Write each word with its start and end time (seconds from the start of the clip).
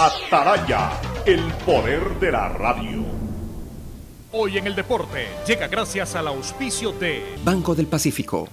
Ataraya, 0.00 0.92
el 1.26 1.42
poder 1.66 2.20
de 2.20 2.30
la 2.30 2.48
radio. 2.50 3.04
Hoy 4.30 4.56
en 4.56 4.68
el 4.68 4.76
deporte 4.76 5.26
llega 5.44 5.66
gracias 5.66 6.14
al 6.14 6.28
auspicio 6.28 6.92
de 6.92 7.34
Banco 7.42 7.74
del 7.74 7.88
Pacífico. 7.88 8.48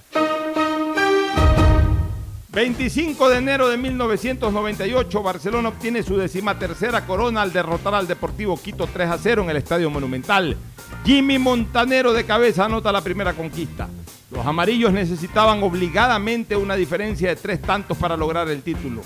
25 2.48 3.28
de 3.28 3.38
enero 3.38 3.68
de 3.68 3.76
1998, 3.76 5.22
Barcelona 5.22 5.68
obtiene 5.68 6.02
su 6.02 6.16
decimatercera 6.16 7.06
corona 7.06 7.42
al 7.42 7.52
derrotar 7.52 7.94
al 7.94 8.08
Deportivo 8.08 8.60
Quito 8.60 8.88
3 8.92 9.08
a 9.08 9.16
0 9.16 9.42
en 9.44 9.50
el 9.50 9.58
Estadio 9.58 9.88
Monumental. 9.88 10.56
Jimmy 11.04 11.38
Montanero 11.38 12.12
de 12.12 12.26
cabeza 12.26 12.64
anota 12.64 12.90
la 12.90 13.02
primera 13.02 13.34
conquista. 13.34 13.88
Los 14.32 14.44
amarillos 14.44 14.92
necesitaban 14.92 15.62
obligadamente 15.62 16.56
una 16.56 16.74
diferencia 16.74 17.28
de 17.28 17.36
tres 17.36 17.62
tantos 17.62 17.96
para 17.96 18.16
lograr 18.16 18.48
el 18.48 18.62
título. 18.62 19.02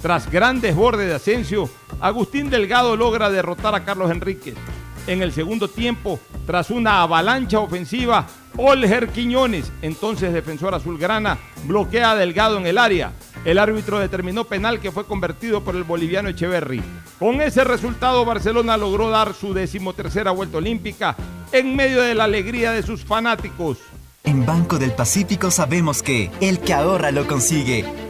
Tras 0.00 0.30
gran 0.30 0.60
desborde 0.60 1.04
de 1.04 1.14
Asensio, 1.14 1.68
Agustín 2.00 2.50
Delgado 2.50 2.96
logra 2.96 3.30
derrotar 3.30 3.74
a 3.74 3.84
Carlos 3.84 4.10
Enríquez. 4.10 4.54
En 5.06 5.22
el 5.22 5.32
segundo 5.32 5.68
tiempo, 5.68 6.20
tras 6.46 6.70
una 6.70 7.02
avalancha 7.02 7.60
ofensiva, 7.60 8.26
Olger 8.56 9.08
Quiñones, 9.08 9.72
entonces 9.82 10.32
defensor 10.32 10.74
azulgrana, 10.74 11.38
bloquea 11.64 12.12
a 12.12 12.16
Delgado 12.16 12.58
en 12.58 12.66
el 12.66 12.78
área. 12.78 13.12
El 13.44 13.58
árbitro 13.58 13.98
determinó 13.98 14.44
penal 14.44 14.80
que 14.80 14.92
fue 14.92 15.06
convertido 15.06 15.62
por 15.62 15.74
el 15.74 15.84
boliviano 15.84 16.28
Echeverry. 16.28 16.82
Con 17.18 17.40
ese 17.40 17.64
resultado, 17.64 18.24
Barcelona 18.24 18.76
logró 18.76 19.08
dar 19.08 19.32
su 19.32 19.54
decimotercera 19.54 20.30
vuelta 20.30 20.58
olímpica 20.58 21.16
en 21.52 21.74
medio 21.74 22.02
de 22.02 22.14
la 22.14 22.24
alegría 22.24 22.72
de 22.72 22.82
sus 22.82 23.04
fanáticos. 23.04 23.78
En 24.24 24.44
Banco 24.44 24.78
del 24.78 24.92
Pacífico 24.92 25.50
sabemos 25.50 26.02
que 26.02 26.30
el 26.40 26.60
que 26.60 26.74
ahorra 26.74 27.10
lo 27.10 27.26
consigue. 27.26 28.09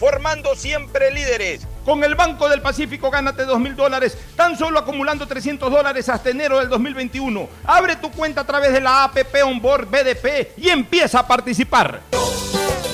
formando 0.00 0.56
siempre 0.56 1.12
líderes. 1.12 1.66
Con 1.84 2.02
el 2.02 2.14
Banco 2.14 2.48
del 2.48 2.62
Pacífico 2.62 3.10
gánate 3.10 3.44
2 3.44 3.60
mil 3.60 3.76
dólares, 3.76 4.16
tan 4.34 4.56
solo 4.56 4.78
acumulando 4.78 5.26
300 5.26 5.70
dólares 5.70 6.08
hasta 6.08 6.30
enero 6.30 6.58
del 6.58 6.70
2021. 6.70 7.48
Abre 7.64 7.96
tu 7.96 8.10
cuenta 8.10 8.40
a 8.40 8.46
través 8.46 8.72
de 8.72 8.80
la 8.80 9.04
APP 9.04 9.44
Onboard 9.44 9.90
BDP 9.90 10.56
y 10.56 10.70
empieza 10.70 11.18
a 11.20 11.26
participar. 11.26 12.00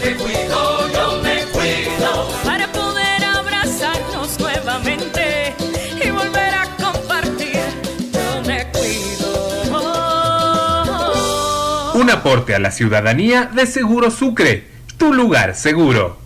Me 0.04 0.16
cuido, 0.16 0.88
yo 0.92 1.22
me 1.22 1.44
cuido. 1.52 2.28
Para 2.44 2.70
poder 2.72 3.24
abrazarnos 3.24 4.38
nuevamente 4.40 5.54
y 6.04 6.10
volver 6.10 6.54
a 6.54 6.66
compartir, 6.76 7.60
yo 8.12 8.42
me 8.42 8.66
cuido. 8.72 9.82
Un 11.94 12.10
aporte 12.10 12.54
a 12.54 12.58
la 12.58 12.72
ciudadanía 12.72 13.44
de 13.52 13.64
Seguro 13.66 14.10
Sucre, 14.10 14.66
tu 14.96 15.12
lugar 15.12 15.54
seguro. 15.54 16.25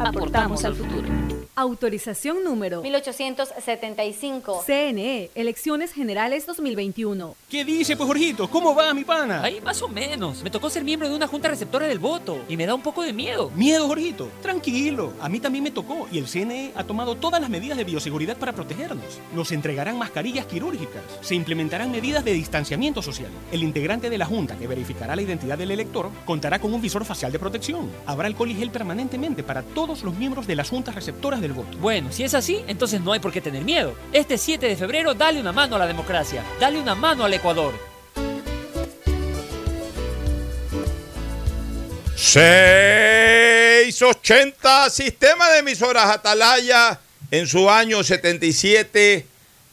Aportamos 0.00 0.64
al 0.64 0.74
futuro. 0.74 1.06
Autorización 1.58 2.44
número 2.44 2.82
1875. 2.82 4.62
CNE, 4.66 5.30
Elecciones 5.34 5.90
Generales 5.90 6.44
2021. 6.44 7.34
¿Qué 7.48 7.64
dice, 7.64 7.96
pues, 7.96 8.06
Jorgito? 8.06 8.50
¿Cómo 8.50 8.74
va, 8.74 8.92
mi 8.92 9.04
pana? 9.04 9.42
Ahí 9.42 9.62
más 9.62 9.80
o 9.80 9.88
menos. 9.88 10.42
Me 10.42 10.50
tocó 10.50 10.68
ser 10.68 10.84
miembro 10.84 11.08
de 11.08 11.16
una 11.16 11.26
junta 11.26 11.48
receptora 11.48 11.86
del 11.86 11.98
voto 11.98 12.44
y 12.46 12.58
me 12.58 12.66
da 12.66 12.74
un 12.74 12.82
poco 12.82 13.00
de 13.00 13.14
miedo. 13.14 13.50
¿Miedo, 13.54 13.86
Jorgito? 13.88 14.28
Tranquilo. 14.42 15.14
A 15.18 15.30
mí 15.30 15.40
también 15.40 15.64
me 15.64 15.70
tocó 15.70 16.06
y 16.12 16.18
el 16.18 16.28
CNE 16.28 16.72
ha 16.76 16.84
tomado 16.84 17.14
todas 17.14 17.40
las 17.40 17.48
medidas 17.48 17.78
de 17.78 17.84
bioseguridad 17.84 18.36
para 18.36 18.52
protegernos. 18.52 19.18
Nos 19.34 19.50
entregarán 19.50 19.96
mascarillas 19.96 20.44
quirúrgicas. 20.44 21.04
Se 21.22 21.34
implementarán 21.34 21.90
medidas 21.90 22.22
de 22.22 22.34
distanciamiento 22.34 23.00
social. 23.00 23.30
El 23.50 23.62
integrante 23.62 24.10
de 24.10 24.18
la 24.18 24.26
junta 24.26 24.58
que 24.58 24.66
verificará 24.66 25.16
la 25.16 25.22
identidad 25.22 25.56
del 25.56 25.70
elector 25.70 26.10
contará 26.26 26.58
con 26.58 26.74
un 26.74 26.82
visor 26.82 27.06
facial 27.06 27.32
de 27.32 27.38
protección. 27.38 27.90
Habrá 28.04 28.26
alcohol 28.26 28.50
y 28.50 28.56
gel 28.56 28.68
permanentemente 28.68 29.42
para 29.42 29.62
todos 29.62 30.02
los 30.02 30.14
miembros 30.18 30.46
de 30.46 30.56
las 30.56 30.68
juntas 30.68 30.94
receptoras 30.94 31.45
Bueno, 31.54 32.12
si 32.12 32.24
es 32.24 32.34
así, 32.34 32.62
entonces 32.66 33.00
no 33.00 33.12
hay 33.12 33.20
por 33.20 33.32
qué 33.32 33.40
tener 33.40 33.64
miedo. 33.64 33.94
Este 34.12 34.36
7 34.38 34.66
de 34.66 34.76
febrero, 34.76 35.14
dale 35.14 35.40
una 35.40 35.52
mano 35.52 35.76
a 35.76 35.78
la 35.78 35.86
democracia. 35.86 36.42
Dale 36.60 36.80
una 36.80 36.94
mano 36.94 37.24
al 37.24 37.34
Ecuador. 37.34 37.74
680, 42.16 44.90
sistema 44.90 45.50
de 45.50 45.58
emisoras 45.58 46.06
Atalaya, 46.06 46.98
en 47.30 47.46
su 47.46 47.70
año 47.70 48.02
77, 48.02 49.26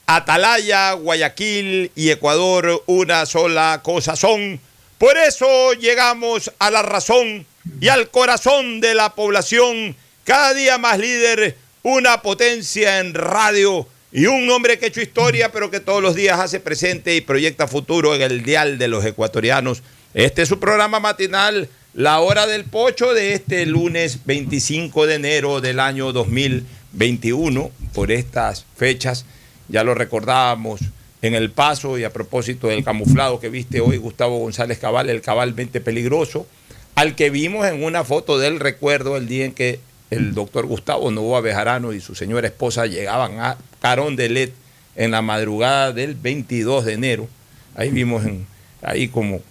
Atalaya, 0.05 0.93
Guayaquil 0.93 1.91
y 1.95 2.09
Ecuador 2.09 2.83
una 2.85 3.25
sola 3.25 3.81
cosa 3.83 4.15
son. 4.15 4.59
Por 4.97 5.17
eso 5.17 5.73
llegamos 5.73 6.51
a 6.59 6.69
la 6.69 6.81
razón 6.81 7.45
y 7.79 7.87
al 7.87 8.09
corazón 8.09 8.81
de 8.81 8.93
la 8.93 9.15
población, 9.15 9.95
cada 10.23 10.53
día 10.53 10.77
más 10.77 10.99
líder, 10.99 11.57
una 11.83 12.21
potencia 12.21 12.99
en 12.99 13.13
radio 13.13 13.85
y 14.13 14.27
un 14.27 14.49
hombre 14.49 14.79
que 14.79 14.85
ha 14.85 14.87
hecho 14.87 15.01
historia, 15.01 15.51
pero 15.51 15.69
que 15.69 15.81
todos 15.81 16.01
los 16.01 16.15
días 16.15 16.39
hace 16.39 16.61
presente 16.61 17.13
y 17.15 17.21
proyecta 17.21 17.67
futuro 17.67 18.15
en 18.15 18.21
el 18.21 18.43
dial 18.43 18.77
de 18.77 18.87
los 18.87 19.03
ecuatorianos. 19.05 19.83
Este 20.13 20.43
es 20.43 20.49
su 20.49 20.59
programa 20.59 21.01
matinal, 21.01 21.67
La 21.93 22.21
Hora 22.21 22.47
del 22.47 22.63
Pocho, 22.63 23.13
de 23.13 23.33
este 23.33 23.65
lunes 23.65 24.19
25 24.25 25.07
de 25.07 25.15
enero 25.15 25.59
del 25.59 25.81
año 25.81 26.13
2021. 26.13 27.69
Por 27.93 28.11
estas 28.11 28.65
fechas, 28.77 29.25
ya 29.67 29.83
lo 29.83 29.93
recordábamos 29.93 30.79
en 31.21 31.35
el 31.35 31.51
paso 31.51 31.97
y 31.97 32.05
a 32.05 32.13
propósito 32.13 32.67
del 32.67 32.85
camuflado 32.85 33.41
que 33.41 33.49
viste 33.49 33.81
hoy 33.81 33.97
Gustavo 33.97 34.39
González 34.39 34.77
Cabal, 34.79 35.09
el 35.09 35.21
cabalmente 35.21 35.81
peligroso, 35.81 36.47
al 36.95 37.15
que 37.15 37.29
vimos 37.29 37.67
en 37.67 37.83
una 37.83 38.05
foto 38.05 38.39
del 38.39 38.61
recuerdo 38.61 39.17
el 39.17 39.27
día 39.27 39.43
en 39.43 39.53
que 39.53 39.79
el 40.13 40.33
doctor 40.33 40.65
Gustavo 40.65 41.11
Novoa 41.11 41.41
Bejarano 41.41 41.93
y 41.93 42.01
su 42.01 42.15
señora 42.15 42.47
esposa 42.47 42.85
llegaban 42.85 43.39
a 43.39 43.57
Carón 43.81 44.15
de 44.15 44.29
Let 44.29 44.53
en 44.95 45.11
la 45.11 45.21
madrugada 45.21 45.91
del 45.91 46.15
22 46.15 46.85
de 46.85 46.93
enero. 46.93 47.27
Ahí 47.75 47.89
vimos 47.89 48.25
en, 48.25 48.45
ahí 48.81 49.07
como, 49.07 49.41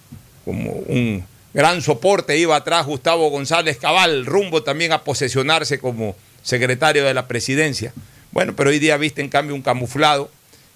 como 0.45 0.71
un 0.71 1.25
gran 1.53 1.83
soporte 1.83 2.39
iba 2.39 2.57
atrás 2.57 2.87
Gustavo 2.87 3.29
González 3.31 3.77
Cabal, 3.77 4.27
rumbo 4.27 4.63
también 4.63 4.93
a 4.93 5.03
posesionarse 5.03 5.79
como 5.79 6.17
secretario 6.43 7.05
de 7.05 7.15
la 7.15 7.27
presidencia. 7.29 7.93
Bueno, 8.31 8.55
pero 8.57 8.71
hoy 8.71 8.79
día 8.79 8.97
viste 8.97 9.21
en 9.21 9.29
cambio 9.29 9.55
un 9.55 9.63
camuflado 9.63 10.31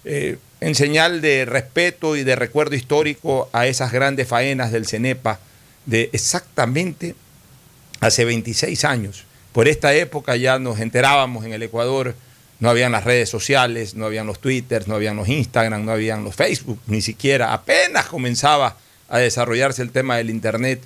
eh, 0.05 0.37
en 0.59 0.75
señal 0.75 1.21
de 1.21 1.45
respeto 1.45 2.15
y 2.15 2.23
de 2.23 2.35
recuerdo 2.35 2.75
histórico 2.75 3.49
a 3.53 3.67
esas 3.67 3.91
grandes 3.91 4.27
faenas 4.27 4.71
del 4.71 4.87
CENEPA 4.87 5.39
de 5.85 6.09
exactamente 6.13 7.15
hace 7.99 8.25
26 8.25 8.85
años. 8.85 9.26
Por 9.57 9.67
esta 9.67 9.95
época 9.95 10.35
ya 10.35 10.59
nos 10.59 10.79
enterábamos 10.79 11.43
en 11.43 11.51
el 11.51 11.63
Ecuador, 11.63 12.13
no 12.59 12.69
habían 12.69 12.91
las 12.91 13.05
redes 13.05 13.27
sociales, 13.27 13.95
no 13.95 14.05
habían 14.05 14.27
los 14.27 14.37
Twitters, 14.39 14.87
no 14.87 14.93
habían 14.93 15.15
los 15.15 15.27
Instagram, 15.29 15.83
no 15.83 15.93
habían 15.93 16.23
los 16.23 16.35
Facebook, 16.35 16.79
ni 16.85 17.01
siquiera, 17.01 17.53
apenas 17.53 18.05
comenzaba 18.05 18.77
a 19.09 19.17
desarrollarse 19.17 19.81
el 19.81 19.89
tema 19.89 20.17
del 20.17 20.29
Internet. 20.29 20.83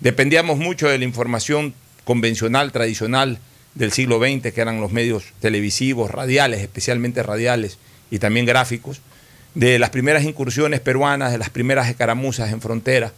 Dependíamos 0.00 0.56
mucho 0.56 0.88
de 0.88 0.96
la 0.96 1.04
información 1.04 1.74
convencional, 2.06 2.72
tradicional 2.72 3.40
del 3.74 3.92
siglo 3.92 4.18
XX, 4.18 4.54
que 4.54 4.60
eran 4.62 4.80
los 4.80 4.90
medios 4.90 5.24
televisivos, 5.40 6.10
radiales, 6.10 6.62
especialmente 6.62 7.22
radiales 7.22 7.76
y 8.10 8.20
también 8.20 8.46
gráficos, 8.46 9.02
de 9.54 9.78
las 9.78 9.90
primeras 9.90 10.24
incursiones 10.24 10.80
peruanas, 10.80 11.30
de 11.30 11.36
las 11.36 11.50
primeras 11.50 11.90
escaramuzas 11.90 12.50
en 12.54 12.62
frontera, 12.62 13.12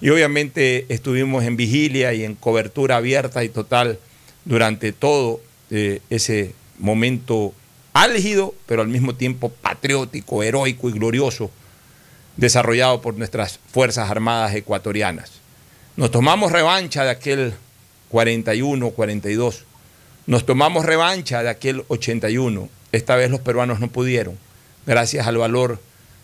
Y 0.00 0.10
obviamente 0.10 0.86
estuvimos 0.88 1.44
en 1.44 1.56
vigilia 1.56 2.12
y 2.12 2.24
en 2.24 2.34
cobertura 2.34 2.96
abierta 2.96 3.44
y 3.44 3.50
total 3.50 4.00
durante 4.44 4.90
todo 4.90 5.40
eh, 5.70 6.00
ese 6.10 6.52
momento 6.80 7.54
álgido, 7.92 8.52
pero 8.66 8.82
al 8.82 8.88
mismo 8.88 9.14
tiempo 9.14 9.50
patriótico, 9.50 10.42
heroico 10.42 10.88
y 10.88 10.92
glorioso, 10.92 11.52
desarrollado 12.36 13.00
por 13.00 13.16
nuestras 13.16 13.60
Fuerzas 13.72 14.10
Armadas 14.10 14.56
ecuatorianas. 14.56 15.30
Nos 15.96 16.10
tomamos 16.10 16.50
revancha 16.50 17.04
de 17.04 17.10
aquel 17.10 17.54
41, 18.10 18.90
42. 18.90 19.64
Nos 20.26 20.44
tomamos 20.44 20.84
revancha 20.84 21.42
de 21.42 21.48
aquel 21.48 21.84
81. 21.88 22.68
Esta 22.92 23.16
vez 23.16 23.30
los 23.30 23.40
peruanos 23.40 23.80
no 23.80 23.88
pudieron, 23.88 24.36
gracias 24.86 25.26
al 25.26 25.38
valor 25.38 25.80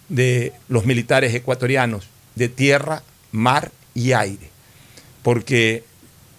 de 0.09 0.53
los 0.69 0.85
militares 0.85 1.35
ecuatorianos 1.35 2.09
de 2.35 2.49
tierra, 2.49 3.03
mar 3.33 3.71
y 3.95 4.13
aire. 4.13 4.51
Porque 5.23 5.85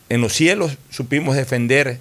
en 0.09 0.21
los 0.21 0.33
cielos 0.33 0.77
supimos 0.89 1.35
defender 1.35 1.99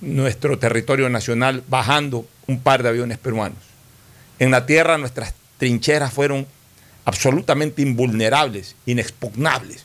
nuestro 0.00 0.58
territorio 0.58 1.08
nacional 1.08 1.62
bajando 1.68 2.26
un 2.46 2.60
par 2.60 2.82
de 2.82 2.88
aviones 2.88 3.18
peruanos. 3.18 3.58
En 4.38 4.50
la 4.50 4.66
tierra 4.66 4.98
nuestras 4.98 5.34
trincheras 5.58 6.12
fueron 6.12 6.46
absolutamente 7.04 7.82
invulnerables, 7.82 8.74
inexpugnables. 8.86 9.84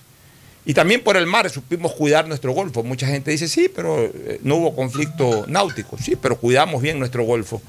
Y 0.68 0.74
también 0.74 1.02
por 1.02 1.16
el 1.16 1.28
mar 1.28 1.50
supimos 1.50 1.94
cuidar 1.94 2.28
nuestro 2.28 2.52
golfo. 2.52 2.84
Mucha 2.84 3.08
gente 3.08 3.32
dice, 3.32 3.48
sí, 3.48 3.72
pero 3.74 4.04
eh, 4.04 4.42
no 4.44 4.58
hubo 4.58 4.76
conflicto 4.76 5.46
náutico. 5.48 5.98
Sí, 5.98 6.18
pero 6.22 6.36
cuidamos 6.36 6.82
bien 6.82 7.00
nuestro 7.00 7.24
golfo. 7.24 7.62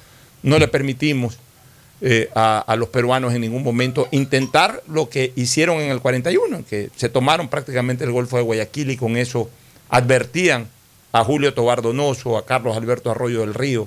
No 0.43 0.59
le 0.59 0.67
permitimos 0.67 1.39
eh, 2.00 2.29
a, 2.35 2.75
los 2.77 2.89
peruanos 2.89 3.35
en 3.35 3.43
ningún 3.43 3.62
momento 3.62 4.09
intentar 4.11 4.83
lo 4.89 5.09
que 5.09 5.33
hicieron 5.37 5.81
en 5.81 5.93
el 5.93 6.00
41, 6.00 6.65
que 6.69 6.91
se 6.97 7.09
tomaron 7.09 7.47
prácticamente 7.47 8.03
el 8.03 8.11
Golfo 8.11 8.37
de 8.37 8.43
Guayaquil 8.43 8.91
y 8.91 8.97
con 8.97 9.17
eso 9.17 9.49
advertían 9.91 10.67
a 11.12 11.23
Julio 11.23 11.55
Tobar 11.55 11.83
Donoso, 11.83 12.37
a 12.37 12.47
Carlos 12.47 12.77
Alberto 12.77 13.12
Arroyo 13.12 13.43
del 13.43 13.55
Río 13.55 13.87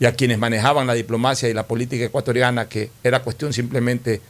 y 0.00 0.06
a 0.06 0.14
quienes 0.14 0.38
manejaban 0.38 0.88
la 0.88 0.94
diplomacia 0.94 1.48
y 1.48 1.54
la 1.54 1.68
política 1.68 2.04
ecuatoriana 2.04 2.68
que 2.68 2.90
era 3.04 3.22
cuestión 3.22 3.52
simplemente 3.52 4.20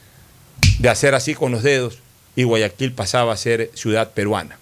de 0.78 0.88
hacer 0.90 1.14
así 1.14 1.34
con 1.34 1.52
los 1.52 1.62
dedos 1.62 2.00
y 2.36 2.44
Guayaquil 2.44 2.92
pasaba 2.92 3.32
a 3.32 3.36
ser 3.36 3.70
ciudad 3.74 4.12
peruana. 4.12 4.58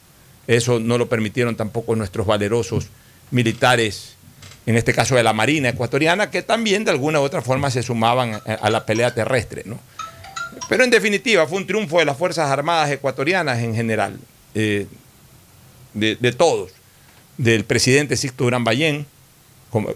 Eso 0.46 0.80
no 0.80 0.98
lo 0.98 1.08
permitieron 1.08 1.56
tampoco 1.56 1.94
nuestros 1.94 2.26
valerosos 2.26 2.88
militares, 3.30 4.14
en 4.66 4.76
este 4.76 4.94
caso 4.94 5.14
de 5.14 5.22
la 5.22 5.32
Marina 5.32 5.68
ecuatoriana, 5.68 6.30
que 6.30 6.42
también 6.42 6.84
de 6.84 6.90
alguna 6.90 7.20
u 7.20 7.22
otra 7.22 7.42
forma 7.42 7.70
se 7.70 7.82
sumaban 7.82 8.40
a 8.46 8.70
la 8.70 8.86
pelea 8.86 9.14
terrestre. 9.14 9.62
¿no? 9.66 9.78
Pero 10.68 10.84
en 10.84 10.90
definitiva 10.90 11.46
fue 11.46 11.58
un 11.58 11.66
triunfo 11.66 11.98
de 11.98 12.06
las 12.06 12.16
Fuerzas 12.16 12.50
Armadas 12.50 12.90
ecuatorianas 12.90 13.58
en 13.58 13.74
general, 13.74 14.18
eh, 14.54 14.86
de, 15.94 16.16
de, 16.16 16.32
todos, 16.32 16.70
del 17.36 17.64
presidente 17.64 18.16
Sixto 18.16 18.44
Durán 18.44 18.64
Ballén, 18.64 19.06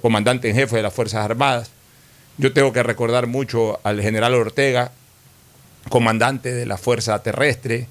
comandante 0.00 0.48
en 0.50 0.54
jefe 0.54 0.76
de 0.76 0.82
las 0.82 0.92
Fuerzas 0.92 1.24
Armadas. 1.24 1.70
Yo 2.38 2.52
tengo 2.52 2.72
que 2.72 2.82
recordar 2.82 3.26
mucho 3.26 3.80
al 3.84 4.00
general 4.00 4.34
Ortega, 4.34 4.92
comandante 5.92 6.54
de 6.54 6.64
la 6.64 6.78
Fuerza 6.78 7.22
Terrestre. 7.22 7.86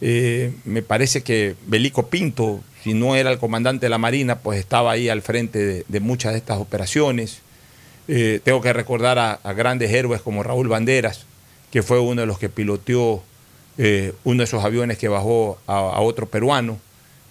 Eh, 0.00 0.54
me 0.64 0.80
parece 0.80 1.22
que 1.22 1.56
Belico 1.66 2.06
Pinto, 2.06 2.64
si 2.82 2.94
no 2.94 3.16
era 3.16 3.30
el 3.30 3.38
comandante 3.38 3.84
de 3.84 3.90
la 3.90 3.98
Marina, 3.98 4.38
pues 4.38 4.58
estaba 4.58 4.92
ahí 4.92 5.10
al 5.10 5.20
frente 5.20 5.84
de, 5.86 6.00
muchas 6.00 6.32
de 6.32 6.38
estas 6.38 6.58
operaciones. 6.58 7.42
Eh, 8.08 8.40
tengo 8.42 8.62
que 8.62 8.72
recordar 8.72 9.18
a, 9.18 9.52
grandes 9.52 9.92
héroes 9.92 10.22
como 10.22 10.42
Raúl 10.42 10.68
Banderas, 10.68 11.26
que 11.70 11.82
fue 11.82 12.00
uno 12.00 12.22
de 12.22 12.26
los 12.26 12.38
que 12.38 12.48
piloteó 12.48 13.22
eh, 13.76 14.14
uno 14.24 14.38
de 14.38 14.44
esos 14.44 14.64
aviones 14.64 14.96
que 14.96 15.08
bajó 15.08 15.58
a, 15.66 15.74
a, 15.74 16.00
otro 16.00 16.26
peruano. 16.26 16.78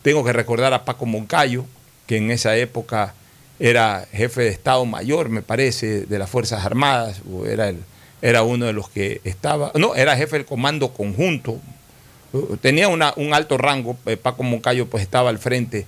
Tengo 0.04 0.24
que 0.24 0.32
recordar 0.32 0.74
a 0.74 0.86
Paco 0.86 1.08
Moncayo, 1.08 1.66
que 2.06 2.18
en 2.18 2.30
esa 2.30 2.56
época 2.56 3.16
era 3.60 4.06
jefe 4.12 4.44
de 4.44 4.50
Estado 4.50 4.86
Mayor, 4.86 5.30
me 5.30 5.42
parece, 5.42 6.06
de 6.06 6.20
las 6.20 6.30
Fuerzas 6.30 6.64
Armadas, 6.64 7.22
o 7.32 7.48
era 7.48 7.70
el, 7.70 7.78
era 8.24 8.44
uno 8.44 8.66
de 8.66 8.72
los 8.72 8.90
que 8.90 9.20
estaba, 9.26 9.74
no, 9.76 9.96
era 9.96 10.16
jefe 10.16 10.38
del 10.38 10.46
comando 10.46 10.94
conjunto, 10.94 11.60
tenía 12.62 12.88
una, 12.88 13.14
un 13.18 13.34
alto 13.34 13.58
rango, 13.58 13.98
eh, 14.06 14.16
Paco 14.16 14.44
Moncayo 14.44 14.88
pues 14.88 15.04
estaba 15.04 15.30
al 15.30 15.40
frente 15.40 15.86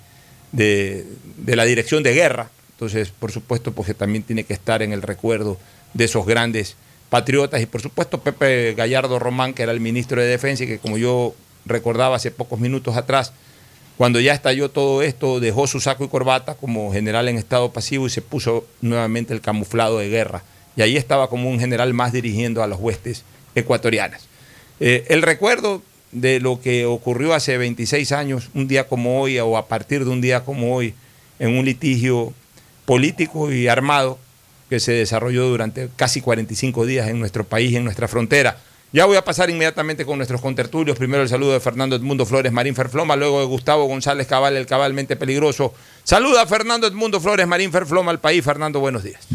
de, 0.52 1.06
la 1.46 1.64
dirección 1.64 2.04
de 2.04 2.14
guerra, 2.14 2.50
entonces 2.72 3.10
por 3.18 3.32
supuesto 3.32 3.72
pues 3.72 3.96
también 3.96 4.24
tiene 4.24 4.44
que 4.44 4.54
estar 4.54 4.82
en 4.82 4.92
el 4.92 5.02
recuerdo 5.02 5.58
de 5.94 6.04
esos 6.04 6.26
grandes 6.26 6.76
patriotas. 7.10 7.62
Y 7.62 7.68
por 7.68 7.82
supuesto 7.82 8.20
Pepe 8.20 8.74
Gallardo 8.74 9.18
Román, 9.18 9.54
que 9.54 9.64
era 9.64 9.72
el 9.72 9.80
ministro 9.80 10.20
de 10.22 10.28
Defensa 10.28 10.66
y 10.66 10.68
que 10.68 10.80
como 10.80 10.98
yo 10.98 11.34
recordaba 11.66 12.18
hace 12.18 12.32
pocos 12.32 12.60
minutos 12.60 12.98
atrás, 12.98 13.32
cuando 13.96 14.20
ya 14.20 14.34
estalló 14.34 14.70
todo 14.70 15.02
esto, 15.04 15.40
dejó 15.40 15.68
su 15.68 15.80
saco 15.80 16.04
y 16.04 16.10
corbata 16.10 16.56
como 16.56 16.92
general 16.92 17.30
en 17.30 17.38
estado 17.38 17.72
pasivo 17.72 18.08
y 18.08 18.10
se 18.10 18.22
puso 18.22 18.68
nuevamente 18.82 19.34
el 19.34 19.40
camuflado 19.40 20.00
de 20.00 20.10
guerra 20.10 20.44
y 20.76 20.82
ahí 20.82 20.98
estaba 20.98 21.30
como 21.30 21.50
un 21.50 21.60
general 21.60 21.94
más 21.94 22.12
dirigiendo 22.12 22.64
a 22.64 22.68
las 22.68 22.80
huestes 22.80 23.24
ecuatorianas. 23.56 24.28
Eh, 24.80 25.06
el 25.10 25.22
recuerdo 25.22 25.82
de 26.12 26.40
lo 26.40 26.62
que 26.62 26.86
ocurrió 26.86 27.34
hace 27.34 27.58
26 27.58 28.12
años, 28.12 28.50
un 28.54 28.68
día 28.68 28.88
como 28.88 29.22
hoy, 29.22 29.40
o 29.40 29.58
a 29.58 29.68
partir 29.68 30.06
de 30.06 30.12
un 30.12 30.22
día 30.22 30.44
como 30.44 30.76
hoy, 30.76 30.94
en 31.40 31.58
un 31.58 31.66
litigio 31.66 32.34
político 32.86 33.52
y 33.52 33.68
armado 33.68 34.18
que 34.70 34.80
se 34.80 34.94
desarrolló 34.94 35.48
durante 35.48 35.90
casi 35.96 36.22
45 36.22 36.86
días 36.86 37.08
en 37.10 37.20
nuestro 37.20 37.44
país, 37.44 37.76
en 37.76 37.84
nuestra 37.84 38.08
frontera, 38.08 38.58
Ya 38.94 39.06
voy 39.06 39.18
a 39.18 39.26
pasar 39.26 39.50
inmediatamente 39.50 40.06
con 40.06 40.18
nuestros 40.18 40.40
contertulios. 40.40 40.98
Primero 40.98 41.22
el 41.22 41.28
saludo 41.28 41.52
de 41.52 41.60
Fernando 41.60 41.98
Edmundo 41.98 42.26
Flores 42.26 42.54
Marín 42.54 42.76
Ferfloma, 42.76 43.18
luego 43.18 43.42
de 43.42 43.46
Gustavo 43.46 43.86
González 43.88 44.26
Cabal, 44.26 44.56
el 44.56 44.68
cabalmente 44.68 45.18
peligroso. 45.18 45.74
Saluda 46.06 46.44
a 46.44 46.46
Fernando 46.46 46.88
Edmundo 46.88 47.20
Flores 47.20 47.46
Marín 47.46 47.74
Ferfloma 47.74 48.12
al 48.12 48.22
país. 48.22 48.46
Fernando, 48.46 48.80
buenos 48.80 49.04
días. 49.04 49.28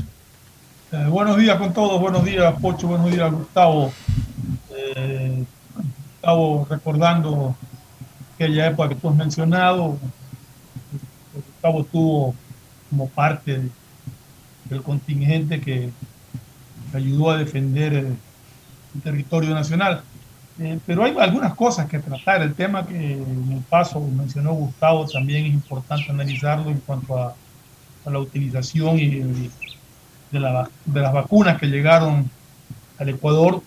Eh, 0.93 1.07
buenos 1.09 1.37
días 1.37 1.57
con 1.57 1.73
todos, 1.73 2.01
buenos 2.01 2.25
días 2.25 2.53
Pocho, 2.61 2.89
buenos 2.89 3.13
días 3.13 3.31
Gustavo. 3.31 3.93
Eh, 4.77 5.45
Gustavo, 6.15 6.67
recordando 6.69 7.55
aquella 8.35 8.67
época 8.67 8.89
que 8.89 8.95
tú 8.97 9.09
has 9.09 9.15
mencionado, 9.15 9.97
Gustavo 11.33 11.83
estuvo 11.83 12.35
como 12.91 13.09
parte 13.09 13.71
del 14.65 14.83
contingente 14.83 15.61
que 15.61 15.91
ayudó 16.93 17.31
a 17.31 17.39
defender 17.39 17.93
el, 17.93 18.17
territorio 19.05 19.55
nacional. 19.55 20.03
Eh, 20.59 20.81
pero 20.85 21.05
hay 21.05 21.15
algunas 21.21 21.55
cosas 21.55 21.87
que 21.87 22.01
tratar. 22.01 22.43
El 22.43 22.55
tema 22.55 22.85
que 22.85 23.13
en 23.13 23.53
el 23.53 23.63
paso 23.69 24.01
mencionó 24.01 24.55
Gustavo 24.55 25.07
también 25.07 25.47
es 25.47 25.55
importante 25.55 26.11
analizarlo 26.11 26.69
en 26.69 26.81
cuanto 26.81 27.17
a, 27.17 27.37
a 28.05 28.11
la 28.11 28.19
utilización 28.19 28.99
y, 28.99 29.05
y 29.05 29.51
de, 30.31 30.41
la, 30.41 30.69
de, 30.85 31.01
las 31.01 31.13
vacunas 31.13 31.59
que 31.59 31.67
llegaron 31.67 32.31
al 32.99 33.09
Ecuador. 33.09 33.63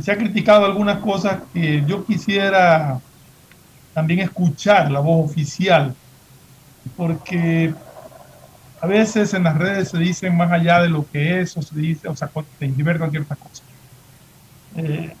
Se 0.00 0.12
ha 0.12 0.18
criticado 0.18 0.64
algunas 0.64 0.98
cosas 0.98 1.38
que 1.52 1.84
yo 1.86 2.04
quisiera 2.04 3.00
también 3.94 4.20
escuchar 4.20 4.90
la 4.90 5.00
voz 5.00 5.30
oficial, 5.30 5.94
porque 6.96 7.74
a 8.80 8.86
veces 8.86 9.34
en 9.34 9.42
las 9.42 9.56
redes 9.56 9.88
se 9.88 9.98
dicen 9.98 10.36
más 10.36 10.52
allá 10.52 10.82
de 10.82 10.88
lo 10.88 11.04
que 11.10 11.40
es, 11.40 11.56
o 11.56 11.62
se 11.62 11.76
dice, 11.76 12.06
o 12.06 12.14
sea, 12.14 12.30
se 12.58 12.66
invertan 12.66 13.10
ciertas 13.10 13.38
cosas. 13.38 13.62
Eh, 14.76 15.12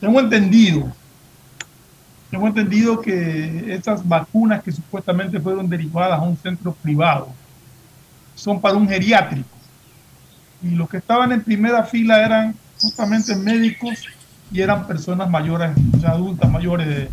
tengo 0.00 0.20
entendido, 0.20 0.92
tengo 2.30 2.46
entendido 2.46 3.00
que 3.00 3.74
estas 3.74 4.06
vacunas 4.06 4.62
que 4.62 4.70
supuestamente 4.70 5.40
fueron 5.40 5.68
derivadas 5.68 6.20
a 6.20 6.22
un 6.22 6.36
centro 6.36 6.72
privado 6.74 7.28
son 8.34 8.60
para 8.60 8.76
un 8.76 8.88
geriátrico. 8.88 9.57
Y 10.62 10.70
los 10.70 10.88
que 10.88 10.98
estaban 10.98 11.32
en 11.32 11.42
primera 11.42 11.84
fila 11.84 12.24
eran 12.24 12.54
justamente 12.80 13.34
médicos 13.36 14.06
y 14.50 14.60
eran 14.60 14.86
personas 14.86 15.28
mayores, 15.28 15.70
o 15.96 16.00
sea, 16.00 16.10
adultas 16.10 16.50
mayores 16.50 16.86
de, 16.86 17.10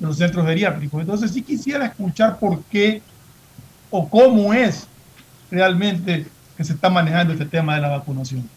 los 0.00 0.18
centros 0.18 0.44
geriátricos. 0.46 1.00
Entonces 1.00 1.30
sí 1.30 1.42
quisiera 1.42 1.86
escuchar 1.86 2.38
por 2.38 2.62
qué 2.64 3.02
o 3.90 4.08
cómo 4.08 4.52
es 4.52 4.88
realmente 5.50 6.26
que 6.56 6.64
se 6.64 6.72
está 6.72 6.90
manejando 6.90 7.32
este 7.32 7.46
tema 7.46 7.76
de 7.76 7.82
la 7.82 7.88
vacunación 7.88 8.48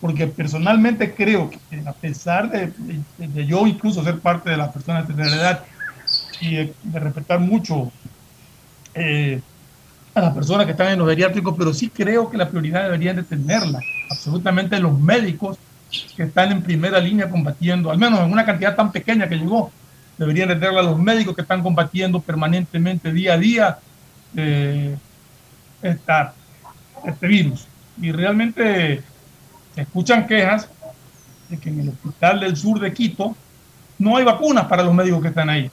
porque 0.00 0.26
personalmente 0.26 1.14
creo 1.14 1.50
que 1.50 1.58
a 1.86 1.92
pesar 1.92 2.50
de, 2.50 2.72
yo 3.46 3.66
incluso 3.66 4.04
ser 4.04 4.20
parte 4.20 4.50
de 4.50 4.56
las 4.56 4.72
personas 4.72 5.08
de 5.08 5.14
tercera 5.14 5.36
edad 5.36 5.64
y 6.40 6.54
de, 6.54 6.74
de 6.82 7.00
respetar 7.00 7.40
mucho 7.40 7.90
eh, 8.94 9.40
a 10.16 10.22
las 10.22 10.34
personas 10.34 10.64
que 10.64 10.72
están 10.72 10.88
en 10.88 10.98
los 10.98 11.08
geriátricos, 11.10 11.54
pero 11.58 11.74
sí 11.74 11.90
creo 11.90 12.30
que 12.30 12.38
la 12.38 12.48
prioridad 12.48 12.84
deberían 12.84 13.16
de 13.16 13.22
tenerla 13.22 13.80
absolutamente 14.10 14.80
los 14.80 14.98
médicos 14.98 15.58
que 16.16 16.22
están 16.22 16.52
en 16.52 16.62
primera 16.62 16.98
línea 16.98 17.28
combatiendo, 17.28 17.90
al 17.90 17.98
menos 17.98 18.20
en 18.20 18.32
una 18.32 18.46
cantidad 18.46 18.74
tan 18.74 18.90
pequeña 18.92 19.28
que 19.28 19.36
llegó, 19.36 19.70
deberían 20.16 20.48
de 20.48 20.54
tenerla 20.54 20.80
los 20.80 20.98
médicos 20.98 21.34
que 21.34 21.42
están 21.42 21.62
combatiendo 21.62 22.20
permanentemente 22.20 23.12
día 23.12 23.34
a 23.34 23.36
día 23.36 23.78
eh, 24.34 24.96
esta, 25.82 26.32
este 27.04 27.26
virus. 27.26 27.68
Y 28.00 28.10
realmente 28.10 29.02
se 29.74 29.80
escuchan 29.82 30.26
quejas 30.26 30.70
de 31.50 31.58
que 31.58 31.68
en 31.68 31.80
el 31.80 31.88
hospital 31.90 32.40
del 32.40 32.56
sur 32.56 32.80
de 32.80 32.94
Quito 32.94 33.36
no 33.98 34.16
hay 34.16 34.24
vacunas 34.24 34.64
para 34.64 34.82
los 34.82 34.94
médicos 34.94 35.20
que 35.20 35.28
están 35.28 35.50
ahí. 35.50 35.70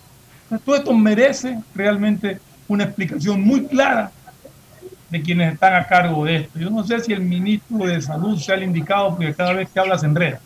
Todo 0.66 0.76
esto 0.76 0.94
merece 0.94 1.60
realmente 1.74 2.42
una 2.68 2.84
explicación 2.84 3.42
muy 3.42 3.68
clara 3.68 4.12
de 5.10 5.22
quienes 5.22 5.54
están 5.54 5.76
a 5.76 5.88
cargo 5.88 6.26
de 6.26 6.38
esto. 6.38 6.60
Yo 6.60 6.70
no 6.70 6.84
sé 6.84 7.00
si 7.00 7.14
el 7.14 7.22
ministro 7.22 7.86
de 7.86 8.02
Salud 8.02 8.38
sea 8.40 8.56
el 8.56 8.64
indicado, 8.64 9.16
porque 9.16 9.34
cada 9.34 9.54
vez 9.54 9.70
que 9.70 9.80
habla 9.80 9.98
se 9.98 10.06
enreda. 10.06 10.40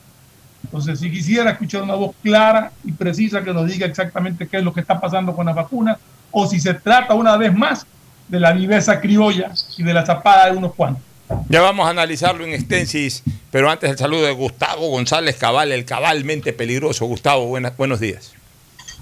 Entonces, 0.64 1.00
si 1.00 1.10
quisiera 1.10 1.52
escuchar 1.52 1.84
una 1.84 1.96
voz 1.96 2.16
clara 2.22 2.72
y 2.84 2.92
precisa 2.92 3.44
que 3.44 3.54
nos 3.54 3.68
diga 3.72 3.86
exactamente 3.86 4.48
qué 4.48 4.58
es 4.58 4.64
lo 4.64 4.74
que 4.74 4.82
está 4.82 5.00
pasando 5.00 5.36
con 5.36 5.46
las 5.46 5.56
vacunas, 5.56 5.98
o 6.32 6.46
si 6.46 6.60
se 6.60 6.74
trata 6.74 7.14
una 7.14 7.38
vez 7.38 7.54
más 7.56 7.86
de 8.28 8.40
la 8.40 8.52
viveza 8.52 9.00
criolla 9.00 9.52
y 9.78 9.84
de 9.84 9.94
la 9.94 10.06
zapada 10.06 10.52
de 10.52 10.58
unos 10.58 10.74
cuantos. 10.74 11.04
Ya 11.50 11.62
vamos 11.62 11.88
a 11.88 11.90
analizarlo 11.90 12.46
en 12.46 12.54
extensis, 12.54 13.24
pero 13.52 13.70
antes 13.70 13.90
el 13.90 13.98
saludo 13.98 14.26
de 14.26 14.32
Gustavo 14.32 14.90
González 14.90 15.36
Cabal, 15.36 15.72
el 15.72 15.86
cabalmente 15.86 16.54
peligroso. 16.54 17.06
Gustavo, 17.06 17.48
buenas, 17.48 17.76
buenos 17.78 18.00
días. 18.00 18.34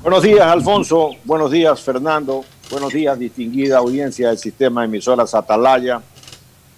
Buenos 0.01 0.23
días, 0.23 0.41
Alfonso. 0.41 1.11
Buenos 1.23 1.51
días, 1.51 1.81
Fernando. 1.81 2.45
Buenos 2.71 2.93
días, 2.93 3.19
distinguida 3.19 3.77
audiencia 3.77 4.29
del 4.29 4.39
sistema 4.39 4.81
de 4.81 4.87
emisoras 4.87 5.35
Atalaya. 5.35 6.01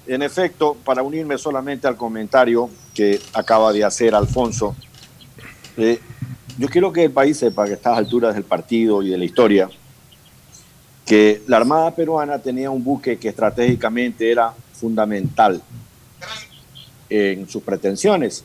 En 0.05 0.21
efecto, 0.21 0.75
para 0.83 1.01
unirme 1.01 1.37
solamente 1.37 1.87
al 1.87 1.95
comentario 1.95 2.69
que 2.93 3.21
acaba 3.31 3.71
de 3.71 3.85
hacer 3.85 4.13
Alfonso, 4.13 4.75
eh, 5.77 6.01
yo 6.57 6.67
quiero 6.67 6.91
que 6.91 7.05
el 7.05 7.11
país 7.11 7.37
sepa 7.37 7.63
que 7.63 7.71
a 7.71 7.75
estas 7.75 7.97
alturas 7.97 8.35
del 8.35 8.43
partido 8.43 9.01
y 9.01 9.11
de 9.11 9.17
la 9.17 9.23
historia, 9.23 9.69
que 11.05 11.41
la 11.47 11.55
Armada 11.55 11.95
peruana 11.95 12.39
tenía 12.39 12.69
un 12.69 12.83
buque 12.83 13.17
que 13.17 13.29
estratégicamente 13.29 14.29
era 14.29 14.53
fundamental 14.73 15.61
en 17.09 17.47
sus 17.47 17.63
pretensiones. 17.63 18.43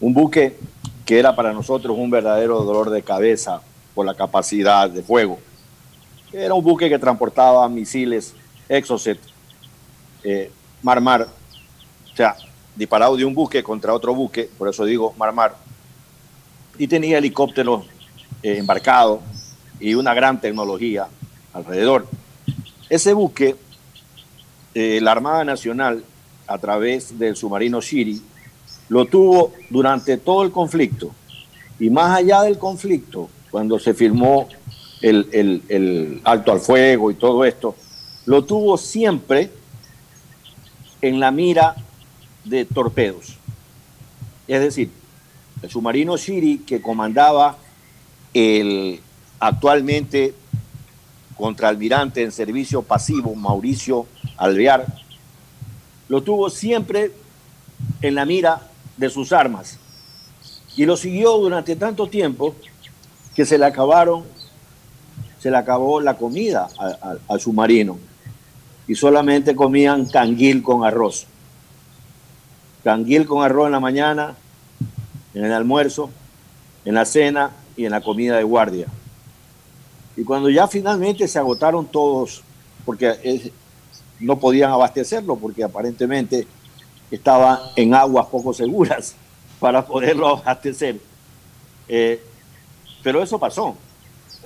Un 0.00 0.14
buque 0.14 0.56
que 1.04 1.18
era 1.18 1.34
para 1.34 1.52
nosotros 1.52 1.96
un 1.98 2.10
verdadero 2.10 2.62
dolor 2.62 2.90
de 2.90 3.02
cabeza 3.02 3.60
por 3.92 4.06
la 4.06 4.14
capacidad 4.14 4.88
de 4.88 5.02
fuego. 5.02 5.40
Era 6.38 6.52
un 6.52 6.62
buque 6.62 6.90
que 6.90 6.98
transportaba 6.98 7.66
misiles 7.66 8.34
Exocet, 8.68 9.18
eh, 10.22 10.50
mar-mar, 10.82 11.26
o 12.12 12.14
sea, 12.14 12.36
disparado 12.74 13.16
de 13.16 13.24
un 13.24 13.32
buque 13.32 13.62
contra 13.62 13.94
otro 13.94 14.14
buque, 14.14 14.50
por 14.58 14.68
eso 14.68 14.84
digo 14.84 15.14
mar-mar, 15.16 15.56
y 16.76 16.86
tenía 16.88 17.16
helicópteros 17.16 17.86
eh, 18.42 18.58
embarcados 18.58 19.20
y 19.80 19.94
una 19.94 20.12
gran 20.12 20.38
tecnología 20.38 21.08
alrededor. 21.54 22.06
Ese 22.90 23.14
buque 23.14 23.56
eh, 24.74 25.00
la 25.00 25.12
Armada 25.12 25.42
Nacional, 25.42 26.04
a 26.46 26.58
través 26.58 27.18
del 27.18 27.34
submarino 27.34 27.80
Shiri, 27.80 28.20
lo 28.90 29.06
tuvo 29.06 29.54
durante 29.70 30.18
todo 30.18 30.42
el 30.42 30.50
conflicto. 30.50 31.12
Y 31.80 31.88
más 31.88 32.18
allá 32.18 32.42
del 32.42 32.58
conflicto, 32.58 33.30
cuando 33.50 33.78
se 33.78 33.94
firmó 33.94 34.48
el, 35.00 35.28
el, 35.32 35.62
el 35.68 36.20
alto 36.24 36.52
al 36.52 36.60
fuego 36.60 37.10
y 37.10 37.14
todo 37.14 37.44
esto, 37.44 37.76
lo 38.24 38.44
tuvo 38.44 38.76
siempre 38.76 39.50
en 41.00 41.20
la 41.20 41.30
mira 41.30 41.76
de 42.44 42.64
torpedos. 42.64 43.36
Es 44.48 44.60
decir, 44.60 44.90
el 45.62 45.70
submarino 45.70 46.16
Shiri 46.16 46.58
que 46.58 46.80
comandaba 46.80 47.56
el 48.34 49.00
actualmente 49.38 50.34
contraalmirante 51.36 52.22
en 52.22 52.32
servicio 52.32 52.82
pasivo 52.82 53.34
Mauricio 53.34 54.06
Alvear, 54.36 54.86
lo 56.08 56.22
tuvo 56.22 56.50
siempre 56.50 57.12
en 58.00 58.14
la 58.14 58.24
mira 58.24 58.62
de 58.96 59.10
sus 59.10 59.32
armas 59.32 59.78
y 60.76 60.86
lo 60.86 60.96
siguió 60.96 61.36
durante 61.38 61.76
tanto 61.76 62.06
tiempo 62.06 62.54
que 63.34 63.44
se 63.44 63.58
le 63.58 63.66
acabaron, 63.66 64.24
se 65.46 65.52
le 65.52 65.58
acabó 65.58 66.00
la 66.00 66.14
comida 66.14 66.68
al 67.28 67.40
submarino 67.40 67.96
y 68.88 68.96
solamente 68.96 69.54
comían 69.54 70.06
canguil 70.06 70.60
con 70.60 70.82
arroz. 70.82 71.28
Canguil 72.82 73.28
con 73.28 73.44
arroz 73.44 73.66
en 73.66 73.72
la 73.72 73.78
mañana, 73.78 74.34
en 75.34 75.44
el 75.44 75.52
almuerzo, 75.52 76.10
en 76.84 76.94
la 76.94 77.04
cena 77.04 77.52
y 77.76 77.84
en 77.84 77.92
la 77.92 78.00
comida 78.00 78.36
de 78.36 78.42
guardia. 78.42 78.88
Y 80.16 80.24
cuando 80.24 80.50
ya 80.50 80.66
finalmente 80.66 81.28
se 81.28 81.38
agotaron 81.38 81.86
todos, 81.86 82.42
porque 82.84 83.52
no 84.18 84.40
podían 84.40 84.72
abastecerlo, 84.72 85.36
porque 85.36 85.62
aparentemente 85.62 86.44
estaba 87.08 87.70
en 87.76 87.94
aguas 87.94 88.26
poco 88.26 88.52
seguras 88.52 89.14
para 89.60 89.86
poderlo 89.86 90.26
abastecer. 90.38 90.98
Eh, 91.86 92.20
pero 93.04 93.22
eso 93.22 93.38
pasó. 93.38 93.76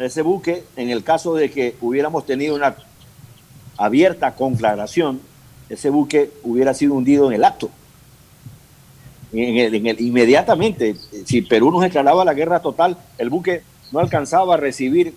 Ese 0.01 0.23
buque, 0.23 0.65
en 0.77 0.89
el 0.89 1.05
caso 1.05 1.35
de 1.35 1.51
que 1.51 1.77
hubiéramos 1.83 2.25
tenido 2.25 2.55
una 2.55 2.75
abierta 3.77 4.35
conflagración, 4.35 5.21
ese 5.69 5.91
buque 5.91 6.31
hubiera 6.43 6.73
sido 6.73 6.95
hundido 6.95 7.29
en 7.29 7.35
el 7.35 7.45
acto. 7.45 7.71
En 9.31 9.59
el, 9.59 10.01
inmediatamente, 10.01 10.97
si 11.27 11.43
Perú 11.43 11.71
nos 11.71 11.83
declaraba 11.83 12.25
la 12.25 12.33
guerra 12.33 12.61
total, 12.61 12.97
el 13.19 13.29
buque 13.29 13.63
no 13.93 13.99
alcanzaba 13.99 14.55
a 14.55 14.57
recibir 14.57 15.15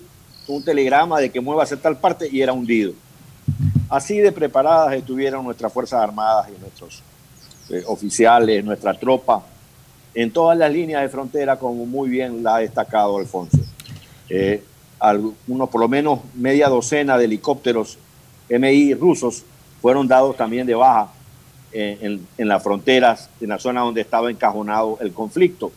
un 0.50 0.63
telegrama 0.66 1.22
de 1.22 1.32
que 1.32 1.40
mueva 1.40 1.63
hacia 1.63 1.78
tal 1.78 1.98
parte 1.98 2.28
y 2.30 2.42
era 2.42 2.52
hundido. 2.52 2.92
Así 3.90 4.18
de 4.18 4.34
preparadas 4.34 4.94
estuvieron 4.96 5.46
nuestras 5.46 5.72
Fuerzas 5.72 6.02
Armadas 6.02 6.50
y 6.50 6.60
nuestros 6.60 7.02
eh, 7.70 7.84
oficiales, 7.88 8.66
nuestra 8.66 8.94
tropa, 8.94 9.46
en 10.13 10.30
todas 10.30 10.58
las 10.58 10.72
líneas 10.72 11.02
de 11.04 11.10
frontera, 11.10 11.58
como 11.58 11.86
muy 11.86 12.10
bien 12.10 12.44
la 12.44 12.58
ha 12.58 12.60
destacado 12.60 13.18
Alfonso. 13.18 13.60
Eh, 14.30 14.62
algunos, 15.03 15.69
por 15.69 15.81
lo 15.81 15.88
menos 15.88 16.19
media 16.33 16.69
docena 16.69 17.17
de 17.17 17.25
helicópteros 17.25 17.98
MI 18.50 18.93
rusos 18.93 19.43
fueron 19.81 20.07
dados 20.07 20.38
también 20.38 20.65
de 20.65 20.75
baja 20.75 21.12
en, 21.72 22.25
en, 22.38 22.48
las 22.48 22.63
fronteras, 22.63 23.29
en 23.41 23.50
la 23.50 23.60
zona 23.60 23.81
donde 23.81 24.01
estaba 24.01 24.29
encajonado 24.29 24.98
el 25.01 25.12
conflicto, 25.12 25.72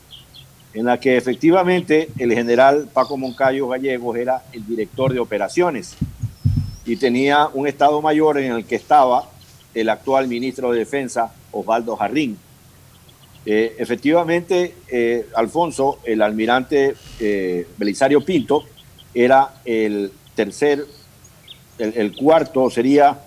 en 0.74 0.84
la 0.84 1.00
que 1.00 1.16
efectivamente 1.16 2.08
el 2.18 2.32
general 2.34 2.88
Paco 2.92 3.16
Moncayo 3.16 3.66
Gallegos 3.66 4.16
era 4.16 4.42
el 4.52 4.66
director 4.66 5.12
de 5.12 5.20
operaciones 5.20 5.96
y 6.84 6.96
tenía 6.96 7.48
un 7.52 7.66
estado 7.66 8.00
mayor 8.00 8.38
en 8.38 8.52
el 8.52 8.64
que 8.64 8.76
estaba 8.76 9.28
el 9.74 9.90
actual 9.90 10.28
ministro 10.28 10.72
de 10.72 10.78
Defensa, 10.78 11.32
Osvaldo 11.52 11.96
Jarrín. 11.96 12.38
Eh, 13.44 13.76
efectivamente, 13.78 14.74
eh, 14.88 15.26
Alfonso, 15.34 15.98
el 16.04 16.22
almirante 16.22 16.94
eh, 17.20 17.66
Belisario 17.76 18.24
Pinto, 18.24 18.64
era 19.16 19.54
el 19.64 20.12
tercer, 20.34 20.86
el, 21.78 22.14
cuarto 22.14 22.68
sería 22.68 23.18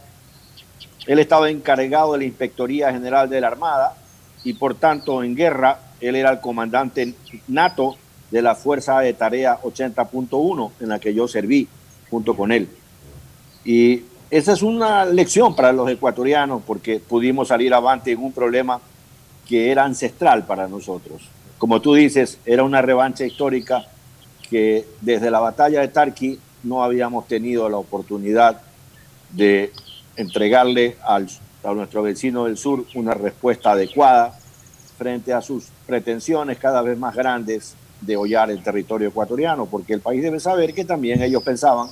él 1.08 1.18
estaba 1.18 1.50
encargado 1.50 2.14
de 2.14 2.20
la 2.20 2.26
Inspectoría 2.26 2.92
General 2.92 3.28
de 3.28 3.42
la 3.42 3.48
Armada 3.48 3.96
y 4.44 4.54
por 4.54 4.76
tanto 4.76 5.24
en 5.24 5.36
guerra 5.36 5.80
él 6.00 6.16
era 6.16 6.30
el 6.30 6.42
comandante 6.42 7.16
nato 7.48 7.98
de 8.30 8.44
la 8.44 8.54
Fuerza 8.54 9.00
de 9.00 9.14
Tarea 9.14 9.60
80.1 9.64 10.72
en 10.80 10.90
la 10.90 11.00
que 11.00 11.16
yo 11.16 11.28
serví 11.28 11.68
junto 12.12 12.36
con 12.36 12.52
él. 12.52 12.70
Y 13.66 14.04
esa 14.30 14.54
es 14.54 14.62
una 14.62 15.06
lección 15.06 15.56
para 15.56 15.74
los 15.74 15.90
ecuatorianos 15.90 16.62
porque 16.68 17.00
pudimos 17.00 17.48
salir 17.48 17.74
avante 17.74 18.12
en 18.12 18.20
un 18.20 18.32
problema 18.32 18.80
que 19.48 19.72
era 19.72 19.86
ancestral 19.86 20.46
para 20.46 20.68
nosotros. 20.68 21.24
Como 21.58 21.82
tú 21.82 21.96
dices, 21.96 22.38
era 22.46 22.64
una 22.64 22.84
revancha 22.84 23.26
histórica 23.26 23.88
que 24.50 24.86
desde 25.02 25.32
la 25.32 25.40
batalla 25.40 25.82
de 25.82 25.88
Tarqui 25.90 26.40
no 26.64 26.84
habíamos 26.84 27.28
tenido 27.28 27.70
la 27.70 27.78
oportunidad 27.78 28.62
de 29.32 29.72
entregarle 30.16 30.98
al, 31.06 31.28
a 31.64 31.74
nuestro 31.74 32.02
vecino 32.02 32.46
del 32.46 32.58
sur 32.58 32.86
una 32.96 33.14
respuesta 33.14 33.72
adecuada 33.72 34.38
frente 34.98 35.34
a 35.34 35.42
sus 35.42 35.66
pretensiones 35.86 36.58
cada 36.58 36.82
vez 36.82 36.98
más 36.98 37.16
grandes 37.16 37.76
de 38.02 38.18
hollar 38.18 38.50
el 38.50 38.64
territorio 38.64 39.10
ecuatoriano, 39.10 39.66
porque 39.66 39.94
el 39.94 40.02
país 40.02 40.22
debe 40.22 40.40
saber 40.40 40.74
que 40.74 40.86
también 40.86 41.22
ellos 41.22 41.44
pensaban 41.44 41.90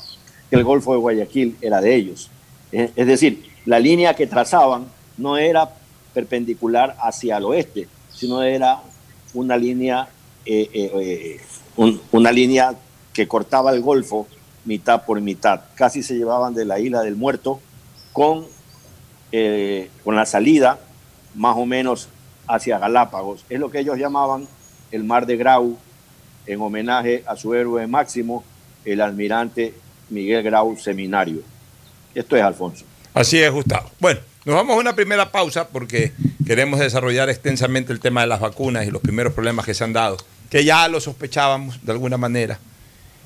que 0.50 0.56
el 0.56 0.64
Golfo 0.64 0.94
de 0.94 1.00
Guayaquil 1.00 1.58
era 1.62 1.82
de 1.82 1.96
ellos. 1.96 2.30
Es 2.72 3.08
decir, 3.08 3.46
la 3.66 3.80
línea 3.80 4.14
que 4.14 4.28
trazaban 4.28 4.86
no 5.18 5.38
era 5.38 5.70
perpendicular 6.14 6.96
hacia 7.02 7.38
el 7.38 7.46
oeste, 7.46 7.88
sino 8.10 8.42
era 8.42 8.82
una 9.34 9.58
línea, 9.58 10.08
eh, 10.46 10.70
eh, 10.74 10.92
eh, 10.96 11.42
un, 11.78 12.02
una 12.12 12.32
línea 12.32 12.76
que 13.14 13.28
cortaba 13.28 13.72
el 13.72 13.82
Golfo 13.82 14.28
mitad 14.66 15.06
por 15.06 15.20
mitad. 15.22 15.62
Casi 15.76 16.04
se 16.04 16.16
llevaban 16.16 16.54
de 16.54 16.66
la 16.66 16.80
isla 16.80 17.02
del 17.02 17.16
Muerto 17.16 17.60
con, 18.12 18.46
eh, 19.32 19.90
con 20.04 20.16
la 20.16 20.26
salida 20.26 20.80
más 21.36 21.56
o 21.56 21.66
menos 21.66 22.10
hacia 22.48 22.78
Galápagos. 22.78 23.46
Es 23.50 23.60
lo 23.60 23.72
que 23.72 23.80
ellos 23.80 23.98
llamaban 23.98 24.48
el 24.92 25.04
Mar 25.04 25.26
de 25.26 25.38
Grau, 25.38 25.78
en 26.46 26.62
homenaje 26.62 27.24
a 27.28 27.36
su 27.36 27.54
héroe 27.54 27.88
máximo, 27.88 28.44
el 28.86 29.02
almirante 29.02 29.74
Miguel 30.10 30.44
Grau 30.44 30.78
Seminario. 30.78 31.42
Esto 32.16 32.36
es 32.36 32.44
Alfonso. 32.44 32.86
Así 33.14 33.38
es, 33.40 33.52
Gustavo. 33.52 33.90
Bueno, 34.00 34.22
nos 34.46 34.56
vamos 34.56 34.78
a 34.78 34.80
una 34.80 34.96
primera 34.96 35.32
pausa 35.32 35.68
porque 35.68 36.14
queremos 36.46 36.80
desarrollar 36.80 37.30
extensamente 37.30 37.92
el 37.92 38.00
tema 38.00 38.22
de 38.22 38.28
las 38.28 38.40
vacunas 38.40 38.86
y 38.88 38.92
los 38.92 39.02
primeros 39.02 39.34
problemas 39.34 39.66
que 39.66 39.74
se 39.74 39.84
han 39.84 39.92
dado, 39.92 40.18
que 40.50 40.64
ya 40.64 40.88
lo 40.88 41.00
sospechábamos 41.00 41.86
de 41.86 41.92
alguna 41.92 42.18
manera 42.18 42.60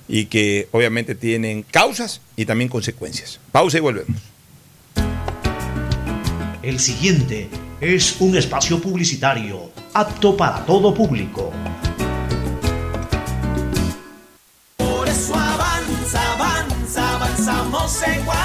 y 0.08 0.26
que 0.26 0.68
obviamente 0.72 1.16
tienen 1.16 1.64
causas 1.64 2.22
y 2.36 2.46
también 2.46 2.70
consecuencias. 2.70 3.40
Pausa 3.52 3.78
y 3.78 3.82
volvemos. 3.82 4.22
El 6.62 6.80
siguiente 6.80 7.50
es 7.80 8.18
un 8.20 8.38
espacio 8.38 8.80
publicitario 8.80 9.72
apto 9.94 10.38
para 10.38 10.66
todo 10.66 10.94
público. 10.94 11.52
Por 14.78 15.08
eso 15.08 15.34
avanza, 15.34 16.34
avanza, 16.34 17.16
avanzamos 17.16 18.04
Ecuador. 18.04 18.41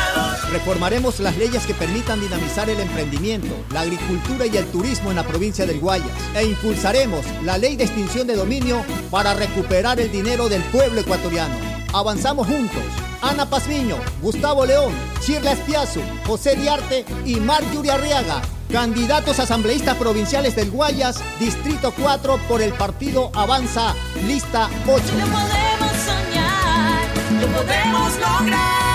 Reformaremos 0.51 1.21
las 1.21 1.37
leyes 1.37 1.67
que 1.67 1.75
permitan 1.75 2.21
dinamizar 2.21 2.71
el 2.71 2.81
emprendimiento, 2.81 3.55
la 3.73 3.81
agricultura 3.81 4.47
y 4.47 4.57
el 4.57 4.67
turismo 4.67 5.11
en 5.11 5.17
la 5.17 5.27
provincia 5.27 5.67
del 5.67 5.81
Guayas 5.81 6.11
e 6.35 6.45
impulsaremos 6.45 7.25
la 7.45 7.59
ley 7.59 7.77
de 7.77 7.85
extinción 7.85 8.27
de 8.27 8.37
dominio 8.37 8.85
para 9.11 9.35
recuperar 9.35 10.01
el 10.01 10.11
dinero 10.11 10.49
del 10.49 10.63
pueblo 10.65 11.01
ecuatoriano. 11.01 11.55
Avanzamos 11.93 12.47
juntos. 12.47 12.83
Ana 13.23 13.49
Pazmiño, 13.49 13.97
Gustavo 14.23 14.67
León, 14.67 14.93
Shirla 15.23 15.53
Espiazu, 15.53 16.01
José 16.27 16.55
Diarte 16.55 17.05
y 17.25 17.37
Marjorie 17.37 17.91
Arriaga, 17.91 18.43
candidatos 18.71 19.41
asambleístas 19.41 19.97
provinciales 19.97 20.55
del 20.55 20.71
Guayas, 20.71 21.23
Distrito 21.41 21.93
4 21.99 22.39
por 22.49 22.63
el 22.63 22.73
partido 22.75 23.31
Avanza, 23.35 23.95
lista 24.27 24.69
8. 24.87 24.93
Lo 24.93 25.27
podemos 25.27 25.97
soñar, 26.05 27.41
lo 27.41 27.47
podemos 27.49 28.13
lograr. 28.21 28.86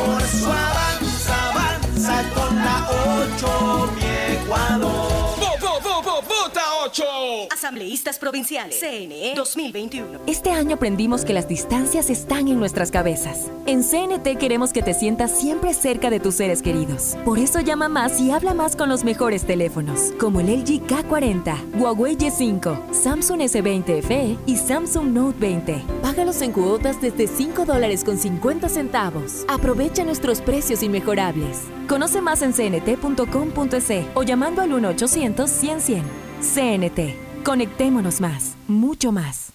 Por 0.00 0.22
eso 0.22 0.50
avanza, 0.50 1.50
avanza 1.50 2.22
con 2.34 2.56
la 2.56 2.88
8, 3.36 4.09
Asambleístas 7.52 8.18
provinciales, 8.18 8.80
CNE 8.80 9.34
2021. 9.36 10.20
Este 10.26 10.50
año 10.50 10.74
aprendimos 10.74 11.24
que 11.24 11.32
las 11.32 11.46
distancias 11.46 12.10
están 12.10 12.48
en 12.48 12.58
nuestras 12.58 12.90
cabezas. 12.90 13.50
En 13.66 13.82
CNT 13.82 14.38
queremos 14.38 14.72
que 14.72 14.82
te 14.82 14.92
sientas 14.92 15.38
siempre 15.38 15.72
cerca 15.72 16.10
de 16.10 16.18
tus 16.18 16.34
seres 16.34 16.62
queridos. 16.62 17.16
Por 17.24 17.38
eso 17.38 17.60
llama 17.60 17.88
más 17.88 18.20
y 18.20 18.32
habla 18.32 18.54
más 18.54 18.74
con 18.74 18.88
los 18.88 19.04
mejores 19.04 19.44
teléfonos, 19.44 20.12
como 20.18 20.40
el 20.40 20.48
LG 20.48 20.86
K40, 20.86 21.78
Huawei 21.78 22.16
Y5, 22.16 22.92
Samsung 22.92 23.40
S20 23.42 24.02
FE 24.02 24.38
y 24.46 24.56
Samsung 24.56 25.12
Note 25.12 25.38
20. 25.38 25.84
Págalos 26.02 26.42
en 26.42 26.52
cuotas 26.52 27.00
desde 27.00 27.28
5 27.28 27.66
dólares 27.66 28.02
con 28.02 28.18
50 28.18 28.68
centavos. 28.68 29.44
Aprovecha 29.48 30.04
nuestros 30.04 30.40
precios 30.40 30.82
inmejorables. 30.82 31.60
Conoce 31.88 32.20
más 32.20 32.42
en 32.42 32.52
cnt.com.es 32.52 34.06
o 34.14 34.22
llamando 34.22 34.62
al 34.62 34.70
1-800-100-100. 34.70 36.29
CNT. 36.40 37.14
Conectémonos 37.44 38.20
más, 38.20 38.56
mucho 38.66 39.12
más. 39.12 39.49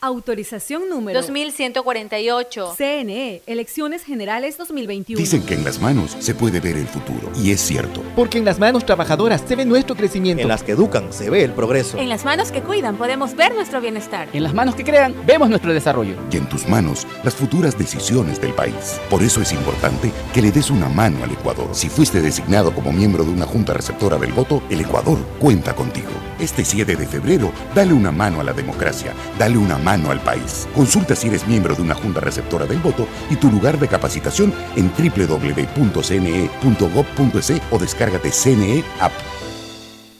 Autorización 0.00 0.90
número 0.90 1.18
2148. 1.18 2.74
CNE, 2.76 3.42
Elecciones 3.46 4.04
Generales 4.04 4.58
2021. 4.58 5.18
Dicen 5.18 5.42
que 5.42 5.54
en 5.54 5.64
las 5.64 5.80
manos 5.80 6.14
se 6.20 6.34
puede 6.34 6.60
ver 6.60 6.76
el 6.76 6.86
futuro, 6.86 7.32
y 7.34 7.50
es 7.50 7.62
cierto. 7.62 8.02
Porque 8.14 8.36
en 8.36 8.44
las 8.44 8.58
manos 8.58 8.84
trabajadoras 8.84 9.42
se 9.46 9.56
ve 9.56 9.64
nuestro 9.64 9.96
crecimiento. 9.96 10.42
En 10.42 10.48
las 10.48 10.62
que 10.62 10.72
educan 10.72 11.14
se 11.14 11.30
ve 11.30 11.44
el 11.44 11.52
progreso. 11.52 11.96
En 11.96 12.10
las 12.10 12.26
manos 12.26 12.52
que 12.52 12.60
cuidan 12.60 12.96
podemos 12.96 13.34
ver 13.34 13.54
nuestro 13.54 13.80
bienestar. 13.80 14.28
En 14.34 14.42
las 14.42 14.52
manos 14.52 14.74
que 14.74 14.84
crean 14.84 15.14
vemos 15.24 15.48
nuestro 15.48 15.72
desarrollo. 15.72 16.14
Y 16.30 16.36
en 16.36 16.46
tus 16.46 16.68
manos 16.68 17.06
las 17.24 17.34
futuras 17.34 17.78
decisiones 17.78 18.38
del 18.38 18.52
país. 18.52 19.00
Por 19.08 19.22
eso 19.22 19.40
es 19.40 19.52
importante 19.52 20.12
que 20.34 20.42
le 20.42 20.52
des 20.52 20.68
una 20.68 20.90
mano 20.90 21.24
al 21.24 21.30
Ecuador. 21.30 21.68
Si 21.72 21.88
fuiste 21.88 22.20
designado 22.20 22.74
como 22.74 22.92
miembro 22.92 23.24
de 23.24 23.30
una 23.30 23.46
junta 23.46 23.72
receptora 23.72 24.18
del 24.18 24.34
voto, 24.34 24.62
el 24.68 24.82
Ecuador 24.82 25.18
cuenta 25.38 25.74
contigo. 25.74 26.10
Este 26.38 26.64
7 26.64 26.96
de 26.96 27.06
febrero, 27.06 27.52
dale 27.74 27.92
una 27.92 28.12
mano 28.12 28.40
a 28.40 28.44
la 28.44 28.52
democracia, 28.52 29.14
dale 29.38 29.56
una 29.56 29.78
mano 29.78 30.10
al 30.10 30.20
país. 30.20 30.68
Consulta 30.74 31.14
si 31.16 31.28
eres 31.28 31.46
miembro 31.46 31.74
de 31.74 31.82
una 31.82 31.94
junta 31.94 32.20
receptora 32.20 32.66
del 32.66 32.78
voto 32.78 33.06
y 33.30 33.36
tu 33.36 33.50
lugar 33.50 33.78
de 33.78 33.88
capacitación 33.88 34.52
en 34.76 34.90
www.cne.gov.es 34.90 36.02
o 37.70 37.78
descárgate 37.78 38.30
CNE 38.30 38.84
App. 39.00 39.12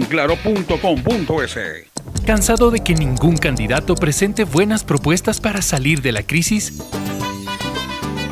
claro.com.es. 0.00 1.58
¿Cansado 2.26 2.70
de 2.70 2.80
que 2.80 2.94
ningún 2.94 3.36
candidato 3.36 3.94
presente 3.94 4.44
buenas 4.44 4.84
propuestas 4.84 5.40
para 5.40 5.62
salir 5.62 6.02
de 6.02 6.12
la 6.12 6.22
crisis? 6.22 6.74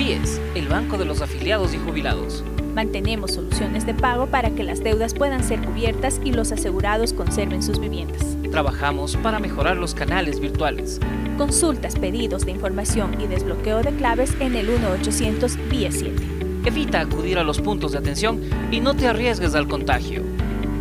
BIES, 0.00 0.40
el 0.54 0.66
Banco 0.66 0.96
de 0.96 1.04
los 1.04 1.20
Afiliados 1.20 1.74
y 1.74 1.76
Jubilados. 1.76 2.42
Mantenemos 2.74 3.32
soluciones 3.32 3.84
de 3.84 3.92
pago 3.92 4.28
para 4.28 4.48
que 4.48 4.64
las 4.64 4.82
deudas 4.82 5.12
puedan 5.12 5.44
ser 5.44 5.60
cubiertas 5.60 6.22
y 6.24 6.32
los 6.32 6.52
asegurados 6.52 7.12
conserven 7.12 7.62
sus 7.62 7.78
viviendas. 7.78 8.22
Trabajamos 8.50 9.18
para 9.18 9.38
mejorar 9.40 9.76
los 9.76 9.94
canales 9.94 10.40
virtuales. 10.40 11.00
Consultas, 11.36 11.98
pedidos 11.98 12.46
de 12.46 12.52
información 12.52 13.20
y 13.20 13.26
desbloqueo 13.26 13.82
de 13.82 13.94
claves 13.94 14.32
en 14.40 14.56
el 14.56 14.70
1-800 14.70 15.68
BIES 15.68 15.98
7. 15.98 16.26
Evita 16.64 17.00
acudir 17.00 17.36
a 17.36 17.44
los 17.44 17.60
puntos 17.60 17.92
de 17.92 17.98
atención 17.98 18.40
y 18.70 18.80
no 18.80 18.94
te 18.94 19.06
arriesgues 19.06 19.54
al 19.54 19.68
contagio. 19.68 20.22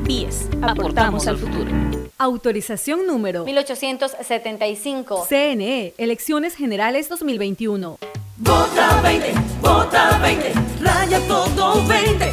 BIES, 0.05 0.45
Aportamos 0.61 0.79
aportamos 0.79 1.27
al 1.27 1.37
futuro. 1.37 1.71
Autorización 2.17 3.05
número 3.05 3.43
1875. 3.43 5.25
CNE, 5.27 5.93
Elecciones 5.97 6.55
Generales 6.55 7.09
2021. 7.09 7.97
Vota 8.39 9.01
20, 9.03 9.33
vota 9.61 10.17
20, 10.21 10.53
raya 10.81 11.19
todo 11.27 11.83
20. 11.85 12.31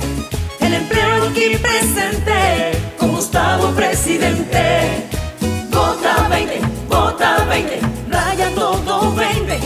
El 0.60 0.74
empleo 0.74 1.24
aquí 1.24 1.56
presente, 1.58 2.80
con 2.96 3.12
Gustavo 3.12 3.70
presidente. 3.72 5.08
Vota 5.70 6.28
20, 6.28 6.60
vota 6.88 7.44
20, 7.48 7.80
raya 8.08 8.50
todo 8.54 9.12
20. 9.14 9.60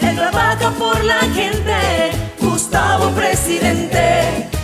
Él 0.00 0.16
trabaja 0.16 0.70
por 0.72 1.04
la 1.04 1.20
gente, 1.20 2.10
Gustavo 2.40 3.10
presidente. 3.10 4.55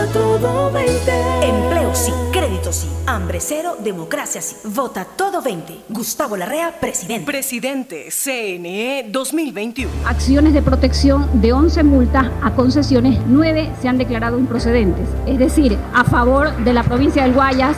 Vota 0.00 0.12
todo 0.14 0.70
20. 0.72 1.12
Empleo 1.42 1.94
sí, 1.94 2.10
crédito 2.32 2.72
sí, 2.72 2.88
hambre 3.06 3.38
cero, 3.38 3.76
democracia 3.84 4.40
sí. 4.40 4.56
Vota 4.64 5.04
todo 5.04 5.42
20. 5.42 5.80
Gustavo 5.90 6.38
Larrea, 6.38 6.80
presidente. 6.80 7.26
Presidente 7.26 8.08
CNE 8.10 9.10
2021. 9.10 9.92
Acciones 10.06 10.54
de 10.54 10.62
protección 10.62 11.42
de 11.42 11.52
11 11.52 11.82
multas 11.82 12.30
a 12.42 12.52
concesiones, 12.52 13.20
9 13.26 13.72
se 13.82 13.88
han 13.88 13.98
declarado 13.98 14.38
improcedentes. 14.38 15.06
Es 15.26 15.38
decir, 15.38 15.76
a 15.92 16.04
favor 16.04 16.56
de 16.64 16.72
la 16.72 16.82
provincia 16.82 17.24
del 17.24 17.34
Guayas, 17.34 17.76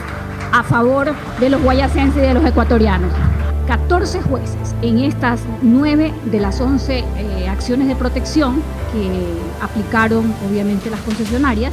a 0.53 0.63
favor 0.63 1.13
de 1.41 1.51
los 1.51 1.61
guayasenses 1.61 2.23
y 2.23 2.27
de 2.27 2.35
los 2.35 2.45
ecuatorianos. 2.45 3.13
14 3.67 4.23
jueces 4.23 4.77
en 4.81 5.01
estas 5.01 5.41
9 5.63 6.15
de 6.27 6.39
las 6.39 6.61
11 6.61 6.99
eh, 6.99 7.49
acciones 7.49 7.89
de 7.89 7.97
protección 7.97 8.63
que 8.93 9.65
aplicaron 9.65 10.33
obviamente 10.49 10.89
las 10.89 11.01
concesionarias 11.01 11.73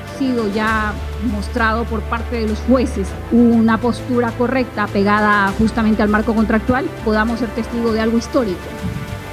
sido 0.21 0.53
ya 0.53 0.93
mostrado 1.31 1.83
por 1.85 2.01
parte 2.01 2.35
de 2.35 2.47
los 2.47 2.59
jueces 2.59 3.07
una 3.31 3.79
postura 3.79 4.31
correcta 4.37 4.85
pegada 4.85 5.51
justamente 5.57 6.03
al 6.03 6.09
marco 6.09 6.35
contractual, 6.35 6.85
podamos 7.03 7.39
ser 7.39 7.49
testigos 7.49 7.95
de 7.95 8.01
algo 8.01 8.19
histórico, 8.19 8.59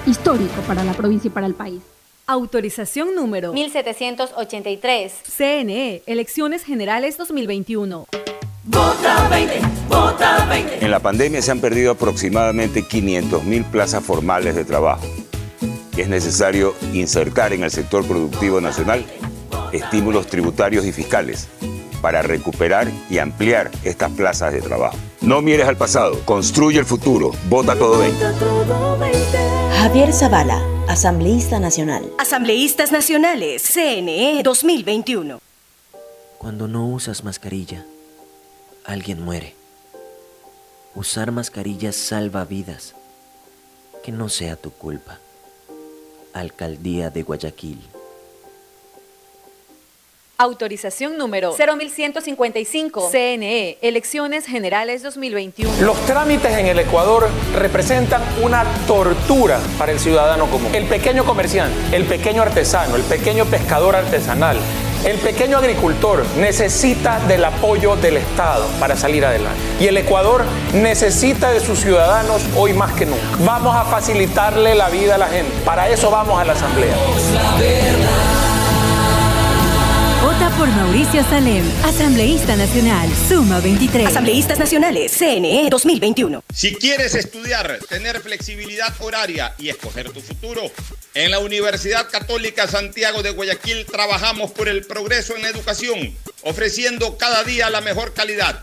histórico 0.06 0.62
para 0.66 0.84
la 0.84 0.94
provincia 0.94 1.28
y 1.28 1.30
para 1.30 1.46
el 1.46 1.52
país. 1.52 1.82
Autorización 2.26 3.14
número 3.14 3.52
1783. 3.52 5.12
CNE, 5.36 6.02
Elecciones 6.06 6.64
Generales 6.64 7.18
2021. 7.18 8.06
Vota 8.64 9.28
20, 9.28 9.60
vota 9.90 10.46
20. 10.48 10.84
En 10.84 10.90
la 10.90 11.00
pandemia 11.00 11.42
se 11.42 11.50
han 11.50 11.60
perdido 11.60 11.92
aproximadamente 11.92 12.82
500.000 12.82 13.64
plazas 13.64 14.02
formales 14.02 14.54
de 14.54 14.64
trabajo. 14.64 15.06
Es 15.98 16.08
necesario 16.08 16.74
insertar 16.94 17.52
en 17.52 17.62
el 17.64 17.70
sector 17.70 18.06
productivo 18.06 18.60
nacional 18.62 19.04
estímulos 19.72 20.26
tributarios 20.26 20.84
y 20.84 20.92
fiscales 20.92 21.48
para 22.00 22.22
recuperar 22.22 22.90
y 23.10 23.18
ampliar 23.18 23.70
estas 23.84 24.10
plazas 24.12 24.52
de 24.52 24.60
trabajo. 24.60 24.96
No 25.20 25.42
mires 25.42 25.66
al 25.66 25.76
pasado, 25.76 26.20
construye 26.24 26.78
el 26.78 26.84
futuro, 26.84 27.32
vota 27.48 27.76
todo 27.76 27.98
20. 27.98 28.24
Javier 29.78 30.12
Zavala, 30.12 30.62
asambleísta 30.88 31.58
nacional. 31.60 32.10
Asambleístas 32.18 32.92
nacionales, 32.92 33.62
CNE 33.62 34.42
2021. 34.42 35.40
Cuando 36.38 36.68
no 36.68 36.86
usas 36.86 37.24
mascarilla, 37.24 37.84
alguien 38.84 39.22
muere. 39.22 39.54
Usar 40.94 41.32
mascarillas 41.32 41.96
salva 41.96 42.44
vidas. 42.44 42.94
Que 44.02 44.12
no 44.12 44.28
sea 44.28 44.56
tu 44.56 44.70
culpa. 44.70 45.18
Alcaldía 46.32 47.10
de 47.10 47.22
Guayaquil. 47.22 47.80
Autorización 50.40 51.18
número 51.18 51.52
0155. 51.52 53.10
CNE, 53.10 53.76
Elecciones 53.82 54.46
Generales 54.46 55.02
2021. 55.02 55.80
Los 55.80 55.98
trámites 56.06 56.56
en 56.56 56.66
el 56.68 56.78
Ecuador 56.78 57.28
representan 57.56 58.22
una 58.40 58.62
tortura 58.86 59.58
para 59.78 59.90
el 59.90 59.98
ciudadano 59.98 60.46
común. 60.46 60.72
El 60.76 60.84
pequeño 60.84 61.24
comerciante, 61.24 61.96
el 61.96 62.04
pequeño 62.04 62.42
artesano, 62.42 62.94
el 62.94 63.02
pequeño 63.02 63.46
pescador 63.46 63.96
artesanal, 63.96 64.58
el 65.04 65.18
pequeño 65.18 65.58
agricultor 65.58 66.24
necesita 66.36 67.18
del 67.26 67.44
apoyo 67.44 67.96
del 67.96 68.18
Estado 68.18 68.68
para 68.78 68.96
salir 68.96 69.24
adelante. 69.24 69.58
Y 69.80 69.88
el 69.88 69.96
Ecuador 69.96 70.44
necesita 70.72 71.50
de 71.50 71.58
sus 71.58 71.80
ciudadanos 71.80 72.42
hoy 72.54 72.74
más 72.74 72.92
que 72.92 73.06
nunca. 73.06 73.24
Vamos 73.40 73.74
a 73.74 73.84
facilitarle 73.86 74.76
la 74.76 74.88
vida 74.88 75.16
a 75.16 75.18
la 75.18 75.26
gente. 75.26 75.50
Para 75.64 75.88
eso 75.88 76.12
vamos 76.12 76.40
a 76.40 76.44
la 76.44 76.52
Asamblea. 76.52 76.94
Vota 80.38 80.56
por 80.56 80.68
Mauricio 80.68 81.24
Salem, 81.24 81.64
Asambleísta 81.82 82.54
Nacional, 82.54 83.10
Suma 83.28 83.58
23. 83.58 84.06
Asambleístas 84.06 84.56
nacionales, 84.56 85.10
CNE 85.10 85.68
2021. 85.68 86.44
Si 86.54 86.76
quieres 86.76 87.16
estudiar, 87.16 87.80
tener 87.88 88.20
flexibilidad 88.20 88.94
horaria 89.00 89.52
y 89.58 89.68
escoger 89.68 90.10
tu 90.10 90.20
futuro, 90.20 90.62
en 91.14 91.32
la 91.32 91.40
Universidad 91.40 92.08
Católica 92.08 92.68
Santiago 92.68 93.24
de 93.24 93.30
Guayaquil 93.30 93.84
trabajamos 93.86 94.52
por 94.52 94.68
el 94.68 94.86
progreso 94.86 95.34
en 95.34 95.42
la 95.42 95.48
educación, 95.48 96.14
ofreciendo 96.42 97.18
cada 97.18 97.42
día 97.42 97.68
la 97.68 97.80
mejor 97.80 98.14
calidad 98.14 98.62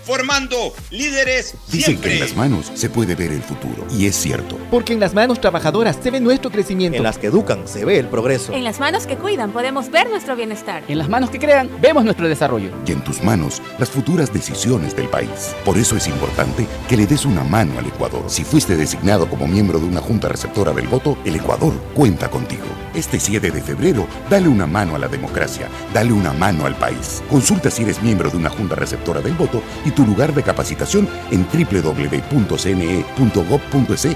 formando 0.03 0.73
líderes 0.89 1.55
Dicen 1.67 1.85
siempre. 1.85 2.09
que 2.09 2.15
en 2.17 2.21
las 2.21 2.35
manos 2.35 2.71
se 2.73 2.89
puede 2.89 3.15
ver 3.15 3.31
el 3.31 3.41
futuro. 3.41 3.85
Y 3.91 4.05
es 4.07 4.15
cierto. 4.15 4.57
Porque 4.69 4.93
en 4.93 4.99
las 4.99 5.13
manos 5.13 5.39
trabajadoras 5.41 5.97
se 6.01 6.11
ve 6.11 6.19
nuestro 6.19 6.51
crecimiento. 6.51 6.97
En 6.97 7.03
las 7.03 7.17
que 7.17 7.27
educan 7.27 7.67
se 7.67 7.85
ve 7.85 7.99
el 7.99 8.07
progreso. 8.07 8.53
En 8.53 8.63
las 8.63 8.79
manos 8.79 9.05
que 9.07 9.15
cuidan 9.17 9.51
podemos 9.51 9.89
ver 9.91 10.09
nuestro 10.09 10.35
bienestar. 10.35 10.83
En 10.87 10.97
las 10.97 11.09
manos 11.09 11.29
que 11.29 11.39
crean 11.39 11.69
vemos 11.81 12.03
nuestro 12.03 12.27
desarrollo. 12.27 12.69
Y 12.85 12.91
en 12.91 13.01
tus 13.03 13.23
manos 13.23 13.61
las 13.77 13.89
futuras 13.89 14.33
decisiones 14.33 14.95
del 14.95 15.07
país. 15.07 15.55
Por 15.65 15.77
eso 15.77 15.95
es 15.95 16.07
importante 16.07 16.65
que 16.87 16.97
le 16.97 17.07
des 17.07 17.25
una 17.25 17.43
mano 17.43 17.77
al 17.79 17.85
Ecuador. 17.85 18.23
Si 18.27 18.43
fuiste 18.43 18.75
designado 18.75 19.29
como 19.29 19.47
miembro 19.47 19.79
de 19.79 19.85
una 19.85 20.01
junta 20.01 20.27
receptora 20.29 20.71
del 20.73 20.87
voto, 20.87 21.17
el 21.25 21.35
Ecuador 21.35 21.73
cuenta 21.93 22.29
contigo. 22.29 22.63
Este 22.93 23.19
7 23.19 23.51
de 23.51 23.61
febrero, 23.61 24.07
dale 24.29 24.47
una 24.47 24.67
mano 24.67 24.95
a 24.95 24.99
la 24.99 25.07
democracia, 25.07 25.69
dale 25.93 26.11
una 26.13 26.33
mano 26.33 26.65
al 26.65 26.75
país. 26.75 27.23
Consulta 27.29 27.69
si 27.71 27.83
eres 27.83 28.01
miembro 28.01 28.29
de 28.29 28.37
una 28.37 28.49
junta 28.49 28.75
receptora 28.75 29.21
del 29.21 29.33
voto 29.33 29.61
y 29.85 29.91
tu 29.91 30.05
lugar 30.05 30.33
de 30.33 30.43
capacitación 30.43 31.07
en 31.31 31.45
www.cne.gov.es 31.45 32.57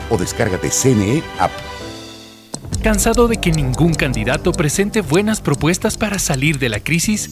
o 0.10 0.18
descárgate 0.18 0.70
CNE 0.70 1.24
App. 1.40 1.52
¿Cansado 2.84 3.28
de 3.28 3.38
que 3.38 3.52
ningún 3.52 3.94
candidato 3.96 4.52
presente 4.52 5.02
buenas 5.02 5.42
propuestas 5.42 5.98
para 5.98 6.20
salir 6.20 6.60
de 6.60 6.70
la 6.70 6.80
crisis? 6.80 7.32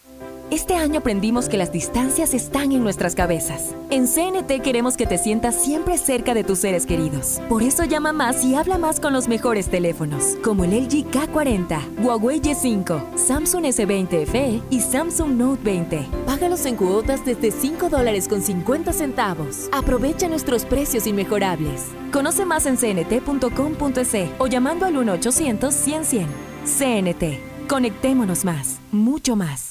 Este 0.51 0.75
año 0.75 0.99
aprendimos 0.99 1.47
que 1.47 1.55
las 1.55 1.71
distancias 1.71 2.33
están 2.33 2.73
en 2.73 2.83
nuestras 2.83 3.15
cabezas. 3.15 3.73
En 3.89 4.05
CNT 4.05 4.61
queremos 4.61 4.97
que 4.97 5.07
te 5.07 5.17
sientas 5.17 5.55
siempre 5.55 5.97
cerca 5.97 6.33
de 6.33 6.43
tus 6.43 6.59
seres 6.59 6.85
queridos. 6.85 7.39
Por 7.47 7.63
eso 7.63 7.85
llama 7.85 8.11
más 8.11 8.43
y 8.43 8.55
habla 8.55 8.77
más 8.77 8.99
con 8.99 9.13
los 9.13 9.29
mejores 9.29 9.69
teléfonos, 9.69 10.35
como 10.43 10.65
el 10.65 10.71
LG 10.71 11.09
K40, 11.09 12.03
Huawei 12.03 12.41
Y5, 12.41 13.15
Samsung 13.15 13.63
S20 13.63 14.25
FE 14.25 14.61
y 14.69 14.81
Samsung 14.81 15.37
Note 15.37 15.63
20. 15.63 16.07
Págalos 16.25 16.65
en 16.65 16.75
cuotas 16.75 17.23
desde 17.23 17.51
5 17.51 17.87
dólares 17.87 18.27
con 18.27 18.41
50 18.41 18.91
centavos. 18.91 19.69
Aprovecha 19.71 20.27
nuestros 20.27 20.65
precios 20.65 21.07
inmejorables. 21.07 21.85
Conoce 22.11 22.43
más 22.43 22.65
en 22.65 22.75
cnt.com.es 22.75 24.29
o 24.37 24.47
llamando 24.47 24.85
al 24.85 24.95
1-800-100-100. 24.95 26.25
CNT. 26.65 27.69
Conectémonos 27.69 28.43
más, 28.43 28.79
mucho 28.91 29.37
más. 29.37 29.70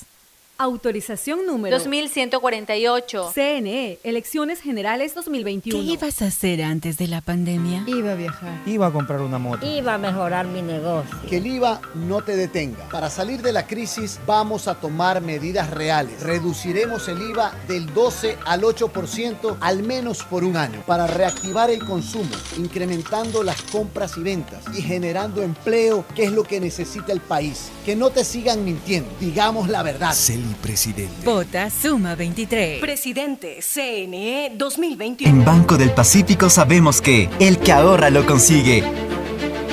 Autorización 0.60 1.46
número 1.46 1.74
2148. 1.78 3.32
CNE, 3.34 3.98
Elecciones 4.04 4.60
Generales 4.60 5.14
2021. 5.14 5.78
¿Qué 5.78 5.92
ibas 5.92 6.20
a 6.20 6.26
hacer 6.26 6.62
antes 6.62 6.98
de 6.98 7.08
la 7.08 7.22
pandemia? 7.22 7.82
Iba 7.86 8.12
a 8.12 8.14
viajar. 8.14 8.60
Iba 8.66 8.88
a 8.88 8.92
comprar 8.92 9.22
una 9.22 9.38
moto. 9.38 9.66
Iba 9.66 9.94
a 9.94 9.98
mejorar 9.98 10.46
mi 10.48 10.60
negocio. 10.60 11.16
Que 11.30 11.38
el 11.38 11.46
IVA 11.46 11.80
no 11.94 12.20
te 12.20 12.36
detenga. 12.36 12.86
Para 12.90 13.08
salir 13.08 13.40
de 13.40 13.54
la 13.54 13.66
crisis 13.66 14.20
vamos 14.26 14.68
a 14.68 14.74
tomar 14.74 15.22
medidas 15.22 15.70
reales. 15.70 16.20
Reduciremos 16.20 17.08
el 17.08 17.22
IVA 17.22 17.54
del 17.66 17.94
12 17.94 18.36
al 18.44 18.60
8% 18.60 19.56
al 19.62 19.82
menos 19.82 20.24
por 20.24 20.44
un 20.44 20.58
año 20.58 20.82
para 20.86 21.06
reactivar 21.06 21.70
el 21.70 21.82
consumo, 21.86 22.36
incrementando 22.58 23.42
las 23.42 23.62
compras 23.62 24.18
y 24.18 24.22
ventas 24.24 24.62
y 24.76 24.82
generando 24.82 25.40
empleo, 25.40 26.04
que 26.14 26.24
es 26.24 26.32
lo 26.32 26.44
que 26.44 26.60
necesita 26.60 27.14
el 27.14 27.22
país. 27.22 27.70
Que 27.86 27.96
no 27.96 28.10
te 28.10 28.24
sigan 28.24 28.62
mintiendo. 28.62 29.08
Digamos 29.18 29.70
la 29.70 29.82
verdad. 29.82 30.12
Presidente. 30.54 31.24
Vota 31.24 31.70
Suma 31.70 32.14
23. 32.14 32.80
Presidente 32.80 33.58
CNE 33.60 34.52
2021. 34.56 35.30
En 35.30 35.44
Banco 35.44 35.76
del 35.76 35.90
Pacífico 35.92 36.50
sabemos 36.50 37.00
que 37.00 37.28
el 37.38 37.58
que 37.58 37.72
ahorra 37.72 38.10
lo 38.10 38.26
consigue. 38.26 38.84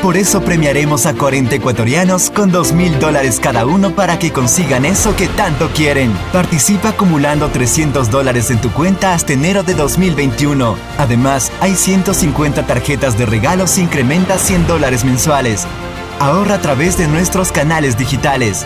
Por 0.01 0.15
eso 0.15 0.41
premiaremos 0.41 1.05
a 1.07 1.15
40 1.15 1.55
ecuatorianos 1.55 2.29
con 2.29 2.51
2 2.51 2.71
mil 2.73 2.99
dólares 2.99 3.39
cada 3.41 3.65
uno 3.65 3.95
para 3.95 4.19
que 4.19 4.31
consigan 4.31 4.85
eso 4.85 5.15
que 5.15 5.27
tanto 5.27 5.69
quieren. 5.69 6.11
Participa 6.31 6.89
acumulando 6.89 7.49
300 7.49 8.11
dólares 8.11 8.51
en 8.51 8.61
tu 8.61 8.71
cuenta 8.71 9.13
hasta 9.13 9.33
enero 9.33 9.63
de 9.63 9.73
2021. 9.73 10.77
Además, 10.97 11.51
hay 11.61 11.75
150 11.75 12.67
tarjetas 12.67 13.17
de 13.17 13.25
regalos 13.25 13.77
e 13.77 13.81
incrementa 13.81 14.37
100 14.37 14.67
dólares 14.67 15.03
mensuales. 15.03 15.65
Ahorra 16.19 16.55
a 16.55 16.61
través 16.61 16.97
de 16.97 17.07
nuestros 17.07 17.51
canales 17.51 17.97
digitales. 17.97 18.65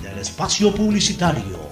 espacio 0.41 0.73
publicitario. 0.73 1.69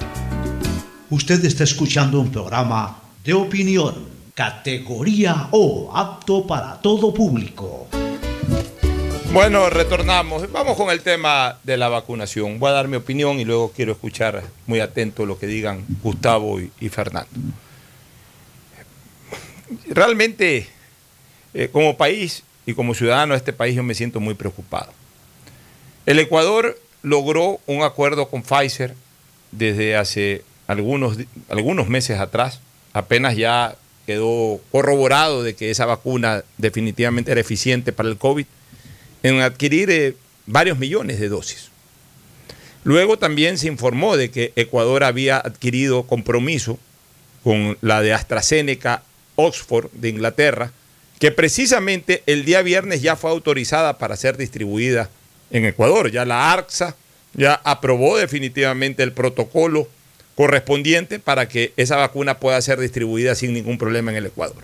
Usted 1.10 1.44
está 1.44 1.64
escuchando 1.64 2.20
un 2.20 2.32
programa 2.32 3.02
de 3.24 3.34
opinión, 3.34 4.08
categoría 4.36 5.48
O, 5.50 5.90
apto 5.92 6.46
para 6.46 6.80
todo 6.80 7.12
público. 7.12 7.88
Bueno, 9.34 9.72
retornamos. 9.72 10.52
Vamos 10.52 10.78
con 10.78 10.92
el 10.92 11.02
tema 11.02 11.58
de 11.64 11.78
la 11.78 11.90
vacunación. 11.90 12.60
Voy 12.60 12.70
a 12.70 12.74
dar 12.74 12.88
mi 12.88 12.98
opinión 12.98 13.40
y 13.40 13.46
luego 13.46 13.72
quiero 13.76 13.94
escuchar 13.94 14.44
muy 14.68 14.80
atento 14.82 15.26
lo 15.26 15.40
que 15.40 15.48
digan 15.48 15.84
Gustavo 16.04 16.62
y, 16.62 16.72
y 16.80 16.90
Fernando. 16.90 17.32
Realmente, 19.88 20.68
eh, 21.56 21.70
como 21.72 21.98
país 21.98 22.44
y 22.68 22.76
como 22.76 22.94
ciudadano 22.94 23.34
de 23.34 23.40
este 23.40 23.52
país, 23.52 23.76
yo 23.76 23.82
me 23.82 23.96
siento 23.96 24.20
muy 24.20 24.36
preocupado. 24.36 24.94
El 26.06 26.20
Ecuador 26.20 26.78
logró 27.02 27.60
un 27.66 27.84
acuerdo 27.84 28.30
con 28.30 28.44
Pfizer 28.44 28.96
desde 29.52 29.96
hace 29.96 30.44
algunos, 30.68 31.18
algunos 31.50 31.88
meses 31.88 32.20
atrás. 32.20 32.60
Apenas 32.94 33.36
ya 33.36 33.76
quedó 34.06 34.60
corroborado 34.72 35.44
de 35.44 35.56
que 35.56 35.70
esa 35.70 35.86
vacuna 35.86 36.44
definitivamente 36.58 37.32
era 37.32 37.42
eficiente 37.42 37.94
para 37.94 38.10
el 38.10 38.18
COVID 38.18 38.46
en 39.24 39.42
adquirir 39.42 39.90
eh, 39.92 40.16
varios 40.46 40.80
millones 40.80 41.20
de 41.20 41.30
dosis. 41.30 41.70
Luego 42.84 43.20
también 43.20 43.58
se 43.58 43.68
informó 43.68 44.18
de 44.18 44.32
que 44.32 44.54
Ecuador 44.56 45.04
había 45.04 45.38
adquirido 45.38 46.04
compromiso 46.04 46.80
con 47.44 47.78
la 47.82 48.02
de 48.02 48.14
AstraZeneca 48.14 49.04
Oxford 49.36 49.92
de 49.92 50.10
Inglaterra, 50.10 50.72
que 51.20 51.32
precisamente 51.32 52.24
el 52.26 52.46
día 52.46 52.62
viernes 52.62 53.02
ya 53.02 53.16
fue 53.16 53.32
autorizada 53.32 53.98
para 53.98 54.16
ser 54.16 54.38
distribuida 54.38 55.10
en 55.52 55.66
Ecuador. 55.66 56.12
Ya 56.12 56.26
la 56.26 56.52
ARCSA 56.52 56.96
ya 57.34 57.54
aprobó 57.64 58.18
definitivamente 58.18 59.04
el 59.04 59.14
protocolo 59.14 59.88
correspondiente 60.36 61.20
para 61.20 61.48
que 61.48 61.74
esa 61.76 61.98
vacuna 61.98 62.40
pueda 62.40 62.62
ser 62.62 62.80
distribuida 62.80 63.36
sin 63.36 63.54
ningún 63.54 63.78
problema 63.78 64.12
en 64.12 64.18
el 64.18 64.28
Ecuador. 64.28 64.64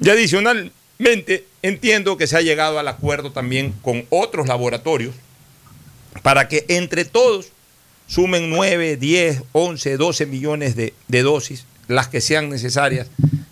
Y 0.00 0.10
adicionalmente, 0.10 1.46
entiendo 1.62 2.16
que 2.16 2.26
se 2.26 2.36
ha 2.36 2.42
llegado 2.42 2.78
al 2.78 2.88
acuerdo 2.88 3.32
también 3.32 3.72
con 3.82 4.04
otros 4.10 4.46
laboratorios 4.46 5.14
para 6.22 6.48
que 6.48 6.64
entre 6.68 7.04
todos 7.04 7.48
sumen 8.06 8.50
9, 8.50 8.96
10, 8.96 9.42
11, 9.52 9.96
12 9.96 10.26
millones 10.26 10.76
de, 10.76 10.94
de 11.08 11.22
dosis, 11.22 11.64
las 11.88 12.08
que 12.08 12.20
sean 12.20 12.50
necesarias 12.50 13.08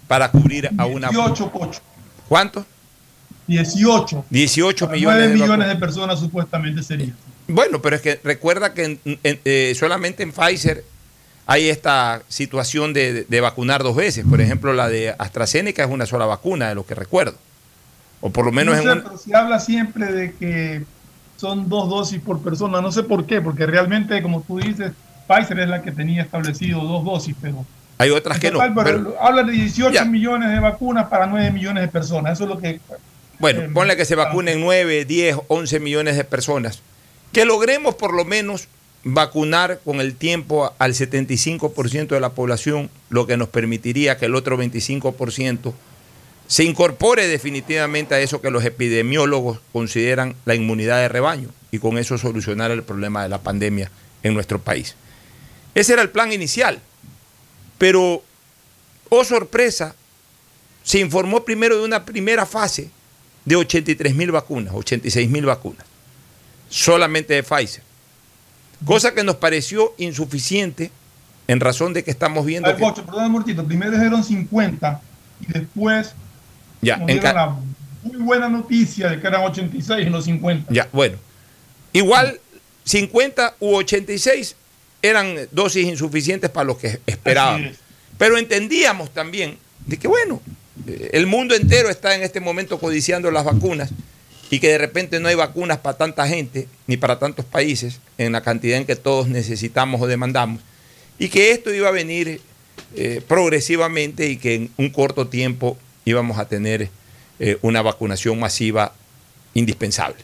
para 0.07 0.31
cubrir 0.31 0.71
a 0.79 0.87
una... 0.87 1.09
18, 1.09 1.51
Pocho. 1.51 1.81
¿Cuánto? 2.29 2.67
18. 3.47 4.25
18 4.31 4.89
millones 4.89 5.03
9 5.03 5.23
de 5.23 5.29
millones 5.35 5.49
vacunas. 5.51 5.69
de 5.69 5.77
personas 5.77 6.21
supuestamente 6.21 6.83
serían. 6.83 7.15
Bueno, 7.49 7.83
pero 7.83 7.97
es 7.97 8.03
que 8.03 8.21
recuerda 8.25 8.73
que 8.75 8.85
en- 8.85 9.01
en- 9.23 9.41
eh, 9.45 9.75
solamente 9.79 10.23
en 10.23 10.33
Pfizer 10.33 10.85
hay 11.47 11.69
esta 11.69 12.23
situación 12.29 12.95
de, 12.95 13.25
de 13.25 13.41
vacunar 13.41 13.83
dos 13.83 13.95
veces. 13.97 14.25
Por 14.29 14.41
ejemplo, 14.41 14.73
la 14.73 14.89
de 14.89 15.15
AstraZeneca 15.19 15.85
es 15.85 15.91
una 15.91 16.07
sola 16.07 16.25
vacuna, 16.25 16.71
de 16.71 16.75
lo 16.75 16.87
que 16.87 16.95
recuerdo. 16.95 17.37
O 18.23 18.31
por 18.31 18.47
lo 18.47 18.53
menos 18.53 18.77
No 18.77 18.81
en 18.81 18.87
sé, 18.87 18.93
un- 18.95 19.03
pero 19.03 19.19
se 19.19 19.35
habla 19.37 19.61
siempre 19.61 20.07
de 20.11 20.33
que 20.33 20.85
son 21.37 21.69
dos 21.69 21.91
dosis 21.91 22.21
por 22.21 22.41
persona. 22.43 22.81
No 22.81 22.91
sé 22.93 23.03
por 23.03 23.27
qué, 23.27 23.43
porque 23.43 23.67
realmente, 23.67 24.23
como 24.23 24.41
tú 24.41 24.59
dices, 24.59 24.93
Pfizer 25.29 25.61
es 25.61 25.69
la 25.69 25.83
que 25.83 25.93
tenía 25.93 26.23
establecido 26.23 26.81
dos 26.81 27.05
dosis, 27.05 27.37
pero, 27.43 27.67
hay 27.99 28.09
otras 28.09 28.39
que 28.39 28.51
no. 28.51 28.59
total, 28.61 28.73
pero- 28.83 29.15
habla 29.21 29.43
de 29.43 29.53
18 29.53 30.07
millones 30.07 30.51
de 30.51 30.61
vacunas 30.61 31.09
para 31.09 31.27
9 31.27 31.51
millones 31.51 31.83
de 31.83 31.89
personas. 31.89 32.33
Eso 32.33 32.45
es 32.45 32.51
lo 32.51 32.59
que 32.59 32.81
Bueno, 33.39 33.63
Eh, 33.63 33.71
ponle 33.73 33.97
que 33.97 34.05
se 34.05 34.15
vacunen 34.15 34.61
9, 34.61 35.05
10, 35.05 35.37
11 35.49 35.81
millones 35.81 36.17
de 36.17 36.25
personas. 36.25 36.81
Que 37.33 37.45
logremos 37.45 37.95
por 37.95 38.15
lo 38.15 38.25
menos 38.25 38.69
vacunar 39.03 39.81
con 39.85 40.01
el 40.01 40.15
tiempo 40.17 40.73
al 40.79 40.95
75% 40.95 42.15
de 42.15 42.21
la 42.21 42.31
población, 42.31 42.91
lo 43.11 43.27
que 43.27 43.37
nos 43.37 43.49
permitiría 43.49 44.17
que 44.17 44.27
el 44.27 44.35
otro 44.35 44.57
25% 44.57 45.75
se 46.47 46.65
incorpore 46.65 47.27
definitivamente 47.27 48.15
a 48.15 48.21
eso 48.21 48.41
que 48.41 48.51
los 48.51 48.65
epidemiólogos 48.65 49.61
consideran 49.73 50.35
la 50.45 50.55
inmunidad 50.55 50.99
de 50.99 51.09
rebaño 51.09 51.49
y 51.71 51.79
con 51.79 51.99
eso 51.99 52.19
solucionar 52.19 52.71
el 52.71 52.83
problema 52.83 53.23
de 53.23 53.29
la 53.29 53.43
pandemia 53.43 53.91
en 54.23 54.35
nuestro 54.35 54.59
país. 54.61 54.95
Ese 55.75 55.95
era 55.95 56.03
el 56.03 56.11
plan 56.11 56.33
inicial. 56.33 56.81
Pero, 57.79 58.23
oh 59.09 59.25
sorpresa, 59.25 59.95
se 60.83 61.01
informó 61.01 61.45
primero 61.45 61.77
de 61.77 61.85
una 61.85 62.05
primera 62.05 62.47
fase 62.47 62.91
de 63.45 63.57
83 63.57 64.15
mil 64.15 64.33
vacunas, 64.33 64.75
86 64.75 65.29
mil 65.31 65.45
vacunas, 65.47 65.85
solamente 66.69 67.35
de 67.35 67.43
Pfizer. 67.43 67.83
Cosa 68.85 69.15
que 69.15 69.25
nos 69.25 69.37
pareció 69.37 69.95
insuficiente 69.99 70.91
en 71.47 71.61
razón 71.61 71.93
de 71.93 72.05
que 72.05 72.11
estamos 72.11 72.45
viendo 72.45 72.69
Ay, 72.69 72.77
que... 72.77 72.81
Pocho, 72.81 73.05
perdón. 73.05 73.45
Primero 73.67 73.93
dijeron 73.93 74.25
50 74.25 75.01
y 75.41 75.53
después 75.53 76.13
Ya, 76.81 76.97
nos 76.97 77.07
dieron 77.07 77.35
la 77.35 77.57
muy 78.03 78.17
buena 78.19 78.49
noticia 78.49 79.09
de 79.09 79.21
que 79.21 79.27
eran 79.27 79.43
86 79.43 80.07
y 80.07 80.11
no 80.11 80.21
50. 80.21 80.73
Ya, 80.73 80.89
bueno. 80.93 81.17
Igual 81.93 82.41
50 82.85 83.57
u 83.61 83.75
86 83.77 84.57
eran 85.01 85.37
dosis 85.51 85.87
insuficientes 85.87 86.51
para 86.51 86.65
lo 86.65 86.77
que 86.77 87.01
esperábamos. 87.07 87.77
Pero 88.19 88.39
entendíamos 88.39 89.13
también 89.13 89.59
de 89.87 89.99
que, 89.99 90.09
bueno, 90.09 90.41
el 91.13 91.27
mundo 91.27 91.55
entero 91.55 91.89
está 91.91 92.15
en 92.15 92.23
este 92.23 92.41
momento 92.41 92.79
codiciando 92.79 93.31
las 93.31 93.45
vacunas 93.45 93.91
y 94.51 94.59
que 94.61 94.69
de 94.69 94.79
repente 94.79 95.21
no 95.21 95.29
hay 95.29 95.35
vacunas 95.35 95.79
para 95.79 95.97
tanta 95.97 96.27
gente 96.29 96.69
ni 96.87 96.97
para 96.97 97.19
tantos 97.19 97.45
países 97.45 98.01
en 98.19 98.33
la 98.33 98.43
cantidad 98.43 98.77
en 98.79 98.85
que 98.85 98.97
todos 98.97 99.29
necesitamos 99.29 100.01
o 100.03 100.07
demandamos 100.07 100.61
y 101.19 101.29
que 101.29 101.53
esto 101.53 101.73
iba 101.73 101.89
a 101.89 101.93
venir 101.93 102.41
eh, 102.97 103.23
progresivamente 103.27 104.27
y 104.29 104.37
que 104.37 104.55
en 104.57 104.71
un 104.77 104.91
corto 104.91 105.29
tiempo 105.29 105.79
íbamos 106.05 106.39
a 106.39 106.47
tener 106.49 106.91
eh, 107.39 107.57
una 107.63 107.83
vacunación 107.83 108.39
masiva 108.39 108.95
indispensable. 109.55 110.17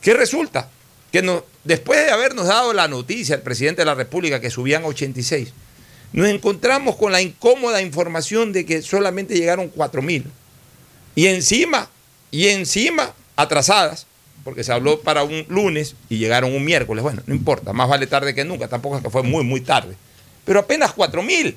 ¿Qué 0.00 0.14
resulta? 0.14 0.70
Que 1.12 1.22
no- 1.22 1.44
después 1.64 2.04
de 2.04 2.10
habernos 2.10 2.46
dado 2.46 2.72
la 2.72 2.88
noticia 2.88 3.34
al 3.36 3.42
presidente 3.42 3.82
de 3.82 3.86
la 3.86 3.94
República 3.94 4.40
que 4.40 4.50
subían 4.50 4.84
a 4.84 4.86
86, 4.86 5.52
nos 6.14 6.28
encontramos 6.28 6.94
con 6.94 7.10
la 7.10 7.20
incómoda 7.20 7.82
información 7.82 8.52
de 8.52 8.64
que 8.64 8.82
solamente 8.82 9.34
llegaron 9.34 9.68
4 9.68 10.00
mil. 10.00 10.24
Y 11.16 11.26
encima, 11.26 11.90
y 12.30 12.46
encima, 12.46 13.12
atrasadas, 13.34 14.06
porque 14.44 14.62
se 14.62 14.72
habló 14.72 15.00
para 15.00 15.24
un 15.24 15.44
lunes 15.48 15.96
y 16.08 16.18
llegaron 16.18 16.54
un 16.54 16.64
miércoles. 16.64 17.02
Bueno, 17.02 17.20
no 17.26 17.34
importa, 17.34 17.72
más 17.72 17.88
vale 17.88 18.06
tarde 18.06 18.32
que 18.32 18.44
nunca, 18.44 18.68
tampoco 18.68 18.96
es 18.96 19.02
que 19.02 19.10
fue 19.10 19.24
muy, 19.24 19.42
muy 19.42 19.60
tarde. 19.60 19.96
Pero 20.44 20.60
apenas 20.60 20.92
4 20.92 21.20
mil. 21.20 21.56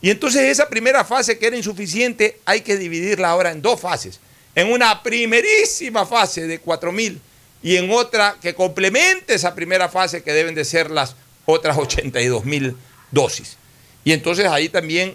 Y 0.00 0.08
entonces 0.08 0.44
esa 0.44 0.70
primera 0.70 1.04
fase 1.04 1.38
que 1.38 1.48
era 1.48 1.56
insuficiente 1.58 2.40
hay 2.46 2.62
que 2.62 2.78
dividirla 2.78 3.28
ahora 3.28 3.50
en 3.50 3.60
dos 3.60 3.82
fases. 3.82 4.18
En 4.54 4.72
una 4.72 5.02
primerísima 5.02 6.06
fase 6.06 6.46
de 6.46 6.58
4 6.58 6.90
mil 6.90 7.20
y 7.62 7.76
en 7.76 7.90
otra 7.90 8.36
que 8.40 8.54
complemente 8.54 9.34
esa 9.34 9.54
primera 9.54 9.90
fase 9.90 10.22
que 10.22 10.32
deben 10.32 10.54
de 10.54 10.64
ser 10.64 10.90
las 10.90 11.16
otras 11.44 11.76
82 11.76 12.46
mil 12.46 12.76
dosis. 13.10 13.59
Y 14.04 14.12
entonces 14.12 14.46
ahí 14.46 14.68
también 14.68 15.14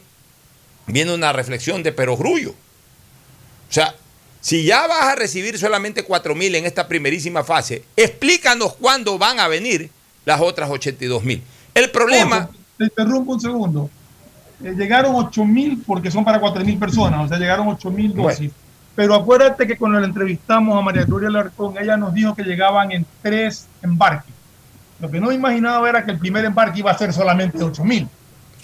viene 0.88 1.14
una 1.14 1.34
reflexión 1.34 1.84
de 1.84 1.92
perogrullo. 1.92 2.52
O 2.52 3.74
sea, 3.74 3.96
si 4.42 4.64
ya 4.64 4.86
vas 4.88 5.06
a 5.06 5.16
recibir 5.16 5.58
solamente 5.58 6.04
4 6.04 6.36
mil 6.36 6.54
en 6.56 6.66
esta 6.66 6.88
primerísima 6.88 7.44
fase, 7.44 7.84
explícanos 7.96 8.76
cuándo 8.76 9.18
van 9.18 9.40
a 9.40 9.48
venir 9.48 9.90
las 10.24 10.42
otras 10.42 10.70
82 10.70 11.24
mil. 11.24 11.42
El 11.74 11.90
problema... 11.90 12.50
Ojo, 12.50 12.54
te 12.78 12.84
interrumpo 12.86 13.34
un 13.34 13.42
segundo. 13.42 13.90
Eh, 14.64 14.74
llegaron 14.78 15.16
8 15.16 15.46
mil 15.46 15.82
porque 15.86 16.12
son 16.12 16.24
para 16.24 16.40
4 16.40 16.64
mil 16.64 16.78
personas, 16.78 17.26
o 17.26 17.28
sea, 17.28 17.38
llegaron 17.38 17.68
8 17.68 17.92
mil 17.92 18.14
dosis. 18.14 18.52
Pero 18.96 19.14
acuérdate 19.14 19.68
que 19.68 19.78
cuando 19.78 20.00
le 20.00 20.06
entrevistamos 20.06 20.78
a 20.78 20.82
María 20.82 21.04
Gloria 21.04 21.30
Larcón, 21.30 21.76
ella 21.78 21.98
nos 21.98 22.14
dijo 22.14 22.34
que 22.34 22.44
llegaban 22.44 22.92
en 22.92 23.06
tres 23.22 23.68
embarques. 23.82 24.34
Lo 25.02 25.12
que 25.12 25.20
no 25.20 25.32
imaginaba 25.34 25.90
era 25.90 26.06
que 26.06 26.12
el 26.12 26.20
primer 26.20 26.46
embarque 26.46 26.80
iba 26.80 26.92
a 26.92 26.98
ser 26.98 27.12
solamente 27.12 27.62
8 27.62 27.84
mil. 27.84 28.08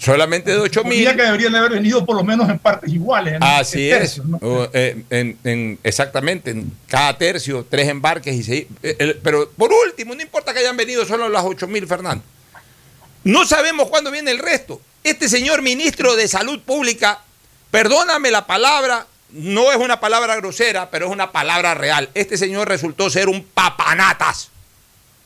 Solamente 0.04 0.50
de 0.50 0.58
8 0.58 0.82
mil. 0.84 1.08
que 1.14 1.22
deberían 1.22 1.52
de 1.52 1.58
haber 1.58 1.72
venido 1.72 2.04
por 2.04 2.16
lo 2.16 2.24
menos 2.24 2.48
en 2.50 2.58
partes 2.58 2.92
iguales. 2.92 3.34
en- 3.34 3.42
Así 3.42 3.88
en 3.88 3.94
es, 3.94 4.00
tercios, 4.00 4.26
¿no? 4.26 4.36
O, 4.42 4.68
eh, 4.72 5.02
en- 5.10 5.38
en- 5.44 5.78
exactamente, 5.84 6.50
en 6.50 6.72
cada 6.88 7.16
tercio, 7.16 7.64
tres 7.68 7.88
embarques 7.88 8.34
y 8.34 8.42
seis. 8.42 8.66
eh, 8.82 8.96
el- 8.98 9.16
pero 9.22 9.48
por 9.50 9.70
último, 9.72 10.14
no 10.14 10.22
importa 10.22 10.52
que 10.52 10.58
hayan 10.58 10.76
venido 10.76 11.04
solo 11.06 11.28
las 11.28 11.44
8 11.44 11.68
mil, 11.68 11.86
Fernando. 11.86 12.24
No 13.24 13.44
sabemos 13.46 13.88
cuándo 13.88 14.10
viene 14.10 14.32
el 14.32 14.38
resto. 14.40 14.80
Este 15.04 15.28
señor 15.28 15.62
ministro 15.62 16.16
de 16.16 16.26
Salud 16.26 16.60
Pública, 16.62 17.20
perdóname 17.70 18.30
la 18.32 18.46
palabra, 18.46 19.06
no 19.30 19.70
es 19.70 19.78
una 19.78 20.00
palabra 20.00 20.34
grosera, 20.36 20.90
pero 20.90 21.06
es 21.06 21.12
una 21.12 21.30
palabra 21.30 21.74
real. 21.74 22.10
Este 22.14 22.36
señor 22.36 22.68
resultó 22.68 23.08
ser 23.08 23.28
un 23.28 23.44
papanatas. 23.44 24.50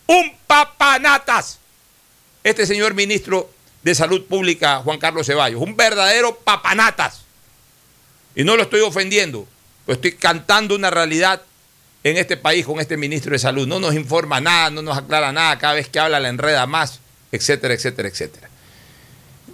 Un 0.06 0.32
papanatas. 0.46 1.58
Este 2.44 2.66
señor 2.66 2.92
ministro 2.94 3.50
de 3.86 3.94
Salud 3.94 4.24
Pública, 4.24 4.78
Juan 4.82 4.98
Carlos 4.98 5.28
Ceballos, 5.28 5.62
un 5.62 5.76
verdadero 5.76 6.34
papanatas. 6.38 7.20
Y 8.34 8.42
no 8.42 8.56
lo 8.56 8.64
estoy 8.64 8.80
ofendiendo, 8.80 9.46
lo 9.86 9.94
estoy 9.94 10.16
cantando 10.16 10.74
una 10.74 10.90
realidad 10.90 11.40
en 12.02 12.16
este 12.16 12.36
país 12.36 12.66
con 12.66 12.80
este 12.80 12.96
ministro 12.96 13.30
de 13.30 13.38
Salud. 13.38 13.64
No 13.64 13.78
nos 13.78 13.94
informa 13.94 14.40
nada, 14.40 14.70
no 14.70 14.82
nos 14.82 14.98
aclara 14.98 15.32
nada, 15.32 15.56
cada 15.60 15.74
vez 15.74 15.88
que 15.88 16.00
habla 16.00 16.18
la 16.18 16.30
enreda 16.30 16.66
más, 16.66 16.98
etcétera, 17.30 17.74
etcétera, 17.74 18.08
etcétera. 18.08 18.50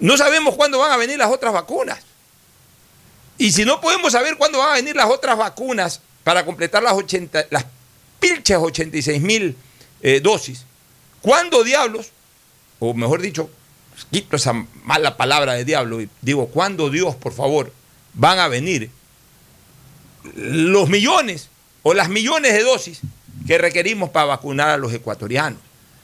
No 0.01 0.17
sabemos 0.17 0.55
cuándo 0.57 0.79
van 0.79 0.93
a 0.93 0.97
venir 0.97 1.19
las 1.19 1.31
otras 1.31 1.53
vacunas. 1.53 1.99
Y 3.37 3.53
si 3.53 3.67
no 3.67 3.83
podemos 3.83 4.13
saber 4.13 4.39
cuándo 4.39 4.61
van 4.61 4.71
a 4.71 4.75
venir 4.77 4.97
las 4.97 5.11
otras 5.11 5.37
vacunas 5.37 6.01
para 6.25 6.47
completar 6.47 6.83
las, 6.83 6.95
80, 6.95 7.49
las 7.51 7.67
pilchas 8.19 8.61
86 8.63 9.21
mil 9.21 9.59
eh, 10.01 10.21
dosis, 10.21 10.65
¿cuándo 11.21 11.63
diablos, 11.65 12.13
o 12.79 12.95
mejor 12.95 13.21
dicho, 13.21 13.51
quito 14.11 14.37
esa 14.37 14.53
mala 14.85 15.17
palabra 15.17 15.55
de 15.55 15.65
diablo 15.65 16.01
y 16.01 16.09
digo, 16.21 16.49
¿cuándo 16.49 16.91
Dios, 16.91 17.15
por 17.17 17.33
favor, 17.33 17.73
van 18.15 18.39
a 18.39 18.49
venir 18.49 18.91
los 20.35 20.89
millones 20.89 21.49
o 21.83 21.95
las 21.95 22.09
millones 22.09 22.53
de 22.53 22.63
dosis 22.63 23.01
que 23.47 23.59
requerimos 23.59 24.11
para 24.11 24.27
vacunar 24.27 24.69
a 24.69 24.77
los 24.77 24.93
ecuatorianos? 24.93 25.61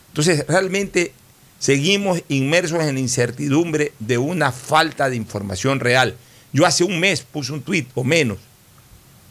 Entonces, 0.09 0.47
realmente 0.49 1.13
seguimos 1.59 2.23
inmersos 2.29 2.83
en 2.83 2.95
la 2.95 3.01
incertidumbre 3.01 3.93
de 3.99 4.19
una 4.19 4.53
falta 4.53 5.11
de 5.11 5.17
información 5.17 5.81
real. 5.81 6.17
Yo 6.53 6.67
hace 6.67 6.85
un 6.85 6.99
mes 6.99 7.23
puse 7.23 7.53
un 7.53 7.63
tuit 7.63 7.89
o 7.95 8.05
menos, 8.05 8.39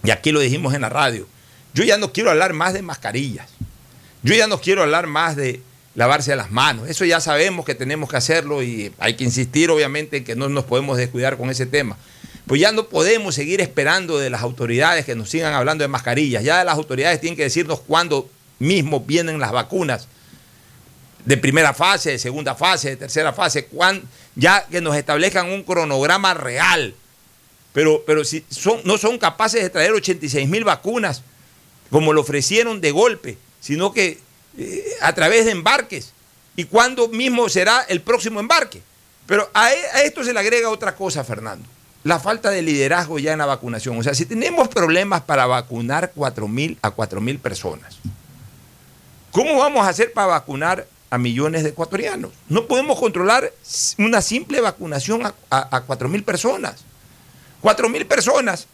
y 0.03 0.11
aquí 0.11 0.32
lo 0.32 0.39
dijimos 0.39 0.73
en 0.73 0.82
la 0.82 0.89
radio, 0.89 1.27
yo 1.73 1.84
ya 1.84 1.97
no 1.97 2.13
quiero 2.13 2.32
hablar 2.32 2.53
más 2.53 2.73
de 2.73 2.82
mascarillas, 2.82 3.49
yo 4.23 4.36
ya 4.36 4.47
no 4.47 4.61
quiero 4.61 4.84
hablar 4.84 5.07
más 5.07 5.36
de 5.36 5.61
lavarse 5.97 6.35
las 6.35 6.51
manos, 6.51 6.87
eso 6.87 7.05
ya 7.05 7.19
sabemos 7.19 7.65
que 7.65 7.73
tenemos 7.73 8.07
que 8.07 8.17
hacerlo 8.17 8.61
y 8.61 8.93
hay 8.99 9.15
que 9.15 9.23
insistir 9.23 9.71
obviamente 9.71 10.17
en 10.17 10.23
que 10.23 10.35
no 10.35 10.47
nos 10.47 10.63
podemos 10.63 10.95
descuidar 10.95 11.37
con 11.37 11.49
ese 11.49 11.65
tema. 11.65 11.97
Pues 12.45 12.61
ya 12.61 12.71
no 12.71 12.87
podemos 12.87 13.33
seguir 13.33 13.61
esperando 13.61 14.19
de 14.19 14.29
las 14.29 14.43
autoridades 14.43 15.05
que 15.05 15.15
nos 15.15 15.31
sigan 15.31 15.55
hablando 15.55 15.83
de 15.83 15.87
mascarillas, 15.87 16.43
ya 16.43 16.63
las 16.63 16.75
autoridades 16.75 17.19
tienen 17.19 17.35
que 17.35 17.41
decirnos 17.43 17.79
cuándo 17.79 18.29
mismo 18.59 18.99
vienen 18.99 19.39
las 19.39 19.51
vacunas 19.51 20.07
de 21.25 21.35
primera 21.35 21.73
fase, 21.73 22.11
de 22.11 22.19
segunda 22.19 22.53
fase, 22.53 22.89
de 22.91 22.95
tercera 22.97 23.33
fase, 23.33 23.65
cuán- 23.65 24.03
ya 24.35 24.67
que 24.67 24.81
nos 24.81 24.95
establezcan 24.95 25.49
un 25.49 25.63
cronograma 25.63 26.35
real. 26.35 26.93
Pero, 27.73 28.03
pero 28.05 28.23
si 28.23 28.45
son, 28.49 28.81
no 28.83 28.99
son 28.99 29.17
capaces 29.17 29.63
de 29.63 29.69
traer 29.71 29.93
86 29.93 30.47
mil 30.47 30.63
vacunas 30.63 31.23
como 31.89 32.13
lo 32.13 32.21
ofrecieron 32.21 32.81
de 32.81 32.91
golpe, 32.91 33.37
sino 33.59 33.91
que 33.93 34.19
eh, 34.58 34.84
a 35.01 35.14
través 35.14 35.45
de 35.45 35.51
embarques. 35.51 36.14
¿Y 36.55 36.66
cuándo 36.66 37.08
mismo 37.08 37.49
será 37.49 37.82
el 37.88 38.01
próximo 38.01 38.39
embarque? 38.39 38.82
Pero 39.28 39.49
a, 39.53 39.72
e- 39.72 39.88
a 39.93 40.03
esto 40.03 40.24
se 40.24 40.34
le 40.34 40.39
agrega 40.39 40.70
otra 40.70 40.95
cosa, 40.95 41.24
Fernando. 41.24 41.68
La 42.03 42.20
falta 42.20 42.49
de 42.49 42.62
liderazgo 42.62 43.20
ya 43.20 43.34
en 43.34 43.39
la 43.39 43.45
vacunación. 43.45 43.97
O 43.97 44.03
sea, 44.03 44.14
si 44.14 44.26
tenemos 44.26 44.68
problemas 44.70 45.22
para 45.22 45.45
vacunar 45.45 46.12
4 46.16 46.47
mil 46.47 46.78
a 46.82 46.91
4 46.91 47.20
mil 47.22 47.38
personas, 47.38 47.97
¿cómo 49.32 49.58
vamos 49.58 49.86
a 49.86 49.89
hacer 49.89 50.14
para 50.14 50.28
vacunar 50.28 50.88
a 51.10 51.18
millones 51.18 51.64
de 51.64 51.70
ecuatorianos? 51.70 52.32
No 52.49 52.66
podemos 52.66 52.97
controlar 52.99 53.51
una 53.97 54.22
simple 54.22 54.62
vacunación 54.62 55.26
a, 55.26 55.34
a, 55.49 55.82
4 55.82 56.08
mil 56.10 56.24
personas. 56.24 56.86
4 57.62 57.89
mil 57.89 58.05
personas 58.05 58.68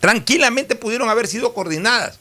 tranquilamente 0.00 0.74
pudieron 0.74 1.08
haber 1.08 1.28
sido 1.28 1.54
coordinadas. 1.54 2.18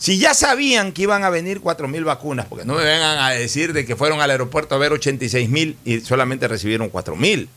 Si 0.00 0.16
ya 0.16 0.32
sabían 0.32 0.92
que 0.92 1.02
iban 1.02 1.24
a 1.24 1.30
venir 1.30 1.60
4 1.60 1.86
mil 1.86 2.04
vacunas, 2.04 2.46
porque 2.46 2.64
no 2.64 2.74
me 2.74 2.82
vengan 2.82 3.18
a 3.18 3.30
decir 3.32 3.74
de 3.74 3.84
que 3.84 3.96
fueron 3.96 4.22
al 4.22 4.30
aeropuerto 4.30 4.74
a 4.74 4.78
ver 4.78 4.92
86 4.92 5.50
mil 5.50 5.76
y 5.84 6.00
solamente 6.00 6.48
recibieron 6.48 6.88
4 6.88 7.16
mil. 7.16 7.50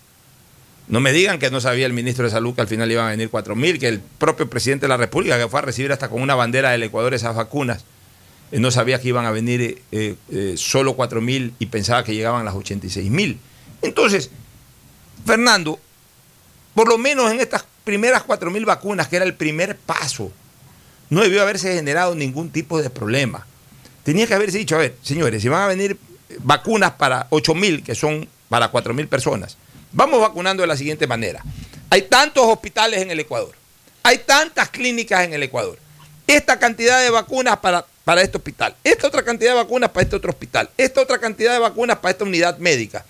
No 0.89 0.99
me 0.99 1.13
digan 1.13 1.39
que 1.39 1.49
no 1.49 1.61
sabía 1.61 1.85
el 1.85 1.93
ministro 1.93 2.25
de 2.25 2.31
Salud 2.31 2.53
que 2.53 2.59
al 2.59 2.67
final 2.67 2.91
iban 2.91 3.07
a 3.07 3.11
venir 3.11 3.29
4 3.29 3.55
mil, 3.55 3.79
que 3.79 3.87
el 3.87 4.01
propio 4.01 4.49
presidente 4.49 4.83
de 4.83 4.89
la 4.89 4.97
República, 4.97 5.37
que 5.37 5.47
fue 5.47 5.59
a 5.59 5.61
recibir 5.61 5.93
hasta 5.93 6.09
con 6.09 6.21
una 6.21 6.35
bandera 6.35 6.71
del 6.71 6.83
Ecuador 6.83 7.13
esas 7.13 7.33
vacunas, 7.33 7.85
eh, 8.51 8.59
no 8.59 8.71
sabía 8.71 8.99
que 8.99 9.07
iban 9.07 9.25
a 9.25 9.31
venir 9.31 9.81
eh, 9.93 10.15
eh, 10.29 10.55
solo 10.57 10.95
4 10.95 11.21
mil 11.21 11.53
y 11.59 11.67
pensaba 11.67 12.03
que 12.03 12.13
llegaban 12.13 12.43
las 12.43 12.55
86 12.55 13.09
mil. 13.09 13.39
Entonces, 13.81 14.31
Fernando, 15.25 15.79
por 16.75 16.89
lo 16.89 16.97
menos 16.97 17.31
en 17.31 17.39
estas 17.39 17.65
primeras 17.85 18.23
4 18.23 18.51
mil 18.51 18.65
vacunas, 18.65 19.07
que 19.07 19.15
era 19.15 19.23
el 19.23 19.35
primer 19.35 19.77
paso, 19.77 20.29
no 21.13 21.21
debió 21.21 21.41
haberse 21.41 21.73
generado 21.73 22.15
ningún 22.15 22.49
tipo 22.51 22.81
de 22.81 22.89
problema. 22.89 23.45
Tenía 24.03 24.27
que 24.27 24.33
haberse 24.33 24.57
dicho, 24.57 24.75
a 24.75 24.79
ver, 24.79 24.95
señores, 25.01 25.41
si 25.41 25.47
van 25.49 25.61
a 25.61 25.67
venir 25.67 25.97
vacunas 26.39 26.91
para 26.93 27.27
8 27.29 27.53
mil, 27.55 27.83
que 27.83 27.95
son 27.95 28.27
para 28.49 28.69
4 28.69 28.93
mil 28.93 29.07
personas, 29.07 29.57
vamos 29.91 30.19
vacunando 30.21 30.61
de 30.61 30.67
la 30.67 30.75
siguiente 30.77 31.07
manera. 31.07 31.43
Hay 31.89 32.03
tantos 32.03 32.43
hospitales 32.45 33.01
en 33.01 33.11
el 33.11 33.19
Ecuador, 33.19 33.53
hay 34.01 34.17
tantas 34.19 34.69
clínicas 34.69 35.23
en 35.23 35.33
el 35.33 35.43
Ecuador, 35.43 35.77
esta 36.25 36.57
cantidad 36.57 36.99
de 37.01 37.09
vacunas 37.11 37.57
para, 37.59 37.85
para 38.03 38.21
este 38.21 38.37
hospital, 38.37 38.75
esta 38.83 39.07
otra 39.07 39.23
cantidad 39.23 39.51
de 39.51 39.57
vacunas 39.57 39.91
para 39.91 40.03
este 40.03 40.15
otro 40.15 40.31
hospital, 40.31 40.69
esta 40.77 41.01
otra 41.01 41.19
cantidad 41.19 41.53
de 41.53 41.59
vacunas 41.59 41.97
para 41.97 42.11
esta 42.11 42.23
unidad 42.23 42.57
médica. 42.57 43.05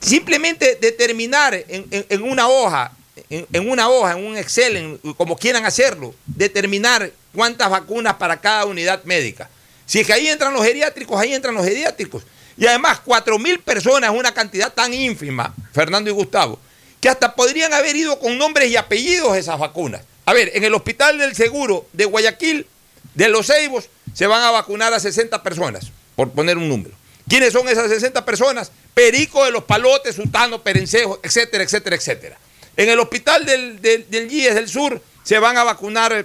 Simplemente 0.00 0.78
determinar 0.80 1.54
en- 1.54 1.88
en 2.08 2.22
una 2.22 2.46
hoja, 2.48 2.92
en, 3.30 3.68
una 3.68 3.88
hoja, 3.88 4.12
en 4.18 4.24
un 4.26 4.36
Excel, 4.36 4.76
en- 4.76 4.98
como 5.14 5.36
quieran 5.36 5.64
hacerlo, 5.66 6.14
determinar 6.26 7.10
cuántas 7.34 7.70
vacunas 7.70 8.14
para 8.14 8.40
cada 8.40 8.64
unidad 8.64 9.02
médica. 9.04 9.48
Si 9.86 10.00
es 10.00 10.06
que 10.06 10.12
ahí 10.12 10.28
entran 10.28 10.52
los 10.52 10.64
geriátricos, 10.64 11.20
ahí 11.20 11.34
entran 11.34 11.54
los 11.54 11.64
geriátricos. 11.64 12.22
Y 12.56 12.66
además, 12.66 13.00
cuatro 13.04 13.38
mil 13.38 13.60
personas 13.60 14.12
es 14.12 14.18
una 14.18 14.32
cantidad 14.34 14.72
tan 14.72 14.92
ínfima, 14.92 15.54
Fernando 15.72 16.10
y 16.10 16.12
Gustavo, 16.12 16.58
que 17.00 17.08
hasta 17.08 17.34
podrían 17.34 17.72
haber 17.72 17.94
ido 17.96 18.18
con 18.18 18.36
nombres 18.36 18.68
y 18.70 18.76
apellidos 18.76 19.36
esas 19.36 19.58
vacunas. 19.58 20.02
A 20.26 20.32
ver, 20.34 20.50
en 20.54 20.64
el 20.64 20.74
Hospital 20.74 21.18
del 21.18 21.34
Seguro 21.34 21.86
de 21.92 22.04
Guayaquil, 22.04 22.66
de 23.14 23.28
Los 23.28 23.46
Ceibos, 23.46 23.88
se 24.12 24.26
van 24.26 24.42
a 24.42 24.50
vacunar 24.50 24.92
a 24.92 25.00
60 25.00 25.42
personas, 25.42 25.86
por 26.16 26.30
poner 26.30 26.58
un 26.58 26.68
número. 26.68 26.94
¿Quiénes 27.28 27.52
son 27.52 27.68
esas 27.68 27.88
60 27.88 28.24
personas? 28.24 28.72
Perico 28.94 29.44
de 29.44 29.50
los 29.52 29.64
Palotes, 29.64 30.16
Sultano, 30.16 30.62
Perencejo, 30.62 31.20
etcétera, 31.22 31.62
etcétera, 31.62 31.94
etcétera. 31.96 32.38
En 32.78 32.88
el 32.88 33.00
Hospital 33.00 33.44
del, 33.44 33.82
del, 33.82 34.08
del 34.08 34.68
Sur 34.68 35.02
se 35.24 35.38
van 35.40 35.58
a 35.58 35.64
vacunar 35.64 36.12
eh, 36.12 36.24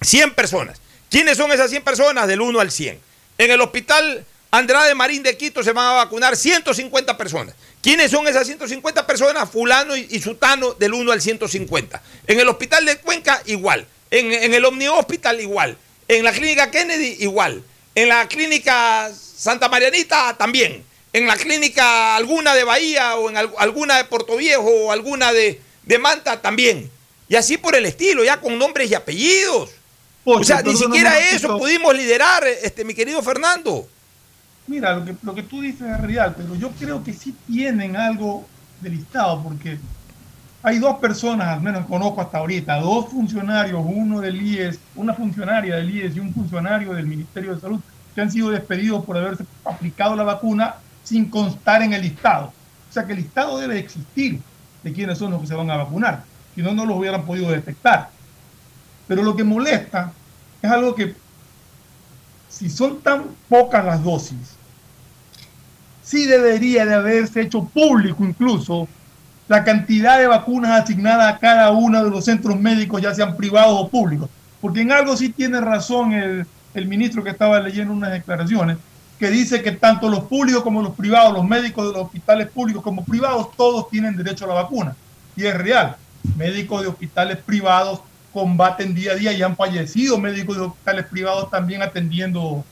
100 0.00 0.34
personas. 0.34 0.80
¿Quiénes 1.08 1.36
son 1.36 1.52
esas 1.52 1.70
100 1.70 1.84
personas? 1.84 2.26
Del 2.26 2.40
1 2.40 2.58
al 2.58 2.72
100. 2.72 2.98
En 3.38 3.50
el 3.52 3.60
Hospital 3.60 4.26
Andrade 4.50 4.96
Marín 4.96 5.22
de 5.22 5.36
Quito 5.36 5.62
se 5.62 5.72
van 5.72 5.86
a 5.86 5.92
vacunar 5.92 6.36
150 6.36 7.16
personas. 7.16 7.54
¿Quiénes 7.80 8.10
son 8.10 8.26
esas 8.26 8.48
150 8.48 9.06
personas? 9.06 9.48
Fulano 9.48 9.96
y, 9.96 10.08
y 10.10 10.20
Sutano 10.20 10.74
del 10.74 10.92
1 10.92 11.12
al 11.12 11.22
150. 11.22 12.02
En 12.26 12.40
el 12.40 12.48
Hospital 12.48 12.84
de 12.84 12.98
Cuenca 12.98 13.40
igual. 13.46 13.86
En, 14.10 14.32
en 14.32 14.52
el 14.52 14.64
Omni 14.64 14.88
Hospital 14.88 15.40
igual. 15.40 15.76
En 16.08 16.24
la 16.24 16.32
Clínica 16.32 16.72
Kennedy 16.72 17.18
igual. 17.20 17.62
En 17.94 18.08
la 18.08 18.26
Clínica 18.26 19.08
Santa 19.14 19.68
Marianita 19.68 20.36
también. 20.36 20.84
En 21.12 21.26
la 21.26 21.36
Clínica 21.36 22.14
alguna 22.16 22.54
de 22.54 22.64
Bahía 22.64 23.16
o 23.16 23.28
en 23.30 23.36
al- 23.36 23.52
alguna 23.58 23.96
de 23.96 24.04
Puerto 24.04 24.36
Viejo 24.36 24.62
o 24.68 24.92
alguna 24.92 25.32
de, 25.32 25.60
de 25.84 25.98
Manta 25.98 26.40
también. 26.40 26.90
Y 27.28 27.36
así 27.36 27.56
por 27.56 27.74
el 27.74 27.86
estilo, 27.86 28.24
ya 28.24 28.40
con 28.40 28.58
nombres 28.58 28.90
y 28.90 28.94
apellidos. 28.94 29.70
o 30.24 30.44
sea, 30.44 30.62
ni 30.62 30.76
siquiera 30.76 31.18
eso 31.30 31.58
pudimos 31.58 31.94
liderar, 31.96 32.46
este, 32.46 32.84
mi 32.84 32.94
querido 32.94 33.22
Fernando. 33.22 33.88
Mira, 34.66 34.94
lo 34.94 35.04
que, 35.04 35.14
lo 35.22 35.34
que 35.34 35.42
tú 35.42 35.60
dices 35.60 35.82
es 35.82 36.00
real, 36.00 36.34
pero 36.36 36.54
yo 36.54 36.70
creo 36.78 37.02
que 37.02 37.12
sí 37.12 37.34
tienen 37.48 37.96
algo 37.96 38.46
de 38.80 38.90
listado, 38.90 39.42
porque 39.42 39.78
hay 40.62 40.78
dos 40.78 40.98
personas, 40.98 41.48
al 41.48 41.60
menos 41.60 41.86
conozco 41.86 42.20
hasta 42.20 42.38
ahorita, 42.38 42.76
dos 42.76 43.08
funcionarios, 43.10 43.80
uno 43.84 44.20
del 44.20 44.40
IES, 44.40 44.78
una 44.94 45.14
funcionaria 45.14 45.76
del 45.76 45.90
IES 45.90 46.16
y 46.16 46.20
un 46.20 46.32
funcionario 46.32 46.92
del 46.92 47.06
Ministerio 47.06 47.54
de 47.54 47.60
Salud, 47.60 47.80
que 48.14 48.20
han 48.20 48.30
sido 48.30 48.50
despedidos 48.50 49.04
por 49.04 49.16
haberse 49.16 49.44
aplicado 49.64 50.14
la 50.14 50.22
vacuna 50.24 50.76
sin 51.10 51.28
constar 51.28 51.82
en 51.82 51.92
el 51.92 52.02
listado. 52.02 52.52
O 52.88 52.92
sea 52.92 53.04
que 53.04 53.14
el 53.14 53.18
listado 53.18 53.58
debe 53.58 53.80
existir 53.80 54.40
de 54.84 54.92
quiénes 54.92 55.18
son 55.18 55.32
los 55.32 55.40
que 55.40 55.48
se 55.48 55.56
van 55.56 55.68
a 55.68 55.76
vacunar, 55.76 56.22
si 56.54 56.62
no, 56.62 56.72
no 56.72 56.86
los 56.86 56.96
hubieran 56.96 57.24
podido 57.24 57.50
detectar. 57.50 58.10
Pero 59.08 59.24
lo 59.24 59.34
que 59.34 59.42
molesta 59.42 60.12
es 60.62 60.70
algo 60.70 60.94
que 60.94 61.16
si 62.48 62.70
son 62.70 63.00
tan 63.00 63.24
pocas 63.48 63.84
las 63.84 64.04
dosis, 64.04 64.54
sí 66.00 66.26
debería 66.26 66.86
de 66.86 66.94
haberse 66.94 67.40
hecho 67.40 67.64
público 67.64 68.24
incluso 68.24 68.86
la 69.48 69.64
cantidad 69.64 70.16
de 70.20 70.28
vacunas 70.28 70.80
asignadas 70.80 71.34
a 71.34 71.38
cada 71.40 71.72
uno 71.72 72.04
de 72.04 72.10
los 72.10 72.24
centros 72.24 72.56
médicos, 72.56 73.02
ya 73.02 73.12
sean 73.12 73.36
privados 73.36 73.80
o 73.80 73.88
públicos. 73.88 74.30
Porque 74.60 74.82
en 74.82 74.92
algo 74.92 75.16
sí 75.16 75.30
tiene 75.30 75.60
razón 75.60 76.12
el, 76.12 76.46
el 76.72 76.86
ministro 76.86 77.24
que 77.24 77.30
estaba 77.30 77.58
leyendo 77.58 77.92
unas 77.92 78.12
declaraciones, 78.12 78.76
que 79.20 79.30
dice 79.30 79.62
que 79.62 79.72
tanto 79.72 80.08
los 80.08 80.24
públicos 80.24 80.62
como 80.62 80.80
los 80.80 80.94
privados, 80.94 81.34
los 81.34 81.44
médicos 81.44 81.86
de 81.86 81.92
los 81.92 82.06
hospitales 82.06 82.48
públicos 82.48 82.82
como 82.82 83.04
privados, 83.04 83.54
todos 83.54 83.90
tienen 83.90 84.16
derecho 84.16 84.46
a 84.46 84.48
la 84.48 84.54
vacuna. 84.54 84.96
Y 85.36 85.44
es 85.44 85.54
real. 85.54 85.94
Médicos 86.38 86.80
de 86.80 86.88
hospitales 86.88 87.36
privados 87.36 88.00
combaten 88.32 88.94
día 88.94 89.12
a 89.12 89.16
día 89.16 89.32
y 89.34 89.42
han 89.42 89.56
fallecido 89.56 90.16
médicos 90.16 90.56
de 90.56 90.62
hospitales 90.62 91.04
privados 91.04 91.50
también 91.50 91.82
atendiendo 91.82 92.64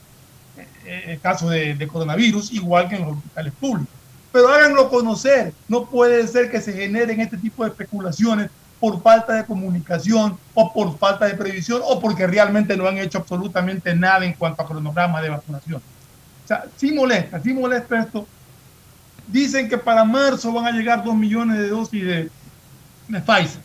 eh, 0.87 1.19
casos 1.21 1.51
de, 1.51 1.75
de 1.75 1.87
coronavirus, 1.87 2.51
igual 2.53 2.89
que 2.89 2.97
en 2.97 3.03
los 3.03 3.19
hospitales 3.19 3.53
públicos. 3.61 3.95
Pero 4.33 4.49
háganlo 4.49 4.89
conocer. 4.89 5.53
No 5.69 5.85
puede 5.85 6.27
ser 6.29 6.51
que 6.51 6.63
se 6.63 6.73
generen 6.73 7.21
este 7.21 7.37
tipo 7.37 7.63
de 7.63 7.71
especulaciones 7.71 8.51
por 8.81 9.03
falta 9.03 9.35
de 9.35 9.45
comunicación 9.45 10.39
o 10.55 10.73
por 10.73 10.97
falta 10.97 11.27
de 11.27 11.35
previsión 11.35 11.83
o 11.85 12.01
porque 12.01 12.27
realmente 12.27 12.75
no 12.75 12.89
han 12.89 12.97
hecho 12.97 13.19
absolutamente 13.19 13.95
nada 13.95 14.25
en 14.25 14.33
cuanto 14.33 14.63
a 14.63 14.67
cronograma 14.67 15.21
de 15.21 15.29
vacunación. 15.29 15.83
O 16.49 16.55
sea, 16.55 16.65
sí 16.79 16.93
molesta, 16.93 17.43
sí 17.43 17.53
molesta 17.53 18.01
esto. 18.01 18.27
Dicen 19.27 19.69
que 19.69 19.77
para 19.77 20.03
marzo 20.03 20.51
van 20.51 20.65
a 20.65 20.71
llegar 20.71 21.05
dos 21.05 21.15
millones 21.15 21.59
de 21.59 21.69
dosis 21.69 22.03
de, 22.03 22.31
de 23.09 23.21
Pfizer. 23.21 23.61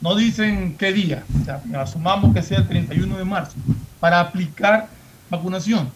No 0.00 0.16
dicen 0.16 0.76
qué 0.76 0.92
día. 0.92 1.22
O 1.40 1.44
sea, 1.44 1.62
asumamos 1.80 2.34
que 2.34 2.42
sea 2.42 2.58
el 2.58 2.66
31 2.66 3.16
de 3.16 3.24
marzo 3.24 3.54
para 4.00 4.18
aplicar 4.18 4.88
vacunación. 5.30 5.88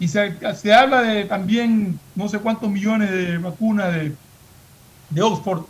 Y 0.00 0.08
se, 0.08 0.34
se 0.56 0.72
habla 0.72 1.02
de 1.02 1.26
también 1.26 2.00
no 2.14 2.26
sé 2.30 2.38
cuántos 2.38 2.70
millones 2.70 3.10
de 3.10 3.36
vacunas 3.36 3.92
de, 3.92 4.16
de 5.10 5.20
Oxford, 5.20 5.64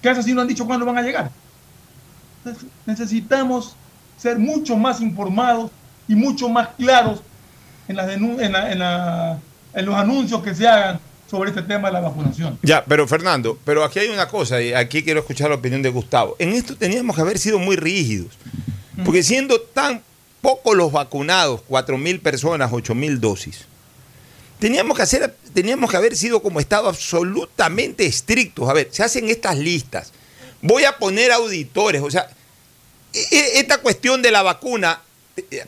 que 0.00 0.08
eso 0.08 0.22
sí 0.22 0.34
no 0.34 0.40
han 0.40 0.46
dicho 0.46 0.68
cuándo 0.68 0.86
van 0.86 0.98
a 0.98 1.02
llegar. 1.02 1.32
Entonces, 2.44 2.70
necesitamos 2.86 3.74
ser 4.16 4.38
mucho 4.38 4.76
más 4.76 5.00
informados 5.00 5.72
y 6.06 6.14
mucho 6.14 6.48
más 6.48 6.68
claros 6.78 7.24
en, 7.92 7.96
las 7.96 8.08
denu- 8.08 8.40
en, 8.42 8.52
la- 8.52 8.72
en 8.72 8.78
la- 8.78 9.38
en 9.74 9.86
los 9.86 9.94
anuncios 9.94 10.42
que 10.42 10.54
se 10.54 10.66
hagan 10.66 11.00
sobre 11.30 11.50
este 11.50 11.62
tema 11.62 11.88
de 11.88 11.94
la 11.94 12.00
vacunación. 12.00 12.58
Ya, 12.62 12.84
pero 12.84 13.06
Fernando, 13.08 13.58
pero 13.64 13.84
aquí 13.84 13.98
hay 14.00 14.08
una 14.08 14.28
cosa, 14.28 14.60
y 14.60 14.74
aquí 14.74 15.02
quiero 15.02 15.20
escuchar 15.20 15.48
la 15.48 15.56
opinión 15.56 15.80
de 15.82 15.88
Gustavo. 15.88 16.36
En 16.38 16.50
esto 16.52 16.76
teníamos 16.76 17.16
que 17.16 17.22
haber 17.22 17.38
sido 17.38 17.58
muy 17.58 17.76
rígidos, 17.76 18.34
porque 19.04 19.22
siendo 19.22 19.60
tan 19.60 20.02
pocos 20.42 20.76
los 20.76 20.92
vacunados, 20.92 21.62
4 21.68 21.96
mil 21.96 22.20
personas, 22.20 22.70
8 22.72 22.94
mil 22.94 23.20
dosis, 23.20 23.64
teníamos 24.58 24.96
que, 24.96 25.02
hacer, 25.04 25.34
teníamos 25.54 25.90
que 25.90 25.96
haber 25.96 26.16
sido 26.16 26.42
como 26.42 26.60
Estado 26.60 26.88
absolutamente 26.88 28.04
estrictos. 28.06 28.68
A 28.68 28.72
ver, 28.74 28.88
se 28.92 29.02
hacen 29.02 29.28
estas 29.28 29.56
listas. 29.56 30.12
Voy 30.60 30.84
a 30.84 30.98
poner 30.98 31.32
auditores, 31.32 32.02
o 32.02 32.10
sea, 32.10 32.28
e- 33.14 33.26
e- 33.30 33.58
esta 33.60 33.78
cuestión 33.78 34.20
de 34.22 34.30
la 34.30 34.42
vacuna 34.42 35.00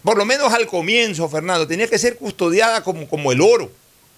por 0.03 0.19
lo 0.19 0.25
menos 0.25 0.53
al 0.53 0.67
comienzo, 0.67 1.29
Fernando, 1.29 1.67
tenía 1.67 1.89
que 1.89 1.99
ser 1.99 2.17
custodiada 2.17 2.83
como, 2.83 3.09
como 3.09 3.33
el 3.33 3.41
oro. 3.41 3.71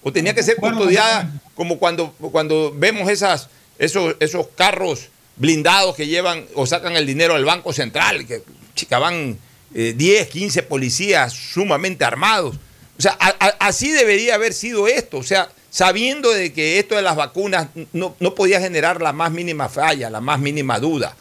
O 0.03 0.11
tenía 0.11 0.33
que 0.33 0.43
ser 0.43 0.57
custodiada 0.57 1.29
como 1.55 1.79
cuando, 1.79 2.13
cuando 2.31 2.73
vemos 2.75 3.09
esas, 3.09 3.49
esos, 3.79 4.15
esos 4.19 4.47
carros 4.55 5.09
blindados 5.35 5.95
que 5.95 6.07
llevan 6.07 6.45
o 6.53 6.65
sacan 6.65 6.95
el 6.95 7.05
dinero 7.05 7.35
al 7.35 7.45
Banco 7.45 7.73
Central, 7.73 8.25
que 8.25 8.41
chica, 8.75 8.99
van 8.99 9.37
10, 9.71 10.27
15 10.29 10.63
policías 10.63 11.33
sumamente 11.33 12.05
armados. 12.05 12.55
O 12.97 13.01
sea, 13.01 13.11
así 13.59 13.91
debería 13.91 14.35
haber 14.35 14.53
sido 14.53 14.87
esto. 14.87 15.17
O 15.17 15.23
sea, 15.23 15.49
sabiendo 15.69 16.31
de 16.31 16.53
que 16.53 16.79
esto 16.79 16.95
de 16.95 17.01
las 17.01 17.15
vacunas 17.15 17.67
no, 17.93 18.15
no 18.19 18.35
podía 18.35 18.59
generar 18.59 19.01
la 19.01 19.13
más 19.13 19.31
mínima 19.31 19.69
falla, 19.69 20.09
la 20.09 20.21
más 20.21 20.39
mínima 20.39 20.79
duda. 20.79 21.15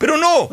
Pero 0.00 0.16
no, 0.16 0.48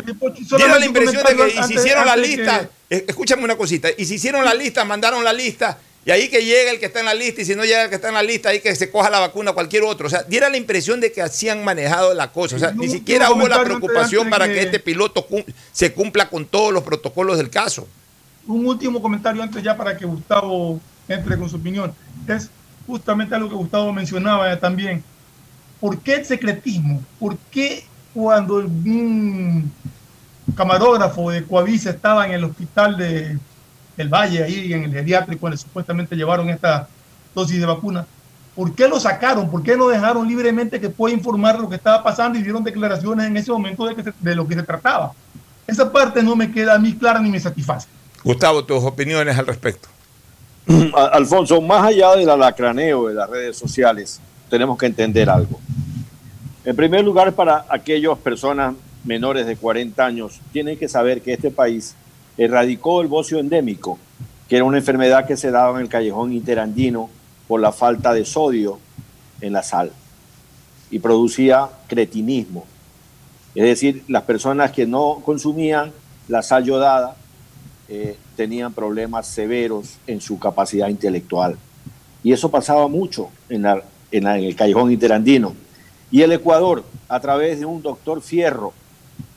dieron 0.58 0.78
la 0.78 0.86
impresión 0.86 1.24
de 1.24 1.34
que 1.34 1.48
y 1.58 1.64
si 1.64 1.76
hicieron 1.76 2.06
la 2.06 2.18
lista, 2.18 2.70
escúchame 2.90 3.46
una 3.46 3.56
cosita, 3.56 3.88
y 3.98 4.04
si 4.04 4.16
hicieron 4.16 4.44
la 4.44 4.54
lista, 4.54 4.84
mandaron 4.84 5.24
la 5.24 5.32
lista, 5.32 5.78
y 6.06 6.12
ahí 6.12 6.28
que 6.28 6.44
llega 6.44 6.72
el 6.72 6.82
que 6.82 6.88
está 6.88 7.00
en 7.00 7.06
la 7.06 7.14
lista, 7.14 7.42
y 7.42 7.46
si 7.46 7.56
no 7.56 7.64
llega 7.64 7.84
el 7.84 7.90
que 7.90 7.96
está 7.96 8.10
en 8.10 8.16
la 8.16 8.24
lista, 8.24 8.50
ahí 8.50 8.60
que 8.60 8.76
se 8.76 8.92
coja 8.92 9.10
la 9.10 9.20
vacuna 9.20 9.54
cualquier 9.54 9.84
otro. 9.84 10.08
O 10.08 10.10
sea, 10.10 10.24
diera 10.24 10.50
la 10.50 10.58
impresión 10.58 11.00
de 11.00 11.14
que 11.14 11.22
así 11.22 11.48
han 11.48 11.64
manejado 11.64 12.14
la 12.14 12.30
cosa. 12.34 12.58
O 12.58 12.60
sea, 12.60 12.74
ni 12.74 12.90
siquiera 12.90 13.32
hubo 13.32 13.48
la 13.48 13.64
preocupación 13.64 14.30
para 14.30 14.48
que 14.48 14.62
este 14.62 14.80
piloto 14.80 15.26
se 15.72 15.94
cumpla 15.94 16.30
con 16.30 16.46
todos 16.46 16.74
los 16.74 16.84
protocolos 16.84 17.38
del 17.38 17.50
caso. 17.50 17.88
Un 18.48 18.66
último 18.66 19.02
comentario 19.02 19.42
antes 19.42 19.64
ya 19.64 19.78
para 19.78 19.96
que 19.96 20.06
Gustavo 20.06 20.82
entre 21.08 21.38
con 21.38 21.50
su 21.50 21.56
opinión. 21.56 21.94
Es 22.28 22.50
justamente 22.86 23.34
algo 23.34 23.48
que 23.48 23.56
Gustavo 23.56 23.94
mencionaba 23.94 24.60
también. 24.60 25.06
¿Por 25.80 26.00
qué 26.00 26.16
el 26.16 26.26
secretismo? 26.26 27.02
¿Por 27.18 27.38
qué 27.50 27.86
cuando 28.18 28.56
un 28.56 29.72
camarógrafo 30.56 31.30
de 31.30 31.44
Coavisa 31.44 31.92
estaba 31.92 32.26
en 32.26 32.32
el 32.32 32.46
hospital 32.46 32.98
de, 32.98 33.38
del 33.96 34.10
Valle, 34.10 34.44
ahí 34.44 34.74
en 34.74 34.86
el 34.86 34.92
geriátrico, 34.92 35.42
donde 35.46 35.58
supuestamente 35.58 36.16
llevaron 36.16 36.50
esta 36.50 36.88
dosis 37.36 37.60
de 37.60 37.68
vacuna, 37.68 38.08
¿por 38.56 38.74
qué 38.74 38.88
lo 38.88 39.00
sacaron? 39.00 39.52
¿Por 39.52 39.62
qué 39.62 39.78
no 39.78 39.88
dejaron 39.88 40.28
libremente 40.28 40.82
que 40.82 40.90
pueda 40.90 41.14
informar 41.14 41.60
lo 41.60 41.70
que 41.70 41.76
estaba 41.76 42.02
pasando 42.02 42.40
y 42.40 42.42
dieron 42.42 42.64
declaraciones 42.64 43.28
en 43.28 43.38
ese 43.38 43.52
momento 43.52 43.86
de, 43.86 44.12
de 44.20 44.36
lo 44.36 44.48
que 44.48 44.56
se 44.56 44.64
trataba? 44.64 45.14
Esa 45.68 45.92
parte 45.92 46.24
no 46.24 46.36
me 46.36 46.52
queda 46.52 46.74
a 46.74 46.80
mí 46.80 46.96
clara 46.96 47.20
ni 47.20 47.30
me 47.30 47.40
satisface. 47.40 47.88
Gustavo, 48.24 48.66
tus 48.66 48.84
opiniones 48.84 49.38
al 49.38 49.46
respecto. 49.46 49.90
Alfonso, 51.14 51.62
más 51.62 51.86
allá 51.86 52.16
del 52.16 52.32
alacraneo 52.32 53.10
de 53.10 53.14
las 53.14 53.30
redes 53.30 53.58
sociales, 53.58 54.20
tenemos 54.50 54.76
que 54.76 54.88
entender 54.88 55.30
algo. 55.30 55.60
En 56.68 56.76
primer 56.76 57.02
lugar, 57.06 57.32
para 57.32 57.64
aquellas 57.70 58.18
personas 58.18 58.76
menores 59.06 59.46
de 59.46 59.56
40 59.56 60.06
años, 60.06 60.42
tienen 60.52 60.78
que 60.78 60.90
saber 60.90 61.22
que 61.22 61.32
este 61.32 61.50
país 61.50 61.96
erradicó 62.38 63.00
el 63.00 63.08
bocio 63.08 63.40
endémico, 63.40 63.98
que 64.50 64.58
era 64.58 64.66
una 64.66 64.78
enfermedad 64.78 65.26
que 65.26 65.38
se 65.38 65.50
daba 65.50 65.78
en 65.78 65.84
el 65.84 65.90
callejón 65.90 66.34
interandino 66.34 67.10
por 67.48 67.62
la 67.62 67.72
falta 67.72 68.14
de 68.14 68.26
sodio 68.26 68.80
en 69.40 69.54
la 69.54 69.64
sal 69.64 69.94
y 70.92 71.00
producía 71.00 71.70
cretinismo. 71.88 72.66
Es 73.56 73.64
decir, 73.64 74.04
las 74.10 74.24
personas 74.24 74.74
que 74.74 74.86
no 74.86 75.22
consumían 75.24 75.94
la 76.28 76.44
sal 76.44 76.66
yodada 76.66 77.16
eh, 77.88 78.18
tenían 78.36 78.74
problemas 78.74 79.26
severos 79.26 80.00
en 80.06 80.20
su 80.20 80.38
capacidad 80.38 80.90
intelectual. 80.90 81.58
Y 82.26 82.34
eso 82.34 82.52
pasaba 82.52 82.90
mucho 82.90 83.30
en, 83.48 83.66
en 84.12 84.28
el 84.28 84.54
callejón 84.58 84.92
interandino. 84.92 85.56
Y 86.10 86.22
el 86.22 86.32
Ecuador, 86.32 86.86
a 87.10 87.20
través 87.20 87.60
de 87.60 87.66
un 87.66 87.82
doctor 87.82 88.22
Fierro, 88.22 88.74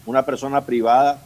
una 0.06 0.24
persona 0.24 0.60
privada, 0.60 1.20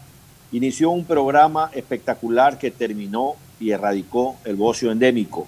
inició 0.53 0.91
un 0.91 1.05
programa 1.05 1.71
espectacular 1.75 2.59
que 2.59 2.71
terminó 2.71 3.35
y 3.61 3.71
erradicó 3.71 4.37
el 4.45 4.57
bocio 4.57 4.91
endémico. 4.91 5.47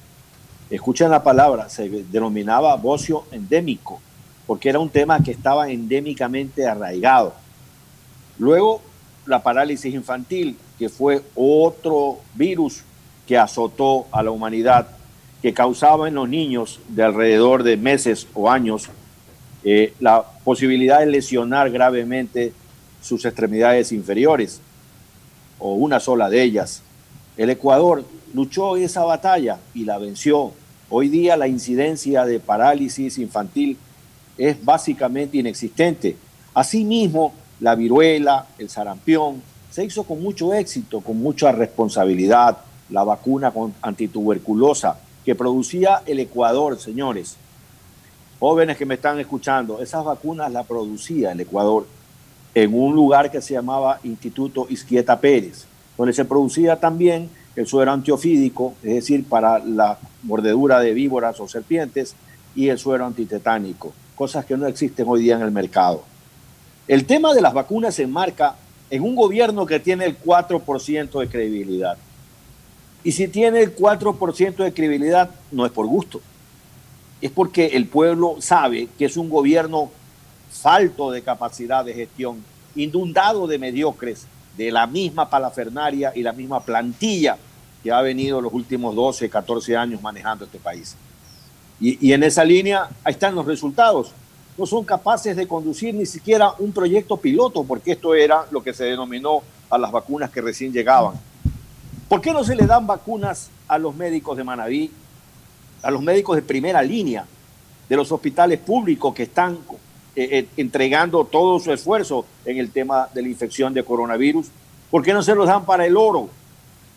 Escuchen 0.68 1.10
la 1.10 1.22
palabra, 1.22 1.68
se 1.70 1.88
denominaba 1.88 2.76
bocio 2.76 3.24
endémico, 3.30 4.00
porque 4.46 4.68
era 4.68 4.80
un 4.80 4.90
tema 4.90 5.22
que 5.22 5.30
estaba 5.30 5.70
endémicamente 5.70 6.66
arraigado. 6.66 7.34
Luego, 8.38 8.82
la 9.24 9.42
parálisis 9.42 9.94
infantil, 9.94 10.58
que 10.78 10.90
fue 10.90 11.22
otro 11.34 12.18
virus 12.34 12.82
que 13.26 13.38
azotó 13.38 14.06
a 14.12 14.22
la 14.22 14.30
humanidad, 14.30 14.88
que 15.40 15.54
causaba 15.54 16.06
en 16.08 16.14
los 16.14 16.28
niños 16.28 16.80
de 16.88 17.02
alrededor 17.02 17.62
de 17.62 17.76
meses 17.76 18.26
o 18.34 18.50
años 18.50 18.90
eh, 19.68 19.94
la 19.98 20.22
posibilidad 20.44 21.00
de 21.00 21.06
lesionar 21.06 21.72
gravemente 21.72 22.52
sus 23.02 23.24
extremidades 23.24 23.90
inferiores, 23.90 24.60
o 25.58 25.74
una 25.74 25.98
sola 25.98 26.30
de 26.30 26.40
ellas. 26.40 26.82
El 27.36 27.50
Ecuador 27.50 28.04
luchó 28.32 28.76
esa 28.76 29.02
batalla 29.02 29.58
y 29.74 29.84
la 29.84 29.98
venció. 29.98 30.52
Hoy 30.88 31.08
día 31.08 31.36
la 31.36 31.48
incidencia 31.48 32.24
de 32.24 32.38
parálisis 32.38 33.18
infantil 33.18 33.76
es 34.38 34.64
básicamente 34.64 35.38
inexistente. 35.38 36.16
Asimismo, 36.54 37.34
la 37.58 37.74
viruela, 37.74 38.46
el 38.58 38.68
sarampión, 38.68 39.42
se 39.68 39.84
hizo 39.84 40.04
con 40.04 40.22
mucho 40.22 40.54
éxito, 40.54 41.00
con 41.00 41.20
mucha 41.20 41.50
responsabilidad. 41.50 42.58
La 42.90 43.02
vacuna 43.02 43.52
antituberculosa 43.82 45.00
que 45.24 45.34
producía 45.34 46.02
el 46.06 46.20
Ecuador, 46.20 46.78
señores, 46.78 47.36
jóvenes 48.38 48.76
que 48.76 48.86
me 48.86 48.94
están 48.94 49.18
escuchando, 49.18 49.80
esas 49.80 50.04
vacunas 50.04 50.52
las 50.52 50.66
producía 50.66 51.32
el 51.32 51.40
Ecuador 51.40 51.86
en 52.54 52.74
un 52.74 52.94
lugar 52.94 53.30
que 53.30 53.40
se 53.40 53.54
llamaba 53.54 54.00
Instituto 54.04 54.66
Izquieta 54.68 55.20
Pérez, 55.20 55.66
donde 55.96 56.12
se 56.12 56.24
producía 56.24 56.78
también 56.78 57.30
el 57.54 57.66
suero 57.66 57.92
antiofídico, 57.92 58.74
es 58.82 58.94
decir, 58.94 59.24
para 59.24 59.58
la 59.58 59.98
mordedura 60.22 60.80
de 60.80 60.92
víboras 60.92 61.40
o 61.40 61.48
serpientes, 61.48 62.14
y 62.54 62.68
el 62.68 62.78
suero 62.78 63.04
antitetánico, 63.04 63.92
cosas 64.14 64.44
que 64.44 64.56
no 64.56 64.66
existen 64.66 65.06
hoy 65.08 65.22
día 65.22 65.36
en 65.36 65.42
el 65.42 65.50
mercado. 65.50 66.02
El 66.88 67.04
tema 67.04 67.34
de 67.34 67.42
las 67.42 67.52
vacunas 67.52 67.94
se 67.94 68.04
enmarca 68.04 68.56
en 68.88 69.02
un 69.02 69.14
gobierno 69.14 69.66
que 69.66 69.80
tiene 69.80 70.06
el 70.06 70.18
4% 70.18 71.20
de 71.20 71.28
credibilidad. 71.28 71.98
Y 73.04 73.12
si 73.12 73.28
tiene 73.28 73.60
el 73.60 73.76
4% 73.76 74.56
de 74.56 74.72
credibilidad, 74.72 75.30
no 75.50 75.66
es 75.66 75.72
por 75.72 75.86
gusto 75.86 76.20
es 77.20 77.30
porque 77.30 77.66
el 77.66 77.86
pueblo 77.86 78.36
sabe 78.40 78.88
que 78.98 79.06
es 79.06 79.16
un 79.16 79.28
gobierno 79.28 79.90
falto 80.50 81.10
de 81.10 81.22
capacidad 81.22 81.84
de 81.84 81.94
gestión, 81.94 82.42
inundado 82.74 83.46
de 83.46 83.58
mediocres, 83.58 84.26
de 84.56 84.70
la 84.70 84.86
misma 84.86 85.28
palafernaria 85.28 86.12
y 86.14 86.22
la 86.22 86.32
misma 86.32 86.60
plantilla 86.60 87.36
que 87.82 87.92
ha 87.92 88.00
venido 88.00 88.40
los 88.40 88.52
últimos 88.52 88.94
12, 88.94 89.28
14 89.28 89.76
años 89.76 90.02
manejando 90.02 90.44
este 90.44 90.58
país. 90.58 90.96
Y, 91.78 92.12
en 92.12 92.22
esa 92.22 92.42
línea, 92.42 92.88
ahí 93.04 93.12
están 93.12 93.34
los 93.34 93.44
resultados. 93.44 94.12
No 94.56 94.64
son 94.64 94.84
capaces 94.84 95.36
de 95.36 95.46
conducir 95.46 95.94
ni 95.94 96.06
siquiera 96.06 96.54
un 96.58 96.72
proyecto 96.72 97.18
piloto, 97.18 97.64
porque 97.64 97.92
esto 97.92 98.14
era 98.14 98.46
lo 98.50 98.62
que 98.62 98.72
se 98.72 98.84
denominó 98.84 99.42
a 99.68 99.76
las 99.76 99.92
vacunas 99.92 100.30
que 100.30 100.40
recién 100.40 100.72
llegaban. 100.72 101.14
¿Por 102.08 102.22
qué 102.22 102.32
no 102.32 102.44
se 102.44 102.56
le 102.56 102.66
dan 102.66 102.86
vacunas 102.86 103.50
a 103.68 103.76
los 103.76 103.94
médicos 103.94 104.38
de 104.38 104.44
Manaví, 104.44 104.90
a 105.82 105.90
los 105.90 106.02
médicos 106.02 106.36
de 106.36 106.42
primera 106.42 106.82
línea 106.82 107.26
de 107.88 107.96
los 107.96 108.10
hospitales 108.10 108.58
públicos 108.58 109.14
que 109.14 109.24
están 109.24 109.58
eh, 110.18 110.28
eh, 110.38 110.48
entregando 110.56 111.24
todo 111.26 111.60
su 111.60 111.70
esfuerzo 111.72 112.24
en 112.44 112.56
el 112.56 112.70
tema 112.70 113.08
de 113.12 113.20
la 113.22 113.28
infección 113.28 113.74
de 113.74 113.84
coronavirus? 113.84 114.46
¿Por 114.90 115.02
qué 115.02 115.12
no 115.12 115.22
se 115.22 115.34
los 115.34 115.46
dan 115.46 115.66
para 115.66 115.84
el 115.84 115.96
oro? 115.96 116.30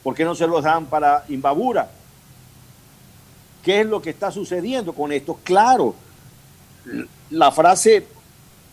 ¿Por 0.03 0.15
qué 0.15 0.23
no 0.23 0.35
se 0.35 0.47
los 0.47 0.63
dan 0.63 0.85
para 0.85 1.25
Imbabura? 1.27 1.91
¿Qué 3.61 3.81
es 3.81 3.85
lo 3.85 4.01
que 4.01 4.11
está 4.11 4.31
sucediendo 4.31 4.93
con 4.93 5.11
esto? 5.11 5.37
Claro, 5.43 5.95
la 7.29 7.51
frase 7.51 8.07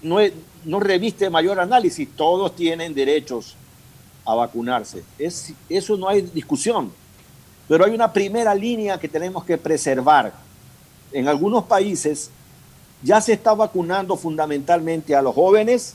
no, 0.03 0.19
no 0.65 0.81
reviste 0.81 1.29
mayor 1.29 1.59
análisis, 1.59 2.09
todos 2.15 2.55
tienen 2.55 2.95
derechos 2.95 3.57
a 4.25 4.35
vacunarse. 4.37 5.03
Es, 5.19 5.53
eso 5.69 5.97
no 5.97 6.09
hay 6.09 6.23
discusión. 6.23 6.93
Pero 7.69 7.85
hay 7.85 7.93
una 7.93 8.13
primera 8.13 8.55
línea 8.55 8.99
que 8.99 9.09
tenemos 9.09 9.45
que 9.45 9.59
preservar. 9.59 10.33
En 11.13 11.29
algunos 11.29 11.65
países 11.65 12.31
ya 13.03 13.21
se 13.21 13.33
está 13.33 13.55
vacunando 13.55 14.17
fundamentalmente 14.17 15.15
a 15.15 15.23
los 15.23 15.35
jóvenes, 15.35 15.95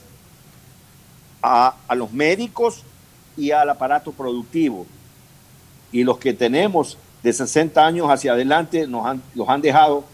a, 1.42 1.74
los 1.94 2.12
médicos 2.12 2.82
y 3.36 3.50
al 3.50 3.70
aparato 3.70 4.12
productivo. 4.12 4.86
Y 5.90 6.04
los 6.04 6.18
que 6.18 6.32
tenemos 6.32 6.98
de 7.22 7.32
60 7.32 7.84
años 7.84 8.08
hacia 8.08 8.32
adelante 8.32 8.86
nos 8.86 9.18
los 9.34 9.48
han 9.48 9.60
dejado 9.60 10.04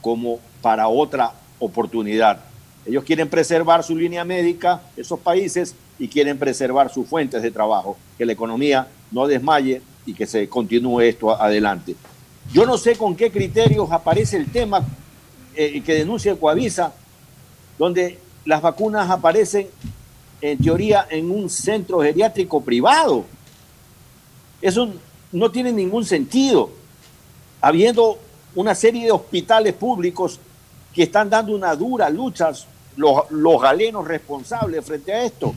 como 0.00 0.38
para 0.62 0.88
otra 0.88 1.32
oportunidad. 1.58 2.40
Ellos 2.84 3.04
quieren 3.04 3.28
preservar 3.28 3.82
su 3.82 3.96
línea 3.96 4.24
médica, 4.24 4.80
esos 4.96 5.18
países, 5.18 5.74
y 5.98 6.08
quieren 6.08 6.38
preservar 6.38 6.92
sus 6.92 7.08
fuentes 7.08 7.42
de 7.42 7.50
trabajo, 7.50 7.96
que 8.18 8.26
la 8.26 8.32
economía 8.32 8.88
no 9.10 9.26
desmaye 9.26 9.82
y 10.06 10.14
que 10.14 10.26
se 10.26 10.48
continúe 10.48 11.00
esto 11.00 11.30
adelante. 11.30 11.96
Yo 12.52 12.64
no 12.64 12.78
sé 12.78 12.96
con 12.96 13.16
qué 13.16 13.30
criterios 13.30 13.90
aparece 13.90 14.36
el 14.36 14.50
tema 14.50 14.86
eh, 15.54 15.82
que 15.82 15.94
denuncia 15.94 16.36
Coavisa, 16.36 16.94
donde 17.76 18.18
las 18.44 18.62
vacunas 18.62 19.10
aparecen 19.10 19.68
en 20.40 20.58
teoría 20.58 21.06
en 21.10 21.30
un 21.30 21.50
centro 21.50 22.00
geriátrico 22.00 22.60
privado. 22.60 23.24
Eso 24.62 24.88
no 25.32 25.50
tiene 25.50 25.72
ningún 25.72 26.04
sentido. 26.04 26.70
Habiendo 27.60 28.18
una 28.54 28.74
serie 28.74 29.06
de 29.06 29.12
hospitales 29.12 29.74
públicos 29.74 30.38
que 30.94 31.02
están 31.02 31.28
dando 31.28 31.54
una 31.54 31.74
dura 31.74 32.08
lucha, 32.08 32.52
los, 32.96 33.60
galenos 33.60 34.06
responsables 34.06 34.84
frente 34.84 35.12
a 35.12 35.24
esto. 35.24 35.54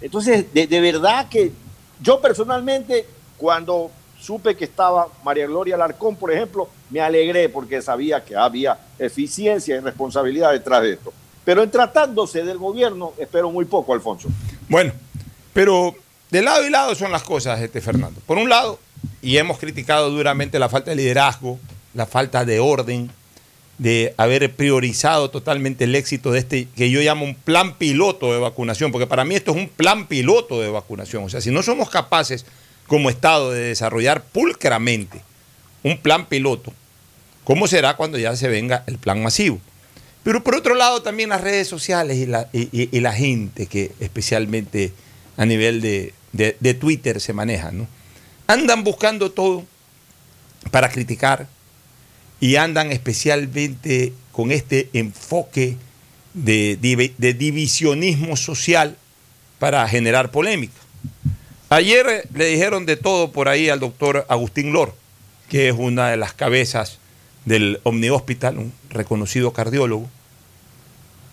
Entonces, 0.00 0.46
de 0.52 0.80
verdad 0.80 1.28
que 1.28 1.52
yo 2.00 2.20
personalmente, 2.20 3.06
cuando 3.40 3.90
supe 4.20 4.54
que 4.54 4.66
estaba 4.66 5.08
María 5.24 5.46
Gloria 5.46 5.74
Alarcón, 5.74 6.14
por 6.14 6.30
ejemplo, 6.30 6.68
me 6.90 7.00
alegré 7.00 7.48
porque 7.48 7.80
sabía 7.80 8.22
que 8.22 8.36
había 8.36 8.78
eficiencia 8.98 9.76
y 9.76 9.80
responsabilidad 9.80 10.52
detrás 10.52 10.82
de 10.82 10.92
esto. 10.92 11.10
Pero 11.42 11.62
en 11.62 11.70
tratándose 11.70 12.44
del 12.44 12.58
gobierno, 12.58 13.14
espero 13.16 13.50
muy 13.50 13.64
poco, 13.64 13.94
Alfonso. 13.94 14.28
Bueno, 14.68 14.92
pero 15.54 15.94
de 16.30 16.42
lado 16.42 16.66
y 16.66 16.70
lado 16.70 16.94
son 16.94 17.12
las 17.12 17.22
cosas, 17.22 17.58
este 17.62 17.80
Fernando. 17.80 18.20
Por 18.26 18.36
un 18.36 18.50
lado, 18.50 18.78
y 19.22 19.38
hemos 19.38 19.58
criticado 19.58 20.10
duramente 20.10 20.58
la 20.58 20.68
falta 20.68 20.90
de 20.90 20.96
liderazgo, 20.96 21.58
la 21.94 22.04
falta 22.04 22.44
de 22.44 22.60
orden, 22.60 23.10
de 23.78 24.12
haber 24.18 24.54
priorizado 24.54 25.30
totalmente 25.30 25.84
el 25.84 25.94
éxito 25.94 26.30
de 26.30 26.40
este, 26.40 26.68
que 26.76 26.90
yo 26.90 27.00
llamo 27.00 27.24
un 27.24 27.34
plan 27.34 27.76
piloto 27.76 28.30
de 28.34 28.38
vacunación, 28.38 28.92
porque 28.92 29.06
para 29.06 29.24
mí 29.24 29.34
esto 29.34 29.52
es 29.52 29.56
un 29.56 29.70
plan 29.70 30.06
piloto 30.06 30.60
de 30.60 30.68
vacunación. 30.68 31.24
O 31.24 31.30
sea, 31.30 31.40
si 31.40 31.50
no 31.50 31.62
somos 31.62 31.88
capaces 31.88 32.44
como 32.90 33.08
Estado 33.08 33.52
de 33.52 33.60
desarrollar 33.60 34.24
pulcramente 34.24 35.22
un 35.84 35.98
plan 35.98 36.26
piloto, 36.26 36.72
¿cómo 37.44 37.68
será 37.68 37.94
cuando 37.94 38.18
ya 38.18 38.34
se 38.34 38.48
venga 38.48 38.82
el 38.88 38.98
plan 38.98 39.22
masivo? 39.22 39.60
Pero 40.24 40.42
por 40.42 40.56
otro 40.56 40.74
lado 40.74 41.00
también 41.00 41.28
las 41.28 41.40
redes 41.40 41.68
sociales 41.68 42.16
y 42.52 43.00
la, 43.00 43.12
gente 43.12 43.66
que 43.66 43.92
especialmente 44.00 44.92
a 45.36 45.46
nivel 45.46 45.80
de, 45.80 46.74
Twitter 46.80 47.20
se 47.20 47.32
maneja. 47.32 47.70
Andan 48.48 48.82
buscando 48.82 49.30
todo 49.30 49.64
para 50.72 50.88
criticar 50.88 51.46
y 52.40 52.56
andan 52.56 52.90
especialmente 52.90 54.12
con 54.32 54.50
este 54.50 54.90
enfoque 54.94 55.76
de, 56.34 56.76
de, 56.76 57.34
divisionismo 57.34 58.36
social 58.36 58.96
para 59.60 59.86
generar 59.86 60.32
polémica. 60.32 60.74
Ayer 61.72 62.26
le 62.34 62.46
dijeron 62.46 62.84
de 62.84 62.96
todo 62.96 63.30
por 63.30 63.48
ahí 63.48 63.68
al 63.68 63.78
doctor 63.78 64.26
Agustín 64.28 64.72
Lor, 64.72 64.92
que 65.48 65.68
es 65.68 65.74
una 65.78 66.10
de 66.10 66.16
las 66.16 66.32
cabezas 66.32 66.98
del 67.44 67.80
Omni 67.84 68.10
Hospital, 68.10 68.58
un 68.58 68.72
reconocido 68.88 69.52
cardiólogo, 69.52 70.10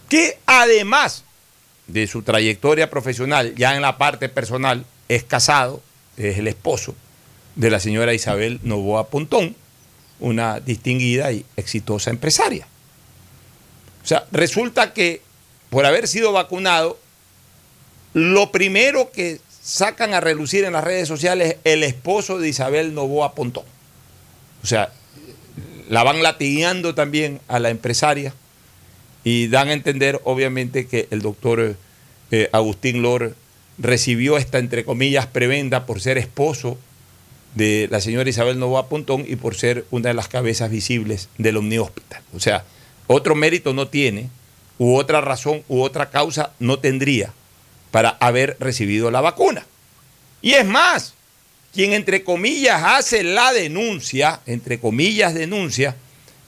que 0.10 0.38
además 0.46 1.24
de 1.88 2.06
su 2.06 2.22
trayectoria 2.22 2.92
profesional, 2.92 3.56
ya 3.56 3.76
en 3.76 3.82
la 3.82 3.98
parte 3.98 4.30
personal, 4.30 4.86
es 5.10 5.24
casado, 5.24 5.82
es 6.18 6.38
el 6.38 6.48
esposo 6.48 6.94
de 7.56 7.72
la 7.72 7.80
señora 7.80 8.14
Isabel 8.14 8.60
Novoa 8.62 9.08
Pontón, 9.08 9.56
una 10.20 10.60
distinguida 10.60 11.32
y 11.32 11.46
exitosa 11.56 12.12
empresaria. 12.12 12.68
O 14.04 14.08
sea, 14.08 14.28
resulta 14.32 14.94
que 14.94 15.24
por 15.72 15.88
haber 15.88 16.08
sido 16.08 16.32
vacunado, 16.32 17.00
lo 18.14 18.52
primero 18.52 19.10
que 19.12 19.40
sacan 19.68 20.14
a 20.14 20.22
relucir 20.22 20.64
en 20.64 20.72
las 20.72 20.84
redes 20.86 21.10
sociales 21.10 21.58
es 21.66 21.74
el 21.74 21.84
esposo 21.84 22.40
de 22.40 22.48
Isabel 22.48 22.94
Novoa 22.94 23.36
Pontón. 23.36 23.66
O 24.64 24.66
sea, 24.66 24.94
la 25.90 26.04
van 26.04 26.24
latigueando 26.24 26.96
también 26.96 27.42
a 27.50 27.60
la 27.60 27.70
empresaria 27.70 28.34
y 29.26 29.50
dan 29.50 29.68
a 29.68 29.74
entender, 29.74 30.22
obviamente, 30.24 30.88
que 30.88 31.10
el 31.12 31.22
doctor 31.22 31.76
eh, 32.32 32.50
Agustín 32.54 33.02
Lor 33.02 33.36
recibió 33.78 34.38
esta, 34.38 34.58
entre 34.58 34.86
comillas, 34.86 35.28
prebenda 35.28 35.86
por 35.86 36.00
ser 36.00 36.18
esposo 36.18 36.78
de 37.54 37.90
la 37.92 38.00
señora 38.00 38.30
Isabel 38.30 38.60
Novoa 38.60 38.88
Pontón 38.88 39.26
y 39.28 39.36
por 39.36 39.56
ser 39.56 39.84
una 39.92 40.08
de 40.08 40.14
las 40.14 40.30
cabezas 40.30 40.72
visibles 40.72 41.28
del 41.38 41.58
Omni 41.58 41.78
Hospital. 41.78 42.22
O 42.34 42.40
sea, 42.40 42.64
otro 43.08 43.36
mérito 43.36 43.74
no 43.74 43.90
tiene, 43.90 44.30
u 44.78 44.96
otra 44.96 45.20
razón, 45.20 45.64
u 45.68 45.82
otra 45.82 46.10
causa 46.10 46.54
no 46.58 46.80
tendría 46.80 47.34
para 47.92 48.18
haber 48.20 48.58
recibido 48.60 49.12
la 49.12 49.22
vacuna. 49.22 49.66
Y 50.42 50.54
es 50.54 50.66
más, 50.66 51.14
quien 51.74 51.94
entre 51.94 52.24
comillas 52.24 52.82
hace 52.84 53.24
la 53.24 53.54
denuncia, 53.54 54.42
entre 54.46 54.80
comillas 54.80 55.34
denuncia, 55.34 55.96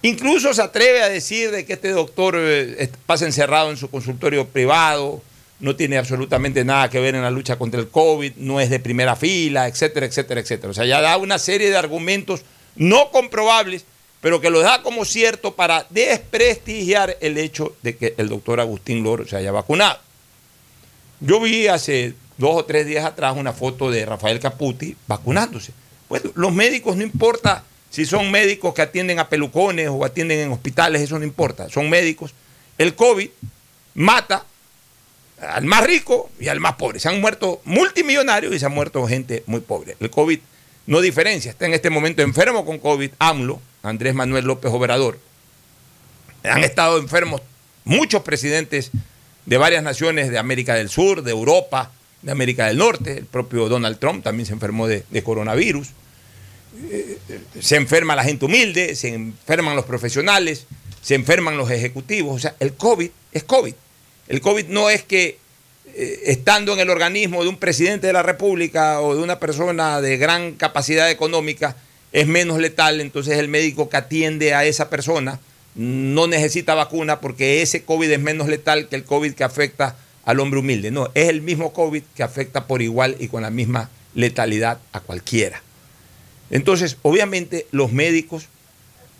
incluso 0.01 0.53
se 0.53 0.61
atreve 0.61 1.01
a 1.01 1.09
decir 1.09 1.51
de 1.51 1.65
que 1.65 1.73
este 1.73 1.89
doctor 1.89 2.35
eh, 2.37 2.89
pasa 3.05 3.25
encerrado 3.25 3.69
en 3.71 3.77
su 3.77 3.89
consultorio 3.89 4.47
privado, 4.47 5.21
no 5.59 5.75
tiene 5.75 5.97
absolutamente 5.97 6.63
nada 6.63 6.89
que 6.89 6.99
ver 6.99 7.15
en 7.15 7.21
la 7.21 7.31
lucha 7.31 7.57
contra 7.57 7.79
el 7.79 7.89
COVID, 7.89 8.33
no 8.37 8.59
es 8.59 8.69
de 8.69 8.79
primera 8.79 9.15
fila, 9.15 9.67
etcétera, 9.67 10.05
etcétera, 10.05 10.41
etcétera. 10.41 10.71
O 10.71 10.73
sea, 10.73 10.85
ya 10.85 11.01
da 11.01 11.17
una 11.17 11.37
serie 11.37 11.69
de 11.69 11.77
argumentos 11.77 12.41
no 12.75 13.11
comprobables, 13.11 13.85
pero 14.21 14.41
que 14.41 14.49
lo 14.49 14.61
da 14.61 14.81
como 14.81 15.05
cierto 15.05 15.55
para 15.55 15.85
desprestigiar 15.89 17.17
el 17.21 17.37
hecho 17.37 17.75
de 17.81 17.97
que 17.97 18.13
el 18.17 18.29
doctor 18.29 18.59
Agustín 18.59 19.03
Loro 19.03 19.27
se 19.27 19.35
haya 19.35 19.51
vacunado. 19.51 19.99
Yo 21.19 21.39
vi 21.39 21.67
hace 21.67 22.13
dos 22.37 22.55
o 22.55 22.65
tres 22.65 22.85
días 22.85 23.05
atrás 23.05 23.35
una 23.35 23.53
foto 23.53 23.91
de 23.91 24.05
Rafael 24.05 24.39
Caputi 24.39 24.95
vacunándose. 25.07 25.73
Bueno, 26.07 26.31
los 26.35 26.53
médicos 26.53 26.95
no 26.95 27.03
importa 27.03 27.63
si 27.89 28.05
son 28.05 28.31
médicos 28.31 28.73
que 28.73 28.81
atienden 28.81 29.19
a 29.19 29.29
pelucones 29.29 29.89
o 29.89 30.05
atienden 30.05 30.39
en 30.39 30.51
hospitales, 30.51 31.01
eso 31.01 31.17
no 31.17 31.25
importa, 31.25 31.69
son 31.69 31.89
médicos. 31.89 32.33
El 32.77 32.95
COVID 32.95 33.29
mata 33.95 34.45
al 35.41 35.65
más 35.65 35.85
rico 35.85 36.29
y 36.39 36.47
al 36.47 36.59
más 36.59 36.75
pobre. 36.75 36.99
Se 36.99 37.09
han 37.09 37.19
muerto 37.19 37.61
multimillonarios 37.65 38.53
y 38.53 38.59
se 38.59 38.65
han 38.65 38.73
muerto 38.73 39.05
gente 39.07 39.43
muy 39.47 39.61
pobre. 39.61 39.97
El 39.99 40.09
COVID 40.09 40.39
no 40.87 41.01
diferencia. 41.01 41.51
Está 41.51 41.65
en 41.65 41.73
este 41.73 41.89
momento 41.89 42.21
enfermo 42.21 42.65
con 42.65 42.79
COVID 42.79 43.11
AMLO, 43.19 43.61
Andrés 43.83 44.13
Manuel 44.15 44.45
López 44.45 44.71
Obrador. 44.71 45.19
Han 46.43 46.63
estado 46.63 46.97
enfermos 46.97 47.41
muchos 47.83 48.21
presidentes 48.21 48.91
de 49.45 49.57
varias 49.57 49.83
naciones 49.83 50.29
de 50.29 50.37
América 50.37 50.75
del 50.75 50.89
Sur, 50.89 51.23
de 51.23 51.31
Europa, 51.31 51.91
de 52.21 52.31
América 52.31 52.67
del 52.67 52.77
Norte. 52.77 53.19
El 53.19 53.25
propio 53.25 53.69
Donald 53.69 53.99
Trump 53.99 54.23
también 54.23 54.45
se 54.45 54.53
enfermó 54.53 54.87
de, 54.87 55.03
coronavirus. 55.23 55.89
Eh, 56.91 57.17
se 57.59 57.75
enferma 57.75 58.15
la 58.15 58.23
gente 58.23 58.45
humilde, 58.45 58.95
se 58.95 59.13
enferman 59.13 59.75
los 59.75 59.85
profesionales, 59.85 60.65
se 61.01 61.15
enferman 61.15 61.57
los 61.57 61.71
ejecutivos. 61.71 62.35
O 62.35 62.39
sea, 62.39 62.55
el 62.59 62.73
COVID 62.73 63.09
es 63.31 63.43
COVID. 63.43 63.73
El 64.27 64.41
COVID 64.41 64.65
no 64.67 64.89
es 64.89 65.03
que 65.03 65.37
eh, 65.95 66.21
estando 66.27 66.73
en 66.73 66.79
el 66.79 66.89
organismo 66.89 67.43
de 67.43 67.49
un 67.49 67.57
presidente 67.57 68.07
de 68.07 68.13
la 68.13 68.23
República 68.23 69.01
o 69.01 69.15
de 69.15 69.23
una 69.23 69.39
persona 69.39 70.01
de 70.01 70.17
gran 70.17 70.53
capacidad 70.53 71.09
económica 71.09 71.75
es 72.11 72.27
menos 72.27 72.59
letal, 72.59 73.01
entonces 73.01 73.37
el 73.37 73.47
médico 73.47 73.89
que 73.89 73.97
atiende 73.97 74.53
a 74.53 74.65
esa 74.65 74.89
persona 74.89 75.39
no 75.79 76.27
necesita 76.27 76.75
vacuna 76.75 77.21
porque 77.21 77.61
ese 77.61 77.85
COVID 77.85 78.11
es 78.11 78.19
menos 78.19 78.49
letal 78.49 78.89
que 78.89 78.97
el 78.97 79.05
COVID 79.05 79.33
que 79.33 79.45
afecta 79.45 79.95
al 80.25 80.41
hombre 80.41 80.59
humilde. 80.59 80.91
No, 80.91 81.09
es 81.13 81.29
el 81.29 81.41
mismo 81.41 81.71
COVID 81.71 82.03
que 82.17 82.21
afecta 82.21 82.67
por 82.67 82.81
igual 82.81 83.15
y 83.17 83.29
con 83.29 83.43
la 83.43 83.49
misma 83.49 83.89
letalidad 84.13 84.79
a 84.91 84.99
cualquiera. 84.99 85.63
Entonces, 86.49 86.97
obviamente, 87.01 87.65
los 87.71 87.93
médicos 87.93 88.47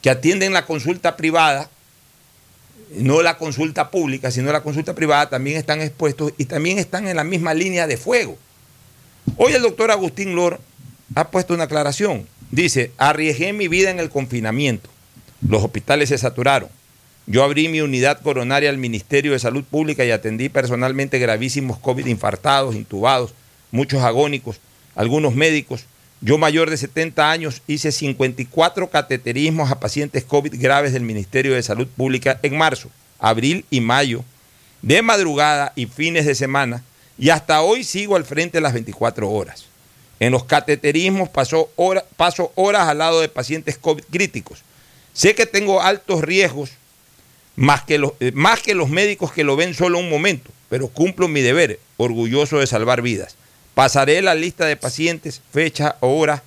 que 0.02 0.10
atienden 0.10 0.52
la 0.52 0.66
consulta 0.66 1.16
privada 1.16 1.70
no 2.98 3.22
la 3.22 3.38
consulta 3.38 3.90
pública, 3.90 4.30
sino 4.30 4.52
la 4.52 4.62
consulta 4.62 4.96
privada, 4.96 5.30
también 5.30 5.56
están 5.56 5.80
expuestos 5.80 6.34
y 6.38 6.44
también 6.44 6.78
están 6.78 7.08
en 7.08 7.16
la 7.16 7.24
misma 7.24 7.54
línea 7.54 7.88
de 7.88 7.96
fuego. 7.96 8.38
Hoy 9.38 9.54
el 9.54 9.62
doctor 9.62 9.92
Agustín 9.92 10.36
Lor 10.36 10.60
ha 11.16 11.32
puesto 11.32 11.54
una 11.54 11.66
aclaración. 11.66 12.28
Dice, 12.52 12.92
arriesgué 12.98 13.54
mi 13.54 13.70
vida 13.70 13.92
en 13.92 14.00
el 14.00 14.10
confinamiento. 14.10 14.90
Los 15.48 15.64
hospitales 15.64 16.10
se 16.10 16.18
saturaron. 16.18 16.70
Yo 17.28 17.44
abrí 17.44 17.70
mi 17.70 17.82
unidad 17.82 18.22
coronaria 18.22 18.70
al 18.70 18.78
Ministerio 18.78 19.34
de 19.34 19.40
Salud 19.40 19.64
Pública 19.64 20.04
y 20.04 20.12
atendí 20.12 20.50
personalmente 20.50 21.20
gravísimos 21.20 21.78
COVID 21.78 22.08
infartados, 22.08 22.76
intubados, 22.76 23.34
muchos 23.72 24.02
agónicos, 24.02 24.60
algunos 24.96 25.36
médicos. 25.36 25.86
Yo 26.22 26.38
mayor 26.38 26.70
de 26.70 26.78
70 26.78 27.30
años 27.32 27.62
hice 27.68 27.92
54 27.92 28.90
cateterismos 28.90 29.72
a 29.72 29.80
pacientes 29.80 30.26
COVID 30.26 30.60
graves 30.60 30.92
del 30.92 31.04
Ministerio 31.04 31.54
de 31.54 31.64
Salud 31.64 31.88
Pública 31.88 32.40
en 32.42 32.58
marzo, 32.58 32.90
abril 33.20 33.64
y 33.70 33.80
mayo, 33.80 34.24
de 34.82 35.02
madrugada 35.02 35.72
y 35.76 35.86
fines 35.86 36.26
de 36.26 36.36
semana, 36.36 36.84
y 37.18 37.30
hasta 37.30 37.62
hoy 37.62 37.84
sigo 37.84 38.16
al 38.16 38.26
frente 38.26 38.60
las 38.60 38.74
24 38.74 39.30
horas. 39.30 39.66
En 40.20 40.32
los 40.32 40.44
cateterismos 40.44 41.30
paso, 41.30 41.70
hora, 41.76 42.04
paso 42.18 42.52
horas 42.56 42.88
al 42.88 42.98
lado 42.98 43.22
de 43.22 43.30
pacientes 43.30 43.78
COVID 43.78 44.04
críticos. 44.10 44.64
Sé 45.14 45.36
que 45.36 45.46
tengo 45.46 45.82
altos 45.82 46.22
riesgos, 46.22 46.72
más 47.56 47.84
que, 47.84 47.98
los, 47.98 48.14
eh, 48.20 48.32
más 48.34 48.62
que 48.62 48.74
los 48.74 48.90
médicos 48.90 49.34
que 49.34 49.44
lo 49.44 49.56
ven 49.56 49.74
solo 49.74 50.00
un 50.00 50.10
momento, 50.10 50.52
pero 50.70 50.88
cumplo 50.88 51.28
mi 51.28 51.42
deber, 51.42 51.80
orgulloso 51.98 52.60
de 52.60 52.68
salvar 52.68 53.02
vidas. 53.02 53.36
Pasaré 53.74 54.22
la 54.22 54.36
lista 54.36 54.66
de 54.66 54.78
pacientes, 54.78 55.42
fecha, 55.52 55.98
hora 56.00 56.44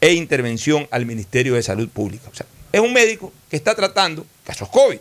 e 0.00 0.12
intervención 0.12 0.88
al 0.90 1.06
Ministerio 1.06 1.54
de 1.54 1.62
Salud 1.62 1.88
Pública. 1.88 2.28
O 2.30 2.34
sea, 2.34 2.46
es 2.72 2.80
un 2.80 2.92
médico 2.92 3.32
que 3.48 3.56
está 3.56 3.74
tratando 3.74 4.26
casos 4.44 4.68
COVID. 4.68 4.98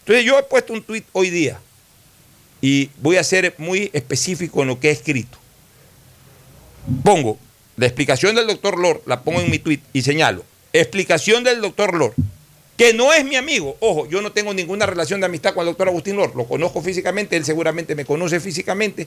Entonces 0.00 0.24
yo 0.24 0.38
he 0.38 0.42
puesto 0.42 0.72
un 0.72 0.82
tuit 0.82 1.06
hoy 1.12 1.30
día 1.30 1.60
y 2.60 2.90
voy 3.00 3.16
a 3.16 3.24
ser 3.24 3.54
muy 3.58 3.90
específico 3.92 4.62
en 4.62 4.68
lo 4.68 4.80
que 4.80 4.88
he 4.88 4.92
escrito. 4.92 5.38
Pongo, 7.04 7.38
la 7.76 7.86
explicación 7.86 8.34
del 8.34 8.46
doctor 8.46 8.78
Lord, 8.78 9.02
la 9.06 9.22
pongo 9.22 9.40
en 9.40 9.50
mi 9.50 9.58
tweet 9.58 9.80
y 9.92 10.02
señalo, 10.02 10.44
explicación 10.72 11.44
del 11.44 11.60
doctor 11.60 11.94
Lord, 11.94 12.14
que 12.76 12.94
no 12.94 13.12
es 13.12 13.24
mi 13.24 13.36
amigo. 13.36 13.76
Ojo, 13.80 14.08
yo 14.08 14.22
no 14.22 14.32
tengo 14.32 14.54
ninguna 14.54 14.86
relación 14.86 15.20
de 15.20 15.26
amistad 15.26 15.54
con 15.54 15.62
el 15.62 15.66
doctor 15.66 15.88
Agustín 15.88 16.16
Lord, 16.16 16.34
lo 16.36 16.46
conozco 16.46 16.82
físicamente, 16.82 17.36
él 17.36 17.44
seguramente 17.44 17.94
me 17.94 18.04
conoce 18.04 18.40
físicamente. 18.40 19.06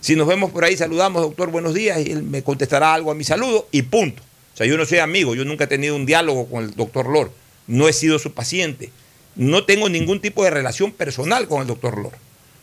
Si 0.00 0.16
nos 0.16 0.26
vemos 0.26 0.50
por 0.50 0.64
ahí, 0.64 0.76
saludamos, 0.76 1.22
doctor, 1.22 1.50
buenos 1.50 1.74
días, 1.74 1.98
y 2.04 2.10
él 2.10 2.22
me 2.22 2.42
contestará 2.42 2.92
algo 2.92 3.10
a 3.10 3.14
mi 3.14 3.24
saludo 3.24 3.68
y 3.70 3.82
punto. 3.82 4.22
O 4.52 4.56
sea, 4.56 4.66
yo 4.66 4.76
no 4.76 4.84
soy 4.84 4.98
amigo, 4.98 5.34
yo 5.34 5.44
nunca 5.44 5.64
he 5.64 5.68
tenido 5.68 5.94
un 5.94 6.06
diálogo 6.06 6.48
con 6.48 6.64
el 6.64 6.74
doctor 6.74 7.08
Lord, 7.08 7.30
no 7.66 7.88
he 7.88 7.92
sido 7.92 8.18
su 8.18 8.32
paciente, 8.32 8.90
no 9.36 9.64
tengo 9.64 9.88
ningún 9.88 10.20
tipo 10.20 10.44
de 10.44 10.50
relación 10.50 10.92
personal 10.92 11.46
con 11.46 11.62
el 11.62 11.68
doctor 11.68 11.98
Lord. 11.98 12.16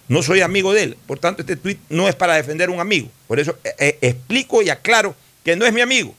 No 0.10 0.24
soy 0.24 0.42
amigo 0.42 0.74
de 0.74 0.84
él. 0.84 0.98
Por 1.08 1.20
tanto, 1.20 1.44
este 1.44 1.56
tweet 1.56 1.78
no 1.88 2.10
es 2.10 2.16
para 2.16 2.36
defender 2.36 2.70
a 2.70 2.72
un 2.72 2.80
amigo. 2.80 3.10
Por 3.28 3.40
eso 3.40 3.56
eh, 3.64 3.74
eh, 3.78 3.98
explico 4.02 4.62
y 4.62 4.70
aclaro 4.70 5.16
que 5.46 5.56
no 5.56 5.66
es 5.66 5.72
mi 5.72 5.82
amigo. 5.82 6.16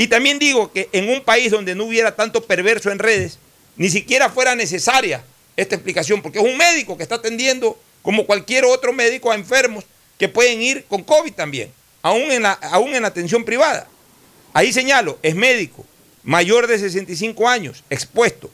Y 0.00 0.08
también 0.08 0.38
digo 0.38 0.72
que 0.72 0.88
en 0.92 1.10
un 1.10 1.20
país 1.20 1.50
donde 1.50 1.74
no 1.74 1.84
hubiera 1.84 2.16
tanto 2.16 2.42
perverso 2.42 2.90
en 2.90 2.98
redes, 2.98 3.38
ni 3.76 3.90
siquiera 3.90 4.30
fuera 4.30 4.54
necesaria 4.54 5.22
esta 5.58 5.74
explicación, 5.74 6.22
porque 6.22 6.38
es 6.38 6.44
un 6.46 6.56
médico 6.56 6.96
que 6.96 7.02
está 7.02 7.16
atendiendo 7.16 7.78
como 8.00 8.24
cualquier 8.24 8.64
otro 8.64 8.94
médico 8.94 9.30
a 9.30 9.34
enfermos 9.34 9.84
que 10.16 10.26
pueden 10.26 10.62
ir 10.62 10.86
con 10.86 11.04
COVID 11.04 11.34
también, 11.34 11.70
aún 12.00 12.32
en 12.32 12.44
la, 12.44 12.52
aún 12.52 12.94
en 12.94 13.04
atención 13.04 13.44
privada. 13.44 13.88
Ahí 14.54 14.72
señalo, 14.72 15.18
es 15.22 15.34
médico, 15.34 15.84
mayor 16.22 16.66
de 16.66 16.78
65 16.78 17.46
años, 17.46 17.84
expuesto. 17.90 18.50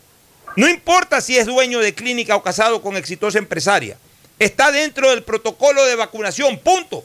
No 0.56 0.68
importa 0.68 1.20
si 1.20 1.38
es 1.38 1.46
dueño 1.46 1.78
de 1.78 1.94
clínica 1.94 2.34
o 2.34 2.42
casado 2.42 2.82
con 2.82 2.96
exitosa 2.96 3.38
empresaria, 3.38 3.96
está 4.40 4.72
dentro 4.72 5.10
del 5.10 5.22
protocolo 5.22 5.84
de 5.84 5.94
vacunación, 5.94 6.58
punto. 6.58 7.04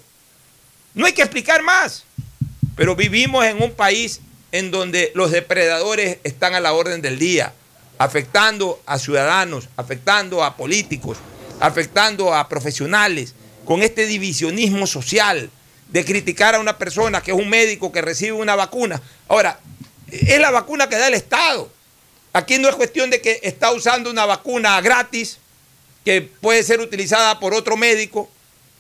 No 0.96 1.06
hay 1.06 1.14
que 1.14 1.22
explicar 1.22 1.62
más. 1.62 2.06
Pero 2.76 2.96
vivimos 2.96 3.46
en 3.46 3.62
un 3.62 3.72
país 3.72 4.20
en 4.52 4.72
donde 4.72 5.12
los 5.16 5.32
depredadores 5.32 6.18
están 6.24 6.54
a 6.56 6.60
la 6.60 6.74
orden 6.74 7.02
del 7.02 7.20
día, 7.20 7.54
afectando 7.98 8.82
a 8.86 9.00
ciudadanos, 9.00 9.70
afectando 9.78 10.44
a 10.44 10.58
políticos, 10.58 11.18
afectando 11.60 12.34
a 12.34 12.48
profesionales, 12.50 13.36
con 13.66 13.84
este 13.84 14.06
divisionismo 14.06 14.88
social 14.88 15.50
de 15.90 16.06
criticar 16.06 16.56
a 16.56 16.60
una 16.60 16.78
persona 16.78 17.22
que 17.22 17.32
es 17.32 17.38
un 17.38 17.50
médico 17.50 17.92
que 17.92 18.02
recibe 18.02 18.34
una 18.34 18.56
vacuna. 18.56 19.02
Ahora, 19.28 19.60
es 20.10 20.40
la 20.40 20.52
vacuna 20.52 20.90
que 20.90 20.98
da 20.98 21.08
el 21.08 21.14
Estado. 21.14 21.72
Aquí 22.34 22.58
no 22.58 22.70
es 22.70 22.76
cuestión 22.76 23.10
de 23.10 23.22
que 23.22 23.40
está 23.44 23.72
usando 23.72 24.10
una 24.10 24.26
vacuna 24.26 24.80
gratis 24.82 25.38
que 26.04 26.22
puede 26.22 26.64
ser 26.64 26.80
utilizada 26.80 27.40
por 27.40 27.54
otro 27.54 27.78
médico 27.78 28.30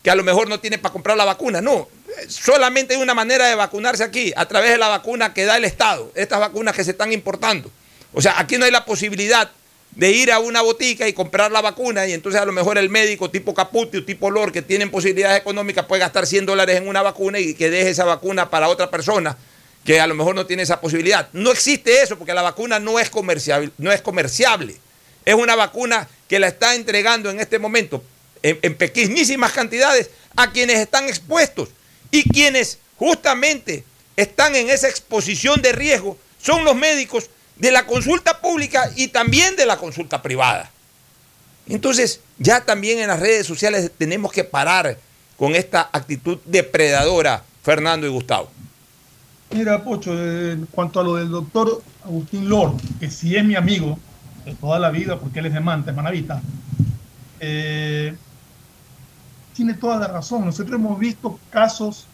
que 0.04 0.10
a 0.10 0.16
lo 0.16 0.24
mejor 0.24 0.50
no 0.50 0.60
tiene 0.60 0.78
para 0.78 0.94
comprar 0.94 1.18
la 1.18 1.26
vacuna. 1.26 1.62
No, 1.62 1.88
solamente 2.28 2.95
hay 2.95 3.01
una 3.01 3.14
manera 3.14 3.47
de 3.47 3.55
vacunarse 3.55 4.03
aquí, 4.03 4.34
a 4.36 4.47
través 4.47 4.72
de 4.72 4.78
la 4.78 4.88
vacuna 4.88 5.34
que 5.34 5.45
da 5.45 5.57
el 5.57 5.66
Estado, 5.66 6.12
estas 6.16 6.39
vacunas 6.39 6.76
que 6.76 6.84
se 6.84 6.91
están 6.91 7.12
importando. 7.14 7.72
O 8.14 8.22
sea, 8.22 8.39
aquí 8.39 8.57
no 8.57 8.66
hay 8.66 8.72
la 8.72 8.86
posibilidad 8.86 9.51
de 9.91 10.12
ir 10.12 10.32
a 10.32 10.39
una 10.39 10.62
botica 10.62 11.07
y 11.07 11.14
comprar 11.14 11.51
la 11.51 11.62
vacuna 11.62 12.07
y 12.07 12.14
entonces 12.14 12.41
a 12.41 12.45
lo 12.45 12.53
mejor 12.53 12.78
el 12.78 12.89
médico 12.89 13.30
tipo 13.30 13.53
Caputi 13.53 13.97
o 13.97 14.05
tipo 14.05 14.30
Lor 14.30 14.51
que 14.51 14.62
tienen 14.62 14.89
posibilidades 14.89 15.39
económicas 15.41 15.86
puede 15.86 15.99
gastar 15.99 16.26
100 16.26 16.45
dólares 16.45 16.78
en 16.78 16.88
una 16.88 17.01
vacuna 17.01 17.39
y 17.39 17.53
que 17.53 17.70
deje 17.70 17.89
esa 17.89 18.05
vacuna 18.05 18.49
para 18.49 18.70
otra 18.70 18.89
persona 18.89 19.38
que 19.84 19.99
a 19.99 20.07
lo 20.07 20.16
mejor 20.16 20.36
no 20.36 20.45
tiene 20.45 20.64
esa 20.64 20.80
posibilidad. 20.80 21.28
No 21.34 21.51
existe 21.51 22.01
eso 22.01 22.18
porque 22.18 22.34
la 22.34 22.41
vacuna 22.41 22.80
no 22.80 22.99
es 22.99 23.09
comerciable. 23.09 23.72
No 23.78 23.91
es, 23.91 24.01
comerciable. 24.01 24.78
es 25.26 25.34
una 25.34 25.55
vacuna 25.55 26.07
que 26.30 26.39
la 26.39 26.47
está 26.47 26.76
entregando 26.76 27.30
en 27.30 27.39
este 27.39 27.59
momento 27.59 28.03
en, 28.43 28.59
en 28.62 28.76
pequeñísimas 28.76 29.51
cantidades 29.51 30.09
a 30.36 30.51
quienes 30.51 30.80
están 30.80 31.09
expuestos 31.09 31.70
y 32.12 32.24
quienes 32.30 32.80
justamente 32.97 33.84
están 34.16 34.55
en 34.55 34.70
esa 34.70 34.89
exposición 34.89 35.62
de 35.62 35.72
riesgo 35.72 36.18
son 36.41 36.66
los 36.66 36.76
médicos 36.76 37.30
de 37.55 37.72
la 37.72 37.86
consulta 37.86 38.41
pública 38.41 38.89
y 38.95 39.07
también 39.07 39.55
de 39.55 39.66
la 39.66 39.78
consulta 39.78 40.22
privada. 40.22 40.70
Entonces, 41.68 42.20
ya 42.38 42.62
también 42.62 42.99
en 42.99 43.07
las 43.07 43.20
redes 43.20 43.47
sociales 43.47 43.91
tenemos 43.97 44.32
que 44.32 44.43
parar 44.43 44.97
con 45.38 45.55
esta 45.55 45.89
actitud 45.91 46.39
depredadora, 46.45 47.43
Fernando 47.64 48.05
y 48.07 48.09
Gustavo. 48.09 48.49
Mira, 49.51 49.84
Pocho, 49.84 50.12
en 50.14 50.66
cuanto 50.68 50.99
a 50.99 51.03
lo 51.03 51.16
del 51.16 51.30
doctor 51.30 51.82
Agustín 52.03 52.49
Lord, 52.49 52.78
que 52.99 53.09
sí 53.09 53.36
es 53.36 53.43
mi 53.43 53.55
amigo 53.55 53.99
de 54.45 54.55
toda 54.55 54.80
la 54.80 54.89
vida, 54.89 55.20
porque 55.20 55.39
él 55.39 55.47
es 55.47 55.53
de 55.53 55.59
Manta, 55.59 55.91
Manavita, 55.91 56.41
eh, 57.39 58.16
tiene 59.62 59.76
toda 59.76 59.97
la 59.97 60.07
razón. 60.07 60.43
Nosotros 60.43 60.80
hemos 60.80 60.97
visto 60.97 61.39
casos 61.51 62.07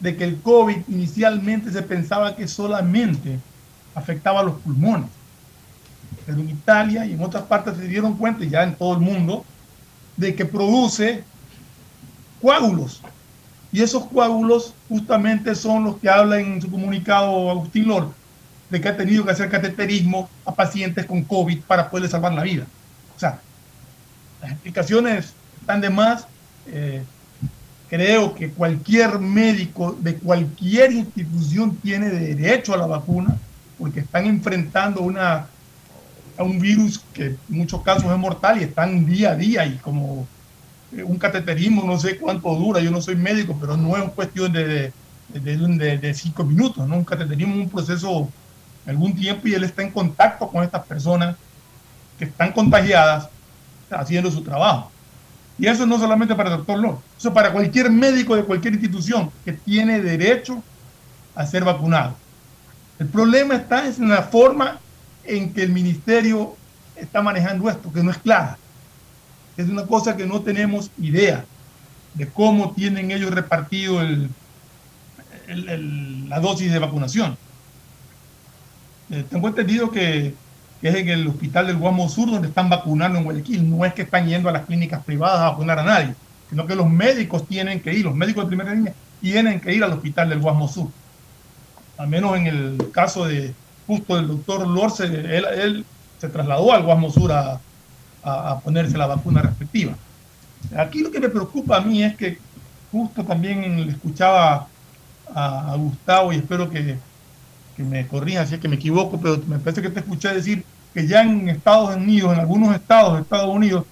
de 0.00 0.16
que 0.16 0.24
el 0.24 0.40
COVID 0.40 0.78
inicialmente 0.88 1.70
se 1.70 1.80
pensaba 1.80 2.34
que 2.34 2.48
solamente 2.48 3.38
afectaba 3.94 4.40
a 4.40 4.42
los 4.42 4.56
pulmones. 4.60 5.08
Pero 6.26 6.40
en 6.40 6.50
Italia 6.50 7.06
y 7.06 7.12
en 7.12 7.22
otras 7.22 7.44
partes 7.44 7.76
se 7.76 7.86
dieron 7.86 8.16
cuenta, 8.16 8.44
ya 8.44 8.64
en 8.64 8.74
todo 8.74 8.94
el 8.94 8.98
mundo, 8.98 9.44
de 10.16 10.34
que 10.34 10.44
produce 10.44 11.22
coágulos. 12.42 13.00
Y 13.70 13.82
esos 13.82 14.06
coágulos 14.06 14.74
justamente 14.88 15.54
son 15.54 15.84
los 15.84 15.98
que 15.98 16.10
habla 16.10 16.40
en 16.40 16.60
su 16.60 16.68
comunicado 16.68 17.48
Agustín 17.48 17.86
Lord, 17.86 18.08
de 18.70 18.80
que 18.80 18.88
ha 18.88 18.96
tenido 18.96 19.24
que 19.24 19.30
hacer 19.30 19.48
cateterismo 19.48 20.28
a 20.44 20.52
pacientes 20.52 21.06
con 21.06 21.22
COVID 21.22 21.60
para 21.60 21.88
poderle 21.88 22.08
salvar 22.08 22.32
la 22.32 22.42
vida. 22.42 22.66
O 23.14 23.20
sea, 23.20 23.38
las 24.42 24.50
explicaciones 24.50 25.34
están 25.60 25.80
de 25.80 25.90
más. 25.90 26.26
Eh, 26.72 27.02
creo 27.88 28.34
que 28.34 28.50
cualquier 28.50 29.18
médico 29.18 29.96
de 29.98 30.14
cualquier 30.14 30.92
institución 30.92 31.76
tiene 31.76 32.08
derecho 32.08 32.72
a 32.72 32.76
la 32.76 32.86
vacuna 32.86 33.36
porque 33.76 34.00
están 34.00 34.26
enfrentando 34.26 35.00
una, 35.00 35.48
a 36.38 36.42
un 36.44 36.60
virus 36.60 37.00
que 37.12 37.26
en 37.26 37.38
muchos 37.48 37.82
casos 37.82 38.04
es 38.04 38.18
mortal 38.18 38.60
y 38.60 38.64
están 38.64 39.04
día 39.06 39.32
a 39.32 39.36
día 39.36 39.66
y 39.66 39.76
como 39.78 40.28
eh, 40.96 41.02
un 41.02 41.18
cateterismo 41.18 41.82
no 41.82 41.98
sé 41.98 42.16
cuánto 42.16 42.54
dura, 42.54 42.80
yo 42.80 42.92
no 42.92 43.00
soy 43.00 43.16
médico, 43.16 43.56
pero 43.60 43.76
no 43.76 43.96
es 43.96 44.08
cuestión 44.10 44.52
de, 44.52 44.92
de, 45.28 46.14
cinco 46.14 46.44
minutos, 46.44 46.86
¿no? 46.86 46.96
un 46.96 47.04
cateterismo 47.04 47.54
es 47.54 47.60
un 47.62 47.70
proceso 47.70 48.28
de 48.84 48.92
algún 48.92 49.16
tiempo 49.16 49.48
y 49.48 49.54
él 49.54 49.64
está 49.64 49.82
en 49.82 49.90
contacto 49.90 50.46
con 50.46 50.62
estas 50.62 50.84
personas 50.86 51.34
que 52.18 52.26
están 52.26 52.52
contagiadas 52.52 53.28
haciendo 53.90 54.30
su 54.30 54.42
trabajo. 54.42 54.92
Y 55.60 55.66
eso 55.66 55.84
no 55.84 55.98
solamente 55.98 56.34
para 56.34 56.50
el 56.50 56.56
doctor 56.56 56.78
Lor, 56.78 56.98
eso 57.18 57.34
para 57.34 57.52
cualquier 57.52 57.90
médico 57.90 58.34
de 58.34 58.44
cualquier 58.44 58.72
institución 58.72 59.30
que 59.44 59.52
tiene 59.52 60.00
derecho 60.00 60.62
a 61.34 61.44
ser 61.44 61.64
vacunado. 61.64 62.16
El 62.98 63.08
problema 63.08 63.56
está 63.56 63.86
en 63.86 64.08
la 64.08 64.22
forma 64.22 64.80
en 65.22 65.52
que 65.52 65.62
el 65.62 65.70
ministerio 65.70 66.56
está 66.96 67.20
manejando 67.20 67.68
esto, 67.68 67.92
que 67.92 68.02
no 68.02 68.10
es 68.10 68.16
clara. 68.16 68.56
Es 69.58 69.68
una 69.68 69.86
cosa 69.86 70.16
que 70.16 70.24
no 70.24 70.40
tenemos 70.40 70.90
idea 70.98 71.44
de 72.14 72.26
cómo 72.26 72.72
tienen 72.72 73.10
ellos 73.10 73.30
repartido 73.30 74.00
la 75.46 76.40
dosis 76.40 76.72
de 76.72 76.78
vacunación. 76.78 77.36
Eh, 79.10 79.26
tengo 79.28 79.48
entendido 79.48 79.90
que, 79.90 80.34
es 80.82 80.94
en 80.94 81.08
el 81.08 81.28
hospital 81.28 81.66
del 81.66 81.76
Guamo 81.76 82.08
Sur 82.08 82.30
donde 82.30 82.48
están 82.48 82.70
vacunando 82.70 83.18
en 83.18 83.24
Guayaquil. 83.24 83.68
No 83.68 83.84
es 83.84 83.92
que 83.92 84.02
están 84.02 84.26
yendo 84.26 84.48
a 84.48 84.52
las 84.52 84.66
clínicas 84.66 85.04
privadas 85.04 85.40
a 85.40 85.50
vacunar 85.50 85.78
a 85.78 85.84
nadie, 85.84 86.14
sino 86.48 86.66
que 86.66 86.74
los 86.74 86.88
médicos 86.88 87.46
tienen 87.46 87.80
que 87.80 87.92
ir, 87.92 88.04
los 88.04 88.14
médicos 88.14 88.44
de 88.44 88.48
primera 88.48 88.74
línea 88.74 88.94
tienen 89.20 89.60
que 89.60 89.74
ir 89.74 89.84
al 89.84 89.92
hospital 89.92 90.30
del 90.30 90.40
Guamo 90.40 90.66
Sur. 90.68 90.88
Al 91.98 92.08
menos 92.08 92.36
en 92.36 92.46
el 92.46 92.90
caso 92.92 93.26
de 93.26 93.54
justo 93.86 94.16
del 94.16 94.28
doctor 94.28 94.66
Lorce, 94.66 95.04
él, 95.04 95.84
se 96.18 96.28
trasladó 96.28 96.72
al 96.72 96.82
Guamo 96.82 97.10
Sur 97.10 97.32
a, 97.32 97.60
a, 98.22 98.60
ponerse 98.60 98.96
la 98.96 99.06
vacuna 99.06 99.42
respectiva. 99.42 99.92
Aquí 100.76 101.00
lo 101.00 101.10
que 101.10 101.20
me 101.20 101.28
preocupa 101.28 101.76
a 101.76 101.80
mí 101.80 102.02
es 102.02 102.16
que 102.16 102.38
justo 102.90 103.24
también 103.24 103.84
le 103.84 103.92
escuchaba 103.92 104.68
a 105.34 105.74
Gustavo 105.76 106.32
y 106.32 106.36
espero 106.36 106.68
que, 106.70 106.98
me 107.78 108.06
corrija 108.06 108.46
si 108.46 108.54
es 108.54 108.60
que 108.60 108.68
me 108.68 108.76
equivoco, 108.76 109.18
pero 109.20 109.40
me 109.46 109.58
parece 109.58 109.82
que 109.82 109.90
te 109.90 110.00
escuché 110.00 110.28
decir 110.34 110.64
que 110.92 111.06
ya 111.06 111.22
en 111.22 111.48
Estados 111.48 111.96
Unidos, 111.96 112.32
en 112.32 112.40
algunos 112.40 112.74
estados 112.74 113.14
de 113.14 113.22
Estados 113.22 113.54
Unidos, 113.54 113.84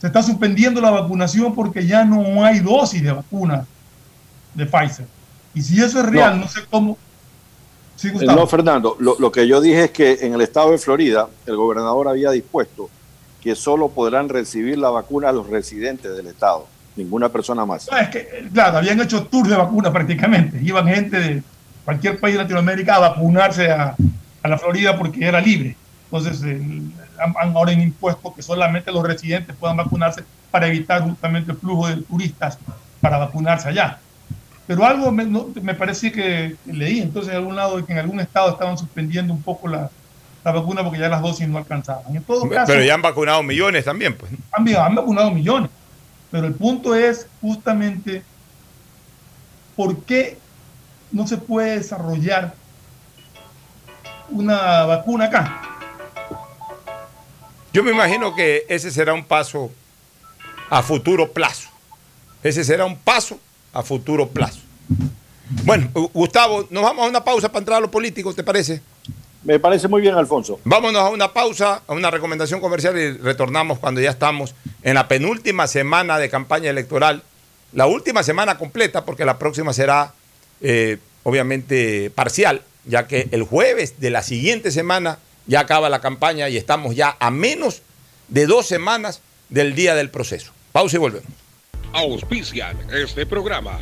se 0.00 0.06
está 0.06 0.22
suspendiendo 0.22 0.80
la 0.80 0.90
vacunación 0.90 1.54
porque 1.54 1.86
ya 1.86 2.04
no 2.04 2.44
hay 2.44 2.60
dosis 2.60 3.02
de 3.02 3.12
vacuna 3.12 3.66
de 4.54 4.66
Pfizer. 4.66 5.06
Y 5.54 5.62
si 5.62 5.82
eso 5.82 6.00
es 6.00 6.06
real, 6.06 6.40
no, 6.40 6.48
sé 6.48 6.60
cómo... 6.70 6.96
no, 8.22 8.46
Fernando, 8.46 8.96
lo, 9.00 9.18
lo, 9.18 9.32
que 9.32 9.46
yo 9.46 9.60
dije 9.60 9.84
es 9.84 9.90
que 9.90 10.18
en 10.22 10.34
el 10.34 10.40
estado 10.40 10.70
de 10.70 10.78
Florida 10.78 11.28
el 11.46 11.56
gobernador 11.56 12.08
había 12.08 12.30
dispuesto 12.30 12.88
que 13.40 13.54
solo 13.54 13.88
podrán 13.88 14.28
recibir 14.28 14.78
la 14.78 14.90
vacuna 14.90 15.32
los 15.32 15.48
residentes 15.48 16.16
del 16.16 16.28
estado, 16.28 16.66
ninguna 16.96 17.28
persona 17.28 17.64
más. 17.64 17.88
es 18.00 18.08
que, 18.08 18.48
claro, 18.52 18.78
habían 18.78 19.00
hecho 19.00 19.24
tours 19.26 19.48
de 19.48 19.56
vacuna 19.56 19.92
prácticamente, 19.92 20.60
iban 20.62 20.86
gente 20.86 21.18
de 21.18 21.42
cualquier 21.88 22.20
país 22.20 22.34
de 22.34 22.42
Latinoamérica 22.42 22.96
a 22.96 22.98
vacunarse 22.98 23.70
a, 23.70 23.96
a 24.42 24.48
la 24.48 24.58
Florida 24.58 24.98
porque 24.98 25.24
era 25.24 25.40
libre. 25.40 25.74
Entonces, 26.04 26.42
eh, 26.44 26.60
han, 27.18 27.56
ahora 27.56 27.72
impuesto 27.72 28.34
que 28.34 28.42
solamente 28.42 28.92
los 28.92 29.02
residentes 29.02 29.56
puedan 29.56 29.78
vacunarse 29.78 30.22
para 30.50 30.66
evitar 30.66 31.00
justamente 31.00 31.50
el 31.50 31.56
flujo 31.56 31.88
de 31.88 31.96
turistas 32.02 32.58
para 33.00 33.16
vacunarse 33.16 33.70
allá. 33.70 33.98
Pero 34.66 34.84
algo 34.84 35.10
me, 35.10 35.24
no, 35.24 35.48
me 35.62 35.72
parece 35.72 36.12
que 36.12 36.56
leí 36.66 37.00
entonces 37.00 37.32
en 37.32 37.38
algún 37.38 37.56
lado 37.56 37.82
que 37.82 37.92
en 37.94 38.00
algún 38.00 38.20
estado 38.20 38.50
estaban 38.50 38.76
suspendiendo 38.76 39.32
un 39.32 39.40
poco 39.40 39.66
la, 39.66 39.88
la 40.44 40.52
vacuna 40.52 40.84
porque 40.84 40.98
ya 40.98 41.08
las 41.08 41.22
dosis 41.22 41.48
no 41.48 41.56
alcanzaban. 41.56 42.14
En 42.14 42.22
todo 42.22 42.46
caso, 42.50 42.70
Pero 42.70 42.84
ya 42.84 42.92
han 42.92 43.00
vacunado 43.00 43.42
millones 43.42 43.86
también, 43.86 44.14
pues. 44.14 44.30
han, 44.52 44.68
han 44.68 44.94
vacunado 44.94 45.30
millones. 45.30 45.70
Pero 46.30 46.48
el 46.48 46.52
punto 46.52 46.94
es 46.94 47.26
justamente 47.40 48.22
por 49.74 50.04
qué 50.04 50.36
no 51.12 51.26
se 51.26 51.36
puede 51.36 51.78
desarrollar 51.78 52.54
una 54.30 54.84
vacuna 54.84 55.26
acá. 55.26 55.62
Yo 57.72 57.82
me 57.82 57.90
imagino 57.90 58.34
que 58.34 58.64
ese 58.68 58.90
será 58.90 59.14
un 59.14 59.24
paso 59.24 59.70
a 60.70 60.82
futuro 60.82 61.32
plazo. 61.32 61.68
Ese 62.42 62.64
será 62.64 62.84
un 62.84 62.96
paso 62.96 63.38
a 63.72 63.82
futuro 63.82 64.28
plazo. 64.28 64.60
Bueno, 65.64 65.88
Gustavo, 66.12 66.66
nos 66.70 66.82
vamos 66.82 67.04
a 67.04 67.08
una 67.08 67.24
pausa 67.24 67.48
para 67.48 67.60
entrar 67.60 67.78
a 67.78 67.80
lo 67.80 67.90
político, 67.90 68.34
¿te 68.34 68.42
parece? 68.42 68.82
Me 69.44 69.58
parece 69.58 69.88
muy 69.88 70.02
bien, 70.02 70.14
Alfonso. 70.14 70.60
Vámonos 70.64 71.00
a 71.00 71.08
una 71.10 71.32
pausa, 71.32 71.82
a 71.86 71.92
una 71.92 72.10
recomendación 72.10 72.60
comercial 72.60 72.98
y 72.98 73.12
retornamos 73.12 73.78
cuando 73.78 74.00
ya 74.00 74.10
estamos 74.10 74.54
en 74.82 74.94
la 74.94 75.08
penúltima 75.08 75.66
semana 75.66 76.18
de 76.18 76.28
campaña 76.28 76.70
electoral. 76.70 77.22
La 77.72 77.86
última 77.86 78.22
semana 78.22 78.58
completa, 78.58 79.04
porque 79.04 79.24
la 79.24 79.38
próxima 79.38 79.72
será 79.72 80.12
eh, 80.60 80.98
obviamente 81.22 82.10
parcial, 82.10 82.62
ya 82.84 83.06
que 83.06 83.28
el 83.32 83.42
jueves 83.42 84.00
de 84.00 84.10
la 84.10 84.22
siguiente 84.22 84.70
semana 84.70 85.18
ya 85.46 85.60
acaba 85.60 85.88
la 85.88 86.00
campaña 86.00 86.48
y 86.48 86.56
estamos 86.56 86.94
ya 86.94 87.16
a 87.20 87.30
menos 87.30 87.82
de 88.28 88.46
dos 88.46 88.66
semanas 88.66 89.20
del 89.48 89.74
día 89.74 89.94
del 89.94 90.10
proceso. 90.10 90.52
Pausa 90.72 90.96
y 90.96 91.00
volvemos. 91.00 91.28
Auspician 91.92 92.76
este 92.92 93.24
programa. 93.26 93.78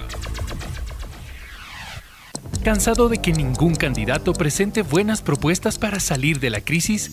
¿Cansado 2.63 3.09
de 3.09 3.19
que 3.19 3.33
ningún 3.33 3.75
candidato 3.75 4.33
presente 4.33 4.83
buenas 4.83 5.23
propuestas 5.23 5.79
para 5.79 6.01
salir 6.01 6.41
de 6.41 6.51
la 6.51 6.61
crisis? 6.61 7.13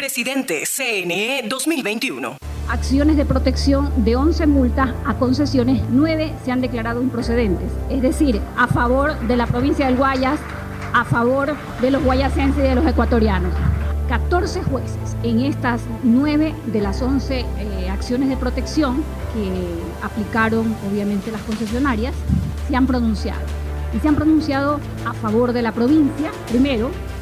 Presidente 0.00 0.64
CNE 0.64 1.44
2021. 1.46 2.38
Acciones 2.70 3.18
de 3.18 3.26
protección 3.26 3.92
de 4.02 4.16
11 4.16 4.46
multas 4.46 4.94
a 5.04 5.18
concesiones, 5.18 5.82
9 5.90 6.32
se 6.42 6.50
han 6.50 6.62
declarado 6.62 7.02
improcedentes. 7.02 7.70
Es 7.90 8.00
decir, 8.00 8.40
a 8.56 8.66
favor 8.66 9.20
de 9.28 9.36
la 9.36 9.46
provincia 9.46 9.84
del 9.84 9.96
Guayas, 9.96 10.40
a 10.94 11.04
favor 11.04 11.54
de 11.82 11.90
los 11.90 12.02
guayasenses 12.02 12.64
y 12.64 12.68
de 12.68 12.76
los 12.76 12.86
ecuatorianos. 12.86 13.52
14 14.08 14.62
jueces 14.62 15.16
en 15.22 15.40
estas 15.40 15.82
9 16.02 16.54
de 16.64 16.80
las 16.80 17.02
11 17.02 17.40
eh, 17.40 17.90
acciones 17.90 18.30
de 18.30 18.38
protección 18.38 19.04
que 19.34 19.52
aplicaron 20.02 20.74
obviamente 20.90 21.30
las 21.30 21.42
concesionarias 21.42 22.14
se 22.66 22.74
han 22.74 22.86
pronunciado. 22.86 23.42
Y 23.94 24.00
se 24.00 24.08
han 24.08 24.16
pronunciado 24.16 24.80
a 25.04 25.12
favor 25.12 25.52
de 25.52 25.60
la 25.60 25.72
provincia, 25.72 26.30
primero, 26.48 26.90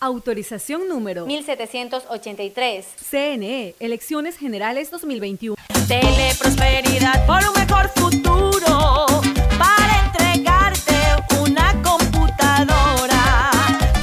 Autorización 0.00 0.88
número 0.88 1.26
1783. 1.26 2.86
CNE, 3.10 3.74
Elecciones 3.80 4.36
Generales 4.36 4.92
2021. 4.92 5.56
Teleprosperidad 5.88 7.26
por 7.26 7.40
un 7.48 7.54
mejor 7.54 7.88
futuro. 7.88 9.27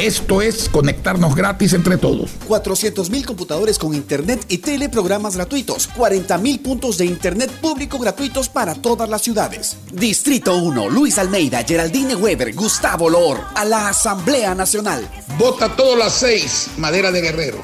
Esto 0.06 0.39
es 0.43 0.70
conectarnos 0.70 1.36
gratis 1.36 1.74
entre 1.74 1.97
todos. 1.97 2.30
400.000 2.47 3.26
computadores 3.26 3.80
con 3.80 3.95
internet 3.95 4.45
y 4.49 4.60
teleprogramas 4.60 5.36
gratuitos. 5.36 5.89
40.000 5.95 6.62
puntos 6.62 6.99
de 6.99 7.06
internet 7.06 7.49
público 7.49 7.97
gratuitos 7.97 8.47
para 8.47 8.76
todas 8.76 9.10
las 9.10 9.24
ciudades. 9.24 9.78
Distrito 9.91 10.58
1, 10.58 10.89
Luis 10.91 11.18
Almeida, 11.18 11.64
Geraldine 11.64 12.16
Weber, 12.16 12.53
Gustavo 12.53 13.10
Lor, 13.10 13.41
a 13.56 13.66
la 13.66 13.89
Asamblea 13.89 14.53
Nacional. 14.53 15.10
Vota 15.39 15.76
todas 15.76 15.97
las 15.97 16.14
seis, 16.14 16.70
Madera 16.78 17.12
de 17.12 17.22
Guerrero. 17.22 17.58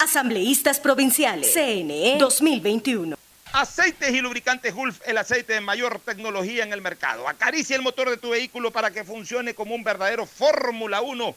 Asambleístas 0.00 0.80
Provinciales. 0.80 1.52
CNE 1.54 2.16
2021. 2.18 3.16
Aceites 3.52 4.12
y 4.12 4.20
lubricantes 4.20 4.74
Gulf, 4.74 4.98
el 5.06 5.16
aceite 5.16 5.52
de 5.52 5.60
mayor 5.60 6.00
tecnología 6.04 6.64
en 6.64 6.72
el 6.72 6.82
mercado. 6.82 7.28
Acaricia 7.28 7.76
el 7.76 7.82
motor 7.82 8.10
de 8.10 8.16
tu 8.16 8.30
vehículo 8.30 8.72
para 8.72 8.90
que 8.90 9.04
funcione 9.04 9.54
como 9.54 9.76
un 9.76 9.84
verdadero 9.84 10.26
Fórmula 10.26 11.02
1 11.02 11.36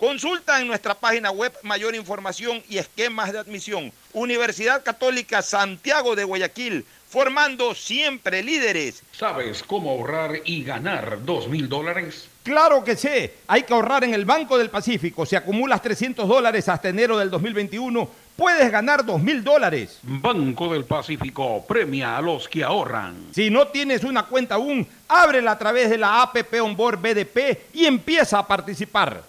Consulta 0.00 0.58
en 0.58 0.66
nuestra 0.66 0.94
página 0.94 1.30
web 1.30 1.52
mayor 1.62 1.94
información 1.94 2.62
y 2.70 2.78
esquemas 2.78 3.34
de 3.34 3.38
admisión. 3.38 3.92
Universidad 4.14 4.82
Católica 4.82 5.42
Santiago 5.42 6.16
de 6.16 6.24
Guayaquil, 6.24 6.86
formando 7.06 7.74
siempre 7.74 8.42
líderes. 8.42 9.02
¿Sabes 9.12 9.62
cómo 9.62 9.90
ahorrar 9.90 10.40
y 10.46 10.64
ganar 10.64 11.22
dos 11.22 11.48
mil 11.48 11.68
dólares? 11.68 12.28
Claro 12.42 12.82
que 12.82 12.96
sé. 12.96 13.34
Hay 13.46 13.64
que 13.64 13.74
ahorrar 13.74 14.02
en 14.04 14.14
el 14.14 14.24
Banco 14.24 14.56
del 14.56 14.70
Pacífico. 14.70 15.26
Si 15.26 15.36
acumulas 15.36 15.82
300 15.82 16.26
dólares 16.26 16.66
hasta 16.70 16.88
enero 16.88 17.18
del 17.18 17.28
2021, 17.28 18.08
puedes 18.36 18.72
ganar 18.72 19.04
dos 19.04 19.22
mil 19.22 19.44
dólares. 19.44 19.98
Banco 20.02 20.72
del 20.72 20.86
Pacífico 20.86 21.62
premia 21.68 22.16
a 22.16 22.22
los 22.22 22.48
que 22.48 22.64
ahorran. 22.64 23.26
Si 23.34 23.50
no 23.50 23.68
tienes 23.68 24.02
una 24.04 24.22
cuenta 24.22 24.54
aún, 24.54 24.88
ábrela 25.06 25.50
a 25.50 25.58
través 25.58 25.90
de 25.90 25.98
la 25.98 26.22
APP 26.22 26.54
Onboard 26.62 27.02
BDP 27.02 27.74
y 27.74 27.84
empieza 27.84 28.38
a 28.38 28.46
participar. 28.46 29.28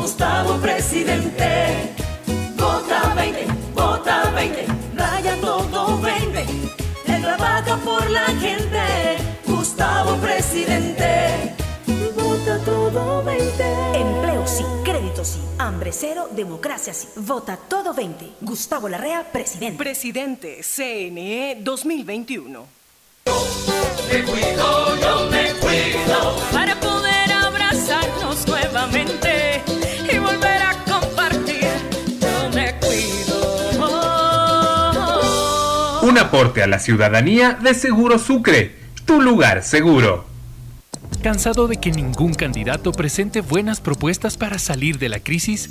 Gustavo 0.00 0.54
presidente. 0.56 1.92
Vota 2.56 3.12
20, 3.14 3.46
vota 3.74 4.30
20, 4.30 4.66
raya 4.96 5.36
todo 5.42 5.98
20. 5.98 6.46
Él 7.06 7.22
trabaja 7.22 7.76
por 7.76 8.08
la 8.08 8.24
gente, 8.40 9.18
Gustavo 9.46 10.16
presidente. 10.16 11.54
Vota 12.16 12.58
todo 12.64 13.22
20. 13.24 13.62
Empleo 13.92 14.46
sí, 14.46 14.64
crédito 14.84 15.22
sí, 15.22 15.38
hambre 15.58 15.92
cero, 15.92 16.28
democracia 16.30 16.94
sí. 16.94 17.06
Vota 17.16 17.58
todo 17.58 17.92
20. 17.92 18.36
Gustavo 18.40 18.88
Larrea, 18.88 19.30
presidente. 19.30 19.76
Presidente, 19.76 20.60
CNE 20.62 21.58
2021. 21.60 22.66
Me 24.10 24.22
cuido, 24.24 24.96
yo 24.96 25.30
me 25.30 25.52
cuido. 25.60 26.36
Para 26.52 26.80
Un 36.10 36.18
aporte 36.18 36.60
a 36.60 36.66
la 36.66 36.80
ciudadanía 36.80 37.56
de 37.62 37.72
Seguro 37.72 38.18
Sucre, 38.18 38.74
tu 39.04 39.22
lugar 39.22 39.62
seguro. 39.62 40.24
¿Cansado 41.22 41.68
de 41.68 41.76
que 41.76 41.92
ningún 41.92 42.34
candidato 42.34 42.90
presente 42.90 43.42
buenas 43.42 43.80
propuestas 43.80 44.36
para 44.36 44.58
salir 44.58 44.98
de 44.98 45.08
la 45.08 45.20
crisis? 45.20 45.70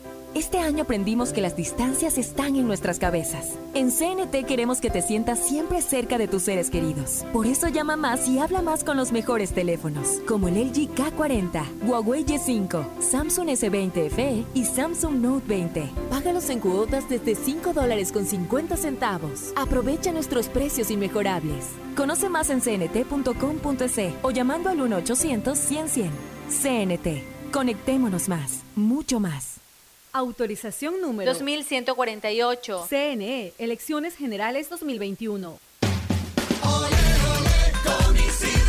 Este 0.33 0.59
año 0.59 0.83
aprendimos 0.83 1.33
que 1.33 1.41
las 1.41 1.57
distancias 1.57 2.17
están 2.17 2.55
en 2.55 2.65
nuestras 2.65 2.99
cabezas. 2.99 3.49
En 3.73 3.91
CNT 3.91 4.45
queremos 4.47 4.79
que 4.79 4.89
te 4.89 5.01
sientas 5.01 5.39
siempre 5.39 5.81
cerca 5.81 6.17
de 6.17 6.29
tus 6.29 6.43
seres 6.43 6.69
queridos. 6.69 7.25
Por 7.33 7.45
eso 7.45 7.67
llama 7.67 7.97
más 7.97 8.29
y 8.29 8.39
habla 8.39 8.61
más 8.61 8.85
con 8.85 8.95
los 8.95 9.11
mejores 9.11 9.51
teléfonos, 9.51 10.21
como 10.25 10.47
el 10.47 10.55
LG 10.55 10.95
K40, 10.95 11.63
Huawei 11.85 12.25
Y5, 12.25 13.01
Samsung 13.01 13.49
S20 13.49 14.09
FE 14.09 14.45
y 14.53 14.63
Samsung 14.63 15.15
Note 15.15 15.47
20. 15.47 15.89
Págalos 16.09 16.49
en 16.49 16.61
cuotas 16.61 17.09
desde 17.09 17.35
5 17.35 17.73
dólares 17.73 18.13
con 18.13 18.25
50 18.25 18.77
centavos. 18.77 19.51
Aprovecha 19.57 20.13
nuestros 20.13 20.47
precios 20.47 20.91
inmejorables. 20.91 21.65
Conoce 21.97 22.29
más 22.29 22.49
en 22.49 22.61
cnt.com.es 22.61 24.13
o 24.21 24.31
llamando 24.31 24.69
al 24.69 24.77
1-800-100-100. 24.79 26.09
CNT. 26.49 27.51
Conectémonos 27.51 28.29
más, 28.29 28.63
mucho 28.75 29.19
más. 29.19 29.60
Autorización 30.13 30.99
número 30.99 31.31
2148. 31.31 32.85
CNE, 32.89 33.53
Elecciones 33.57 34.15
Generales 34.15 34.69
2021. 34.69 35.70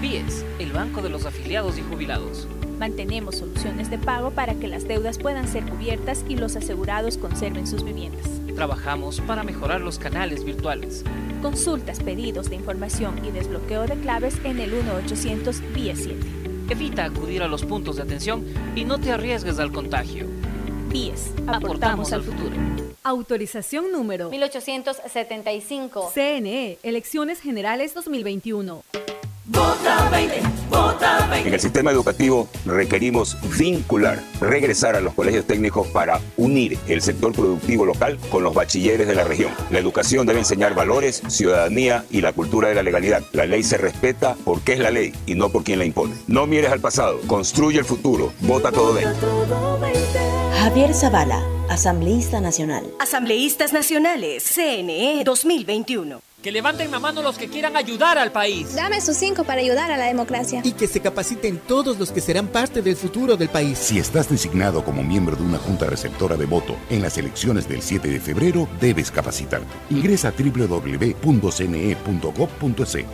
BIES, 0.00 0.44
el 0.58 0.72
banco 0.72 1.02
de 1.02 1.10
los 1.10 1.26
afiliados 1.26 1.78
y 1.78 1.82
jubilados. 1.82 2.48
Mantenemos 2.78 3.36
soluciones 3.36 3.90
de 3.90 3.98
pago 3.98 4.30
para 4.30 4.54
que 4.54 4.66
las 4.66 4.88
deudas 4.88 5.18
puedan 5.18 5.46
ser 5.46 5.64
cubiertas 5.66 6.24
y 6.28 6.36
los 6.36 6.56
asegurados 6.56 7.18
conserven 7.18 7.66
sus 7.66 7.84
viviendas. 7.84 8.26
Trabajamos 8.54 9.20
para 9.20 9.42
mejorar 9.42 9.82
los 9.82 9.98
canales 9.98 10.44
virtuales. 10.44 11.04
Consultas, 11.42 12.00
pedidos 12.00 12.48
de 12.48 12.56
información 12.56 13.24
y 13.24 13.30
desbloqueo 13.30 13.86
de 13.86 13.96
claves 14.00 14.36
en 14.44 14.58
el 14.60 14.72
1-800 14.72 15.60
BIES 15.74 15.98
7. 16.04 16.26
Evita 16.70 17.04
acudir 17.04 17.42
a 17.42 17.48
los 17.48 17.64
puntos 17.64 17.96
de 17.96 18.02
atención 18.02 18.44
y 18.74 18.84
no 18.84 18.98
te 18.98 19.12
arriesgues 19.12 19.58
al 19.58 19.72
contagio. 19.72 20.26
BIES, 20.88 21.32
Aportamos 21.46 21.64
aportamos 21.64 22.12
al 22.12 22.20
al 22.20 22.26
futuro. 22.26 22.56
Autorización 23.02 23.92
número 23.92 24.30
1875. 24.30 26.10
CNE, 26.14 26.78
Elecciones 26.82 27.40
Generales 27.40 27.94
2021. 27.94 28.82
Vota 29.50 30.08
20, 30.10 30.42
vota 30.70 31.26
20. 31.26 31.48
En 31.48 31.54
el 31.54 31.60
sistema 31.60 31.90
educativo 31.90 32.48
requerimos 32.64 33.36
vincular, 33.58 34.22
regresar 34.40 34.94
a 34.94 35.00
los 35.00 35.12
colegios 35.12 35.44
técnicos 35.44 35.88
para 35.88 36.20
unir 36.36 36.78
el 36.86 37.02
sector 37.02 37.32
productivo 37.32 37.84
local 37.84 38.16
con 38.30 38.44
los 38.44 38.54
bachilleres 38.54 39.08
de 39.08 39.14
la 39.16 39.24
región. 39.24 39.52
La 39.70 39.80
educación 39.80 40.24
debe 40.24 40.38
enseñar 40.38 40.74
valores, 40.76 41.22
ciudadanía 41.26 42.04
y 42.12 42.20
la 42.20 42.32
cultura 42.32 42.68
de 42.68 42.76
la 42.76 42.84
legalidad. 42.84 43.24
La 43.32 43.44
ley 43.44 43.64
se 43.64 43.76
respeta 43.76 44.36
porque 44.44 44.74
es 44.74 44.78
la 44.78 44.92
ley 44.92 45.12
y 45.26 45.34
no 45.34 45.48
por 45.48 45.64
quien 45.64 45.80
la 45.80 45.84
impone. 45.84 46.14
No 46.28 46.46
mires 46.46 46.70
al 46.70 46.80
pasado, 46.80 47.20
construye 47.26 47.80
el 47.80 47.84
futuro. 47.84 48.32
Vota 48.42 48.70
todo 48.70 48.94
20. 48.94 49.10
Javier 50.60 50.94
Zavala, 50.94 51.42
asambleísta 51.68 52.40
nacional. 52.40 52.84
Asambleístas 53.00 53.72
Nacionales, 53.72 54.44
CNE 54.44 55.24
2021. 55.24 56.29
Que 56.42 56.50
levanten 56.52 56.90
la 56.90 56.98
mano 56.98 57.20
los 57.20 57.36
que 57.36 57.48
quieran 57.48 57.76
ayudar 57.76 58.16
al 58.16 58.32
país. 58.32 58.74
Dame 58.74 59.02
sus 59.02 59.14
cinco 59.16 59.44
para 59.44 59.60
ayudar 59.60 59.90
a 59.90 59.98
la 59.98 60.06
democracia. 60.06 60.62
Y 60.64 60.72
que 60.72 60.86
se 60.86 61.00
capaciten 61.00 61.58
todos 61.58 61.98
los 61.98 62.10
que 62.12 62.22
serán 62.22 62.46
parte 62.48 62.80
del 62.80 62.96
futuro 62.96 63.36
del 63.36 63.50
país. 63.50 63.76
Si 63.76 63.98
estás 63.98 64.30
designado 64.30 64.82
como 64.82 65.02
miembro 65.02 65.36
de 65.36 65.42
una 65.42 65.58
junta 65.58 65.84
receptora 65.84 66.38
de 66.38 66.46
voto 66.46 66.78
en 66.88 67.02
las 67.02 67.18
elecciones 67.18 67.68
del 67.68 67.82
7 67.82 68.08
de 68.08 68.20
febrero, 68.20 68.66
debes 68.80 69.10
capacitarte. 69.10 69.68
Ingresa 69.90 70.28
a 70.28 70.32
www.cne.gov.es 70.32 71.20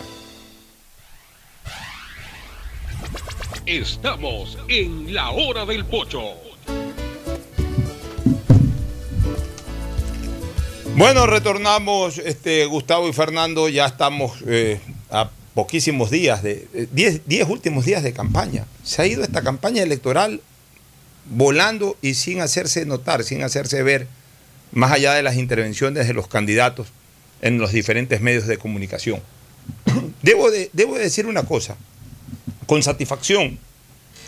Estamos 3.66 4.56
en 4.68 5.12
la 5.12 5.30
hora 5.30 5.66
del 5.66 5.84
pocho. 5.84 6.22
Bueno, 10.96 11.26
retornamos, 11.26 12.18
este, 12.18 12.64
Gustavo 12.64 13.08
y 13.08 13.12
Fernando, 13.12 13.68
ya 13.68 13.86
estamos 13.86 14.32
eh, 14.46 14.80
a 15.10 15.28
poquísimos 15.52 16.10
días, 16.10 16.42
de 16.42 16.88
10 16.92 17.48
últimos 17.48 17.84
días 17.84 18.02
de 18.02 18.12
campaña. 18.12 18.66
Se 18.82 19.02
ha 19.02 19.06
ido 19.06 19.22
esta 19.22 19.42
campaña 19.42 19.82
electoral 19.82 20.40
volando 21.30 21.96
y 22.02 22.14
sin 22.14 22.40
hacerse 22.40 22.86
notar, 22.86 23.24
sin 23.24 23.42
hacerse 23.42 23.82
ver, 23.82 24.06
más 24.72 24.92
allá 24.92 25.14
de 25.14 25.22
las 25.22 25.36
intervenciones 25.36 26.06
de 26.06 26.14
los 26.14 26.28
candidatos 26.28 26.88
en 27.42 27.58
los 27.58 27.72
diferentes 27.72 28.20
medios 28.20 28.46
de 28.46 28.58
comunicación. 28.58 29.20
Debo, 30.22 30.50
de, 30.50 30.70
debo 30.72 30.96
de 30.96 31.04
decir 31.04 31.26
una 31.26 31.44
cosa, 31.44 31.76
con 32.66 32.82
satisfacción 32.82 33.58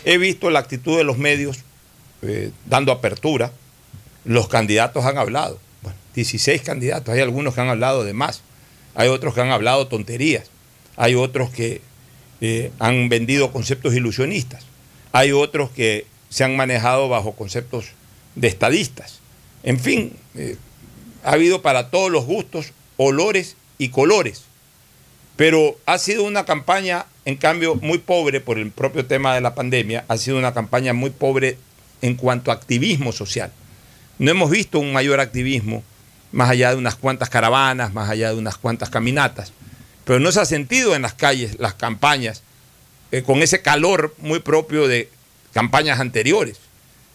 he 0.05 0.17
visto 0.17 0.49
la 0.49 0.59
actitud 0.59 0.97
de 0.97 1.03
los 1.03 1.17
medios 1.17 1.59
eh, 2.21 2.51
dando 2.65 2.91
apertura, 2.91 3.51
los 4.25 4.47
candidatos 4.47 5.05
han 5.05 5.17
hablado, 5.17 5.59
bueno, 5.81 5.97
16 6.15 6.61
candidatos, 6.61 7.13
hay 7.13 7.21
algunos 7.21 7.53
que 7.53 7.61
han 7.61 7.69
hablado 7.69 8.03
de 8.03 8.13
más, 8.13 8.41
hay 8.95 9.09
otros 9.09 9.33
que 9.33 9.41
han 9.41 9.51
hablado 9.51 9.87
tonterías, 9.87 10.49
hay 10.95 11.15
otros 11.15 11.49
que 11.49 11.81
eh, 12.41 12.71
han 12.79 13.09
vendido 13.09 13.51
conceptos 13.51 13.93
ilusionistas, 13.93 14.65
hay 15.11 15.31
otros 15.31 15.69
que 15.71 16.05
se 16.29 16.43
han 16.43 16.55
manejado 16.55 17.09
bajo 17.09 17.33
conceptos 17.33 17.87
de 18.35 18.47
estadistas. 18.47 19.19
En 19.63 19.79
fin, 19.79 20.15
eh, 20.35 20.57
ha 21.23 21.31
habido 21.31 21.61
para 21.61 21.89
todos 21.89 22.11
los 22.11 22.25
gustos, 22.25 22.73
olores 22.97 23.55
y 23.77 23.89
colores. 23.89 24.43
Pero 25.35 25.77
ha 25.85 25.97
sido 25.97 26.23
una 26.23 26.45
campaña, 26.45 27.05
en 27.25 27.37
cambio, 27.37 27.75
muy 27.75 27.97
pobre 27.97 28.41
por 28.41 28.59
el 28.59 28.71
propio 28.71 29.05
tema 29.05 29.33
de 29.33 29.41
la 29.41 29.55
pandemia, 29.55 30.05
ha 30.07 30.17
sido 30.17 30.37
una 30.37 30.53
campaña 30.53 30.93
muy 30.93 31.09
pobre 31.09 31.57
en 32.01 32.15
cuanto 32.15 32.51
a 32.51 32.55
activismo 32.55 33.11
social. 33.11 33.51
No 34.17 34.31
hemos 34.31 34.49
visto 34.51 34.79
un 34.79 34.93
mayor 34.93 35.19
activismo 35.19 35.83
más 36.31 36.49
allá 36.49 36.71
de 36.71 36.75
unas 36.75 36.95
cuantas 36.95 37.29
caravanas, 37.29 37.93
más 37.93 38.09
allá 38.09 38.29
de 38.29 38.37
unas 38.37 38.57
cuantas 38.57 38.89
caminatas, 38.89 39.53
pero 40.05 40.19
no 40.19 40.31
se 40.31 40.41
ha 40.41 40.45
sentido 40.45 40.95
en 40.95 41.01
las 41.01 41.13
calles 41.13 41.57
las 41.59 41.73
campañas 41.73 42.43
eh, 43.11 43.23
con 43.23 43.41
ese 43.41 43.61
calor 43.61 44.13
muy 44.19 44.39
propio 44.39 44.87
de 44.87 45.09
campañas 45.53 45.99
anteriores, 45.99 46.57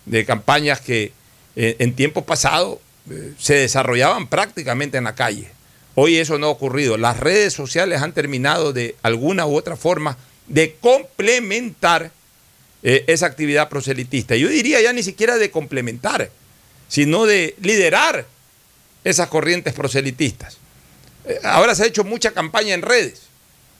de 0.06 0.24
campañas 0.24 0.80
que 0.80 1.12
eh, 1.56 1.76
en 1.78 1.94
tiempos 1.94 2.24
pasados 2.24 2.78
eh, 3.10 3.32
se 3.38 3.54
desarrollaban 3.54 4.28
prácticamente 4.28 4.98
en 4.98 5.04
la 5.04 5.14
calle. 5.14 5.50
Hoy 5.94 6.16
eso 6.16 6.38
no 6.38 6.46
ha 6.46 6.50
ocurrido. 6.50 6.96
Las 6.96 7.20
redes 7.20 7.52
sociales 7.52 8.02
han 8.02 8.12
terminado 8.12 8.72
de 8.72 8.96
alguna 9.02 9.46
u 9.46 9.56
otra 9.56 9.76
forma 9.76 10.16
de 10.48 10.76
complementar 10.80 12.10
eh, 12.82 13.04
esa 13.06 13.26
actividad 13.26 13.68
proselitista. 13.68 14.36
Yo 14.36 14.48
diría 14.48 14.80
ya 14.82 14.92
ni 14.92 15.02
siquiera 15.02 15.36
de 15.36 15.50
complementar, 15.50 16.30
sino 16.88 17.24
de 17.24 17.54
liderar 17.60 18.26
esas 19.04 19.28
corrientes 19.28 19.74
proselitistas. 19.74 20.58
Ahora 21.42 21.74
se 21.74 21.84
ha 21.84 21.86
hecho 21.86 22.04
mucha 22.04 22.32
campaña 22.32 22.74
en 22.74 22.82
redes 22.82 23.28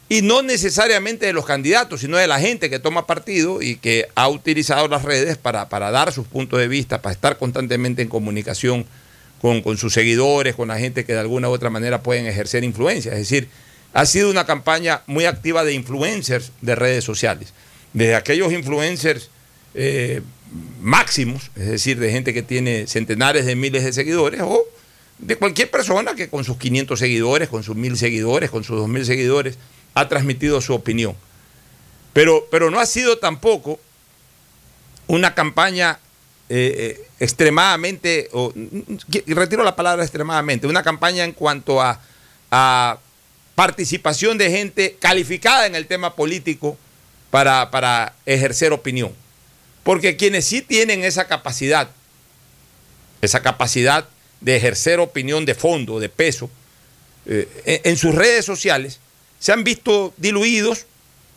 y 0.08 0.22
no 0.22 0.42
necesariamente 0.42 1.26
de 1.26 1.32
los 1.32 1.46
candidatos, 1.46 2.00
sino 2.00 2.16
de 2.16 2.26
la 2.26 2.38
gente 2.38 2.68
que 2.68 2.78
toma 2.78 3.06
partido 3.06 3.62
y 3.62 3.76
que 3.76 4.08
ha 4.14 4.28
utilizado 4.28 4.86
las 4.88 5.02
redes 5.02 5.38
para, 5.38 5.68
para 5.68 5.90
dar 5.90 6.12
sus 6.12 6.26
puntos 6.26 6.58
de 6.58 6.68
vista, 6.68 7.00
para 7.00 7.14
estar 7.14 7.38
constantemente 7.38 8.02
en 8.02 8.08
comunicación 8.08 8.84
con, 9.40 9.62
con, 9.62 9.78
sus 9.78 9.92
seguidores, 9.92 10.54
con 10.54 10.68
la 10.68 10.78
gente 10.78 11.04
que 11.04 11.14
de 11.14 11.20
alguna 11.20 11.48
u 11.48 11.52
otra 11.52 11.70
manera 11.70 12.02
pueden 12.02 12.26
ejercer 12.26 12.64
influencia. 12.64 13.12
Es 13.12 13.18
decir, 13.18 13.48
ha 13.94 14.06
sido 14.06 14.30
una 14.30 14.44
campaña 14.44 15.02
muy 15.06 15.24
activa 15.24 15.64
de 15.64 15.72
influencers 15.72 16.52
de 16.60 16.74
redes 16.74 17.04
sociales. 17.04 17.54
Desde 17.92 18.14
aquellos 18.14 18.52
influencers 18.52 19.30
eh, 19.74 20.20
máximos, 20.80 21.50
es 21.56 21.66
decir, 21.66 21.98
de 21.98 22.10
gente 22.10 22.34
que 22.34 22.42
tiene 22.42 22.86
centenares 22.86 23.46
de 23.46 23.56
miles 23.56 23.84
de 23.84 23.92
seguidores, 23.92 24.40
o 24.42 24.64
de 25.18 25.36
cualquier 25.36 25.70
persona 25.70 26.14
que 26.14 26.28
con 26.28 26.44
sus 26.44 26.58
500 26.58 26.98
seguidores, 26.98 27.48
con 27.48 27.62
sus 27.62 27.76
1000 27.76 27.96
seguidores, 27.96 28.50
con 28.50 28.64
sus 28.64 28.76
2000 28.76 29.06
seguidores, 29.06 29.58
ha 29.94 30.08
transmitido 30.08 30.60
su 30.60 30.74
opinión. 30.74 31.16
Pero, 32.12 32.46
pero 32.50 32.70
no 32.70 32.78
ha 32.78 32.86
sido 32.86 33.18
tampoco 33.18 33.80
una 35.06 35.34
campaña 35.34 35.98
eh, 36.48 36.98
eh, 37.00 37.08
extremadamente, 37.20 38.28
o, 38.32 38.52
retiro 39.26 39.64
la 39.64 39.76
palabra 39.76 40.04
extremadamente, 40.04 40.66
una 40.66 40.82
campaña 40.82 41.24
en 41.24 41.32
cuanto 41.32 41.80
a, 41.80 42.00
a, 42.50 42.98
participación 43.54 44.36
de 44.36 44.50
gente 44.50 44.96
calificada 44.98 45.66
en 45.66 45.76
el 45.76 45.86
tema 45.86 46.16
político 46.16 46.76
para, 47.30 47.70
para 47.70 48.14
ejercer 48.26 48.72
opinión. 48.72 49.12
Porque 49.84 50.16
quienes 50.16 50.44
sí 50.44 50.60
tienen 50.60 51.04
esa 51.04 51.26
capacidad, 51.26 51.88
esa 53.20 53.42
capacidad 53.42 54.08
de 54.40 54.56
ejercer 54.56 54.98
opinión 54.98 55.44
de 55.44 55.54
fondo, 55.54 56.00
de 56.00 56.08
peso, 56.08 56.50
eh, 57.26 57.80
en 57.84 57.96
sus 57.96 58.14
redes 58.14 58.44
sociales, 58.44 59.00
se 59.44 59.52
han 59.52 59.62
visto 59.62 60.14
diluidos 60.16 60.86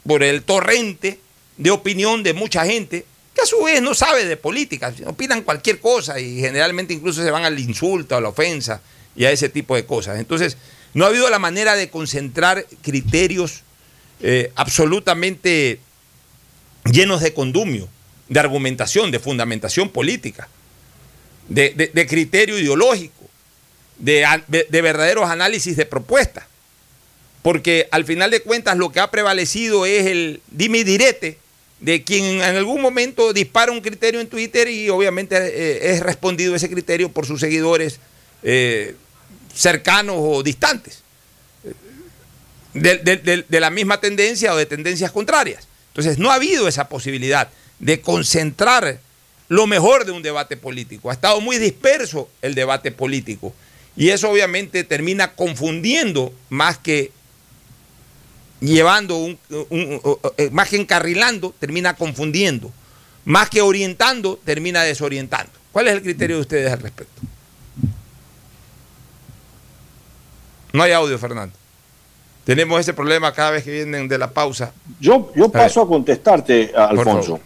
por 0.05 0.23
el 0.23 0.43
torrente 0.43 1.19
de 1.57 1.71
opinión 1.71 2.23
de 2.23 2.33
mucha 2.33 2.65
gente 2.65 3.03
que 3.35 3.41
a 3.41 3.45
su 3.45 3.61
vez 3.61 3.81
no 3.81 3.93
sabe 3.93 4.23
de 4.23 4.37
política, 4.37 4.93
opinan 5.05 5.41
cualquier 5.41 5.81
cosa 5.81 6.17
y 6.17 6.39
generalmente 6.39 6.93
incluso 6.93 7.21
se 7.21 7.31
van 7.31 7.43
al 7.43 7.59
insulto, 7.59 8.15
a 8.15 8.21
la 8.21 8.29
ofensa 8.29 8.81
y 9.13 9.25
a 9.25 9.31
ese 9.31 9.49
tipo 9.49 9.75
de 9.75 9.85
cosas. 9.85 10.19
Entonces, 10.19 10.55
no 10.93 11.03
ha 11.03 11.09
habido 11.09 11.29
la 11.29 11.37
manera 11.37 11.75
de 11.75 11.89
concentrar 11.89 12.65
criterios 12.81 13.63
eh, 14.21 14.53
absolutamente 14.55 15.81
llenos 16.89 17.19
de 17.19 17.33
condumio, 17.33 17.89
de 18.29 18.39
argumentación, 18.39 19.11
de 19.11 19.19
fundamentación 19.19 19.89
política, 19.89 20.47
de, 21.49 22.07
criterio 22.07 22.57
ideológico, 22.57 23.25
de, 23.99 24.25
de 24.47 24.81
verdaderos 24.81 25.29
análisis 25.29 25.75
de 25.75 25.85
propuestas 25.85 26.46
porque 27.41 27.87
al 27.91 28.05
final 28.05 28.31
de 28.31 28.41
cuentas 28.41 28.77
lo 28.77 28.91
que 28.91 28.99
ha 28.99 29.11
prevalecido 29.11 29.85
es 29.85 30.05
el 30.07 30.41
dime 30.51 30.79
y 30.79 30.83
direte 30.83 31.37
de 31.79 32.03
quien 32.03 32.41
en 32.41 32.55
algún 32.55 32.81
momento 32.81 33.33
dispara 33.33 33.71
un 33.71 33.81
criterio 33.81 34.19
en 34.19 34.27
Twitter 34.27 34.67
y 34.67 34.89
obviamente 34.89 35.35
eh, 35.37 35.91
es 35.91 35.99
respondido 36.01 36.55
ese 36.55 36.69
criterio 36.69 37.09
por 37.09 37.25
sus 37.25 37.39
seguidores 37.39 37.99
eh, 38.43 38.95
cercanos 39.53 40.15
o 40.19 40.43
distantes, 40.43 41.03
de, 42.73 43.45
la 43.49 43.69
misma 43.69 43.99
tendencia 43.99 44.53
o 44.53 44.57
de 44.57 44.65
tendencias 44.65 45.11
contrarias. 45.11 45.67
Entonces 45.89 46.19
no 46.19 46.31
ha 46.31 46.35
habido 46.35 46.67
esa 46.67 46.89
posibilidad 46.89 47.49
de 47.79 48.01
concentrar 48.01 48.99
lo 49.49 49.65
mejor 49.65 50.05
de 50.05 50.11
un 50.11 50.21
debate 50.21 50.57
político. 50.57 51.09
Ha 51.09 51.13
estado 51.13 51.41
muy 51.41 51.57
disperso 51.57 52.29
el 52.41 52.53
debate 52.53 52.91
político 52.91 53.53
y 53.95 54.09
eso 54.09 54.29
obviamente 54.29 54.83
termina 54.83 55.33
confundiendo 55.33 56.33
más 56.49 56.77
que 56.77 57.11
llevando, 58.59 59.17
un, 59.17 59.37
un, 59.49 59.67
un, 60.03 60.17
eh, 60.37 60.49
más 60.51 60.69
que 60.69 60.77
encarrilando, 60.77 61.53
termina 61.59 61.95
confundiendo. 61.95 62.71
Más 63.25 63.49
que 63.49 63.61
orientando, 63.61 64.39
termina 64.43 64.83
desorientando. 64.83 65.51
¿Cuál 65.71 65.87
es 65.87 65.93
el 65.95 66.01
criterio 66.01 66.37
de 66.37 66.41
ustedes 66.41 66.71
al 66.71 66.79
respecto? 66.79 67.21
No 70.73 70.83
hay 70.83 70.91
audio, 70.91 71.17
Fernando. 71.19 71.55
Tenemos 72.45 72.79
ese 72.79 72.93
problema 72.93 73.33
cada 73.33 73.51
vez 73.51 73.63
que 73.63 73.71
vienen 73.71 74.07
de 74.07 74.17
la 74.17 74.31
pausa. 74.31 74.71
Yo, 74.99 75.31
yo 75.35 75.49
paso 75.49 75.81
a, 75.81 75.83
a 75.83 75.87
contestarte, 75.87 76.71
Alfonso. 76.73 77.39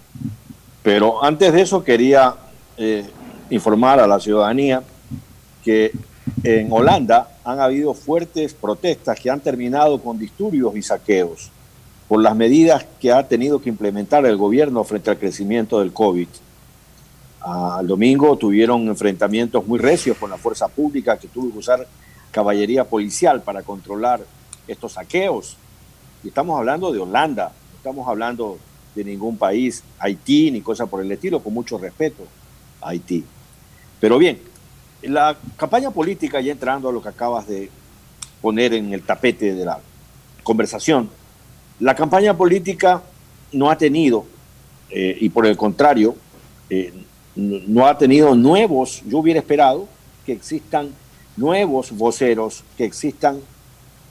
Pero 0.84 1.24
antes 1.24 1.52
de 1.52 1.62
eso 1.62 1.84
quería 1.84 2.36
eh, 2.78 3.06
informar 3.50 4.00
a 4.00 4.08
la 4.08 4.20
ciudadanía 4.20 4.84
que 5.64 5.92
en 6.44 6.72
Holanda 6.72 7.30
han 7.44 7.60
habido 7.60 7.94
fuertes 7.94 8.54
protestas 8.54 9.20
que 9.20 9.30
han 9.30 9.40
terminado 9.40 10.02
con 10.02 10.20
disturbios 10.20 10.76
y 10.76 10.82
saqueos 10.82 11.52
por 12.08 12.22
las 12.22 12.36
medidas 12.36 12.86
que 13.00 13.12
ha 13.12 13.28
tenido 13.28 13.62
que 13.62 13.70
implementar 13.70 14.26
el 14.26 14.36
gobierno 14.36 14.84
frente 14.84 15.10
al 15.10 15.18
crecimiento 15.18 15.80
del 15.80 15.94
COVID. 15.94 16.28
Al 17.40 17.88
domingo 17.88 18.36
tuvieron 18.38 18.88
enfrentamientos 18.88 19.66
muy 19.66 19.80
recios 19.80 20.18
con 20.18 20.30
la 20.30 20.38
fuerza 20.38 20.68
pública 20.68 21.18
que 21.18 21.28
tuvo 21.28 21.52
que 21.54 21.60
usar 21.60 21.88
caballería 22.30 22.84
policial 22.84 23.42
para 23.42 23.64
controlar 23.64 24.22
estos 24.68 24.92
saqueos. 24.94 25.56
Y 26.24 26.28
estamos 26.28 26.60
hablando 26.60 26.92
de 26.92 27.00
Holanda, 27.00 27.54
no 27.72 27.78
estamos 27.78 28.08
hablando 28.08 28.58
de 28.94 29.04
ningún 29.06 29.38
país, 29.38 29.84
Haití, 29.98 30.52
ni 30.52 30.62
cosa 30.62 30.86
por 30.86 31.02
el 31.02 31.12
estilo, 31.12 31.42
con 31.42 31.54
mucho 31.54 31.78
respeto 31.78 32.24
a 32.82 32.90
Haití. 32.90 33.24
Pero 34.00 34.18
bien, 34.18 34.51
la 35.02 35.38
campaña 35.58 35.92
política, 35.92 36.42
ya 36.42 36.52
entrando 36.52 36.90
a 36.90 36.92
lo 36.92 37.02
que 37.02 37.10
acabas 37.10 37.48
de 37.48 37.70
poner 38.42 38.74
en 38.74 38.94
el 38.94 39.04
tapete 39.04 39.54
de 39.54 39.66
la 39.66 39.80
conversación, 40.44 41.10
la 41.80 41.96
campaña 41.96 42.36
política 42.36 43.02
no 43.52 43.70
ha 43.70 43.78
tenido, 43.78 44.26
eh, 44.90 45.18
y 45.20 45.30
por 45.30 45.46
el 45.46 45.58
contrario, 45.58 46.16
eh, 46.70 46.94
no 47.36 47.88
ha 47.88 47.98
tenido 47.98 48.36
nuevos, 48.36 49.02
yo 49.08 49.20
hubiera 49.20 49.40
esperado 49.40 49.88
que 50.26 50.34
existan 50.34 50.92
nuevos 51.38 51.92
voceros, 51.92 52.64
que 52.78 52.86
existan, 52.86 53.40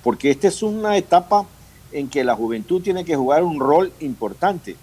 porque 0.03 0.31
esta 0.31 0.49
es 0.49 0.63
una 0.63 0.97
etapa 0.97 1.47
en 1.93 2.09
que 2.09 2.25
la 2.25 2.35
juventud 2.35 2.83
tiene 2.83 3.05
que 3.05 3.17
jugar 3.17 3.43
un 3.43 3.61
rol 3.61 3.93
importante. 4.01 4.77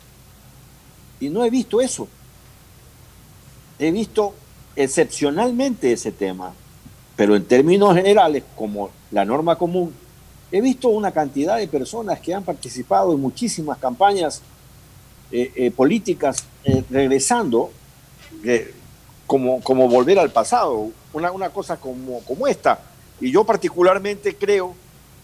Y 1.20 1.30
no 1.30 1.44
he 1.44 1.50
visto 1.50 1.82
eso. 1.82 2.08
He 3.80 3.92
visto 3.92 4.34
excepcionalmente 4.78 5.92
ese 5.92 6.12
tema, 6.12 6.54
pero 7.16 7.36
en 7.36 7.44
términos 7.46 7.96
generales, 7.96 8.44
como 8.56 8.92
la 9.12 9.26
norma 9.26 9.58
común, 9.58 9.94
he 10.52 10.62
visto 10.62 10.90
una 10.90 11.12
cantidad 11.12 11.58
de 11.58 11.68
personas 11.68 12.20
que 12.20 12.34
han 12.34 12.44
participado 12.44 13.12
en 13.14 13.20
muchísimas 13.20 13.80
campañas 13.80 14.42
eh, 15.32 15.52
eh, 15.56 15.72
políticas 15.72 16.46
eh, 16.64 16.84
regresando 16.90 17.72
como, 19.26 19.62
como 19.62 19.90
volver 19.90 20.20
al 20.20 20.30
pasado, 20.30 20.92
una, 21.12 21.32
una 21.32 21.50
cosa 21.50 21.78
como, 21.78 22.22
como 22.22 22.48
esta. 22.48 22.80
Y 23.20 23.32
yo 23.32 23.44
particularmente 23.44 24.36
creo 24.36 24.76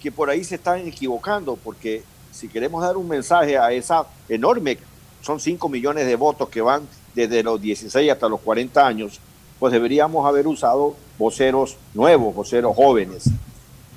que 0.02 0.11
por 0.11 0.30
ahí 0.30 0.44
se 0.44 0.56
están 0.56 0.86
equivocando, 0.88 1.56
porque 1.56 2.03
si 2.32 2.49
queremos 2.49 2.82
dar 2.82 2.98
un 2.98 3.07
mensaje 3.07 3.57
a 3.57 3.72
esa 3.72 4.06
enorme, 4.28 4.80
son 5.22 5.40
5 5.40 5.69
millones 5.69 6.07
de 6.07 6.15
votos 6.15 6.49
que 6.49 6.60
van 6.60 6.88
desde 7.14 7.44
los 7.44 7.61
16 7.61 8.11
hasta 8.11 8.28
los 8.28 8.41
40 8.41 8.86
años, 8.86 9.22
pues 9.64 9.72
deberíamos 9.72 10.26
haber 10.26 10.45
usado 10.45 10.94
voceros 11.18 11.77
nuevos, 11.94 12.35
voceros 12.35 12.76
jóvenes. 12.76 13.30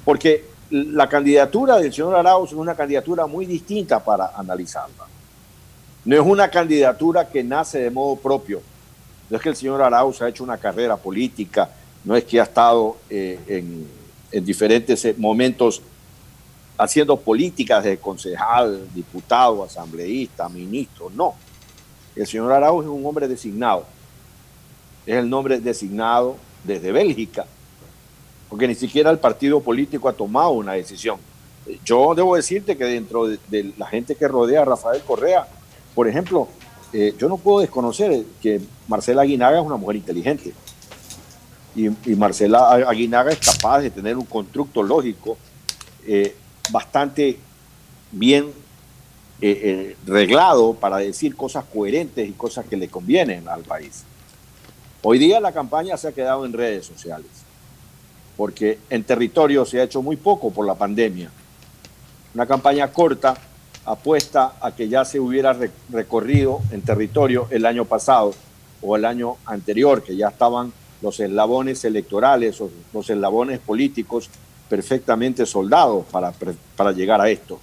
Porque 0.05 0.45
la 0.71 1.09
candidatura 1.09 1.79
del 1.79 1.93
señor 1.93 2.15
Arauz 2.15 2.51
es 2.51 2.57
una 2.57 2.77
candidatura 2.77 3.27
muy 3.27 3.47
distinta 3.47 3.99
para 3.99 4.31
analizarla. 4.37 5.07
No 6.05 6.15
es 6.15 6.23
una 6.25 6.49
candidatura 6.51 7.29
que 7.29 7.43
nace 7.43 7.81
de 7.81 7.91
modo 7.91 8.15
propio. 8.15 8.63
No 9.29 9.39
es 9.39 9.43
que 9.43 9.49
el 9.49 9.57
señor 9.57 9.83
Arauz 9.83 10.23
ha 10.23 10.29
hecho 10.29 10.45
una 10.45 10.57
carrera 10.57 10.97
política, 10.97 11.69
no 12.05 12.15
es 12.15 12.23
que 12.23 12.39
ha 12.39 12.45
estado 12.45 12.99
eh, 13.11 13.41
en, 13.49 13.89
en 14.31 14.45
diferentes 14.45 15.19
momentos 15.19 15.83
haciendo 16.79 17.17
políticas 17.17 17.83
de 17.83 17.99
concejal, 17.99 18.87
diputado, 18.95 19.65
asambleísta, 19.65 20.49
ministro, 20.49 21.11
no. 21.13 21.35
El 22.15 22.25
señor 22.25 22.53
Arauz 22.53 22.85
es 22.85 22.89
un 22.89 23.05
hombre 23.05 23.27
designado 23.27 23.96
es 25.07 25.17
el 25.17 25.31
nombre 25.31 25.61
designado 25.61 26.37
desde 26.65 26.91
Bélgica, 26.93 27.47
porque 28.49 28.67
ni 28.67 28.75
siquiera 28.75 29.11
el 29.11 29.19
partido 29.19 29.61
político 29.61 30.09
ha 30.09 30.13
tomado 30.13 30.51
una 30.51 30.73
decisión. 30.73 31.19
Yo 31.85 32.15
debo 32.15 32.37
decirte 32.37 32.77
que 32.77 32.85
dentro 32.85 33.27
de, 33.27 33.73
la 33.77 33.87
gente 33.87 34.15
que 34.15 34.29
rodea 34.29 34.63
a 34.63 34.65
Rafael 34.65 35.03
Correa, 35.03 35.47
por 35.95 36.09
ejemplo, 36.09 36.49
eh, 36.93 37.15
yo 37.19 37.29
no 37.29 37.39
puedo 37.39 37.61
desconocer 37.61 38.25
que 38.41 38.61
Marcela 38.89 39.23
Aguinaga 39.23 39.59
es 39.59 39.65
una 39.65 39.77
mujer 39.77 39.97
inteligente. 39.97 40.53
y, 41.75 41.89
Marcela 42.15 42.73
Aguinaga 42.73 43.31
es 43.31 43.39
capaz 43.39 43.81
de 43.81 43.91
tener 43.91 44.17
un 44.17 44.25
constructo 44.25 44.83
lógico 44.83 45.37
eh, 46.07 46.35
bastante 46.71 47.39
bien 48.13 48.51
eh, 49.41 49.97
reglado 50.07 50.73
para 50.75 50.97
decir 50.99 51.37
cosas 51.37 51.65
coherentes 51.65 52.27
y 52.27 52.33
cosas 52.33 52.65
que 52.65 52.77
le 52.77 52.89
convienen 52.89 53.47
al 53.49 53.63
país. 53.63 54.05
Hoy 55.09 55.21
día 55.21 55.39
la 55.39 55.53
campaña 55.53 55.97
se 55.97 56.09
ha 56.09 56.13
quedado 56.13 56.45
en 56.45 56.53
redes 56.53 56.85
sociales, 56.85 57.29
porque 58.37 58.81
en 58.91 59.05
territorio 59.05 59.65
se 59.65 59.79
ha 59.79 59.85
hecho 59.85 60.03
muy 60.03 60.17
poco 60.17 60.51
por 60.51 60.67
la 60.67 60.75
pandemia. 60.75 61.31
Una 62.35 62.45
campaña 62.45 62.93
corta 62.93 63.37
apuesta 63.85 64.55
a 64.61 64.75
que 64.75 64.89
ya 64.89 65.05
se 65.05 65.21
hubiera 65.21 65.53
re- 65.53 65.71
recorrido 65.91 66.61
en 66.73 66.83
territorio 66.83 67.47
el 67.51 67.67
año 67.67 67.85
pasado 67.85 68.35
o 68.83 68.97
el 68.97 69.05
año 69.05 69.37
anterior, 69.47 70.03
que 70.03 70.17
ya 70.17 70.27
estaban 70.27 70.73
los 71.01 71.21
eslabones 71.21 71.85
electorales 71.85 72.61
o 72.61 72.69
los 72.93 73.09
eslabones 73.09 73.61
políticos 73.61 74.29
perfectamente 74.69 75.47
soldados 75.47 76.05
para, 76.11 76.33
para 76.75 76.91
llegar 76.91 77.21
a 77.21 77.31
esto. 77.31 77.61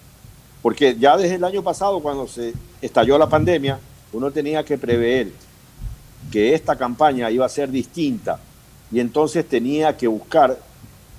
Porque 0.61 0.95
ya 0.97 1.17
desde 1.17 1.35
el 1.35 1.43
año 1.43 1.61
pasado, 1.61 1.99
cuando 1.99 2.25
se 2.25 2.53
estalló 2.81 3.17
la 3.17 3.27
pandemia, 3.27 3.81
uno 4.13 4.31
tenía 4.31 4.63
que 4.63 4.77
prever 4.77 5.29
que 6.31 6.53
esta 6.53 6.75
campaña 6.75 7.29
iba 7.31 7.45
a 7.45 7.49
ser 7.49 7.69
distinta 7.71 8.39
y 8.91 8.99
entonces 8.99 9.47
tenía 9.47 9.95
que 9.97 10.07
buscar 10.07 10.57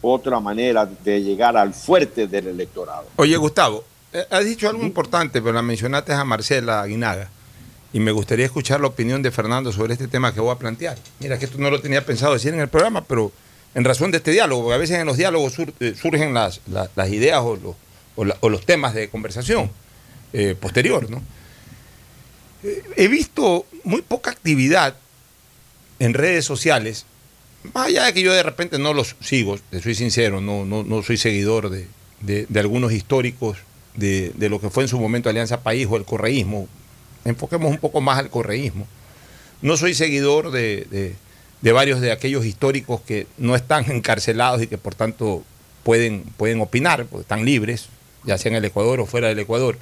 otra 0.03 0.39
manera 0.41 0.87
de 0.87 1.23
llegar 1.23 1.57
al 1.57 1.73
fuerte 1.75 2.27
del 2.27 2.49
electorado. 2.49 3.07
Oye, 3.17 3.37
Gustavo, 3.37 3.85
eh, 4.13 4.25
has 4.31 4.45
dicho 4.45 4.69
algo 4.69 4.83
importante, 4.85 5.41
pero 5.41 5.55
la 5.55 5.63
mencionaste 5.63 6.13
a 6.13 6.25
Marcela 6.25 6.83
Aguinaga. 6.83 7.31
Y 7.93 8.01
me 8.01 8.11
gustaría 8.11 8.45
escuchar 8.45 8.81
la 8.81 8.89
opinión 8.89 9.23
de 9.23 9.31
Fernando 9.31 9.73
sobre 9.73 9.93
este 9.93 10.09
tema 10.09 10.35
que 10.35 10.41
voy 10.41 10.51
a 10.53 10.59
plantear. 10.59 10.99
Mira, 11.21 11.39
que 11.39 11.45
esto 11.45 11.59
no 11.59 11.71
lo 11.71 11.81
tenía 11.81 12.05
pensado 12.05 12.33
decir 12.33 12.53
en 12.53 12.59
el 12.61 12.69
programa, 12.69 13.05
pero 13.05 13.31
en 13.75 13.85
razón 13.85 14.11
de 14.11 14.17
este 14.19 14.33
diálogo, 14.33 14.63
porque 14.63 14.75
a 14.75 14.79
veces 14.79 14.99
en 14.99 15.07
los 15.07 15.17
diálogos 15.17 15.53
sur- 15.53 15.73
eh, 15.81 15.95
surgen 16.01 16.35
las, 16.35 16.61
la- 16.67 16.91
las 16.97 17.09
ideas 17.11 17.41
o 17.41 17.55
los, 17.57 17.75
o 18.17 18.25
la- 18.25 18.37
o 18.41 18.49
los 18.49 18.67
temas 18.67 18.95
de 18.95 19.09
conversación 19.09 19.71
eh, 20.33 20.57
posterior, 20.61 21.09
¿no? 21.09 21.23
He 22.97 23.09
visto 23.09 23.67
muy 23.85 24.03
poca 24.03 24.31
actividad 24.31 24.95
en 25.99 26.15
redes 26.15 26.45
sociales, 26.45 27.05
más 27.75 27.89
allá 27.89 28.05
de 28.07 28.13
que 28.15 28.23
yo 28.23 28.33
de 28.33 28.43
repente 28.43 28.79
no 28.79 28.93
los 28.95 29.17
sigo, 29.21 29.59
te 29.71 29.81
soy 29.83 29.95
sincero, 29.95 30.41
no, 30.41 30.65
no, 30.65 30.83
no 30.83 31.03
soy 31.03 31.17
seguidor 31.17 31.71
de, 31.71 31.87
de- 32.21 32.61
algunos 32.61 32.93
históricos 32.93 33.59
de, 33.95 34.33
de 34.35 34.49
lo 34.49 34.61
que 34.61 34.71
fue 34.71 34.83
en 34.85 34.89
su 34.89 34.99
momento 34.99 35.29
Alianza 35.29 35.63
País 35.63 35.87
o 35.91 35.97
el 35.97 36.05
correísmo. 36.05 36.69
Enfoquemos 37.25 37.71
un 37.71 37.79
poco 37.79 38.01
más 38.01 38.19
al 38.19 38.29
correísmo. 38.31 38.87
No 39.63 39.77
soy 39.77 39.95
seguidor 39.95 40.51
de, 40.51 40.87
de- 40.91 41.15
de 41.63 41.73
varios 41.73 42.01
de 42.01 42.13
aquellos 42.13 42.45
históricos 42.45 43.01
que 43.03 43.27
no 43.39 43.55
están 43.57 43.91
encarcelados 43.91 44.63
y 44.63 44.67
que 44.67 44.79
por 44.79 44.95
tanto 44.95 45.43
pueden, 45.83 46.23
pueden 46.37 46.61
opinar, 46.61 47.07
porque 47.07 47.23
están 47.23 47.45
libres, 47.45 47.87
ya 48.25 48.37
sea 48.39 48.51
en 48.51 48.57
el 48.57 48.65
Ecuador 48.65 49.01
o 49.01 49.07
fuera 49.07 49.29
del 49.29 49.39
Ecuador. 49.39 49.79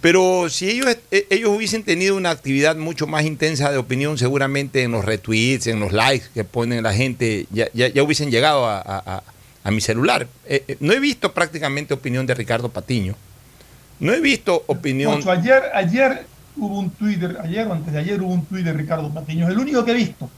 Pero 0.00 0.48
si 0.48 0.70
ellos, 0.70 0.96
eh, 1.10 1.26
ellos 1.30 1.50
hubiesen 1.50 1.82
tenido 1.82 2.14
una 2.16 2.30
actividad 2.30 2.76
mucho 2.76 3.06
más 3.08 3.24
intensa 3.24 3.70
de 3.72 3.78
opinión, 3.78 4.16
seguramente 4.16 4.82
en 4.84 4.92
los 4.92 5.04
retweets, 5.04 5.66
en 5.66 5.80
los 5.80 5.92
likes 5.92 6.26
que 6.32 6.44
ponen 6.44 6.84
la 6.84 6.92
gente, 6.94 7.46
ya, 7.50 7.68
ya, 7.74 7.88
ya 7.88 8.02
hubiesen 8.04 8.30
llegado 8.30 8.66
a, 8.66 8.78
a- 8.80 9.22
mi 9.70 9.82
celular. 9.82 10.26
Eh, 10.46 10.64
eh, 10.66 10.76
no 10.80 10.94
he 10.94 10.98
visto 10.98 11.34
prácticamente 11.34 11.92
opinión 11.92 12.24
de 12.24 12.32
Ricardo 12.32 12.70
Patiño. 12.70 13.14
No 14.00 14.14
he 14.14 14.20
visto 14.20 14.64
opinión. 14.66 15.18
Ocho, 15.18 15.30
ayer, 15.30 15.62
ayer 15.74 16.24
hubo 16.56 16.78
un 16.78 16.88
Twitter, 16.90 17.36
ayer 17.42 17.66
o 17.66 17.74
antes 17.74 17.92
de 17.92 17.98
ayer 17.98 18.22
hubo 18.22 18.32
un 18.32 18.46
tweet 18.46 18.62
de 18.62 18.72
Ricardo 18.72 19.12
Patiño, 19.12 19.44
es 19.46 19.50
el 19.52 19.58
único 19.58 19.84
que 19.84 19.90
he 19.90 19.94
visto, 19.94 20.30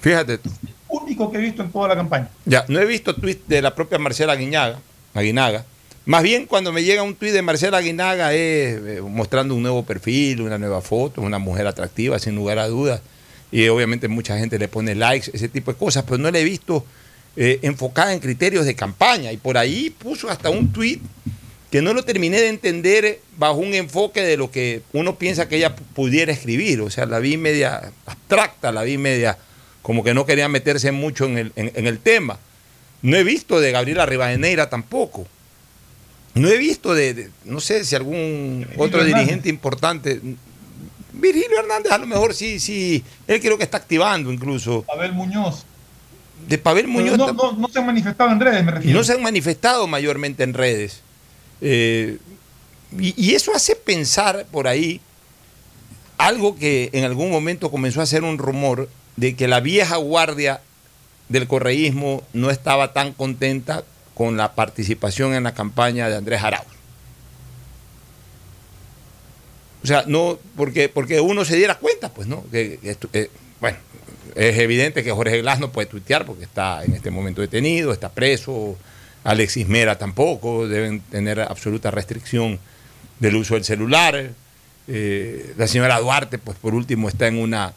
Fíjate 0.00 0.38
tú. 0.38 0.50
único 0.88 1.30
que 1.30 1.36
he 1.36 1.40
visto 1.42 1.62
en 1.62 1.70
toda 1.70 1.88
la 1.88 1.96
campaña. 1.96 2.28
Ya, 2.46 2.64
no 2.68 2.78
he 2.80 2.86
visto 2.86 3.14
tweet 3.14 3.40
de 3.46 3.60
la 3.60 3.74
propia 3.74 3.98
Marcela 3.98 4.32
Aguinaga, 4.32 4.78
Aguinaga. 5.12 5.66
Más 6.08 6.22
bien 6.22 6.46
cuando 6.46 6.72
me 6.72 6.82
llega 6.84 7.02
un 7.02 7.14
tweet 7.14 7.32
de 7.32 7.42
Marcela 7.42 7.76
Aguinaga 7.76 8.32
es 8.32 8.78
eh, 8.82 9.00
mostrando 9.06 9.54
un 9.54 9.60
nuevo 9.60 9.84
perfil, 9.84 10.40
una 10.40 10.56
nueva 10.56 10.80
foto, 10.80 11.20
una 11.20 11.38
mujer 11.38 11.66
atractiva, 11.66 12.18
sin 12.18 12.34
lugar 12.34 12.58
a 12.58 12.66
dudas. 12.66 13.02
Y 13.52 13.68
obviamente 13.68 14.08
mucha 14.08 14.38
gente 14.38 14.58
le 14.58 14.68
pone 14.68 14.94
likes, 14.94 15.30
ese 15.34 15.50
tipo 15.50 15.70
de 15.70 15.76
cosas, 15.76 16.04
pero 16.04 16.16
no 16.16 16.30
la 16.30 16.38
he 16.38 16.44
visto 16.44 16.86
eh, 17.36 17.58
enfocada 17.60 18.14
en 18.14 18.20
criterios 18.20 18.64
de 18.64 18.74
campaña. 18.74 19.32
Y 19.32 19.36
por 19.36 19.58
ahí 19.58 19.90
puso 19.90 20.30
hasta 20.30 20.48
un 20.48 20.72
tweet 20.72 21.00
que 21.70 21.82
no 21.82 21.92
lo 21.92 22.02
terminé 22.02 22.40
de 22.40 22.48
entender 22.48 23.20
bajo 23.36 23.58
un 23.58 23.74
enfoque 23.74 24.22
de 24.22 24.38
lo 24.38 24.50
que 24.50 24.80
uno 24.94 25.16
piensa 25.18 25.46
que 25.46 25.56
ella 25.56 25.76
pudiera 25.76 26.32
escribir. 26.32 26.80
O 26.80 26.88
sea, 26.88 27.04
la 27.04 27.18
vi 27.18 27.36
media 27.36 27.92
abstracta, 28.06 28.72
la 28.72 28.82
vi 28.82 28.96
media 28.96 29.36
como 29.82 30.02
que 30.02 30.14
no 30.14 30.24
quería 30.24 30.48
meterse 30.48 30.90
mucho 30.90 31.26
en 31.26 31.36
el, 31.36 31.52
en- 31.54 31.72
en 31.74 31.86
el 31.86 31.98
tema. 31.98 32.38
No 33.02 33.14
he 33.18 33.24
visto 33.24 33.60
de 33.60 33.72
Gabriela 33.72 34.06
Rivadeneira 34.06 34.70
tampoco. 34.70 35.26
No 36.34 36.48
he 36.48 36.56
visto 36.58 36.94
de, 36.94 37.14
de- 37.14 37.30
no 37.44 37.60
sé 37.60 37.84
si 37.84 37.94
algún 37.96 38.66
otro 38.76 39.00
Hernández. 39.00 39.14
dirigente 39.16 39.48
importante. 39.48 40.20
Virgilio 41.12 41.58
Hernández 41.60 41.90
a 41.92 41.98
lo 41.98 42.06
mejor 42.06 42.34
sí, 42.34 42.60
sí, 42.60 43.02
él 43.26 43.40
creo 43.40 43.58
que 43.58 43.64
está 43.64 43.76
activando 43.78 44.32
incluso. 44.32 44.84
Abel 44.94 45.12
Muñoz. 45.12 45.64
De 46.48 46.56
Pavel 46.58 46.86
Muñoz 46.86 47.18
no, 47.18 47.32
no, 47.32 47.52
no 47.52 47.68
se 47.68 47.80
han 47.80 47.86
manifestado 47.86 48.30
en 48.30 48.38
redes, 48.40 48.64
me 48.64 48.70
refiero. 48.70 48.96
no 48.96 49.04
se 49.04 49.12
han 49.12 49.22
manifestado 49.22 49.86
mayormente 49.88 50.44
en 50.44 50.54
redes. 50.54 51.00
Eh, 51.60 52.18
y, 52.98 53.12
y 53.20 53.34
eso 53.34 53.52
hace 53.54 53.74
pensar 53.74 54.46
por 54.52 54.68
ahí 54.68 55.00
algo 56.16 56.56
que 56.56 56.90
en 56.92 57.04
algún 57.04 57.30
momento 57.30 57.70
comenzó 57.70 58.00
a 58.00 58.06
ser 58.06 58.22
un 58.22 58.38
rumor 58.38 58.88
de 59.16 59.34
que 59.34 59.48
la 59.48 59.58
vieja 59.60 59.96
guardia 59.96 60.60
del 61.28 61.48
correísmo 61.48 62.22
no 62.32 62.50
estaba 62.50 62.92
tan 62.92 63.12
contenta 63.12 63.82
con 64.18 64.36
la 64.36 64.56
participación 64.56 65.32
en 65.32 65.44
la 65.44 65.54
campaña 65.54 66.08
de 66.08 66.16
Andrés 66.16 66.42
Arauz. 66.42 66.66
O 69.84 69.86
sea, 69.86 70.02
no, 70.08 70.40
porque, 70.56 70.88
porque 70.88 71.20
uno 71.20 71.44
se 71.44 71.56
diera 71.56 71.76
cuenta, 71.76 72.12
pues, 72.12 72.26
¿no? 72.26 72.44
Que, 72.50 72.80
eh, 73.12 73.30
bueno, 73.60 73.78
es 74.34 74.58
evidente 74.58 75.04
que 75.04 75.12
Jorge 75.12 75.40
Glass 75.40 75.60
no 75.60 75.70
puede 75.70 75.86
tuitear 75.86 76.26
porque 76.26 76.42
está 76.42 76.82
en 76.84 76.94
este 76.94 77.12
momento 77.12 77.40
detenido, 77.40 77.92
está 77.92 78.08
preso. 78.08 78.76
Alexis 79.22 79.68
Mera 79.68 79.96
tampoco, 79.96 80.66
deben 80.66 81.00
tener 81.00 81.40
absoluta 81.40 81.92
restricción 81.92 82.58
del 83.20 83.36
uso 83.36 83.54
del 83.54 83.64
celular. 83.64 84.32
Eh, 84.88 85.54
la 85.56 85.68
señora 85.68 86.00
Duarte, 86.00 86.38
pues 86.38 86.58
por 86.58 86.74
último, 86.74 87.08
está 87.08 87.28
en 87.28 87.38
una, 87.38 87.72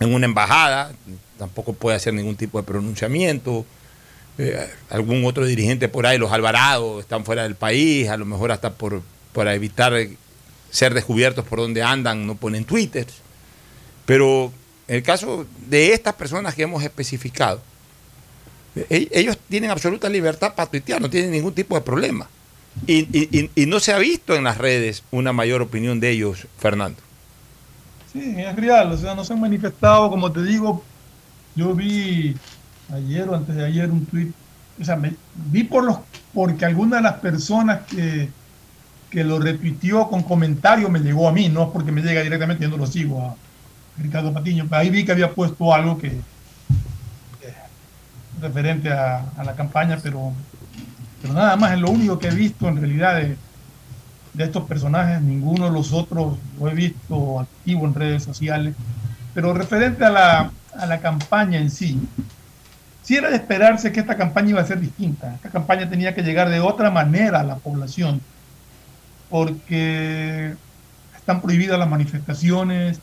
en 0.00 0.12
una 0.12 0.26
embajada, 0.26 0.92
tampoco 1.38 1.72
puede 1.72 1.96
hacer 1.96 2.12
ningún 2.12 2.36
tipo 2.36 2.58
de 2.58 2.66
pronunciamiento. 2.66 3.64
Eh, 4.38 4.68
algún 4.90 5.24
otro 5.24 5.46
dirigente 5.46 5.88
por 5.88 6.06
ahí, 6.06 6.18
los 6.18 6.30
Alvarados, 6.30 7.00
están 7.00 7.24
fuera 7.24 7.42
del 7.44 7.54
país, 7.54 8.08
a 8.08 8.16
lo 8.18 8.26
mejor 8.26 8.52
hasta 8.52 8.74
por, 8.74 9.02
para 9.32 9.54
evitar 9.54 9.94
ser 10.70 10.92
descubiertos 10.92 11.44
por 11.46 11.58
donde 11.60 11.82
andan, 11.82 12.26
no 12.26 12.34
ponen 12.34 12.64
Twitter. 12.64 13.06
Pero 14.04 14.52
en 14.88 14.96
el 14.96 15.02
caso 15.02 15.46
de 15.66 15.92
estas 15.94 16.14
personas 16.14 16.54
que 16.54 16.62
hemos 16.64 16.82
especificado, 16.82 17.62
e- 18.90 19.08
ellos 19.12 19.38
tienen 19.48 19.70
absoluta 19.70 20.08
libertad 20.08 20.54
para 20.54 20.70
tuitear, 20.70 21.00
no 21.00 21.08
tienen 21.08 21.30
ningún 21.30 21.54
tipo 21.54 21.74
de 21.74 21.80
problema. 21.80 22.28
Y- 22.86 23.08
y- 23.18 23.50
y 23.54 23.64
no 23.66 23.80
se 23.80 23.92
ha 23.94 23.98
visto 23.98 24.34
en 24.36 24.44
las 24.44 24.58
redes 24.58 25.02
una 25.10 25.32
mayor 25.32 25.62
opinión 25.62 25.98
de 25.98 26.10
ellos, 26.10 26.46
Fernando. 26.58 27.00
Sí, 28.12 28.34
es 28.36 28.54
real, 28.54 28.92
o 28.92 28.96
sea, 28.98 29.14
no 29.14 29.24
se 29.24 29.32
han 29.32 29.40
manifestado, 29.40 30.10
como 30.10 30.30
te 30.30 30.42
digo, 30.42 30.84
yo 31.54 31.74
vi 31.74 32.36
ayer 32.92 33.28
o 33.28 33.34
antes 33.34 33.54
de 33.54 33.64
ayer 33.64 33.90
un 33.90 34.06
tweet, 34.06 34.32
o 34.80 34.84
sea, 34.84 34.96
me- 34.96 35.14
vi 35.34 35.64
por 35.64 35.84
los, 35.84 35.98
porque 36.34 36.64
alguna 36.64 36.96
de 36.96 37.02
las 37.02 37.14
personas 37.14 37.80
que, 37.86 38.28
que 39.10 39.24
lo 39.24 39.38
retuiteó 39.38 40.08
con 40.08 40.22
comentario 40.22 40.88
me 40.88 41.00
llegó 41.00 41.28
a 41.28 41.32
mí, 41.32 41.48
no 41.48 41.72
porque 41.72 41.92
me 41.92 42.02
llega 42.02 42.22
directamente, 42.22 42.64
yo 42.64 42.70
no 42.70 42.76
lo 42.76 42.86
sigo 42.86 43.22
a 43.22 43.34
Ricardo 44.02 44.32
Patiño, 44.32 44.66
ahí 44.70 44.90
vi 44.90 45.04
que 45.04 45.12
había 45.12 45.32
puesto 45.34 45.72
algo 45.74 45.96
que, 45.98 46.10
que- 47.40 47.54
referente 48.40 48.90
a, 48.92 49.24
a 49.36 49.44
la 49.44 49.54
campaña, 49.54 49.98
pero, 50.02 50.32
pero 51.22 51.34
nada 51.34 51.56
más 51.56 51.72
es 51.72 51.80
lo 51.80 51.90
único 51.90 52.18
que 52.18 52.28
he 52.28 52.34
visto 52.34 52.68
en 52.68 52.76
realidad 52.76 53.16
de, 53.16 53.36
de 54.34 54.44
estos 54.44 54.64
personajes, 54.64 55.22
ninguno 55.22 55.66
de 55.66 55.70
los 55.72 55.92
otros 55.92 56.36
lo 56.60 56.68
he 56.68 56.74
visto 56.74 57.40
activo 57.40 57.86
en 57.86 57.94
redes 57.94 58.22
sociales. 58.24 58.74
Pero 59.34 59.52
referente 59.54 60.04
a 60.04 60.10
la, 60.10 60.50
a 60.78 60.86
la 60.86 61.00
campaña 61.00 61.58
en 61.58 61.70
sí, 61.70 61.98
sí 63.06 63.14
era 63.14 63.30
de 63.30 63.36
esperarse 63.36 63.92
que 63.92 64.00
esta 64.00 64.16
campaña 64.16 64.50
iba 64.50 64.60
a 64.60 64.66
ser 64.66 64.80
distinta. 64.80 65.32
Esta 65.36 65.48
campaña 65.48 65.88
tenía 65.88 66.12
que 66.12 66.22
llegar 66.22 66.50
de 66.50 66.58
otra 66.58 66.90
manera 66.90 67.40
a 67.40 67.44
la 67.44 67.56
población, 67.56 68.20
porque 69.30 70.54
están 71.16 71.40
prohibidas 71.40 71.78
las 71.78 71.88
manifestaciones 71.88 72.98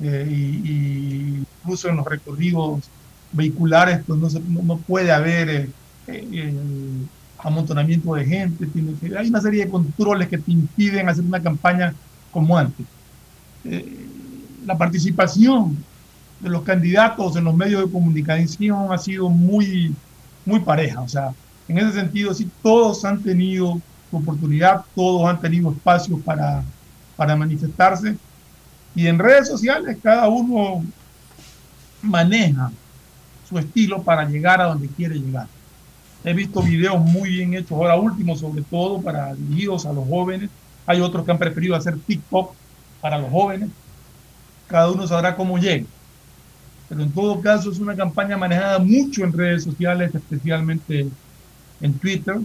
eh, 0.00 0.26
y, 0.30 1.44
incluso 1.62 1.88
en 1.88 1.96
los 1.96 2.06
recorridos 2.06 2.88
vehiculares 3.32 4.00
pues 4.06 4.40
no, 4.48 4.76
puede 4.78 5.12
haber 5.12 5.50
eh, 5.50 5.68
eh, 6.06 6.54
amontonamiento 7.38 8.14
de 8.14 8.24
gente, 8.24 8.68
hay 9.18 9.28
una 9.28 9.40
serie 9.40 9.64
de 9.64 9.70
controles 9.70 10.28
que 10.28 10.38
te 10.38 10.52
impiden 10.52 11.08
hacer 11.08 11.24
una 11.24 11.42
campaña 11.42 11.92
como 12.30 12.56
antes. 12.56 12.86
Eh, 13.64 14.06
la 14.64 14.78
participación 14.78 15.76
de 16.40 16.48
los 16.48 16.62
candidatos 16.62 17.36
en 17.36 17.44
los 17.44 17.54
medios 17.54 17.84
de 17.84 17.90
comunicación 17.90 18.92
ha 18.92 18.98
sido 18.98 19.28
muy, 19.28 19.94
muy 20.44 20.60
pareja. 20.60 21.00
O 21.02 21.08
sea, 21.08 21.32
en 21.68 21.78
ese 21.78 21.92
sentido, 21.92 22.34
sí, 22.34 22.50
todos 22.62 23.04
han 23.04 23.22
tenido 23.22 23.80
oportunidad, 24.10 24.84
todos 24.94 25.28
han 25.28 25.40
tenido 25.40 25.70
espacios 25.70 26.20
para, 26.22 26.62
para 27.16 27.36
manifestarse. 27.36 28.16
Y 28.94 29.06
en 29.06 29.18
redes 29.18 29.48
sociales 29.48 29.98
cada 30.02 30.28
uno 30.28 30.82
maneja 32.02 32.72
su 33.48 33.58
estilo 33.58 34.02
para 34.02 34.24
llegar 34.24 34.60
a 34.60 34.64
donde 34.64 34.88
quiere 34.88 35.16
llegar. 35.16 35.46
He 36.24 36.34
visto 36.34 36.62
videos 36.62 37.00
muy 37.00 37.30
bien 37.30 37.54
hechos, 37.54 37.72
ahora 37.72 37.96
último 37.96 38.36
sobre 38.36 38.62
todo 38.62 39.00
para 39.00 39.34
dirigidos 39.34 39.86
a 39.86 39.92
los 39.92 40.06
jóvenes. 40.08 40.50
Hay 40.86 41.00
otros 41.00 41.24
que 41.24 41.30
han 41.30 41.38
preferido 41.38 41.76
hacer 41.76 41.98
TikTok 41.98 42.52
para 43.00 43.18
los 43.18 43.30
jóvenes. 43.30 43.70
Cada 44.66 44.90
uno 44.90 45.06
sabrá 45.06 45.36
cómo 45.36 45.58
llega. 45.58 45.86
Pero 46.90 47.04
en 47.04 47.12
todo 47.12 47.40
caso 47.40 47.70
es 47.70 47.78
una 47.78 47.94
campaña 47.94 48.36
manejada 48.36 48.80
mucho 48.80 49.22
en 49.22 49.32
redes 49.32 49.62
sociales, 49.62 50.12
especialmente 50.12 51.06
en 51.80 51.94
Twitter. 51.94 52.38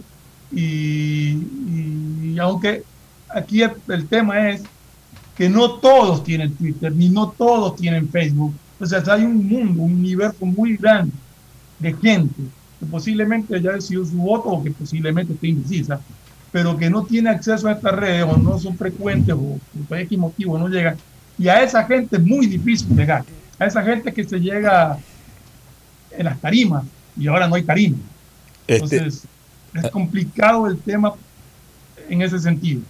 Y, 0.52 2.38
aunque 2.38 2.84
aquí 3.28 3.62
el 3.62 4.06
tema 4.06 4.50
es 4.50 4.62
que 5.36 5.48
no 5.48 5.72
todos 5.72 6.22
tienen 6.22 6.54
Twitter, 6.54 6.94
ni 6.94 7.08
no 7.08 7.30
todos 7.36 7.74
tienen 7.74 8.08
Facebook. 8.08 8.54
O 8.78 8.86
sea, 8.86 9.02
hay 9.08 9.24
un 9.24 9.48
mundo, 9.48 9.82
un 9.82 9.94
universo 9.94 10.46
muy 10.46 10.76
grande 10.76 11.12
de 11.80 11.92
gente 11.92 12.42
que 12.78 12.86
posiblemente 12.86 13.56
haya 13.56 13.72
decidido 13.72 14.04
su 14.04 14.16
voto 14.16 14.48
o 14.48 14.62
que 14.62 14.70
posiblemente 14.70 15.32
esté 15.32 15.48
indecisa, 15.48 16.00
pero 16.52 16.76
que 16.76 16.88
no 16.88 17.02
tiene 17.02 17.30
acceso 17.30 17.66
a 17.66 17.72
estas 17.72 17.94
redes 17.94 18.24
o 18.24 18.36
no 18.36 18.60
son 18.60 18.76
frecuentes 18.76 19.34
o 19.34 19.58
por 19.88 19.98
X 19.98 20.16
motivo 20.16 20.56
no 20.56 20.68
llegan. 20.68 20.96
Y 21.36 21.48
a 21.48 21.64
esa 21.64 21.82
gente 21.84 22.16
es 22.16 22.22
muy 22.22 22.46
difícil 22.46 22.94
llegar. 22.96 23.24
A 23.58 23.66
esa 23.66 23.82
gente 23.82 24.12
que 24.12 24.24
se 24.24 24.38
llega 24.38 24.98
en 26.10 26.24
las 26.24 26.40
tarimas 26.40 26.84
y 27.16 27.26
ahora 27.26 27.48
no 27.48 27.54
hay 27.54 27.62
tarimas. 27.62 28.00
Este, 28.66 28.96
Entonces, 28.96 29.24
es 29.74 29.90
complicado 29.90 30.66
el 30.66 30.78
tema 30.78 31.14
en 32.08 32.22
ese 32.22 32.38
sentido. 32.38 32.82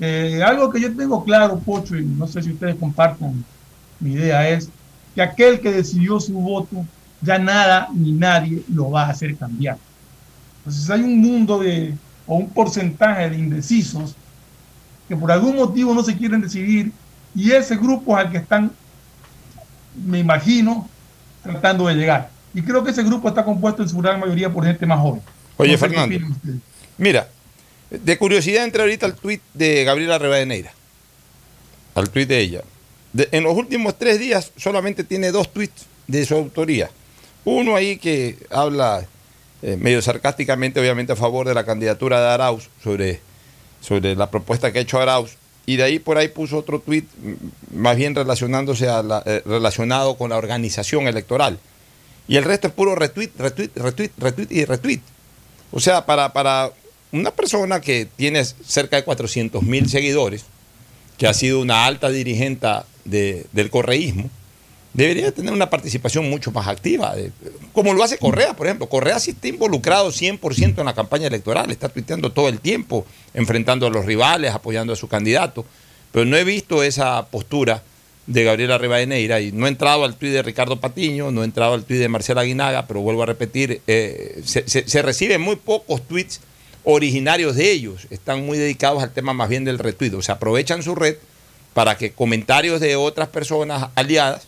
Eh, 0.00 0.42
algo 0.44 0.70
que 0.70 0.80
yo 0.80 0.94
tengo 0.94 1.24
claro, 1.24 1.58
Pocho, 1.58 1.96
y 1.96 2.04
no 2.04 2.26
sé 2.26 2.42
si 2.42 2.50
ustedes 2.52 2.76
compartan 2.76 3.44
mi 4.00 4.12
idea, 4.12 4.48
es 4.48 4.68
que 5.14 5.22
aquel 5.22 5.60
que 5.60 5.70
decidió 5.70 6.18
su 6.18 6.34
voto, 6.34 6.84
ya 7.20 7.38
nada 7.38 7.88
ni 7.94 8.12
nadie 8.12 8.62
lo 8.72 8.90
va 8.90 9.06
a 9.06 9.10
hacer 9.10 9.36
cambiar. 9.36 9.78
Entonces 10.58 10.90
hay 10.90 11.02
un 11.02 11.20
mundo 11.20 11.58
de, 11.58 11.94
o 12.26 12.36
un 12.36 12.48
porcentaje 12.48 13.30
de 13.30 13.38
indecisos 13.38 14.16
que 15.08 15.16
por 15.16 15.30
algún 15.30 15.56
motivo 15.56 15.94
no 15.94 16.02
se 16.02 16.16
quieren 16.16 16.40
decidir 16.40 16.92
y 17.34 17.50
ese 17.50 17.76
grupo 17.76 18.18
es 18.18 18.24
al 18.24 18.32
que 18.32 18.38
están, 18.38 18.72
me 19.94 20.18
imagino, 20.18 20.88
tratando 21.42 21.86
de 21.86 21.94
llegar. 21.94 22.30
Y 22.54 22.62
creo 22.62 22.84
que 22.84 22.90
ese 22.90 23.02
grupo 23.02 23.28
está 23.28 23.44
compuesto 23.44 23.82
en 23.82 23.88
su 23.88 23.98
gran 23.98 24.20
mayoría 24.20 24.50
por 24.50 24.64
gente 24.64 24.84
más 24.86 25.00
joven. 25.00 25.22
Oye, 25.56 25.72
No 25.72 25.78
sé 25.78 25.88
qué 25.88 25.94
Fernando, 25.94 26.28
mira, 26.98 27.28
de 27.90 28.18
curiosidad 28.18 28.64
entré 28.64 28.82
ahorita 28.82 29.06
al 29.06 29.14
tuit 29.14 29.40
de 29.54 29.84
Gabriela 29.84 30.18
Rivadeneira. 30.18 30.72
Al 31.94 32.10
tuit 32.10 32.28
de 32.28 32.38
ella. 32.40 32.62
De- 33.12 33.28
en 33.32 33.44
los 33.44 33.56
últimos 33.56 33.98
tres 33.98 34.18
días 34.18 34.52
solamente 34.56 35.04
tiene 35.04 35.30
dos 35.30 35.52
tweets 35.52 35.86
de 36.06 36.24
su 36.24 36.34
autoría. 36.34 36.90
Uno 37.44 37.74
ahí 37.76 37.96
que 37.98 38.38
habla 38.50 39.04
eh, 39.62 39.76
medio 39.78 40.00
sarcásticamente, 40.02 40.80
obviamente, 40.80 41.12
a 41.12 41.16
favor 41.16 41.46
de 41.46 41.54
la 41.54 41.64
candidatura 41.64 42.20
de 42.20 42.28
Arauz, 42.28 42.68
sobre, 42.82 43.20
sobre 43.80 44.14
la 44.16 44.30
propuesta 44.30 44.72
que 44.72 44.78
ha 44.78 44.82
hecho 44.82 45.00
Arauz. 45.00 45.36
Y 45.66 45.76
de 45.76 45.84
ahí 45.84 45.98
por 45.98 46.18
ahí 46.18 46.28
puso 46.28 46.58
otro 46.58 46.82
mm, 46.86 47.00
más 47.80 47.96
bien 47.96 48.14
relacionándose 48.14 48.88
a 48.88 49.02
la- 49.02 49.22
eh, 49.26 49.42
relacionado 49.46 50.16
con 50.16 50.30
la 50.30 50.36
organización 50.36 51.06
electoral. 51.06 51.58
Y 52.28 52.36
el 52.36 52.44
resto 52.44 52.68
es 52.68 52.72
puro 52.72 52.94
retweet, 52.94 53.30
retweet, 53.38 53.70
retweet, 53.76 54.10
retweet 54.18 54.48
y 54.50 54.64
retweet. 54.64 55.00
O 55.70 55.80
sea, 55.80 56.04
para, 56.06 56.32
para 56.32 56.72
una 57.12 57.30
persona 57.30 57.80
que 57.80 58.06
tiene 58.16 58.44
cerca 58.44 58.96
de 58.96 59.04
400 59.04 59.62
mil 59.62 59.88
seguidores, 59.88 60.44
que 61.18 61.26
ha 61.26 61.34
sido 61.34 61.60
una 61.60 61.84
alta 61.86 62.08
dirigente 62.10 62.68
de- 63.04 63.46
del 63.52 63.70
correísmo, 63.70 64.30
debería 64.94 65.32
tener 65.32 65.52
una 65.52 65.70
participación 65.70 66.28
mucho 66.28 66.50
más 66.52 66.68
activa, 66.68 67.14
de- 67.16 67.32
como 67.72 67.94
lo 67.94 68.02
hace 68.04 68.18
Correa, 68.18 68.54
por 68.54 68.66
ejemplo. 68.66 68.88
Correa 68.88 69.18
sí 69.18 69.30
está 69.30 69.48
involucrado 69.48 70.10
100% 70.10 70.78
en 70.80 70.86
la 70.86 70.94
campaña 70.94 71.26
electoral, 71.28 71.70
está 71.70 71.88
tuiteando 71.88 72.30
todo 72.32 72.48
el 72.48 72.60
tiempo, 72.60 73.06
enfrentando 73.34 73.86
a 73.86 73.90
los 73.90 74.04
rivales, 74.04 74.52
apoyando 74.52 74.92
a 74.92 74.96
su 74.96 75.08
candidato, 75.08 75.64
pero 76.10 76.24
no 76.26 76.36
he 76.36 76.44
visto 76.44 76.82
esa 76.82 77.26
postura 77.26 77.82
de 78.26 78.44
Gabriela 78.44 78.78
Rivadeneira 78.78 79.40
y 79.40 79.50
no 79.50 79.66
he 79.66 79.68
entrado 79.68 80.04
al 80.04 80.14
tuit 80.16 80.32
de 80.32 80.42
Ricardo 80.42 80.78
Patiño, 80.78 81.32
no 81.32 81.42
he 81.42 81.44
entrado 81.44 81.74
al 81.74 81.84
tuit 81.84 81.98
de 81.98 82.08
Marcela 82.08 82.42
Aguinaga, 82.42 82.86
pero 82.86 83.00
vuelvo 83.00 83.22
a 83.24 83.26
repetir, 83.26 83.80
eh, 83.86 84.42
se, 84.44 85.02
reciben 85.02 85.40
muy 85.40 85.56
pocos 85.56 86.06
tweets 86.06 86.40
originarios 86.84 87.56
de 87.56 87.70
ellos, 87.70 88.06
están 88.10 88.44
muy 88.44 88.58
dedicados 88.58 89.02
al 89.02 89.12
tema 89.12 89.32
más 89.32 89.48
bien 89.48 89.64
del 89.64 89.78
retweet, 89.78 90.14
o 90.14 90.22
sea, 90.22 90.36
aprovechan 90.36 90.82
su 90.82 90.94
red 90.94 91.16
para 91.74 91.96
que 91.96 92.12
comentarios 92.12 92.80
de 92.80 92.96
otras 92.96 93.28
personas 93.28 93.88
aliadas 93.94 94.46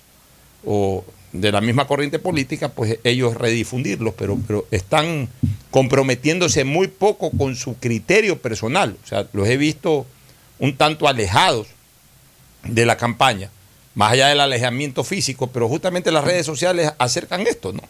o 0.67 1.05
de 1.33 1.51
la 1.51 1.61
misma 1.61 1.87
corriente 1.87 2.19
política, 2.19 2.69
pues 2.69 2.99
ellos 3.03 3.35
redifundirlos, 3.35 4.15
pero, 4.15 4.39
pero 4.47 4.67
están 4.71 5.29
comprometiéndose 5.71 6.65
muy 6.65 6.87
poco 6.89 7.31
con 7.31 7.57
su 7.57 7.77
criterio 7.77 8.39
personal, 8.41 8.97
o 9.03 9.07
sea, 9.07 9.27
los 9.33 9.49
he 9.49 9.57
visto 9.57 10.07
un 10.61 10.77
tanto 10.77 11.09
alejados 11.09 11.67
de 12.63 12.87
la 12.87 12.97
campaña, 12.97 13.51
más 13.95 14.13
allá 14.13 14.29
del 14.29 14.41
alejamiento 14.41 15.03
físico, 15.05 15.49
pero 15.49 15.69
justamente 15.69 16.13
las 16.13 16.25
redes 16.25 16.47
sociales 16.47 16.93
acercan 16.99 17.47
esto, 17.47 17.73
¿no? 17.73 17.83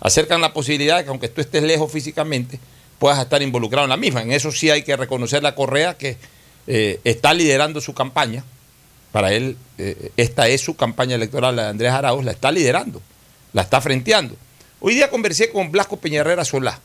Acercan 0.00 0.40
la 0.40 0.52
posibilidad 0.52 0.98
de 0.98 1.04
que 1.04 1.10
aunque 1.10 1.28
tú 1.28 1.40
estés 1.40 1.62
lejos 1.62 1.90
físicamente, 1.90 2.58
puedas 2.98 3.18
estar 3.18 3.42
involucrado 3.42 3.84
en 3.84 3.90
la 3.90 3.96
misma. 3.96 4.22
En 4.22 4.32
eso 4.32 4.52
sí 4.52 4.70
hay 4.70 4.82
que 4.82 4.96
reconocer 4.96 5.44
a 5.44 5.54
Correa 5.56 5.94
que 5.98 6.16
eh, 6.68 7.00
está 7.02 7.34
liderando 7.34 7.80
su 7.80 7.94
campaña. 7.94 8.44
Para 9.12 9.32
él, 9.34 9.56
eh, 9.76 10.10
esta 10.16 10.48
es 10.48 10.62
su 10.62 10.74
campaña 10.74 11.14
electoral, 11.14 11.54
la 11.54 11.64
de 11.64 11.68
Andrés 11.68 11.92
Arauz, 11.92 12.24
la 12.24 12.32
está 12.32 12.50
liderando, 12.50 13.02
la 13.52 13.62
está 13.62 13.80
frenteando. 13.80 14.36
Hoy 14.80 14.94
día 14.94 15.10
conversé 15.10 15.50
con 15.50 15.70
Blasco 15.70 15.98
Peñarrera 15.98 16.44
Solá. 16.44 16.80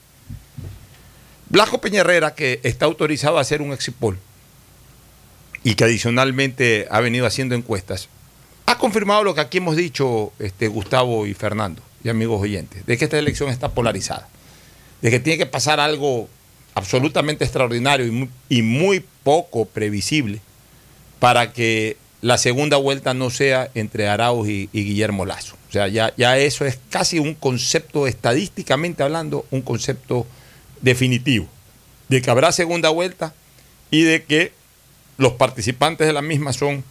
Blasco 1.49 1.79
Peñarrera, 1.79 2.35
que 2.35 2.59
está 2.63 2.85
autorizado 2.85 3.37
a 3.37 3.41
hacer 3.41 3.61
un 3.61 3.71
exipol 3.71 4.19
y 5.63 5.75
que 5.75 5.85
adicionalmente 5.85 6.87
ha 6.91 6.99
venido 6.99 7.25
haciendo 7.25 7.55
encuestas, 7.55 8.09
ha 8.65 8.77
confirmado 8.77 9.23
lo 9.23 9.33
que 9.33 9.41
aquí 9.41 9.59
hemos 9.59 9.77
dicho 9.77 10.33
este, 10.39 10.67
Gustavo 10.67 11.25
y 11.25 11.33
Fernando 11.33 11.81
y 12.03 12.09
amigos 12.09 12.41
oyentes, 12.41 12.85
de 12.85 12.97
que 12.97 13.05
esta 13.05 13.17
elección 13.17 13.49
está 13.49 13.69
polarizada, 13.69 14.27
de 15.01 15.09
que 15.09 15.21
tiene 15.21 15.37
que 15.37 15.45
pasar 15.45 15.79
algo 15.79 16.27
absolutamente 16.75 17.45
extraordinario 17.45 18.05
y 18.05 18.11
muy, 18.11 18.29
y 18.49 18.61
muy 18.61 19.05
poco 19.23 19.65
previsible 19.65 20.41
para 21.19 21.53
que 21.53 21.97
la 22.21 22.37
segunda 22.37 22.77
vuelta 22.77 23.13
no 23.13 23.29
sea 23.29 23.69
entre 23.75 24.07
Arauz 24.07 24.47
y, 24.47 24.69
Guillermo 24.71 25.25
Lazo. 25.25 25.55
O 25.69 25.71
sea, 25.71 25.87
ya, 25.87 26.13
ya 26.17 26.37
eso 26.37 26.65
es 26.65 26.79
casi 26.89 27.19
un 27.19 27.35
concepto, 27.35 28.07
estadísticamente 28.07 29.03
hablando, 29.03 29.45
un 29.51 29.61
concepto 29.61 30.25
definitivo, 30.81 31.47
de 32.07 32.21
que 32.21 32.29
habrá 32.29 32.51
segunda 32.51 32.89
vuelta 32.89 33.33
y 33.91 34.03
de 34.03 34.23
que 34.23 34.51
los 35.17 35.33
participantes 35.33 36.07
de 36.07 36.13
la 36.13 36.21
misma 36.21 36.53
son 36.53 36.83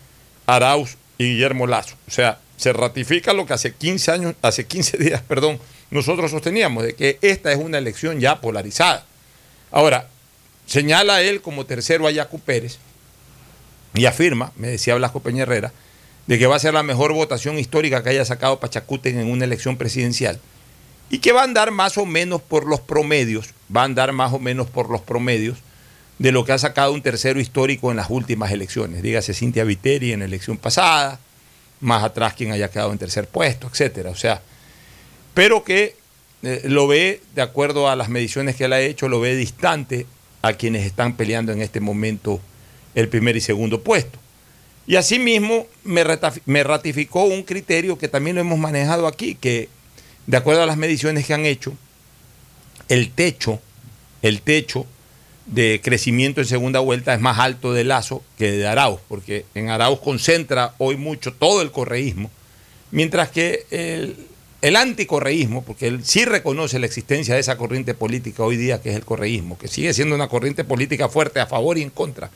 Arauz 0.46 0.96
y 1.18 1.24
Guillermo 1.24 1.66
Lazo. 1.66 1.96
O 2.06 2.10
sea, 2.10 2.38
se 2.56 2.72
ratifica 2.72 3.32
lo 3.32 3.46
que 3.46 3.54
hace 3.54 3.74
15 3.74 4.10
años, 4.12 4.34
hace 4.42 4.66
15 4.66 4.98
días, 4.98 5.22
perdón, 5.22 5.58
nosotros 5.90 6.30
sosteníamos, 6.30 6.84
de 6.84 6.94
que 6.94 7.18
esta 7.22 7.52
es 7.52 7.58
una 7.58 7.78
elección 7.78 8.20
ya 8.20 8.40
polarizada. 8.40 9.04
Ahora, 9.70 10.08
señala 10.66 11.22
él 11.22 11.40
como 11.40 11.66
tercero 11.66 12.06
a 12.06 12.10
Yacu 12.10 12.40
Pérez 12.40 12.78
y 13.96 14.06
afirma, 14.06 14.52
me 14.56 14.68
decía 14.68 14.94
Blasco 14.94 15.20
Peña 15.20 15.42
Herrera, 15.42 15.72
de 16.26 16.38
que 16.38 16.46
va 16.46 16.56
a 16.56 16.60
ser 16.60 16.74
la 16.74 16.82
mejor 16.82 17.12
votación 17.12 17.58
histórica 17.58 18.02
que 18.02 18.10
haya 18.10 18.24
sacado 18.24 18.60
Pachacuten 18.60 19.18
en 19.18 19.30
una 19.30 19.44
elección 19.44 19.76
presidencial 19.76 20.38
y 21.08 21.18
que 21.18 21.32
va 21.32 21.40
a 21.40 21.44
andar 21.44 21.70
más 21.70 21.98
o 21.98 22.04
menos 22.04 22.42
por 22.42 22.66
los 22.66 22.80
promedios, 22.80 23.54
va 23.74 23.82
a 23.82 23.84
andar 23.84 24.12
más 24.12 24.32
o 24.32 24.38
menos 24.38 24.68
por 24.68 24.90
los 24.90 25.00
promedios 25.00 25.58
de 26.18 26.32
lo 26.32 26.44
que 26.44 26.52
ha 26.52 26.58
sacado 26.58 26.92
un 26.92 27.02
tercero 27.02 27.40
histórico 27.40 27.90
en 27.90 27.96
las 27.96 28.10
últimas 28.10 28.50
elecciones. 28.50 29.02
Dígase 29.02 29.34
Cintia 29.34 29.64
Viteri 29.64 30.12
en 30.12 30.20
la 30.20 30.24
elección 30.24 30.56
pasada, 30.56 31.20
más 31.80 32.02
atrás 32.02 32.34
quien 32.34 32.52
haya 32.52 32.70
quedado 32.70 32.92
en 32.92 32.98
tercer 32.98 33.28
puesto, 33.28 33.68
etcétera. 33.68 34.10
O 34.10 34.14
sea, 34.14 34.42
pero 35.34 35.62
que 35.62 35.94
eh, 36.42 36.62
lo 36.64 36.86
ve, 36.86 37.20
de 37.34 37.42
acuerdo 37.42 37.88
a 37.88 37.96
las 37.96 38.08
mediciones 38.08 38.56
que 38.56 38.64
él 38.64 38.72
ha 38.72 38.80
hecho, 38.80 39.08
lo 39.08 39.20
ve 39.20 39.36
distante 39.36 40.06
a 40.42 40.54
quienes 40.54 40.84
están 40.86 41.16
peleando 41.16 41.52
en 41.52 41.60
este 41.60 41.80
momento 41.80 42.40
el 42.96 43.08
primer 43.08 43.36
y 43.36 43.40
segundo 43.40 43.82
puesto. 43.82 44.18
Y 44.88 44.96
asimismo 44.96 45.68
me, 45.84 46.02
ratificó 46.64 47.24
un 47.24 47.44
criterio 47.44 47.96
que 47.98 48.08
también 48.08 48.34
lo 48.34 48.40
hemos 48.40 48.58
manejado 48.58 49.06
aquí, 49.06 49.36
que 49.36 49.68
de 50.26 50.36
acuerdo 50.36 50.64
a 50.64 50.66
las 50.66 50.76
mediciones 50.76 51.24
que 51.26 51.34
han 51.34 51.46
hecho, 51.46 51.72
el 52.88 53.12
techo, 53.12 53.60
el 54.22 54.42
techo 54.42 54.86
de 55.46 55.80
crecimiento 55.82 56.40
en 56.40 56.48
segunda 56.48 56.80
vuelta 56.80 57.14
es 57.14 57.20
más 57.20 57.38
alto 57.38 57.72
de 57.72 57.84
Lazo 57.84 58.24
que 58.36 58.50
de 58.50 58.66
Arauz, 58.66 59.00
porque 59.06 59.44
en 59.54 59.70
Arauz 59.70 60.00
concentra 60.00 60.74
hoy 60.78 60.96
mucho 60.96 61.32
todo 61.32 61.62
el 61.62 61.70
correísmo 61.70 62.30
Mientras 62.90 63.30
que 63.30 63.66
el, 63.70 64.16
el 64.62 64.76
anticorreísmo, 64.76 65.64
porque 65.64 65.88
él 65.88 66.04
sí 66.04 66.24
reconoce 66.24 66.78
la 66.78 66.86
existencia 66.86 67.34
de 67.34 67.40
esa 67.40 67.56
corriente 67.56 67.94
política 67.94 68.42
hoy 68.44 68.56
día 68.56 68.80
que 68.80 68.90
es 68.90 68.96
el 68.96 69.04
correísmo, 69.04 69.58
que 69.58 69.68
sigue 69.68 69.92
siendo 69.92 70.14
una 70.14 70.28
corriente 70.28 70.64
política 70.64 71.08
fuerte 71.08 71.40
a 71.40 71.46
favor 71.46 71.78
y 71.78 71.82
en 71.82 71.90
contra. 71.90 72.30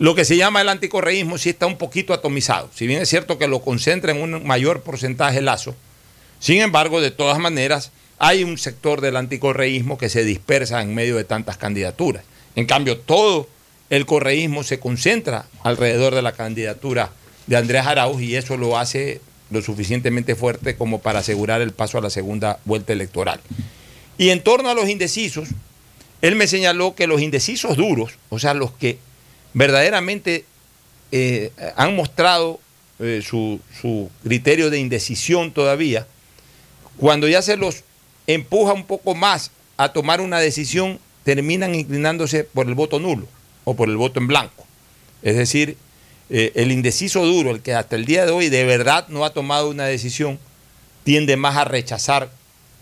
Lo 0.00 0.14
que 0.14 0.24
se 0.24 0.38
llama 0.38 0.62
el 0.62 0.70
anticorreísmo 0.70 1.36
sí 1.36 1.50
está 1.50 1.66
un 1.66 1.76
poquito 1.76 2.14
atomizado. 2.14 2.70
Si 2.74 2.86
bien 2.86 3.02
es 3.02 3.10
cierto 3.10 3.36
que 3.36 3.46
lo 3.46 3.60
concentra 3.60 4.12
en 4.12 4.22
un 4.22 4.46
mayor 4.46 4.80
porcentaje 4.80 5.42
Lazo, 5.42 5.76
sin 6.38 6.62
embargo, 6.62 7.02
de 7.02 7.10
todas 7.10 7.38
maneras, 7.38 7.92
hay 8.18 8.42
un 8.42 8.56
sector 8.56 9.02
del 9.02 9.16
anticorreísmo 9.16 9.98
que 9.98 10.08
se 10.08 10.24
dispersa 10.24 10.80
en 10.80 10.94
medio 10.94 11.18
de 11.18 11.24
tantas 11.24 11.58
candidaturas. 11.58 12.24
En 12.56 12.64
cambio, 12.64 12.96
todo 12.96 13.46
el 13.90 14.06
correísmo 14.06 14.62
se 14.62 14.80
concentra 14.80 15.44
alrededor 15.62 16.14
de 16.14 16.22
la 16.22 16.32
candidatura 16.32 17.10
de 17.46 17.58
Andrés 17.58 17.84
Arauz 17.84 18.22
y 18.22 18.36
eso 18.36 18.56
lo 18.56 18.78
hace 18.78 19.20
lo 19.50 19.60
suficientemente 19.60 20.34
fuerte 20.34 20.76
como 20.76 21.02
para 21.02 21.18
asegurar 21.18 21.60
el 21.60 21.72
paso 21.72 21.98
a 21.98 22.00
la 22.00 22.08
segunda 22.08 22.58
vuelta 22.64 22.94
electoral. 22.94 23.38
Y 24.16 24.30
en 24.30 24.42
torno 24.42 24.70
a 24.70 24.74
los 24.74 24.88
indecisos, 24.88 25.50
él 26.22 26.36
me 26.36 26.46
señaló 26.46 26.94
que 26.94 27.06
los 27.06 27.20
indecisos 27.20 27.76
duros, 27.76 28.12
o 28.30 28.38
sea, 28.38 28.54
los 28.54 28.72
que 28.72 28.98
verdaderamente 29.54 30.44
eh, 31.12 31.52
han 31.76 31.96
mostrado 31.96 32.60
eh, 32.98 33.22
su, 33.24 33.60
su 33.80 34.10
criterio 34.22 34.70
de 34.70 34.78
indecisión 34.78 35.52
todavía, 35.52 36.06
cuando 36.96 37.28
ya 37.28 37.42
se 37.42 37.56
los 37.56 37.84
empuja 38.26 38.72
un 38.72 38.84
poco 38.84 39.14
más 39.14 39.50
a 39.76 39.92
tomar 39.92 40.20
una 40.20 40.38
decisión, 40.38 40.98
terminan 41.24 41.74
inclinándose 41.74 42.44
por 42.44 42.66
el 42.68 42.74
voto 42.74 42.98
nulo 42.98 43.26
o 43.64 43.74
por 43.74 43.88
el 43.88 43.96
voto 43.96 44.20
en 44.20 44.26
blanco. 44.26 44.66
Es 45.22 45.36
decir, 45.36 45.76
eh, 46.28 46.52
el 46.54 46.70
indeciso 46.70 47.24
duro, 47.24 47.50
el 47.50 47.60
que 47.60 47.74
hasta 47.74 47.96
el 47.96 48.04
día 48.04 48.24
de 48.24 48.32
hoy 48.32 48.48
de 48.48 48.64
verdad 48.64 49.08
no 49.08 49.24
ha 49.24 49.32
tomado 49.32 49.70
una 49.70 49.84
decisión, 49.84 50.38
tiende 51.02 51.36
más 51.36 51.56
a 51.56 51.64
rechazar 51.64 52.30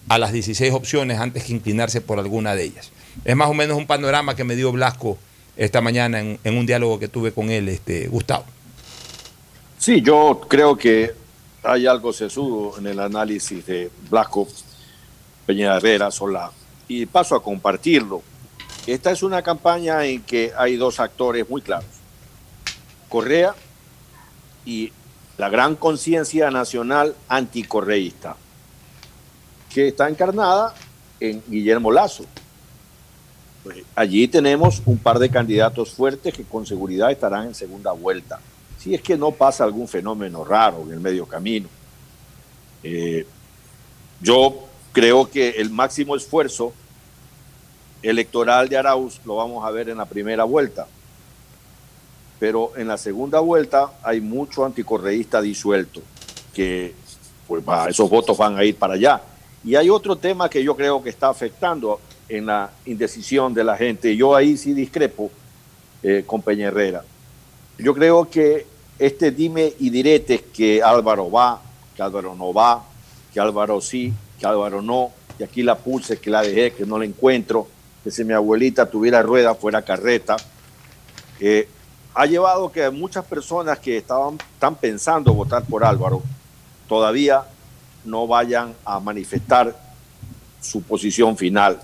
a 0.08 0.18
las 0.18 0.32
16 0.32 0.72
opciones 0.72 1.18
antes 1.18 1.44
que 1.44 1.52
inclinarse 1.52 2.00
por 2.00 2.18
alguna 2.18 2.54
de 2.54 2.64
ellas. 2.64 2.90
Es 3.24 3.36
más 3.36 3.48
o 3.48 3.54
menos 3.54 3.76
un 3.76 3.86
panorama 3.86 4.36
que 4.36 4.44
me 4.44 4.56
dio 4.56 4.72
Blasco 4.72 5.18
esta 5.58 5.80
mañana 5.80 6.20
en, 6.20 6.38
un 6.56 6.64
diálogo 6.64 7.00
que 7.00 7.08
tuve 7.08 7.32
con 7.32 7.50
él, 7.50 7.68
este, 7.68 8.06
Gustavo. 8.06 8.44
Sí, 9.76 10.00
yo 10.00 10.40
creo 10.48 10.76
que 10.76 11.12
hay 11.64 11.86
algo 11.86 12.12
sesudo 12.12 12.78
en 12.78 12.86
el 12.86 13.00
análisis 13.00 13.66
de 13.66 13.90
Blasco 14.08 14.46
Peña 15.44 15.76
Herrera 15.76 16.10
Solá 16.12 16.52
y 16.86 17.04
paso 17.06 17.34
a 17.34 17.42
compartirlo. 17.42 18.22
Esta 18.86 19.10
es 19.10 19.22
una 19.22 19.42
campaña 19.42 20.04
en 20.04 20.22
que 20.22 20.52
hay 20.56 20.76
dos 20.76 21.00
actores 21.00 21.48
muy 21.50 21.60
claros. 21.60 21.90
Correa 23.08 23.54
y 24.64 24.92
la 25.38 25.48
gran 25.48 25.74
conciencia 25.74 26.50
nacional 26.50 27.16
anticorreísta, 27.28 28.36
que 29.74 29.88
está 29.88 30.08
encarnada 30.08 30.74
en 31.18 31.42
Guillermo 31.48 31.90
Lazo. 31.90 32.24
Pues 33.68 33.84
allí 33.94 34.26
tenemos 34.28 34.80
un 34.86 34.96
par 34.96 35.18
de 35.18 35.28
candidatos 35.28 35.92
fuertes 35.92 36.32
que 36.32 36.42
con 36.42 36.64
seguridad 36.64 37.10
estarán 37.10 37.48
en 37.48 37.54
segunda 37.54 37.92
vuelta, 37.92 38.40
si 38.78 38.94
es 38.94 39.02
que 39.02 39.18
no 39.18 39.30
pasa 39.30 39.62
algún 39.62 39.86
fenómeno 39.86 40.42
raro 40.42 40.84
en 40.86 40.92
el 40.92 41.00
medio 41.00 41.26
camino. 41.26 41.68
Eh, 42.82 43.26
yo 44.22 44.64
creo 44.92 45.28
que 45.28 45.50
el 45.50 45.68
máximo 45.68 46.16
esfuerzo 46.16 46.72
electoral 48.00 48.70
de 48.70 48.78
Arauz 48.78 49.20
lo 49.26 49.36
vamos 49.36 49.62
a 49.66 49.70
ver 49.70 49.90
en 49.90 49.98
la 49.98 50.06
primera 50.06 50.44
vuelta 50.44 50.86
pero 52.38 52.72
en 52.76 52.88
la 52.88 52.96
segunda 52.96 53.40
vuelta 53.40 53.92
hay 54.02 54.20
mucho 54.20 54.64
anticorreísta 54.64 55.42
disuelto, 55.42 56.00
que 56.54 56.94
pues 57.46 57.62
esos 57.88 58.08
votos 58.08 58.38
van 58.38 58.56
a 58.56 58.64
ir 58.64 58.76
para 58.76 58.94
allá. 58.94 59.20
Y 59.64 59.74
hay 59.74 59.90
otro 59.90 60.16
tema 60.16 60.48
que 60.48 60.62
yo 60.62 60.76
creo 60.76 61.02
que 61.02 61.10
está 61.10 61.28
afectando 61.28 62.00
en 62.28 62.46
la 62.46 62.70
indecisión 62.86 63.54
de 63.54 63.64
la 63.64 63.76
gente. 63.76 64.16
Yo 64.16 64.34
ahí 64.34 64.56
sí 64.56 64.74
discrepo 64.74 65.30
eh, 66.02 66.24
con 66.26 66.42
Peña 66.42 66.68
Herrera. 66.68 67.04
Yo 67.78 67.94
creo 67.94 68.28
que 68.28 68.66
este 68.98 69.30
dime 69.30 69.72
y 69.78 69.90
diretes 69.90 70.42
que 70.52 70.82
Álvaro 70.82 71.30
va, 71.30 71.60
que 71.94 72.02
Álvaro 72.02 72.34
no 72.34 72.52
va, 72.52 72.84
que 73.32 73.40
Álvaro 73.40 73.80
sí, 73.80 74.12
que 74.38 74.46
Álvaro 74.46 74.82
no, 74.82 75.12
que 75.36 75.44
aquí 75.44 75.62
la 75.62 75.76
pulse, 75.76 76.18
que 76.18 76.30
la 76.30 76.42
dejé, 76.42 76.72
que 76.72 76.84
no 76.84 76.98
la 76.98 77.04
encuentro, 77.04 77.68
que 78.02 78.10
si 78.10 78.24
mi 78.24 78.32
abuelita 78.32 78.86
tuviera 78.86 79.22
rueda 79.22 79.54
fuera 79.54 79.82
carreta. 79.82 80.36
Eh, 81.40 81.68
ha 82.14 82.26
llevado 82.26 82.72
que 82.72 82.90
muchas 82.90 83.24
personas 83.24 83.78
que 83.78 83.96
estaban 83.96 84.38
están 84.54 84.74
pensando 84.74 85.32
votar 85.32 85.64
por 85.64 85.84
Álvaro 85.84 86.22
todavía 86.88 87.44
no 88.04 88.26
vayan 88.26 88.74
a 88.84 88.98
manifestar 88.98 89.76
su 90.60 90.82
posición 90.82 91.36
final. 91.36 91.78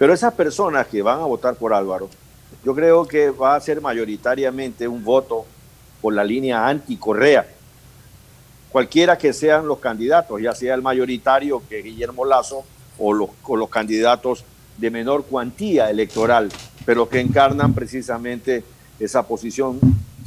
Pero 0.00 0.14
esas 0.14 0.32
personas 0.32 0.86
que 0.86 1.02
van 1.02 1.20
a 1.20 1.26
votar 1.26 1.56
por 1.56 1.74
Álvaro, 1.74 2.08
yo 2.64 2.74
creo 2.74 3.06
que 3.06 3.28
va 3.28 3.54
a 3.54 3.60
ser 3.60 3.82
mayoritariamente 3.82 4.88
un 4.88 5.04
voto 5.04 5.44
por 6.00 6.14
la 6.14 6.24
línea 6.24 6.66
anti-Correa. 6.66 7.46
Cualquiera 8.72 9.18
que 9.18 9.34
sean 9.34 9.66
los 9.66 9.78
candidatos, 9.78 10.40
ya 10.40 10.54
sea 10.54 10.74
el 10.74 10.80
mayoritario 10.80 11.62
que 11.68 11.80
es 11.80 11.84
Guillermo 11.84 12.24
Lazo 12.24 12.64
o 12.96 13.12
los, 13.12 13.28
los 13.46 13.68
candidatos 13.68 14.42
de 14.78 14.90
menor 14.90 15.26
cuantía 15.26 15.90
electoral, 15.90 16.48
pero 16.86 17.06
que 17.06 17.20
encarnan 17.20 17.74
precisamente 17.74 18.64
esa 18.98 19.26
posición 19.26 19.78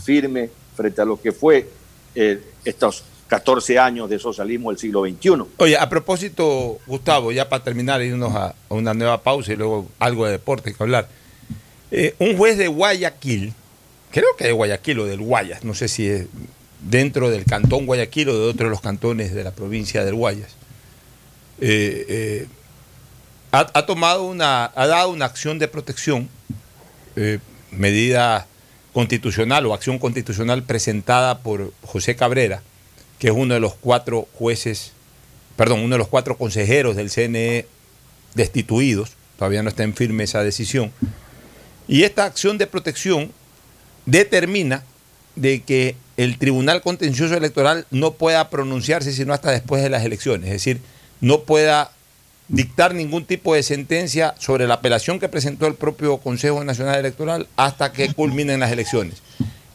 firme 0.03 0.51
frente 0.75 1.01
a 1.01 1.05
lo 1.05 1.19
que 1.19 1.31
fue 1.31 1.67
eh, 2.13 2.43
estos 2.63 3.05
14 3.33 3.79
años 3.79 4.07
de 4.11 4.19
socialismo 4.19 4.69
del 4.69 4.77
siglo 4.77 5.03
XXI. 5.03 5.43
Oye, 5.57 5.75
a 5.75 5.89
propósito, 5.89 6.77
Gustavo, 6.85 7.31
ya 7.31 7.49
para 7.49 7.63
terminar, 7.63 7.99
irnos 8.03 8.31
a, 8.35 8.53
una 8.69 8.93
nueva 8.93 9.23
pausa 9.23 9.53
y 9.53 9.55
luego 9.55 9.87
algo 9.97 10.27
de 10.27 10.33
deporte 10.33 10.71
que 10.71 10.83
hablar. 10.83 11.07
Eh, 11.89 12.13
un 12.19 12.37
juez 12.37 12.59
de 12.59 12.67
Guayaquil, 12.67 13.51
creo 14.11 14.27
que 14.37 14.43
de 14.45 14.51
Guayaquil 14.51 14.99
o 14.99 15.05
del 15.07 15.21
Guayas, 15.21 15.63
no 15.63 15.73
sé 15.73 15.87
si 15.87 16.07
es 16.07 16.27
dentro 16.81 17.31
del 17.31 17.45
cantón 17.45 17.87
Guayaquil 17.87 18.29
o 18.29 18.37
de 18.37 18.49
otro 18.49 18.65
de 18.65 18.69
los 18.69 18.81
cantones 18.81 19.33
de 19.33 19.43
la 19.43 19.49
provincia 19.49 20.05
del 20.05 20.13
Guayas, 20.13 20.51
eh, 21.59 22.05
eh, 22.07 22.47
ha, 23.51 23.85
tomado 23.87 24.25
una, 24.25 24.71
ha 24.75 24.85
dado 24.85 25.09
una 25.09 25.25
acción 25.25 25.57
de 25.57 25.67
protección, 25.67 26.29
medida 27.71 28.45
constitucional 28.93 29.65
o 29.65 29.73
acción 29.73 29.97
constitucional 29.97 30.61
presentada 30.61 31.39
por 31.39 31.73
José 31.81 32.15
Cabrera, 32.15 32.61
que 33.19 33.27
es 33.27 33.33
uno 33.33 33.53
de 33.53 33.59
los 33.59 33.75
cuatro 33.75 34.27
jueces, 34.33 34.93
perdón, 35.55 35.81
uno 35.81 35.95
de 35.95 35.99
los 35.99 36.07
cuatro 36.07 36.37
consejeros 36.37 36.95
del 36.95 37.09
CNE 37.09 37.67
destituidos, 38.33 39.11
todavía 39.37 39.63
no 39.63 39.69
está 39.69 39.83
en 39.83 39.95
firme 39.95 40.23
esa 40.23 40.43
decisión, 40.43 40.91
y 41.87 42.03
esta 42.03 42.25
acción 42.25 42.57
de 42.57 42.67
protección 42.67 43.31
determina 44.05 44.83
de 45.35 45.61
que 45.61 45.95
el 46.17 46.37
Tribunal 46.37 46.81
Contencioso 46.81 47.35
Electoral 47.35 47.87
no 47.91 48.13
pueda 48.13 48.49
pronunciarse 48.49 49.11
sino 49.13 49.33
hasta 49.33 49.51
después 49.51 49.81
de 49.81 49.89
las 49.89 50.03
elecciones, 50.03 50.47
es 50.47 50.53
decir, 50.53 50.79
no 51.21 51.41
pueda 51.41 51.91
dictar 52.47 52.93
ningún 52.93 53.25
tipo 53.25 53.55
de 53.55 53.63
sentencia 53.63 54.35
sobre 54.37 54.67
la 54.67 54.75
apelación 54.75 55.19
que 55.19 55.29
presentó 55.29 55.65
el 55.65 55.75
propio 55.75 56.17
Consejo 56.17 56.63
Nacional 56.63 56.99
Electoral 56.99 57.47
hasta 57.55 57.91
que 57.93 58.13
culminen 58.13 58.59
las 58.59 58.71
elecciones. 58.71 59.21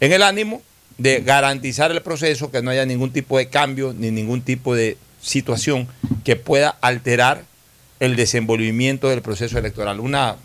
En 0.01 0.13
el 0.13 0.23
ánimo 0.23 0.63
de 0.99 1.21
garantizar 1.21 1.91
el 1.93 2.03
proceso, 2.03 2.51
que 2.51 2.61
no 2.61 2.71
haya 2.71 2.85
ningún 2.85 3.13
tipo 3.13 3.39
de 3.39 3.49
cambio 3.49 3.95
ni 3.97 4.11
ningún 4.11 4.43
tipo 4.43 4.75
de 4.75 4.97
situación 5.23 5.89
que 6.25 6.37
pueda 6.37 6.71
alterar 6.81 7.45
el 8.01 8.17
desenvolvimiento 8.17 9.09
del 9.09 9.23
proceso 9.23 9.59
electoral. 9.59 10.01
Una 10.01 10.37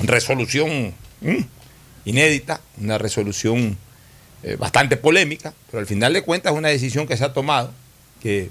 resolución 0.00 0.94
mmm, 1.20 1.42
inédita, 2.04 2.60
una 2.80 2.98
resolución 2.98 3.76
eh, 4.42 4.56
bastante 4.56 4.96
polémica, 4.96 5.52
pero 5.70 5.80
al 5.80 5.86
final 5.86 6.12
de 6.12 6.22
cuentas 6.22 6.52
es 6.52 6.58
una 6.58 6.68
decisión 6.68 7.06
que 7.06 7.16
se 7.16 7.24
ha 7.24 7.32
tomado, 7.32 7.72
que 8.22 8.50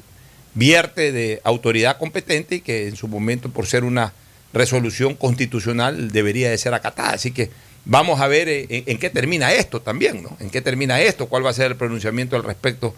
vierte 0.54 1.12
de 1.12 1.42
autoridad 1.44 1.98
competente 1.98 2.56
y 2.56 2.62
que 2.62 2.88
en 2.88 2.96
su 2.96 3.08
momento, 3.08 3.50
por 3.50 3.66
ser 3.66 3.84
una 3.84 4.14
resolución 4.52 5.16
constitucional, 5.16 6.12
debería 6.12 6.50
de 6.50 6.58
ser 6.58 6.74
acatada. 6.74 7.12
Así 7.12 7.32
que 7.32 7.50
vamos 7.86 8.22
a 8.22 8.28
ver 8.28 8.50
en, 8.50 8.68
en, 8.70 8.98
qué 8.98 9.10
termina 9.10 9.54
esto 9.54 9.82
también, 9.82 10.24
¿no? 10.24 10.36
En 10.40 10.50
qué 10.50 10.62
termina 10.62 11.02
esto, 11.02 11.28
cuál 11.28 11.46
va 11.46 11.50
a 11.50 11.54
ser 11.54 11.72
el 11.72 11.78
pronunciamiento 11.78 12.36
al 12.36 12.44
respecto 12.44 12.94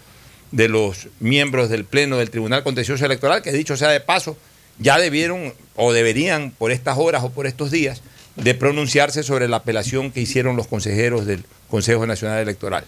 de 0.52 0.68
los 0.68 1.08
miembros 1.20 1.70
del 1.70 1.86
Pleno 1.86 2.18
del 2.18 2.30
Tribunal 2.30 2.64
Contencioso 2.64 3.06
Electoral, 3.06 3.42
que 3.42 3.52
dicho 3.52 3.78
sea 3.78 3.90
de 3.90 4.02
paso, 4.02 4.38
ya 4.80 4.98
debieron 4.98 5.54
o 5.76 5.94
deberían 5.94 6.52
por 6.52 6.72
estas 6.72 6.98
horas 6.98 7.24
o 7.24 7.30
por 7.30 7.48
estos 7.48 7.72
días 7.72 8.02
de 8.36 8.54
pronunciarse 8.54 9.24
sobre 9.24 9.48
la 9.48 9.58
apelación 9.58 10.12
que 10.12 10.22
hicieron 10.22 10.56
los 10.56 10.68
consejeros 10.68 11.26
del 11.26 11.46
Consejo 11.70 12.06
Nacional 12.06 12.40
Electoral. 12.40 12.86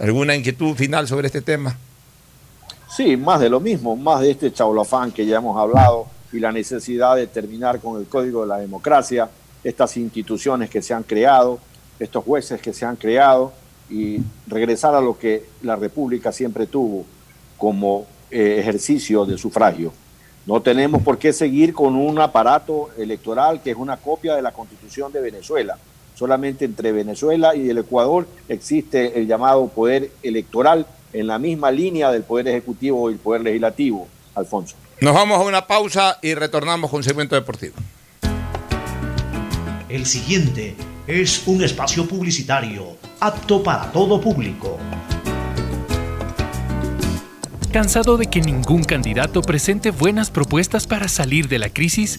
¿Alguna 0.00 0.34
inquietud 0.34 0.74
final 0.74 1.06
sobre 1.06 1.28
este 1.28 1.40
tema? 1.40 1.76
Sí, 2.94 3.16
más 3.16 3.40
de 3.40 3.48
lo 3.48 3.60
mismo, 3.60 3.96
más 3.96 4.20
de 4.20 4.32
este 4.32 4.52
chaulafán 4.52 5.12
que 5.12 5.26
ya 5.26 5.38
hemos 5.38 5.56
hablado 5.56 6.06
y 6.32 6.40
la 6.40 6.52
necesidad 6.52 7.16
de 7.16 7.26
terminar 7.26 7.80
con 7.80 8.00
el 8.00 8.06
código 8.06 8.42
de 8.42 8.48
la 8.48 8.58
democracia, 8.58 9.28
estas 9.64 9.96
instituciones 9.96 10.70
que 10.70 10.82
se 10.82 10.94
han 10.94 11.02
creado, 11.02 11.58
estos 11.98 12.22
jueces 12.22 12.60
que 12.60 12.72
se 12.72 12.84
han 12.84 12.96
creado 12.96 13.52
y 13.90 14.18
regresar 14.46 14.94
a 14.94 15.00
lo 15.00 15.18
que 15.18 15.44
la 15.62 15.76
República 15.76 16.30
siempre 16.32 16.66
tuvo, 16.66 17.04
como 17.58 18.06
eh, 18.30 18.58
ejercicio 18.60 19.24
del 19.24 19.38
sufragio. 19.38 19.92
No 20.46 20.60
tenemos 20.60 21.02
por 21.02 21.18
qué 21.18 21.32
seguir 21.32 21.72
con 21.72 21.96
un 21.96 22.20
aparato 22.20 22.90
electoral 22.98 23.62
que 23.62 23.70
es 23.70 23.76
una 23.76 23.96
copia 23.96 24.34
de 24.34 24.42
la 24.42 24.52
constitución 24.52 25.10
de 25.10 25.20
Venezuela. 25.20 25.78
Solamente 26.14 26.64
entre 26.64 26.92
Venezuela 26.92 27.56
y 27.56 27.70
el 27.70 27.78
Ecuador 27.78 28.26
existe 28.48 29.18
el 29.18 29.26
llamado 29.26 29.66
poder 29.68 30.10
electoral 30.22 30.86
en 31.12 31.26
la 31.26 31.38
misma 31.38 31.70
línea 31.70 32.10
del 32.12 32.24
poder 32.24 32.48
ejecutivo 32.48 33.10
y 33.10 33.14
el 33.14 33.18
poder 33.18 33.42
legislativo, 33.42 34.06
Alfonso. 34.34 34.76
Nos 35.00 35.14
vamos 35.14 35.40
a 35.40 35.44
una 35.44 35.66
pausa 35.66 36.18
y 36.22 36.34
retornamos 36.34 36.90
con 36.90 37.02
segmento 37.02 37.34
deportivo. 37.34 37.74
El 39.94 40.06
siguiente 40.06 40.74
es 41.06 41.46
un 41.46 41.62
espacio 41.62 42.04
publicitario 42.08 42.96
apto 43.20 43.62
para 43.62 43.92
todo 43.92 44.20
público. 44.20 44.76
¿Cansado 47.72 48.16
de 48.16 48.26
que 48.26 48.40
ningún 48.40 48.82
candidato 48.82 49.40
presente 49.40 49.92
buenas 49.92 50.32
propuestas 50.32 50.88
para 50.88 51.06
salir 51.06 51.46
de 51.46 51.60
la 51.60 51.68
crisis? 51.68 52.18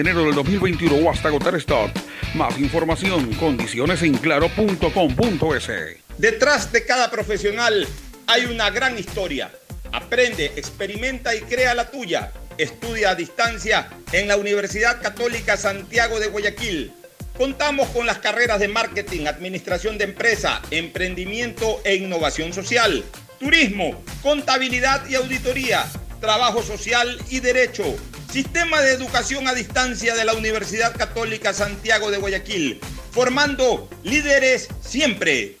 enero 0.01 0.25
del 0.25 0.35
2021 0.35 0.95
o 0.95 1.11
hasta 1.11 1.29
agotar 1.29 1.55
stock. 1.55 1.91
Más 2.35 2.59
información, 2.59 3.33
condiciones 3.35 4.01
en 4.01 4.17
claro.com.es. 4.17 5.69
Detrás 6.17 6.71
de 6.71 6.85
cada 6.85 7.09
profesional 7.09 7.87
hay 8.27 8.45
una 8.45 8.69
gran 8.69 8.97
historia. 8.97 9.51
Aprende, 9.91 10.45
experimenta 10.55 11.35
y 11.35 11.41
crea 11.41 11.73
la 11.73 11.89
tuya. 11.89 12.31
Estudia 12.57 13.11
a 13.11 13.15
distancia 13.15 13.89
en 14.11 14.27
la 14.27 14.37
Universidad 14.37 15.01
Católica 15.01 15.57
Santiago 15.57 16.19
de 16.19 16.27
Guayaquil. 16.27 16.93
Contamos 17.37 17.89
con 17.89 18.05
las 18.05 18.19
carreras 18.19 18.59
de 18.59 18.67
marketing, 18.67 19.25
administración 19.25 19.97
de 19.97 20.05
empresa, 20.05 20.61
emprendimiento 20.69 21.81
e 21.83 21.95
innovación 21.95 22.53
social, 22.53 23.03
turismo, 23.39 24.03
contabilidad 24.21 25.07
y 25.09 25.15
auditoría, 25.15 25.85
trabajo 26.21 26.63
social 26.63 27.19
y 27.29 27.41
derecho. 27.41 27.83
Sistema 28.31 28.81
de 28.81 28.93
educación 28.93 29.47
a 29.49 29.53
distancia 29.53 30.15
de 30.15 30.23
la 30.23 30.33
Universidad 30.33 30.95
Católica 30.95 31.53
Santiago 31.53 32.11
de 32.11 32.19
Guayaquil, 32.19 32.79
formando 33.11 33.89
líderes 34.03 34.69
siempre. 34.79 35.60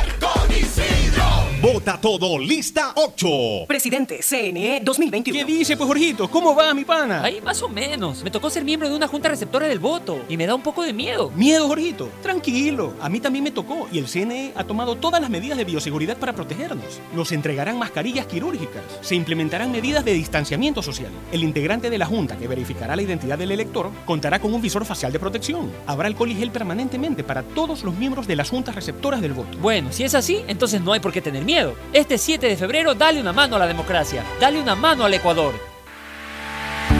Vota 1.73 1.97
todo, 2.01 2.37
lista 2.37 2.91
8. 2.95 3.65
Presidente 3.65 4.19
CNE 4.21 4.81
2021. 4.83 5.39
¿Qué 5.39 5.45
dice, 5.45 5.77
pues, 5.77 5.87
Jorgito? 5.87 6.29
¿Cómo 6.29 6.53
va, 6.53 6.73
mi 6.73 6.83
pana? 6.83 7.23
Ahí 7.23 7.39
más 7.39 7.61
o 7.61 7.69
menos. 7.69 8.23
Me 8.25 8.29
tocó 8.29 8.49
ser 8.49 8.65
miembro 8.65 8.89
de 8.89 8.95
una 8.95 9.07
junta 9.07 9.29
receptora 9.29 9.67
del 9.67 9.79
voto 9.79 10.19
y 10.27 10.35
me 10.35 10.45
da 10.45 10.53
un 10.53 10.63
poco 10.63 10.83
de 10.83 10.91
miedo. 10.91 11.31
¿Miedo, 11.33 11.69
Jorgito? 11.69 12.09
Tranquilo. 12.21 12.93
A 12.99 13.07
mí 13.07 13.21
también 13.21 13.45
me 13.45 13.51
tocó 13.51 13.87
y 13.89 13.99
el 13.99 14.09
CNE 14.09 14.51
ha 14.57 14.65
tomado 14.65 14.95
todas 14.95 15.21
las 15.21 15.29
medidas 15.29 15.57
de 15.57 15.63
bioseguridad 15.63 16.17
para 16.17 16.35
protegernos. 16.35 16.99
Nos 17.15 17.31
entregarán 17.31 17.79
mascarillas 17.79 18.25
quirúrgicas. 18.25 18.83
Se 18.99 19.15
implementarán 19.15 19.71
medidas 19.71 20.03
de 20.03 20.11
distanciamiento 20.11 20.83
social. 20.83 21.11
El 21.31 21.41
integrante 21.41 21.89
de 21.89 21.97
la 21.97 22.05
junta 22.05 22.37
que 22.37 22.49
verificará 22.49 22.97
la 22.97 23.03
identidad 23.03 23.37
del 23.37 23.51
elector 23.51 23.91
contará 24.05 24.39
con 24.39 24.53
un 24.53 24.61
visor 24.61 24.83
facial 24.83 25.13
de 25.13 25.19
protección. 25.19 25.71
Habrá 25.87 26.07
alcohol 26.07 26.31
y 26.31 26.35
gel 26.35 26.51
permanentemente 26.51 27.23
para 27.23 27.43
todos 27.43 27.83
los 27.83 27.95
miembros 27.95 28.27
de 28.27 28.35
las 28.35 28.49
juntas 28.49 28.75
receptoras 28.75 29.21
del 29.21 29.31
voto. 29.31 29.57
Bueno, 29.59 29.93
si 29.93 30.03
es 30.03 30.15
así, 30.15 30.41
entonces 30.49 30.81
no 30.81 30.91
hay 30.91 30.99
por 30.99 31.13
qué 31.13 31.21
tener 31.21 31.45
miedo. 31.45 31.60
Este 31.93 32.17
7 32.17 32.47
de 32.47 32.57
febrero, 32.57 32.95
dale 32.95 33.21
una 33.21 33.33
mano 33.33 33.55
a 33.55 33.59
la 33.59 33.67
democracia. 33.67 34.23
Dale 34.39 34.59
una 34.61 34.75
mano 34.75 35.05
al 35.05 35.13
Ecuador. 35.13 35.53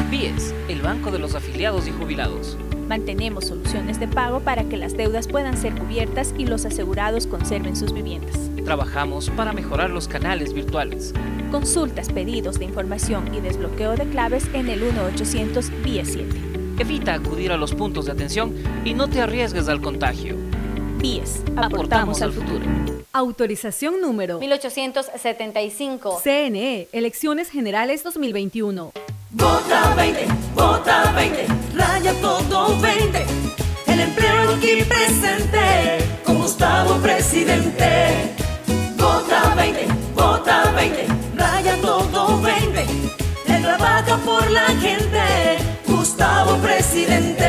BIES, 0.10 0.54
el 0.68 0.82
Banco 0.82 1.10
de 1.10 1.20
los 1.20 1.36
Afiliados 1.36 1.88
y 1.88 1.92
Jubilados. 1.92 2.58
Mantenemos 2.88 3.48
soluciones 3.48 4.00
de 4.00 4.08
pago 4.08 4.42
para 4.42 4.66
que 4.66 4.78
las 4.78 4.96
deudas 4.96 5.28
puedan 5.28 5.58
ser 5.58 5.74
cubiertas 5.76 6.34
y 6.38 6.46
los 6.46 6.66
asegurados 6.66 7.26
conserven 7.26 7.76
sus 7.76 7.94
viviendas. 7.94 8.38
Trabajamos 8.64 9.30
para 9.32 9.54
mejorar 9.54 9.90
los 9.90 10.08
canales 10.08 10.54
virtuales. 10.54 11.14
Consultas, 11.50 12.10
pedidos 12.10 12.60
de 12.60 12.66
información 12.66 13.34
y 13.34 13.40
desbloqueo 13.40 13.96
de 13.96 14.08
claves 14.10 14.48
en 14.54 14.70
el 14.70 14.84
1-800 14.84 15.84
BIES 15.84 16.10
7. 16.14 16.42
Evita 16.80 17.14
acudir 17.14 17.52
a 17.52 17.58
los 17.58 17.74
puntos 17.74 18.06
de 18.06 18.12
atención 18.12 18.54
y 18.86 18.94
no 18.94 19.08
te 19.08 19.22
arriesgues 19.22 19.68
al 19.70 19.82
contagio. 19.82 20.36
BIES, 21.02 21.42
aportamos 21.56 22.22
al 22.22 22.32
futuro. 22.32 22.64
Autorización 23.12 24.00
número 24.02 24.40
1875. 24.40 26.22
CNE, 26.24 26.88
Elecciones 26.92 27.50
Generales 27.50 28.04
2021. 28.04 28.92
Vota 29.32 29.96
20, 29.96 30.28
vota 30.54 31.12
20, 31.14 31.48
raya 31.76 32.14
todo 32.22 32.80
20. 32.80 33.26
El 33.88 34.00
empleo 34.00 34.52
aquí 34.52 34.84
presente, 34.84 36.06
con 36.24 36.38
Gustavo 36.38 36.96
presidente. 37.02 38.36
Vota 38.98 39.56
20, 39.56 39.88
vota 40.14 40.72
20, 40.72 41.08
raya 41.36 41.78
todo 41.82 42.42
20. 42.42 42.86
Él 43.48 43.62
trabaja 43.64 44.18
por 44.18 44.52
la 44.52 44.68
gente, 44.80 45.58
Gustavo 45.88 46.58
presidente. 46.58 47.41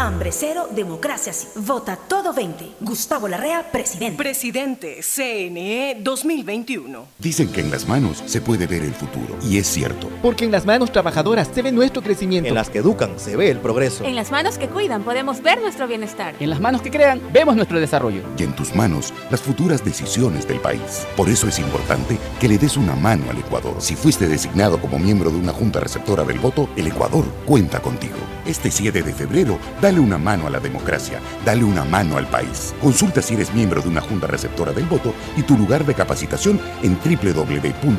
Hambre 0.00 0.32
cero, 0.32 0.66
democracia 0.70 1.32
sí. 1.32 1.46
Vota 1.56 1.96
todo 1.96 2.32
20. 2.32 2.76
Gustavo 2.80 3.28
Larrea, 3.28 3.70
presidente. 3.70 4.16
Presidente 4.16 5.00
CNE 5.02 5.98
2021. 6.00 7.06
Dicen 7.18 7.52
que 7.52 7.60
en 7.60 7.70
las 7.70 7.86
manos 7.86 8.22
se 8.24 8.40
puede 8.40 8.66
ver 8.66 8.82
el 8.82 8.94
futuro. 8.94 9.36
Y 9.42 9.58
es 9.58 9.66
cierto. 9.66 10.08
Porque 10.22 10.46
en 10.46 10.52
las 10.52 10.64
manos 10.64 10.90
trabajadoras 10.90 11.50
se 11.52 11.62
ve 11.62 11.70
nuestro 11.70 12.02
crecimiento. 12.02 12.48
En 12.48 12.54
las 12.54 12.70
que 12.70 12.78
educan 12.78 13.18
se 13.18 13.36
ve 13.36 13.50
el 13.50 13.58
progreso. 13.58 14.04
En 14.04 14.16
las 14.16 14.30
manos 14.30 14.56
que 14.56 14.68
cuidan 14.68 15.02
podemos 15.02 15.42
ver 15.42 15.60
nuestro 15.60 15.86
bienestar. 15.86 16.34
En 16.40 16.48
las 16.48 16.60
manos 16.60 16.80
que 16.80 16.90
crean 16.90 17.20
vemos 17.32 17.54
nuestro 17.54 17.78
desarrollo. 17.78 18.22
Y 18.38 18.44
en 18.44 18.54
tus 18.54 18.74
manos 18.74 19.12
las 19.30 19.42
futuras 19.42 19.84
decisiones 19.84 20.48
del 20.48 20.60
país. 20.60 21.06
Por 21.16 21.28
eso 21.28 21.46
es 21.46 21.58
importante 21.58 22.16
que 22.40 22.48
le 22.48 22.56
des 22.56 22.76
una 22.76 22.94
mano 22.94 23.30
al 23.30 23.38
Ecuador. 23.38 23.76
Si 23.78 23.96
fuiste 23.96 24.28
designado 24.28 24.80
como 24.80 24.98
miembro 24.98 25.30
de 25.30 25.36
una 25.36 25.52
junta 25.52 25.80
receptora 25.80 26.24
del 26.24 26.38
voto, 26.38 26.68
el 26.76 26.86
Ecuador 26.86 27.26
cuenta 27.44 27.80
contigo. 27.80 28.16
Este 28.46 28.70
7 28.70 29.02
de 29.02 29.12
febrero, 29.12 29.58
dale 29.90 30.00
una 30.00 30.18
mano 30.18 30.46
a 30.46 30.50
la 30.50 30.60
democracia, 30.60 31.18
dale 31.44 31.64
una 31.64 31.84
mano 31.84 32.16
al 32.16 32.28
país. 32.28 32.72
Consulta 32.80 33.20
si 33.20 33.34
eres 33.34 33.52
miembro 33.52 33.82
de 33.82 33.88
una 33.88 34.00
junta 34.00 34.28
receptora 34.28 34.70
del 34.72 34.84
voto 34.84 35.12
y 35.36 35.42
tu 35.42 35.58
lugar 35.58 35.84
de 35.84 35.94
capacitación 35.94 36.60
en 36.84 36.96
www.cne.gov.es 36.96 37.98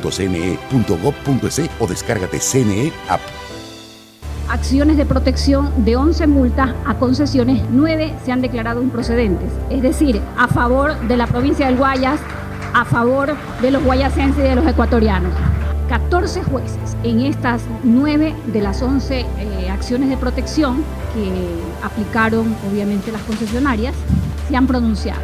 o 1.78 1.86
descárgate 1.86 2.38
CNE 2.38 2.90
App. 3.10 3.20
Acciones 4.48 4.96
de 4.96 5.04
protección 5.04 5.84
de 5.84 5.96
11 5.96 6.28
multas 6.28 6.74
a 6.86 6.94
concesiones, 6.94 7.62
9 7.70 8.14
se 8.24 8.32
han 8.32 8.40
declarado 8.40 8.82
improcedentes. 8.82 9.50
Es 9.68 9.82
decir, 9.82 10.18
a 10.38 10.48
favor 10.48 10.98
de 11.08 11.18
la 11.18 11.26
provincia 11.26 11.66
del 11.66 11.76
Guayas, 11.76 12.20
a 12.72 12.86
favor 12.86 13.36
de 13.60 13.70
los 13.70 13.84
guayasenses 13.84 14.38
y 14.38 14.48
de 14.48 14.54
los 14.54 14.66
ecuatorianos. 14.66 15.34
14 15.92 16.42
jueces 16.44 16.96
en 17.02 17.20
estas 17.20 17.60
9 17.82 18.34
de 18.46 18.62
las 18.62 18.80
11 18.80 19.20
eh, 19.20 19.68
acciones 19.70 20.08
de 20.08 20.16
protección 20.16 20.82
que 21.12 21.84
aplicaron 21.84 22.56
obviamente 22.66 23.12
las 23.12 23.20
concesionarias 23.24 23.94
se 24.48 24.56
han 24.56 24.66
pronunciado. 24.66 25.20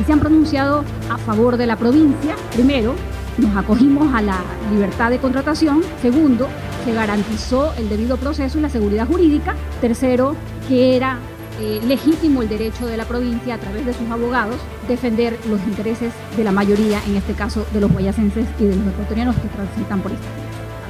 y 0.00 0.04
se 0.04 0.12
han 0.14 0.20
pronunciado 0.20 0.84
a 1.10 1.18
favor 1.18 1.58
de 1.58 1.66
la 1.66 1.76
provincia. 1.76 2.34
Primero, 2.54 2.94
nos 3.36 3.54
acogimos 3.58 4.14
a 4.14 4.22
la 4.22 4.38
libertad 4.72 5.10
de 5.10 5.18
contratación. 5.18 5.82
Segundo, 6.00 6.48
se 6.86 6.94
garantizó 6.94 7.74
el 7.76 7.90
debido 7.90 8.16
proceso 8.16 8.56
y 8.56 8.62
la 8.62 8.70
seguridad 8.70 9.06
jurídica. 9.06 9.54
Tercero, 9.82 10.34
que 10.66 10.96
era 10.96 11.18
eh, 11.60 11.80
legítimo 11.86 12.42
el 12.42 12.48
derecho 12.48 12.86
de 12.86 12.96
la 12.96 13.04
provincia 13.04 13.54
a 13.54 13.58
través 13.58 13.86
de 13.86 13.94
sus 13.94 14.10
abogados 14.10 14.56
defender 14.88 15.38
los 15.48 15.60
intereses 15.62 16.12
de 16.36 16.44
la 16.44 16.52
mayoría, 16.52 17.02
en 17.06 17.16
este 17.16 17.32
caso 17.32 17.66
de 17.72 17.80
los 17.80 17.90
guayacenses 17.90 18.46
y 18.58 18.64
de 18.64 18.76
los 18.76 18.86
ecuatorianos 18.88 19.36
que 19.36 19.48
transitan 19.48 20.00
por 20.00 20.12
esta. 20.12 20.26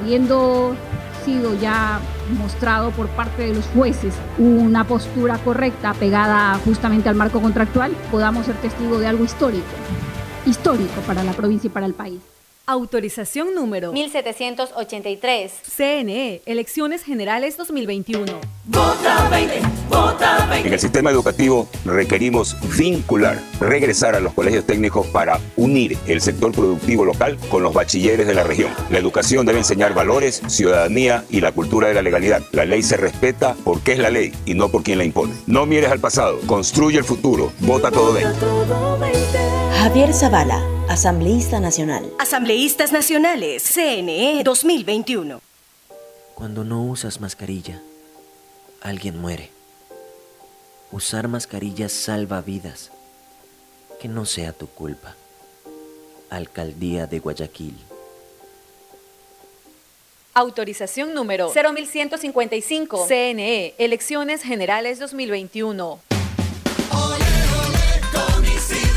Habiendo 0.01 0.75
sido 1.25 1.59
ya 1.61 2.01
mostrado 2.39 2.91
por 2.91 3.09
parte 3.09 3.43
de 3.43 3.55
los 3.55 3.65
jueces 3.67 4.15
una 4.39 4.85
postura 4.85 5.39
correcta 5.39 5.95
pegada 5.95 6.59
justamente 6.65 7.09
al 7.09 7.17
marco 7.17 7.41
contractual, 7.41 7.93
podamos 8.11 8.47
ser 8.47 8.57
testigos 8.57 9.01
de 9.01 9.07
algo 9.07 9.25
histórico, 9.25 9.65
histórico 10.47 11.01
para 11.07 11.25
la 11.25 11.33
provincia 11.33 11.69
y 11.69 11.71
para 11.71 11.87
el 11.87 11.95
país. 11.95 12.21
Autorización 12.69 13.55
número 13.55 13.93
1783. 13.93 15.53
CNE, 15.77 16.43
Elecciones 16.47 17.05
Generales 17.05 17.57
2021. 17.57 18.41
Vota 18.65 19.29
20, 19.31 19.61
vota 19.89 20.47
20. 20.51 20.67
En 20.67 20.75
el 20.75 20.81
sistema 20.81 21.13
educativo 21.13 21.69
requerimos 21.85 22.57
vincular, 22.77 23.41
regresar 23.61 24.17
a 24.17 24.21
los 24.21 24.35
colegios 24.35 24.67
técnicos 24.67 25.07
para 25.07 25.39
unir 25.55 25.97
el 26.09 26.21
sector 26.21 26.51
productivo 26.51 27.05
local 27.05 27.39
con 27.51 27.63
los 27.63 27.73
bachilleres 27.73 28.27
de 28.27 28.35
la 28.35 28.43
región. 28.43 28.73
La 28.91 28.99
educación 28.99 29.47
debe 29.47 29.59
enseñar 29.59 29.95
valores, 29.95 30.43
ciudadanía 30.49 31.25
y 31.31 31.43
la 31.43 31.53
cultura 31.53 31.87
de 31.87 31.95
la 31.95 32.03
legalidad. 32.03 32.43
La 32.51 32.65
ley 32.65 32.83
se 32.83 32.97
respeta 32.97 33.55
porque 33.63 33.93
es 33.93 34.01
la 34.01 34.11
ley 34.11 34.33
y 34.45 34.55
no 34.55 34.71
por 34.71 34.83
quien 34.83 34.99
la 34.99 35.05
impone. 35.05 35.35
No 35.47 35.67
mires 35.67 35.93
al 35.93 36.01
pasado, 36.01 36.41
construye 36.49 36.99
el 36.99 37.05
futuro. 37.05 37.53
Vota 37.61 37.93
todo 37.93 38.13
20. 38.13 39.66
Javier 39.87 40.13
Zavala, 40.13 40.61
asambleísta 40.89 41.61
nacional. 41.61 42.13
Asambleístas 42.19 42.91
Nacionales, 42.91 43.63
CNE 43.63 44.43
2021. 44.43 45.41
Cuando 46.35 46.65
no 46.65 46.83
usas 46.83 47.21
mascarilla, 47.21 47.81
alguien 48.83 49.17
muere. 49.21 49.49
Usar 50.91 51.29
mascarilla 51.29 51.89
salva 51.89 52.41
vidas. 52.41 52.91
Que 54.01 54.09
no 54.09 54.27
sea 54.27 54.53
tu 54.53 54.67
culpa. 54.67 55.15
Alcaldía 56.31 57.07
de 57.07 57.21
Guayaquil. 57.21 57.79
Autorización 60.35 61.15
número 61.15 61.49
0155. 61.53 63.07
CNE, 63.07 63.77
Elecciones 63.79 64.43
Generales 64.43 64.99
2021. 64.99 66.01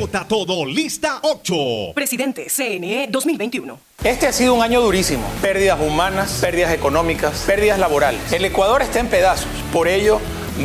Vota 0.00 0.26
todo, 0.26 0.66
lista 0.66 1.20
8. 1.22 1.92
Presidente, 1.94 2.48
CNE 2.48 3.06
2021. 3.08 3.78
Este 4.02 4.26
ha 4.26 4.32
sido 4.32 4.52
un 4.54 4.60
año 4.60 4.80
durísimo. 4.80 5.24
Pérdidas 5.40 5.78
humanas, 5.80 6.38
pérdidas 6.40 6.72
económicas, 6.72 7.44
pérdidas 7.46 7.78
laborales. 7.78 8.32
El 8.32 8.44
Ecuador 8.44 8.82
está 8.82 8.98
en 8.98 9.06
pedazos. 9.06 9.46
Por 9.72 9.86
ello, 9.86 10.18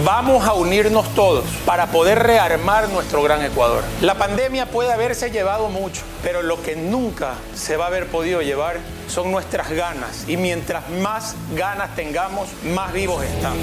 vamos 0.04 0.48
a 0.48 0.54
unirnos 0.54 1.14
todos 1.14 1.46
para 1.64 1.92
poder 1.92 2.18
rearmar 2.24 2.90
nuestro 2.90 3.22
gran 3.22 3.46
Ecuador. 3.46 3.84
La 4.02 4.16
pandemia 4.16 4.66
puede 4.66 4.92
haberse 4.92 5.30
llevado 5.30 5.70
mucho, 5.70 6.02
pero 6.24 6.42
lo 6.42 6.60
que 6.64 6.76
nunca 6.76 7.36
se 7.54 7.78
va 7.78 7.84
a 7.86 7.90
haber 7.90 8.08
podido 8.08 8.42
llevar 8.42 8.80
son 9.08 9.30
nuestras 9.30 9.70
ganas. 9.70 10.28
Y 10.28 10.38
mientras 10.38 10.90
más 10.90 11.36
ganas 11.56 11.96
tengamos, 11.96 12.50
más 12.64 12.92
vivos 12.94 13.24
estamos. 13.24 13.60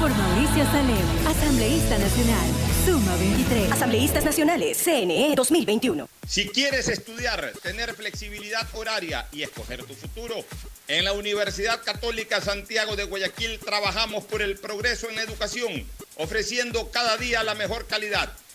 Por 0.00 0.10
Mauricio 0.16 0.64
Salem, 0.72 1.26
asambleísta 1.26 1.98
nacional. 1.98 2.50
Suma 2.86 3.16
23. 3.16 3.70
Asambleístas 3.70 4.24
Nacionales, 4.24 4.78
CNE 4.82 5.34
2021. 5.36 6.08
Si 6.26 6.48
quieres 6.48 6.88
estudiar, 6.88 7.52
tener 7.62 7.94
flexibilidad 7.94 8.66
horaria 8.72 9.26
y 9.30 9.42
escoger 9.42 9.84
tu 9.84 9.92
futuro, 9.92 10.36
en 10.88 11.04
la 11.04 11.12
Universidad 11.12 11.82
Católica 11.84 12.40
Santiago 12.40 12.96
de 12.96 13.04
Guayaquil 13.04 13.58
trabajamos 13.58 14.24
por 14.24 14.40
el 14.40 14.56
progreso 14.56 15.06
en 15.10 15.16
la 15.16 15.22
educación, 15.22 15.86
ofreciendo 16.16 16.90
cada 16.90 17.18
día 17.18 17.44
la 17.44 17.54
mejor 17.54 17.86
calidad. 17.86 18.32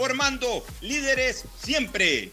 formando 0.00 0.64
líderes 0.80 1.44
siempre. 1.62 2.32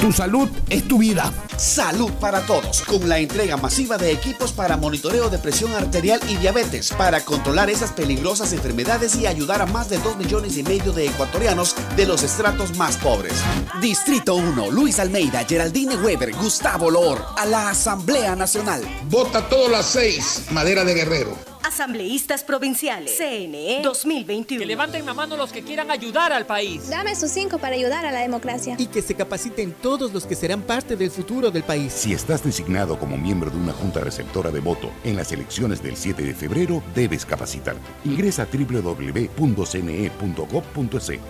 Tu 0.00 0.10
salud 0.10 0.48
es 0.68 0.82
tu 0.88 0.98
vida. 0.98 1.32
Salud 1.56 2.10
para 2.14 2.44
todos, 2.44 2.82
con 2.82 3.08
la 3.08 3.20
entrega 3.20 3.56
masiva 3.56 3.98
de 3.98 4.10
equipos 4.10 4.50
para 4.50 4.76
monitoreo 4.76 5.30
de 5.30 5.38
presión 5.38 5.72
arterial 5.74 6.18
y 6.28 6.34
diabetes, 6.34 6.92
para 6.98 7.24
controlar 7.24 7.70
esas 7.70 7.92
peligrosas 7.92 8.52
enfermedades 8.52 9.14
y 9.14 9.28
ayudar 9.28 9.62
a 9.62 9.66
más 9.66 9.88
de 9.88 9.98
2 9.98 10.16
millones 10.16 10.56
y 10.56 10.64
medio 10.64 10.92
de 10.92 11.06
ecuatorianos 11.06 11.76
de 11.96 12.04
los 12.04 12.24
estratos 12.24 12.76
más 12.76 12.96
pobres. 12.96 13.34
Distrito 13.80 14.34
1, 14.34 14.72
Luis 14.72 14.98
Almeida, 14.98 15.44
Geraldine 15.44 15.94
Weber, 15.94 16.34
Gustavo 16.34 16.90
Lor, 16.90 17.24
a 17.38 17.46
la 17.46 17.68
Asamblea 17.68 18.34
Nacional. 18.34 18.82
Vota 19.04 19.48
todas 19.48 19.70
las 19.70 19.86
seis, 19.86 20.46
Madera 20.50 20.84
de 20.84 20.94
Guerrero. 20.94 21.53
Asambleístas 21.64 22.44
Provinciales, 22.44 23.16
CNE 23.16 23.80
2021. 23.82 24.60
Que 24.60 24.66
levanten 24.66 25.06
la 25.06 25.14
mano 25.14 25.34
los 25.34 25.50
que 25.50 25.62
quieran 25.62 25.90
ayudar 25.90 26.30
al 26.30 26.44
país. 26.44 26.90
Dame 26.90 27.16
sus 27.16 27.30
cinco 27.30 27.56
para 27.56 27.74
ayudar 27.74 28.04
a 28.04 28.12
la 28.12 28.20
democracia. 28.20 28.76
Y 28.78 28.86
que 28.86 29.00
se 29.00 29.14
capaciten 29.14 29.72
todos 29.72 30.12
los 30.12 30.26
que 30.26 30.34
serán 30.34 30.60
parte 30.60 30.94
del 30.94 31.10
futuro 31.10 31.50
del 31.50 31.62
país. 31.62 31.94
Si 31.94 32.12
estás 32.12 32.44
designado 32.44 32.98
como 32.98 33.16
miembro 33.16 33.50
de 33.50 33.56
una 33.56 33.72
junta 33.72 34.00
receptora 34.00 34.50
de 34.50 34.60
voto 34.60 34.90
en 35.04 35.16
las 35.16 35.32
elecciones 35.32 35.82
del 35.82 35.96
7 35.96 36.22
de 36.22 36.34
febrero, 36.34 36.82
debes 36.94 37.24
capacitarte. 37.24 37.80
Ingresa 38.04 38.42
a 38.42 38.46
www.cne.gov.es 38.46 39.34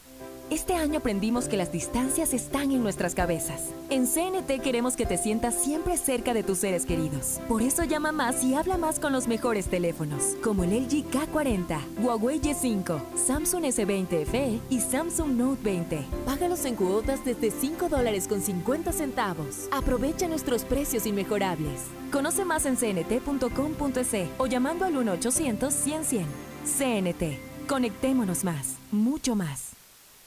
Este 0.51 0.73
año 0.73 0.99
aprendimos 0.99 1.47
que 1.47 1.55
las 1.55 1.71
distancias 1.71 2.33
están 2.33 2.71
en 2.71 2.83
nuestras 2.83 3.15
cabezas. 3.15 3.69
En 3.89 4.05
CNT 4.05 4.61
queremos 4.61 4.97
que 4.97 5.05
te 5.05 5.15
sientas 5.17 5.55
siempre 5.55 5.95
cerca 5.95 6.33
de 6.33 6.43
tus 6.43 6.57
seres 6.57 6.85
queridos. 6.85 7.39
Por 7.47 7.61
eso 7.61 7.85
llama 7.85 8.11
más 8.11 8.43
y 8.43 8.53
habla 8.53 8.77
más 8.77 8.99
con 8.99 9.13
los 9.13 9.29
mejores 9.29 9.67
teléfonos, 9.67 10.35
como 10.43 10.65
el 10.65 10.71
LG 10.71 11.09
K40, 11.09 11.79
Huawei 12.03 12.41
Y5, 12.41 13.01
Samsung 13.15 13.63
S20 13.63 14.25
FE 14.25 14.59
y 14.69 14.81
Samsung 14.81 15.37
Note 15.37 15.61
20. 15.63 16.05
Págalos 16.25 16.65
en 16.65 16.75
cuotas 16.75 17.23
desde 17.23 17.49
5 17.49 17.87
dólares 17.87 18.27
con 18.27 18.41
50 18.41 18.91
centavos. 18.91 19.69
Aprovecha 19.71 20.27
nuestros 20.27 20.65
precios 20.65 21.05
inmejorables. 21.05 21.83
Conoce 22.11 22.43
más 22.43 22.65
en 22.65 22.75
cnt.com.es 22.75 24.27
o 24.37 24.47
llamando 24.47 24.83
al 24.83 24.95
1-800-100-100. 24.95 26.25
CNT. 26.65 27.69
Conectémonos 27.69 28.43
más, 28.43 28.75
mucho 28.91 29.33
más. 29.33 29.80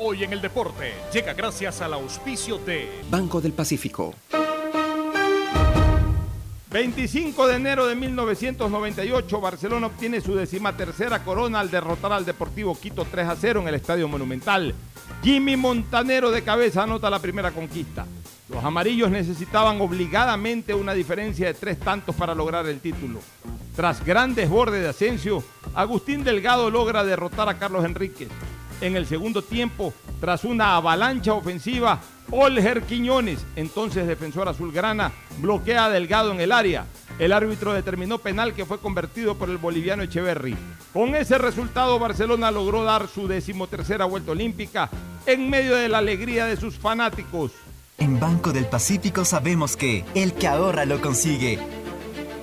Hoy 0.00 0.22
en 0.22 0.32
el 0.32 0.40
deporte 0.40 0.92
llega 1.12 1.34
gracias 1.34 1.80
al 1.80 1.92
auspicio 1.92 2.58
de 2.58 2.88
Banco 3.10 3.40
del 3.40 3.52
Pacífico. 3.52 4.14
25 6.70 7.48
de 7.48 7.56
enero 7.56 7.84
de 7.88 7.96
1998, 7.96 9.40
Barcelona 9.40 9.88
obtiene 9.88 10.20
su 10.20 10.36
decimatercera 10.36 11.24
corona 11.24 11.58
al 11.58 11.68
derrotar 11.68 12.12
al 12.12 12.24
Deportivo 12.24 12.78
Quito 12.78 13.06
3 13.10 13.26
a 13.26 13.34
0 13.34 13.62
en 13.62 13.68
el 13.68 13.74
Estadio 13.74 14.06
Monumental. 14.06 14.72
Jimmy 15.20 15.56
Montanero 15.56 16.30
de 16.30 16.42
cabeza 16.42 16.84
anota 16.84 17.10
la 17.10 17.18
primera 17.18 17.50
conquista. 17.50 18.06
Los 18.48 18.62
amarillos 18.62 19.10
necesitaban 19.10 19.80
obligadamente 19.80 20.74
una 20.74 20.94
diferencia 20.94 21.48
de 21.48 21.54
tres 21.54 21.80
tantos 21.80 22.14
para 22.14 22.36
lograr 22.36 22.68
el 22.68 22.78
título. 22.78 23.18
Tras 23.74 24.04
grandes 24.04 24.48
bordes 24.48 24.80
de 24.80 24.88
Asensio, 24.90 25.42
Agustín 25.74 26.22
Delgado 26.22 26.70
logra 26.70 27.02
derrotar 27.02 27.48
a 27.48 27.58
Carlos 27.58 27.84
Enríquez. 27.84 28.28
En 28.80 28.96
el 28.96 29.06
segundo 29.06 29.42
tiempo, 29.42 29.92
tras 30.20 30.44
una 30.44 30.76
avalancha 30.76 31.34
ofensiva, 31.34 32.00
Olger 32.30 32.82
Quiñones, 32.82 33.44
entonces 33.56 34.06
defensor 34.06 34.48
azulgrana, 34.48 35.12
bloquea 35.38 35.88
Delgado 35.88 36.30
en 36.32 36.40
el 36.40 36.52
área. 36.52 36.86
El 37.18 37.32
árbitro 37.32 37.72
determinó 37.72 38.18
penal 38.18 38.54
que 38.54 38.66
fue 38.66 38.78
convertido 38.78 39.34
por 39.34 39.50
el 39.50 39.58
boliviano 39.58 40.04
Echeverry. 40.04 40.56
Con 40.92 41.16
ese 41.16 41.38
resultado, 41.38 41.98
Barcelona 41.98 42.52
logró 42.52 42.84
dar 42.84 43.08
su 43.08 43.26
decimotercera 43.26 44.04
vuelta 44.04 44.30
olímpica 44.30 44.88
en 45.26 45.50
medio 45.50 45.74
de 45.74 45.88
la 45.88 45.98
alegría 45.98 46.46
de 46.46 46.56
sus 46.56 46.78
fanáticos. 46.78 47.50
En 47.98 48.20
Banco 48.20 48.52
del 48.52 48.66
Pacífico 48.66 49.24
sabemos 49.24 49.76
que 49.76 50.04
el 50.14 50.34
que 50.34 50.46
ahorra 50.46 50.84
lo 50.84 51.00
consigue. 51.00 51.58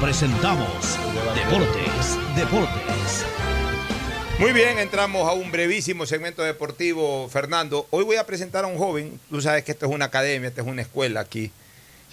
presentamos 0.00 0.98
Deportes, 1.34 2.18
Deportes. 2.34 3.26
Muy 4.38 4.52
bien, 4.52 4.78
entramos 4.78 5.28
a 5.28 5.32
un 5.32 5.52
brevísimo 5.52 6.06
segmento 6.06 6.42
deportivo, 6.42 7.28
Fernando. 7.28 7.86
Hoy 7.90 8.04
voy 8.04 8.16
a 8.16 8.24
presentar 8.24 8.64
a 8.64 8.66
un 8.66 8.78
joven, 8.78 9.20
tú 9.28 9.42
sabes 9.42 9.62
que 9.62 9.72
esto 9.72 9.86
es 9.86 9.92
una 9.92 10.06
academia, 10.06 10.48
esta 10.48 10.62
es 10.62 10.66
una 10.66 10.80
escuela 10.80 11.20
aquí. 11.20 11.50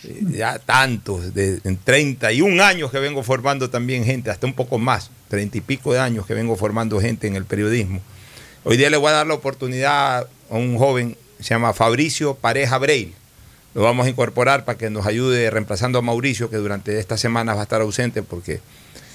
Eh, 0.03 0.19
ya 0.31 0.59
tantos, 0.59 1.33
de, 1.33 1.61
en 1.63 1.77
31 1.77 2.61
años 2.61 2.91
que 2.91 2.99
vengo 2.99 3.23
formando 3.23 3.69
también 3.69 4.03
gente, 4.03 4.29
hasta 4.31 4.45
un 4.45 4.53
poco 4.53 4.77
más, 4.77 5.09
30 5.29 5.57
y 5.57 5.61
pico 5.61 5.93
de 5.93 5.99
años 5.99 6.25
que 6.25 6.33
vengo 6.33 6.57
formando 6.57 6.99
gente 6.99 7.27
en 7.27 7.37
el 7.37 7.45
periodismo. 7.45 8.01
Hoy 8.65 8.75
día 8.75 8.89
le 8.89 8.97
voy 8.97 9.09
a 9.09 9.13
dar 9.13 9.27
la 9.27 9.33
oportunidad 9.33 10.27
a 10.49 10.55
un 10.55 10.77
joven, 10.77 11.17
se 11.39 11.49
llama 11.49 11.73
Fabricio 11.73 12.35
Pareja 12.35 12.77
Breil 12.79 13.15
lo 13.73 13.81
vamos 13.81 14.07
a 14.07 14.09
incorporar 14.09 14.65
para 14.65 14.77
que 14.77 14.89
nos 14.89 15.05
ayude 15.05 15.49
reemplazando 15.49 15.99
a 15.99 16.01
Mauricio, 16.01 16.49
que 16.49 16.57
durante 16.57 16.99
estas 16.99 17.19
semanas 17.19 17.55
va 17.55 17.61
a 17.61 17.63
estar 17.63 17.81
ausente 17.81 18.23
porque 18.23 18.59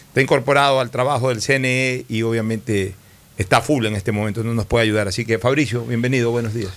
está 0.08 0.20
incorporado 0.20 0.80
al 0.80 0.90
trabajo 0.90 1.30
del 1.30 1.40
CNE 1.40 2.04
y 2.08 2.22
obviamente 2.22 2.94
está 3.38 3.60
full 3.60 3.86
en 3.86 3.96
este 3.96 4.12
momento, 4.12 4.44
no 4.44 4.54
nos 4.54 4.66
puede 4.66 4.84
ayudar. 4.84 5.08
Así 5.08 5.24
que 5.24 5.38
Fabricio, 5.38 5.84
bienvenido, 5.84 6.30
buenos 6.30 6.54
días. 6.54 6.72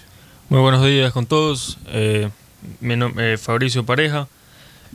Muy 0.50 0.62
buenos 0.62 0.86
días 0.86 1.12
con 1.12 1.26
todos. 1.26 1.78
Eh, 1.88 2.30
mi 2.80 2.96
nombre 2.96 3.38
Fabricio 3.38 3.86
Pareja. 3.86 4.28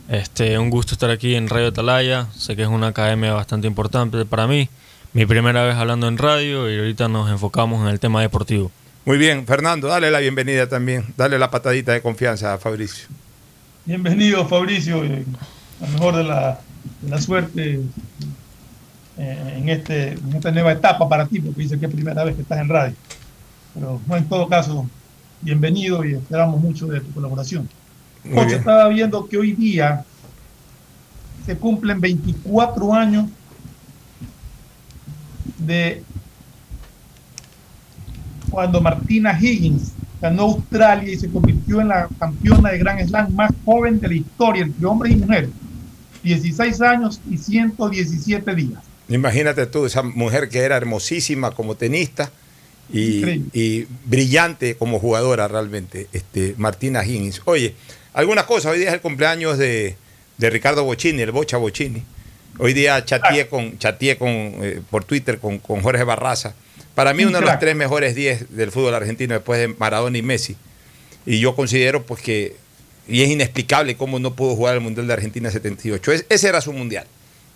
Este, 0.09 0.57
un 0.57 0.69
gusto 0.69 0.93
estar 0.93 1.09
aquí 1.09 1.35
en 1.35 1.47
Radio 1.47 1.67
Atalaya. 1.67 2.27
Sé 2.35 2.55
que 2.55 2.63
es 2.63 2.67
una 2.67 2.87
academia 2.87 3.33
bastante 3.33 3.67
importante 3.67 4.25
para 4.25 4.47
mí. 4.47 4.69
Mi 5.13 5.25
primera 5.25 5.63
vez 5.63 5.75
hablando 5.75 6.07
en 6.07 6.17
radio 6.17 6.69
y 6.69 6.77
ahorita 6.77 7.07
nos 7.07 7.29
enfocamos 7.29 7.81
en 7.81 7.87
el 7.87 7.99
tema 7.99 8.21
deportivo. 8.21 8.71
Muy 9.03 9.17
bien, 9.17 9.47
Fernando, 9.47 9.87
dale 9.87 10.11
la 10.11 10.19
bienvenida 10.19 10.69
también, 10.69 11.03
dale 11.17 11.39
la 11.39 11.49
patadita 11.49 11.91
de 11.91 12.03
confianza 12.03 12.53
a 12.53 12.59
Fabricio. 12.59 13.07
Bienvenido, 13.83 14.47
Fabricio, 14.47 15.03
la 15.03 15.87
mejor 15.87 16.17
de 16.17 16.23
la, 16.23 16.59
suerte 17.19 17.79
eh, 19.17 19.53
en, 19.57 19.69
este, 19.69 20.09
en 20.13 20.35
esta 20.35 20.51
nueva 20.51 20.73
etapa 20.73 21.09
para 21.09 21.25
ti, 21.25 21.39
porque 21.39 21.61
dice 21.61 21.79
que 21.79 21.87
es 21.87 21.91
primera 21.91 22.23
vez 22.23 22.35
que 22.35 22.43
estás 22.43 22.59
en 22.59 22.69
radio. 22.69 22.93
Pero 23.73 23.99
en 24.11 24.29
todo 24.29 24.47
caso, 24.47 24.87
bienvenido 25.41 26.05
y 26.05 26.13
esperamos 26.13 26.61
mucho 26.61 26.85
de 26.85 26.99
tu 26.99 27.11
colaboración. 27.11 27.67
Estaba 28.23 28.87
viendo 28.89 29.27
que 29.27 29.35
hoy 29.35 29.53
día 29.53 30.05
se 31.43 31.57
cumplen 31.57 31.99
24 31.99 32.93
años 32.93 33.25
de 35.57 36.03
cuando 38.51 38.81
Martina 38.81 39.37
Higgins 39.39 39.93
ganó 40.21 40.43
Australia 40.43 41.11
y 41.11 41.17
se 41.17 41.29
convirtió 41.29 41.81
en 41.81 41.87
la 41.87 42.07
campeona 42.19 42.69
de 42.69 42.77
Grand 42.77 43.07
Slam 43.07 43.33
más 43.33 43.51
joven 43.65 43.99
de 43.99 44.07
la 44.07 44.13
historia 44.13 44.63
entre 44.63 44.85
hombres 44.85 45.13
y 45.13 45.15
mujeres. 45.15 45.49
16 46.21 46.81
años 46.81 47.19
y 47.29 47.37
117 47.37 48.53
días. 48.53 48.83
Imagínate 49.09 49.65
tú, 49.65 49.85
esa 49.85 50.03
mujer 50.03 50.49
que 50.49 50.59
era 50.59 50.77
hermosísima 50.77 51.51
como 51.51 51.75
tenista 51.75 52.31
y, 52.93 53.43
y 53.53 53.87
brillante 54.05 54.75
como 54.75 54.99
jugadora 54.99 55.47
realmente, 55.47 56.07
este, 56.13 56.53
Martina 56.57 57.03
Higgins. 57.03 57.41
Oye, 57.45 57.73
algunas 58.13 58.45
cosas, 58.45 58.73
hoy 58.73 58.79
día 58.79 58.89
es 58.89 58.93
el 58.93 59.01
cumpleaños 59.01 59.57
de, 59.57 59.95
de 60.37 60.49
Ricardo 60.49 60.83
Bocini, 60.83 61.21
el 61.21 61.31
Bocha 61.31 61.57
Bocini. 61.57 62.03
Hoy 62.59 62.73
día 62.73 63.03
chateé 63.03 63.47
con, 63.47 63.79
chateé 63.79 64.17
con, 64.17 64.29
eh, 64.29 64.81
por 64.89 65.03
Twitter 65.03 65.39
con, 65.39 65.57
con 65.59 65.81
Jorge 65.81 66.03
Barraza. 66.03 66.53
Para 66.95 67.13
mí, 67.13 67.23
uno 67.23 67.39
de 67.39 67.45
los 67.45 67.59
tres 67.59 67.75
mejores 67.75 68.15
10 68.15 68.55
del 68.55 68.71
fútbol 68.71 68.93
argentino 68.93 69.33
después 69.33 69.59
de 69.59 69.67
Maradona 69.69 70.17
y 70.17 70.21
Messi. 70.21 70.55
Y 71.25 71.39
yo 71.39 71.55
considero 71.55 72.03
pues 72.03 72.21
que, 72.21 72.55
y 73.07 73.21
es 73.21 73.29
inexplicable 73.29 73.95
cómo 73.95 74.19
no 74.19 74.35
pudo 74.35 74.55
jugar 74.55 74.75
el 74.75 74.81
Mundial 74.81 75.07
de 75.07 75.13
Argentina 75.13 75.49
78. 75.51 76.11
Es- 76.11 76.25
ese 76.29 76.47
era 76.47 76.61
su 76.61 76.73
Mundial. 76.73 77.05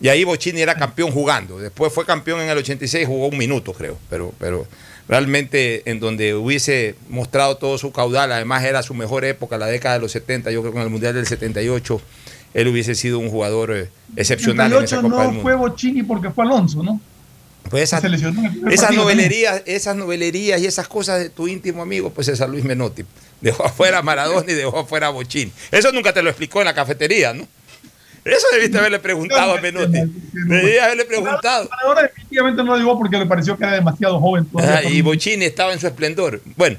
Y 0.00 0.08
ahí 0.08 0.24
Bochini 0.24 0.60
era 0.60 0.74
campeón 0.74 1.10
jugando. 1.10 1.58
Después 1.58 1.92
fue 1.92 2.04
campeón 2.04 2.40
en 2.40 2.50
el 2.50 2.58
86, 2.58 3.06
jugó 3.06 3.28
un 3.28 3.38
minuto, 3.38 3.72
creo. 3.72 3.98
Pero, 4.10 4.32
pero 4.38 4.66
realmente 5.08 5.82
en 5.90 6.00
donde 6.00 6.34
hubiese 6.34 6.94
mostrado 7.08 7.56
todo 7.56 7.78
su 7.78 7.92
caudal, 7.92 8.30
además 8.32 8.64
era 8.64 8.82
su 8.82 8.92
mejor 8.94 9.24
época, 9.24 9.56
la 9.56 9.66
década 9.66 9.94
de 9.94 10.00
los 10.02 10.12
70, 10.12 10.50
yo 10.50 10.60
creo 10.60 10.72
que 10.72 10.78
en 10.78 10.84
el 10.84 10.90
Mundial 10.90 11.14
del 11.14 11.26
78 11.26 12.00
él 12.54 12.68
hubiese 12.68 12.94
sido 12.94 13.18
un 13.18 13.28
jugador 13.30 13.72
eh, 13.74 13.88
excepcional 14.16 14.72
en 14.72 14.78
esa 14.84 14.96
78 14.96 15.02
Copa 15.10 15.16
del 15.22 15.26
no 15.28 15.32
Mundo. 15.34 15.42
fue 15.42 15.54
Bocini 15.54 16.02
porque 16.02 16.30
fue 16.30 16.44
Alonso, 16.44 16.82
¿no? 16.82 17.00
Pues 17.70 17.82
esas, 17.82 18.02
novelerías, 18.92 19.62
esas 19.66 19.96
novelerías 19.96 20.60
y 20.60 20.66
esas 20.66 20.88
cosas 20.88 21.18
de 21.20 21.30
tu 21.30 21.48
íntimo 21.48 21.82
amigo, 21.82 22.10
pues 22.10 22.28
es 22.28 22.40
a 22.40 22.46
Luis 22.46 22.64
Menotti. 22.64 23.04
Dejó 23.40 23.64
afuera 23.64 23.98
a 23.98 24.02
Maradona 24.02 24.50
y 24.50 24.54
dejó 24.54 24.80
afuera 24.80 25.08
a 25.08 25.10
Bochín. 25.10 25.52
Eso 25.70 25.92
nunca 25.92 26.12
te 26.12 26.22
lo 26.22 26.30
explicó 26.30 26.60
en 26.60 26.66
la 26.66 26.74
cafetería, 26.74 27.32
¿no? 27.34 27.46
Eso 28.24 28.46
debiste 28.52 28.76
haberle 28.76 28.98
preguntado 28.98 29.56
a 29.56 29.60
Menotti. 29.60 30.00
Debías 30.32 30.84
haberle 30.84 31.04
preguntado. 31.04 31.68
Ahora 31.84 32.02
definitivamente 32.02 32.64
no 32.64 32.72
lo 32.72 32.78
digo 32.78 32.98
porque 32.98 33.18
le 33.18 33.26
pareció 33.26 33.56
que 33.56 33.62
era 33.62 33.74
demasiado 33.74 34.18
joven. 34.18 34.48
Ah, 34.58 34.82
y. 34.82 35.00
Bochini 35.00 35.44
estaba 35.44 35.72
en 35.72 35.78
su 35.78 35.86
esplendor. 35.86 36.40
Bueno, 36.56 36.76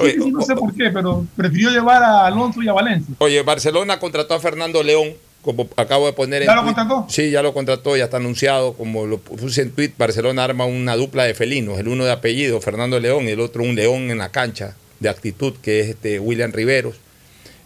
sí, 0.00 0.16
no 0.32 0.42
sé 0.42 0.56
por 0.56 0.74
qué, 0.74 0.90
pero 0.90 1.24
prefirió 1.36 1.70
llevar 1.70 2.02
a 2.02 2.26
Alonso 2.26 2.60
y 2.62 2.68
a 2.68 2.72
Valencia. 2.72 3.14
Oye, 3.18 3.40
Barcelona 3.42 4.00
contrató 4.00 4.34
a 4.34 4.40
Fernando 4.40 4.82
León, 4.82 5.14
como 5.48 5.66
acabo 5.76 6.04
de 6.04 6.12
poner 6.12 6.42
en 6.42 6.48
¿Ya 6.48 6.54
lo 6.54 6.62
contrató? 6.62 7.06
Sí, 7.08 7.30
ya 7.30 7.40
lo 7.40 7.54
contrató, 7.54 7.96
ya 7.96 8.04
está 8.04 8.18
anunciado. 8.18 8.74
Como 8.74 9.06
lo 9.06 9.16
puse 9.16 9.62
en 9.62 9.70
tweet, 9.70 9.92
Barcelona 9.96 10.44
arma 10.44 10.66
una 10.66 10.94
dupla 10.94 11.24
de 11.24 11.32
felinos, 11.32 11.78
el 11.78 11.88
uno 11.88 12.04
de 12.04 12.12
apellido, 12.12 12.60
Fernando 12.60 13.00
León, 13.00 13.24
y 13.24 13.30
el 13.30 13.40
otro 13.40 13.62
un 13.62 13.74
león 13.74 14.10
en 14.10 14.18
la 14.18 14.28
cancha 14.28 14.76
de 15.00 15.08
actitud, 15.08 15.54
que 15.62 15.80
es 15.80 15.88
este 15.88 16.20
William 16.20 16.52
Riveros. 16.52 16.96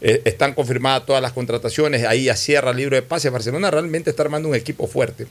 Eh, 0.01 0.23
están 0.27 0.55
confirmadas 0.55 1.07
todas 1.07 1.21
las 1.21 1.33
contrataciones, 1.33 2.05
ahí 2.05 2.27
ya 2.27 2.37
cierra 2.37 2.73
libro 2.73 2.95
de 2.95 3.03
pases. 3.03 3.33
Barcelona 3.33 3.69
realmente 3.69 4.11
está 4.11 4.23
armando 4.23 4.49
un 4.49 4.55
equipo 4.55 4.87
fuerte. 4.87 5.27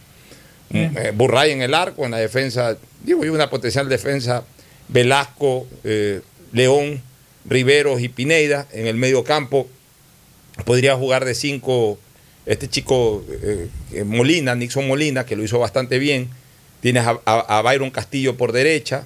Bien. 0.69 0.93
Eh, 0.97 1.13
Burray 1.15 1.51
en 1.51 1.61
el 1.61 1.73
arco, 1.73 2.03
en 2.03 2.11
la 2.11 2.17
defensa, 2.17 2.75
digo, 3.01 3.23
y 3.23 3.29
una 3.29 3.49
potencial 3.49 3.87
defensa, 3.87 4.43
Velasco, 4.89 5.67
eh, 5.85 6.19
León, 6.51 7.01
Riveros 7.45 8.01
y 8.01 8.09
Pineida 8.09 8.67
en 8.73 8.87
el 8.87 8.97
medio 8.97 9.23
campo. 9.23 9.69
Podría 10.65 10.97
jugar 10.97 11.23
de 11.23 11.33
cinco 11.33 11.97
este 12.45 12.67
chico 12.67 13.23
eh, 13.29 13.67
eh, 13.93 14.03
Molina, 14.03 14.55
Nixon 14.55 14.87
Molina, 14.87 15.25
que 15.25 15.35
lo 15.35 15.43
hizo 15.43 15.59
bastante 15.59 15.99
bien. 15.99 16.29
Tienes 16.81 17.05
a, 17.05 17.19
a- 17.25 17.57
a 17.57 17.61
Byron 17.61 17.91
Castillo 17.91 18.35
por 18.37 18.51
derecha, 18.51 19.05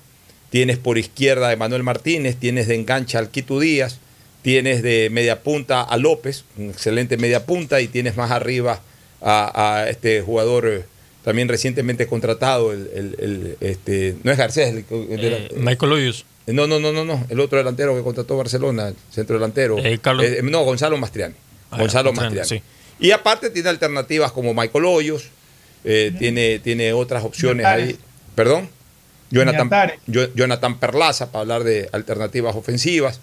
tienes 0.49 0.78
por 0.78 0.98
izquierda 0.98 1.49
a 1.49 1.53
Emanuel 1.53 1.84
Martínez, 1.84 2.38
tienes 2.38 2.68
de 2.68 2.76
engancha 2.76 3.20
al 3.20 3.30
Quito 3.30 3.60
Díaz, 3.60 3.99
tienes 4.41 4.82
de 4.84 5.10
media 5.12 5.41
punta 5.44 5.82
a 5.82 5.98
López, 5.98 6.45
un 6.57 6.70
excelente 6.70 7.18
media 7.18 7.45
punta, 7.45 7.82
y 7.82 7.88
tienes 7.88 8.16
más 8.16 8.32
arriba 8.32 8.82
a, 9.22 9.80
a 9.82 9.90
este 9.90 10.22
jugador 10.22 10.68
eh, 10.68 10.84
también 11.26 11.48
recientemente 11.49 12.07
contratado, 12.07 12.72
el, 12.72 12.90
el- 12.95 13.16
el, 13.20 13.57
este, 13.60 14.16
no 14.24 14.32
es 14.32 14.38
Garcés, 14.38 14.70
el, 14.70 14.86
Eh, 14.90 15.49
Michael 15.57 15.91
Hoyos. 15.91 16.26
no, 16.48 16.68
no, 16.68 16.80
no, 16.80 16.94
no, 16.94 17.03
no, 17.03 17.26
el 17.30 17.40
otro 17.41 17.57
delantero 17.57 17.95
que 17.98 18.03
contrató 18.03 18.38
Barcelona, 18.38 18.90
el 18.90 18.95
centro 19.12 19.36
delantero. 19.36 19.80
Eh, 19.80 19.98
Carlos- 19.99 20.26
no, 20.44 20.64
Gonzalo 20.64 20.98
Mastriani. 20.98 21.34
Ah, 21.72 21.80
Gonzalo 21.80 22.14
Mastriani, 22.14 22.38
Mastriani. 22.38 22.64
Y 22.99 23.11
aparte 23.11 23.49
tiene 23.49 23.69
alternativas 23.69 24.31
como 24.31 24.53
Michael 24.53 24.85
Hoyos, 24.85 25.30
eh, 25.84 26.13
tiene, 26.17 26.59
tiene 26.59 26.93
otras 26.93 27.23
opciones 27.23 27.65
ahí. 27.65 27.97
¿Perdón? 28.35 28.69
Jonathan, 29.30 29.69
Jonathan 30.07 30.80
Perlaza, 30.80 31.31
para 31.31 31.41
hablar 31.41 31.63
de 31.63 31.89
alternativas 31.91 32.55
ofensivas. 32.55 33.19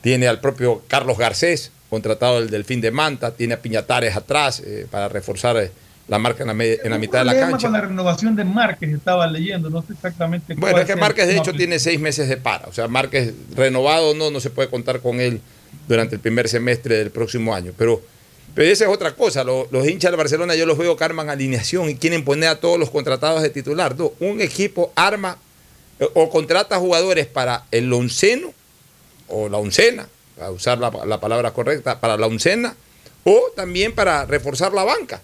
Tiene 0.00 0.28
al 0.28 0.40
propio 0.40 0.82
Carlos 0.88 1.16
Garcés, 1.16 1.72
contratado 1.88 2.40
del 2.40 2.50
Delfín 2.50 2.80
de 2.80 2.90
Manta. 2.90 3.34
Tiene 3.34 3.54
a 3.54 3.62
Piñatares 3.62 4.16
atrás 4.16 4.60
eh, 4.60 4.86
para 4.90 5.08
reforzar 5.08 5.56
eh, 5.56 5.70
la 6.08 6.18
marca 6.18 6.42
en 6.42 6.56
la, 6.56 6.64
en 6.64 6.90
la 6.90 6.98
mitad 6.98 7.20
de 7.20 7.24
la 7.24 7.38
cancha. 7.38 7.68
con 7.68 7.72
la 7.72 7.80
renovación 7.80 8.36
de 8.36 8.44
Márquez 8.44 8.92
estaba 8.92 9.26
leyendo, 9.26 9.70
no 9.70 9.82
sé 9.82 9.94
exactamente 9.94 10.54
Bueno, 10.54 10.80
es 10.80 10.86
que 10.86 10.96
Márquez 10.96 11.26
de 11.26 11.38
hecho 11.38 11.54
tiene 11.54 11.78
seis 11.78 11.98
meses 11.98 12.28
de 12.28 12.36
para. 12.36 12.66
O 12.66 12.72
sea, 12.72 12.88
Márquez 12.88 13.32
renovado 13.56 14.14
no, 14.14 14.30
no 14.30 14.40
se 14.40 14.50
puede 14.50 14.68
contar 14.68 15.00
con 15.00 15.20
él 15.20 15.40
durante 15.88 16.16
el 16.16 16.20
primer 16.20 16.48
semestre 16.48 16.98
del 16.98 17.10
próximo 17.10 17.54
año. 17.54 17.72
Pero, 17.76 18.02
pero 18.54 18.70
esa 18.70 18.84
es 18.84 18.90
otra 18.90 19.14
cosa. 19.14 19.44
Lo- 19.44 19.68
Los, 19.70 19.86
hinchas 19.88 20.10
de 20.10 20.16
Barcelona 20.16 20.54
yo 20.54 20.66
los 20.66 20.78
veo 20.78 20.96
que 20.96 21.04
arman 21.04 21.28
alineación 21.30 21.88
y 21.90 21.96
quieren 21.96 22.24
poner 22.24 22.48
a 22.50 22.60
todos 22.60 22.78
los 22.78 22.90
contratados 22.90 23.42
de 23.42 23.50
titular. 23.50 23.96
No, 23.98 24.12
un 24.20 24.40
equipo 24.40 24.92
arma 24.94 25.36
eh, 26.00 26.08
o 26.14 26.30
contrata 26.30 26.78
jugadores 26.78 27.26
para 27.26 27.64
el 27.70 27.92
onceno 27.92 28.52
o 29.28 29.48
la 29.48 29.58
oncena, 29.58 30.06
para 30.36 30.50
usar 30.50 30.78
la, 30.78 30.90
la 31.06 31.18
palabra 31.20 31.52
correcta, 31.52 32.00
para 32.00 32.16
la 32.16 32.26
oncena 32.26 32.74
o 33.24 33.50
también 33.56 33.92
para 33.94 34.26
reforzar 34.26 34.72
la 34.72 34.84
banca. 34.84 35.20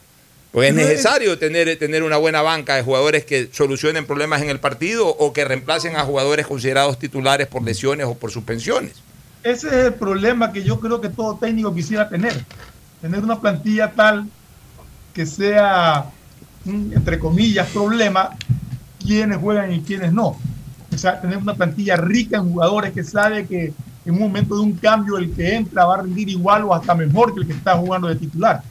Porque 0.52 0.68
es 0.68 0.76
es- 0.76 0.86
necesario 0.88 1.38
tener, 1.38 1.78
tener 1.78 2.02
una 2.02 2.16
buena 2.16 2.42
banca 2.42 2.74
de 2.74 2.82
jugadores 2.82 3.24
que 3.24 3.48
solucionen 3.52 4.06
problemas 4.06 4.42
en 4.42 4.50
el 4.50 4.58
partido 4.58 5.06
o 5.06 5.32
que 5.32 5.44
reemplacen 5.44 5.94
a 5.96 6.04
jugadores 6.04 6.46
considerados 6.46 6.98
titulares 6.98 7.46
por 7.46 7.62
lesiones 7.62 8.06
o 8.06 8.14
por 8.16 8.32
suspensiones. 8.32 8.94
Ese 9.44 9.68
es 9.68 9.72
el 9.86 9.94
problema 9.94 10.52
que 10.52 10.62
yo 10.64 10.80
creo 10.80 11.00
que 11.00 11.08
todo 11.08 11.38
técnico 11.38 11.72
quisiera 11.74 12.08
tener. 12.08 12.34
Tener 13.00 13.24
una 13.24 13.40
plantilla 13.40 13.92
tal 13.92 14.28
que 15.14 15.26
sea, 15.26 16.06
un, 16.64 16.92
entre 16.94 17.18
comillas, 17.18 17.68
problema 17.68 18.30
quienes 18.98 19.38
juegan 19.38 19.72
y 19.72 19.80
quienes 19.80 20.12
no. 20.12 20.36
O 20.92 20.98
sea, 20.98 21.20
tener 21.20 21.38
una 21.38 21.54
plantilla 21.54 21.96
rica 21.96 22.36
en 22.36 22.52
jugadores 22.52 22.92
que 22.92 23.04
sabe 23.04 23.46
que 23.46 23.72
en 24.04 24.14
un 24.14 24.20
momento 24.20 24.54
de 24.54 24.62
un 24.62 24.72
cambio 24.72 25.18
el 25.18 25.32
que 25.32 25.54
entra 25.54 25.84
va 25.84 25.94
a 25.94 26.02
rendir 26.02 26.28
igual 26.28 26.64
o 26.64 26.74
hasta 26.74 26.94
mejor 26.94 27.34
que 27.34 27.40
el 27.40 27.46
que 27.46 27.52
está 27.52 27.76
jugando 27.76 28.08
de 28.08 28.16
titular. 28.16 28.62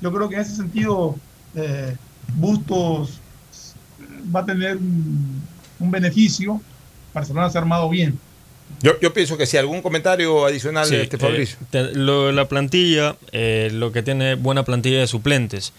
Yo 0.00 0.12
creo 0.12 0.28
que 0.28 0.36
en 0.36 0.42
ese 0.42 0.56
sentido 0.56 1.16
eh, 1.54 1.96
Bustos 2.34 3.20
va 4.34 4.40
a 4.40 4.44
tener 4.44 4.76
un, 4.76 5.42
un 5.78 5.90
beneficio. 5.90 6.60
Barcelona 7.14 7.48
se 7.50 7.58
ha 7.58 7.62
armado 7.62 7.88
bien. 7.88 8.18
Yo, 8.82 8.98
yo 9.00 9.12
pienso 9.12 9.36
que 9.38 9.46
si 9.46 9.56
algún 9.56 9.80
comentario 9.82 10.44
adicional 10.44 10.86
Sí, 10.86 10.96
de 10.96 11.02
este 11.02 11.16
eh, 11.16 11.20
Fabricio. 11.20 11.58
te- 11.70 11.94
lo- 11.94 12.30
la 12.32 12.46
plantilla, 12.48 13.16
eh, 13.32 13.70
lo 13.72 13.90
que 13.92 14.02
tiene 14.02 14.34
buena 14.34 14.64
plantilla 14.64 14.98
de 15.00 15.06
suplentes, 15.06 15.72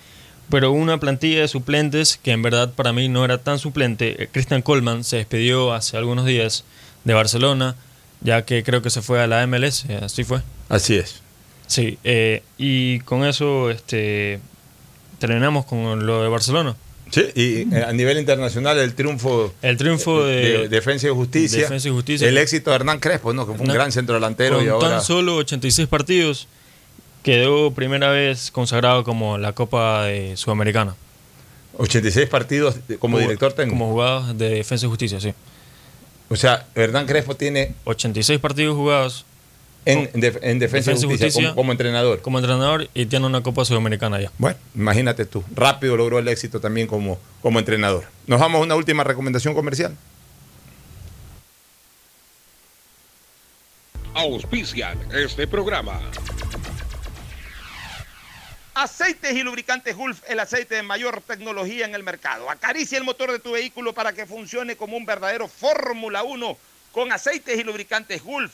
pero 0.50 0.72
una 0.72 1.00
plantilla 1.00 1.42
de 1.42 1.48
suplentes 1.48 2.18
que 2.22 2.32
en 2.32 2.42
verdad 2.42 2.72
para 2.74 2.94
mí 2.94 3.08
no 3.10 3.24
era 3.26 3.38
tan 3.38 3.60
suplente. 3.60 4.24
eh, 4.24 4.30
Christian 4.32 4.62
Coleman 4.62 5.04
se 5.04 5.18
despidió 5.18 5.74
hace 5.74 5.98
algunos 5.98 6.26
días 6.26 6.64
de 7.04 7.14
Barcelona, 7.14 7.76
ya 8.22 8.44
que 8.46 8.64
creo 8.64 8.82
que 8.82 8.90
se 8.90 9.02
fue 9.02 9.22
a 9.22 9.28
la 9.28 9.44
MLS, 9.46 9.86
eh, 9.90 10.00
así 10.02 10.24
fue. 10.24 10.42
Así 10.70 10.96
es. 10.96 11.22
Sí, 11.68 12.00
eh, 12.04 12.44
y 12.58 13.00
con 13.02 13.26
eso 13.26 13.70
este, 13.70 14.40
terminamos 15.20 15.66
con 15.66 16.06
lo 16.06 16.24
de 16.24 16.30
Barcelona. 16.30 16.76
Sí, 17.10 17.26
y 17.36 17.76
eh, 17.76 17.84
a 17.88 17.94
nivel 17.94 18.18
internacional 18.18 18.78
el 18.78 18.94
triunfo, 18.94 19.54
El 19.62 19.78
triunfo 19.78 20.26
de, 20.26 20.68
Defensa 20.68 21.08
y 21.08 21.12
Justicia, 21.12 21.62
Defensa 21.62 21.88
y 21.88 21.92
Justicia. 21.92 22.28
el 22.28 22.38
éxito 22.38 22.70
de 22.72 22.76
Hernán 22.76 23.00
Crespo, 23.00 23.34
¿no? 23.34 23.48
que 23.48 23.54
fue 23.54 23.66
un 23.66 23.74
gran 23.74 23.92
centro 23.92 24.16
delantero 24.16 24.58
con 24.58 24.66
y 24.66 24.70
ahora 24.70 24.90
tan 24.90 25.02
solo 25.02 25.36
86 25.38 25.88
partidos, 25.88 26.48
quedó 27.24 27.72
primera 27.72 28.10
vez 28.10 28.52
consagrado 28.52 29.04
como 29.04 29.38
la 29.38 29.54
Copa 29.54 30.06
de 30.06 30.36
Sudamericana. 30.38 30.96
86 31.78 32.28
partidos 32.28 32.76
como 33.00 33.20
director 33.20 33.54
técnico. 33.54 33.78
Como 33.78 33.92
jugados 33.92 34.38
de 34.38 34.50
Defensa 34.50 34.86
y 34.86 34.90
Justicia, 34.90 35.20
sí. 35.22 35.34
O 36.30 36.36
sea, 36.36 36.66
Hernán 36.76 37.06
Crespo 37.06 37.36
tiene 37.36 37.74
86 37.86 38.40
partidos 38.40 38.76
jugados 38.76 39.26
en, 39.94 40.10
en 40.14 40.20
def- 40.22 40.40
en 40.42 40.60
Defensa, 40.60 40.92
y 40.92 41.02
Justicia, 41.02 41.42
como, 41.44 41.56
como 41.56 41.72
entrenador. 41.72 42.22
como 42.22 42.38
entrenador 42.40 42.90
y 42.94 43.06
tiene 43.06 43.26
una 43.26 43.42
Copa 43.44 43.64
Sudamericana 43.66 44.20
ya. 44.22 44.32
Bueno, 44.38 44.58
imagínate 44.76 45.26
tú. 45.26 45.44
Rápido 45.56 45.96
logró 45.98 46.20
el 46.20 46.28
éxito 46.28 46.60
también 46.60 46.88
como, 46.88 47.20
como 47.42 47.60
entrenador. 47.60 48.06
Nos 48.28 48.40
vamos 48.40 48.60
a 48.62 48.64
una 48.64 48.76
última 48.76 49.04
recomendación 49.04 49.54
comercial. 49.54 49.96
Auspician 54.14 54.98
este 55.14 55.48
programa. 55.48 56.02
Aceites 58.74 59.34
y 59.34 59.42
lubricantes 59.42 59.96
Gulf, 59.96 60.22
el 60.28 60.40
aceite 60.40 60.76
de 60.76 60.84
mayor 60.84 61.22
tecnología 61.22 61.86
en 61.86 61.96
el 61.96 62.04
mercado. 62.04 62.50
Acaricia 62.50 62.98
el 62.98 63.04
motor 63.04 63.32
de 63.32 63.40
tu 63.40 63.52
vehículo 63.54 63.94
para 63.94 64.14
que 64.14 64.26
funcione 64.28 64.76
como 64.76 64.98
un 64.98 65.06
verdadero 65.06 65.48
Fórmula 65.48 66.22
1 66.24 66.58
con 66.92 67.12
aceites 67.12 67.58
y 67.60 67.64
lubricantes 67.64 68.24
Gulf. 68.24 68.54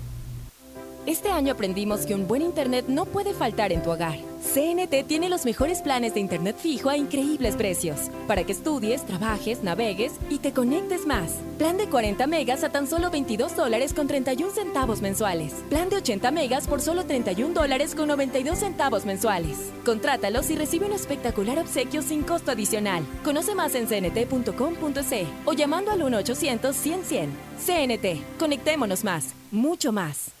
Este 1.07 1.29
año 1.29 1.53
aprendimos 1.53 2.05
que 2.05 2.13
un 2.13 2.27
buen 2.27 2.43
internet 2.43 2.85
no 2.87 3.05
puede 3.05 3.33
faltar 3.33 3.71
en 3.71 3.81
tu 3.81 3.89
hogar. 3.89 4.19
CNT 4.53 5.07
tiene 5.07 5.29
los 5.29 5.45
mejores 5.45 5.81
planes 5.81 6.13
de 6.13 6.19
internet 6.19 6.55
fijo 6.59 6.89
a 6.89 6.97
increíbles 6.97 7.55
precios, 7.55 8.11
para 8.27 8.43
que 8.43 8.51
estudies, 8.51 9.03
trabajes, 9.05 9.63
navegues 9.63 10.13
y 10.29 10.37
te 10.37 10.53
conectes 10.53 11.07
más. 11.07 11.39
Plan 11.57 11.77
de 11.77 11.87
40 11.87 12.27
megas 12.27 12.63
a 12.63 12.69
tan 12.69 12.85
solo 12.85 13.09
22 13.09 13.55
dólares 13.55 13.93
con 13.93 14.07
31 14.07 14.51
centavos 14.51 15.01
mensuales. 15.01 15.53
Plan 15.69 15.89
de 15.89 15.97
80 15.97 16.29
megas 16.29 16.67
por 16.67 16.81
solo 16.81 17.03
31 17.05 17.53
dólares 17.53 17.95
con 17.95 18.07
92 18.07 18.59
centavos 18.59 19.03
mensuales. 19.05 19.71
Contrátalos 19.83 20.51
y 20.51 20.55
recibe 20.55 20.85
un 20.85 20.93
espectacular 20.93 21.57
obsequio 21.57 22.03
sin 22.03 22.21
costo 22.21 22.51
adicional. 22.51 23.03
Conoce 23.23 23.55
más 23.55 23.73
en 23.73 23.87
cnt.com.c 23.87 25.25
o 25.45 25.53
llamando 25.53 25.89
al 25.89 26.01
1-800-100-100. 26.01 27.29
CNT, 27.57 28.37
conectémonos 28.37 29.03
más, 29.03 29.33
mucho 29.51 29.91
más. 29.91 30.40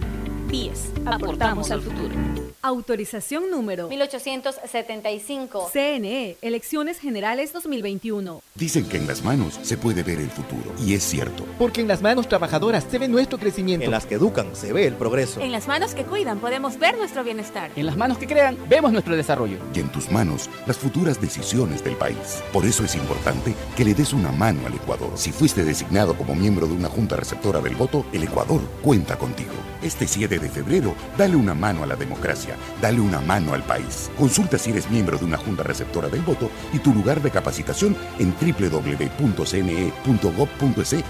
Aportamos 1.05 1.71
al 1.71 1.81
futuro. 1.81 2.50
Autorización 2.63 3.49
número 3.49 3.89
1875. 3.89 5.71
CNE, 5.73 6.37
Elecciones 6.43 6.99
Generales 6.99 7.53
2021. 7.53 8.43
Dicen 8.53 8.87
que 8.87 8.97
en 8.97 9.07
las 9.07 9.23
manos 9.23 9.59
se 9.63 9.77
puede 9.77 10.03
ver 10.03 10.19
el 10.19 10.29
futuro. 10.29 10.71
Y 10.77 10.93
es 10.93 11.03
cierto. 11.03 11.43
Porque 11.57 11.81
en 11.81 11.87
las 11.87 12.03
manos 12.03 12.29
trabajadoras 12.29 12.85
se 12.89 12.99
ve 12.99 13.07
nuestro 13.07 13.39
crecimiento. 13.39 13.85
En 13.85 13.89
las 13.89 14.05
que 14.05 14.15
educan 14.15 14.55
se 14.55 14.73
ve 14.73 14.85
el 14.85 14.93
progreso. 14.93 15.41
En 15.41 15.51
las 15.51 15.67
manos 15.67 15.95
que 15.95 16.03
cuidan 16.03 16.39
podemos 16.39 16.77
ver 16.77 16.95
nuestro 16.99 17.23
bienestar. 17.23 17.71
En 17.75 17.87
las 17.87 17.97
manos 17.97 18.19
que 18.19 18.27
crean 18.27 18.55
vemos 18.69 18.91
nuestro 18.91 19.15
desarrollo. 19.15 19.57
Y 19.73 19.79
en 19.79 19.91
tus 19.91 20.11
manos 20.11 20.47
las 20.67 20.77
futuras 20.77 21.19
decisiones 21.19 21.83
del 21.83 21.95
país. 21.95 22.43
Por 22.53 22.65
eso 22.65 22.85
es 22.85 22.93
importante 22.93 23.55
que 23.75 23.85
le 23.85 23.95
des 23.95 24.13
una 24.13 24.31
mano 24.31 24.67
al 24.67 24.75
Ecuador. 24.75 25.09
Si 25.15 25.31
fuiste 25.31 25.63
designado 25.63 26.15
como 26.15 26.35
miembro 26.35 26.67
de 26.67 26.73
una 26.73 26.89
junta 26.89 27.15
receptora 27.15 27.59
del 27.59 27.75
voto, 27.75 28.05
el 28.13 28.21
Ecuador 28.21 28.61
cuenta 28.83 29.17
contigo. 29.17 29.53
Este 29.81 30.05
7 30.05 30.37
de 30.37 30.49
febrero, 30.49 30.93
dale 31.17 31.35
una 31.35 31.55
mano 31.55 31.81
a 31.81 31.87
la 31.87 31.95
democracia, 31.95 32.50
dale 32.81 32.99
una 32.99 33.21
mano 33.21 33.53
al 33.53 33.63
país. 33.63 34.09
Consulta 34.17 34.57
si 34.57 34.71
eres 34.71 34.89
miembro 34.89 35.17
de 35.17 35.25
una 35.25 35.37
junta 35.37 35.63
receptora 35.63 36.09
del 36.09 36.21
voto 36.21 36.49
y 36.73 36.79
tu 36.79 36.93
lugar 36.93 37.21
de 37.21 37.31
capacitación 37.31 37.95
en 38.19 38.33
www.cne.gov.es 38.39 39.45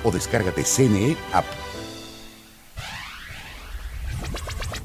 o 0.03 0.11
descárgate 0.11 0.63
CNE 0.63 1.15
App. 1.33 1.45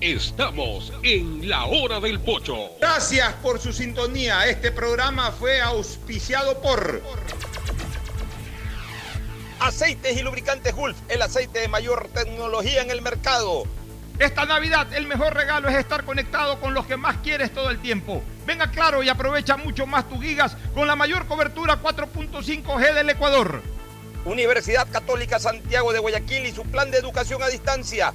Estamos 0.01 0.93
en 1.03 1.49
la 1.49 1.65
hora 1.65 2.01
del 2.01 2.21
pocho. 2.21 2.71
Gracias 2.81 3.33
por 3.43 3.59
su 3.59 3.73
sintonía. 3.73 4.47
Este 4.47 4.71
programa 4.71 5.33
fue 5.33 5.61
auspiciado 5.61 6.61
por 6.61 7.03
Aceites 9.59 10.17
y 10.17 10.23
Lubricantes 10.23 10.75
Gulf, 10.75 10.97
el 11.09 11.23
aceite 11.23 11.61
de 11.61 11.69
mayor 11.69 12.09
tecnología 12.15 12.83
en 12.83 12.91
el 12.91 13.01
mercado. 13.01 13.65
Esta 14.19 14.47
Navidad 14.47 14.95
el 14.95 15.07
mejor 15.07 15.35
regalo 15.35 15.69
es 15.69 15.77
estar 15.77 16.05
conectado 16.05 16.59
con 16.59 16.73
los 16.73 16.87
que 16.87 16.97
más 16.97 17.19
quieres 17.19 17.53
todo 17.53 17.69
el 17.69 17.79
tiempo. 17.81 18.25
Venga 18.47 18.71
claro 18.71 19.03
y 19.03 19.11
aprovecha 19.11 19.59
mucho 19.59 19.87
más 19.87 20.09
tus 20.09 20.23
gigas 20.23 20.57
con 20.75 20.87
la 20.87 20.97
mayor 20.97 21.27
cobertura 21.27 21.83
4.5G 21.83 22.95
del 22.95 23.11
Ecuador. 23.11 23.63
Universidad 24.25 24.89
Católica 24.91 25.39
Santiago 25.39 25.93
de 25.93 25.99
Guayaquil 25.99 26.47
y 26.47 26.53
su 26.53 26.63
plan 26.63 26.91
de 26.91 26.97
educación 26.97 27.43
a 27.43 27.49
distancia, 27.49 28.15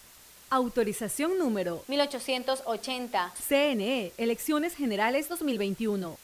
Autorización 0.53 1.37
número 1.37 1.81
1880. 1.87 3.31
CNE, 3.47 4.11
Elecciones 4.17 4.75
Generales 4.75 5.29
2021. 5.29 6.17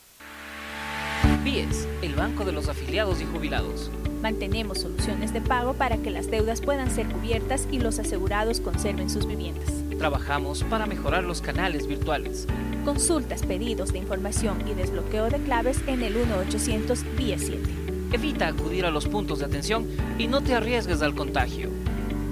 BIES, 1.46 1.88
el 2.02 2.14
banco 2.14 2.44
de 2.44 2.52
los 2.52 2.68
afiliados 2.68 3.22
y 3.22 3.26
jubilados. 3.26 3.90
Mantenemos 4.22 4.80
soluciones 4.80 5.32
de 5.32 5.40
pago 5.40 5.76
para 5.76 5.96
que 5.96 6.12
las 6.12 6.30
deudas 6.30 6.60
puedan 6.60 6.92
ser 6.92 7.08
cubiertas 7.08 7.70
y 7.72 7.80
los 7.80 8.00
asegurados 8.00 8.60
conserven 8.60 9.10
sus 9.10 9.26
viviendas. 9.26 9.72
Trabajamos 9.98 10.66
para 10.66 10.88
mejorar 10.88 11.24
los 11.24 11.40
canales 11.40 11.88
virtuales. 11.88 12.48
Consultas, 12.84 13.44
pedidos 13.44 13.94
de 13.94 14.00
información 14.00 14.68
y 14.68 14.74
desbloqueo 14.74 15.30
de 15.30 15.40
claves 15.40 15.80
en 15.88 16.04
el 16.04 16.18
1-800 16.18 17.16
BIES 17.16 17.44
7. 17.46 17.64
Evita 18.12 18.48
acudir 18.48 18.86
a 18.86 18.92
los 18.92 19.08
puntos 19.08 19.40
de 19.40 19.46
atención 19.46 19.88
y 20.18 20.28
no 20.28 20.42
te 20.42 20.54
arriesgues 20.54 21.02
al 21.02 21.16
contagio. 21.16 21.70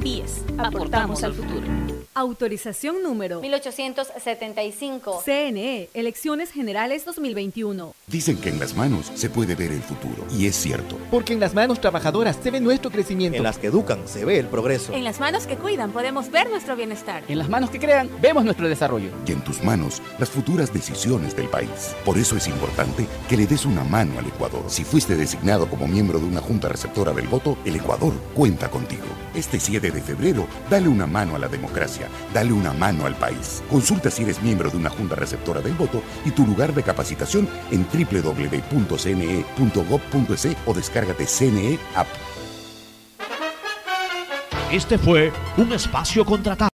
BIES, 0.06 0.44
aportamos 0.60 1.24
al 1.24 1.34
futuro. 1.34 1.85
Autorización 2.18 3.04
número 3.04 3.42
1875. 3.42 5.22
CNE, 5.26 5.90
Elecciones 5.94 6.50
Generales 6.50 7.04
2021. 7.04 7.94
Dicen 8.08 8.38
que 8.38 8.48
en 8.48 8.58
las 8.58 8.74
manos 8.74 9.12
se 9.16 9.30
puede 9.30 9.54
ver 9.54 9.74
el 9.74 9.82
futuro. 9.82 10.26
Y 10.32 10.48
es 10.48 10.56
cierto. 10.56 10.98
Porque 11.12 11.34
en 11.34 11.42
las 11.42 11.54
manos 11.54 11.82
trabajadoras 11.82 12.38
se 12.42 12.52
ve 12.52 12.62
nuestro 12.62 12.90
crecimiento. 12.90 13.36
En 13.36 13.44
las 13.44 13.58
que 13.58 13.68
educan 13.68 14.08
se 14.08 14.24
ve 14.24 14.40
el 14.40 14.48
progreso. 14.48 14.94
En 14.94 15.04
las 15.04 15.20
manos 15.20 15.46
que 15.46 15.58
cuidan 15.58 15.92
podemos 15.92 16.32
ver 16.32 16.50
nuestro 16.50 16.78
bienestar. 16.78 17.22
En 17.28 17.38
las 17.38 17.50
manos 17.50 17.70
que 17.70 17.80
crean 17.80 18.10
vemos 18.22 18.46
nuestro 18.46 18.70
desarrollo. 18.70 19.10
Y 19.28 19.34
en 19.34 19.44
tus 19.44 19.62
manos 19.62 20.02
las 20.18 20.30
futuras 20.30 20.72
decisiones 20.72 21.36
del 21.36 21.50
país. 21.50 21.94
Por 22.06 22.18
eso 22.18 22.38
es 22.38 22.48
importante 22.48 23.08
que 23.28 23.36
le 23.36 23.46
des 23.46 23.66
una 23.66 23.84
mano 23.84 24.20
al 24.20 24.28
Ecuador. 24.28 24.64
Si 24.68 24.86
fuiste 24.86 25.18
designado 25.18 25.70
como 25.70 25.86
miembro 25.86 26.20
de 26.20 26.26
una 26.28 26.40
junta 26.40 26.70
receptora 26.70 27.12
del 27.12 27.28
voto, 27.28 27.58
el 27.66 27.76
Ecuador 27.76 28.14
cuenta 28.34 28.72
contigo. 28.72 29.04
Este 29.36 29.60
7 29.60 29.92
de 29.92 30.02
febrero, 30.02 30.48
dale 30.70 30.88
una 30.88 31.06
mano 31.06 31.36
a 31.36 31.40
la 31.40 31.50
democracia, 31.50 32.05
dale 32.34 32.52
una 32.54 32.74
mano 32.74 33.06
al 33.06 33.16
país. 33.16 33.64
Consulta 33.70 34.10
si 34.10 34.24
eres 34.24 34.42
miembro 34.42 34.70
de 34.70 34.78
una 34.78 34.90
junta 34.90 35.16
receptora 35.16 35.62
del 35.62 35.74
voto 35.74 36.02
y 36.26 36.32
tu 36.32 36.46
lugar 36.46 36.74
de 36.74 36.84
capacitación 36.84 37.48
en 37.72 37.86
www.cne.gov.es 37.86 38.66
o 40.66 40.74
descárgate 40.74 41.26
CNE 41.26 41.78
App. 41.96 42.08
Este 44.72 44.98
fue 44.98 45.32
un 45.58 45.72
espacio 45.74 46.26
contratado. 46.26 46.56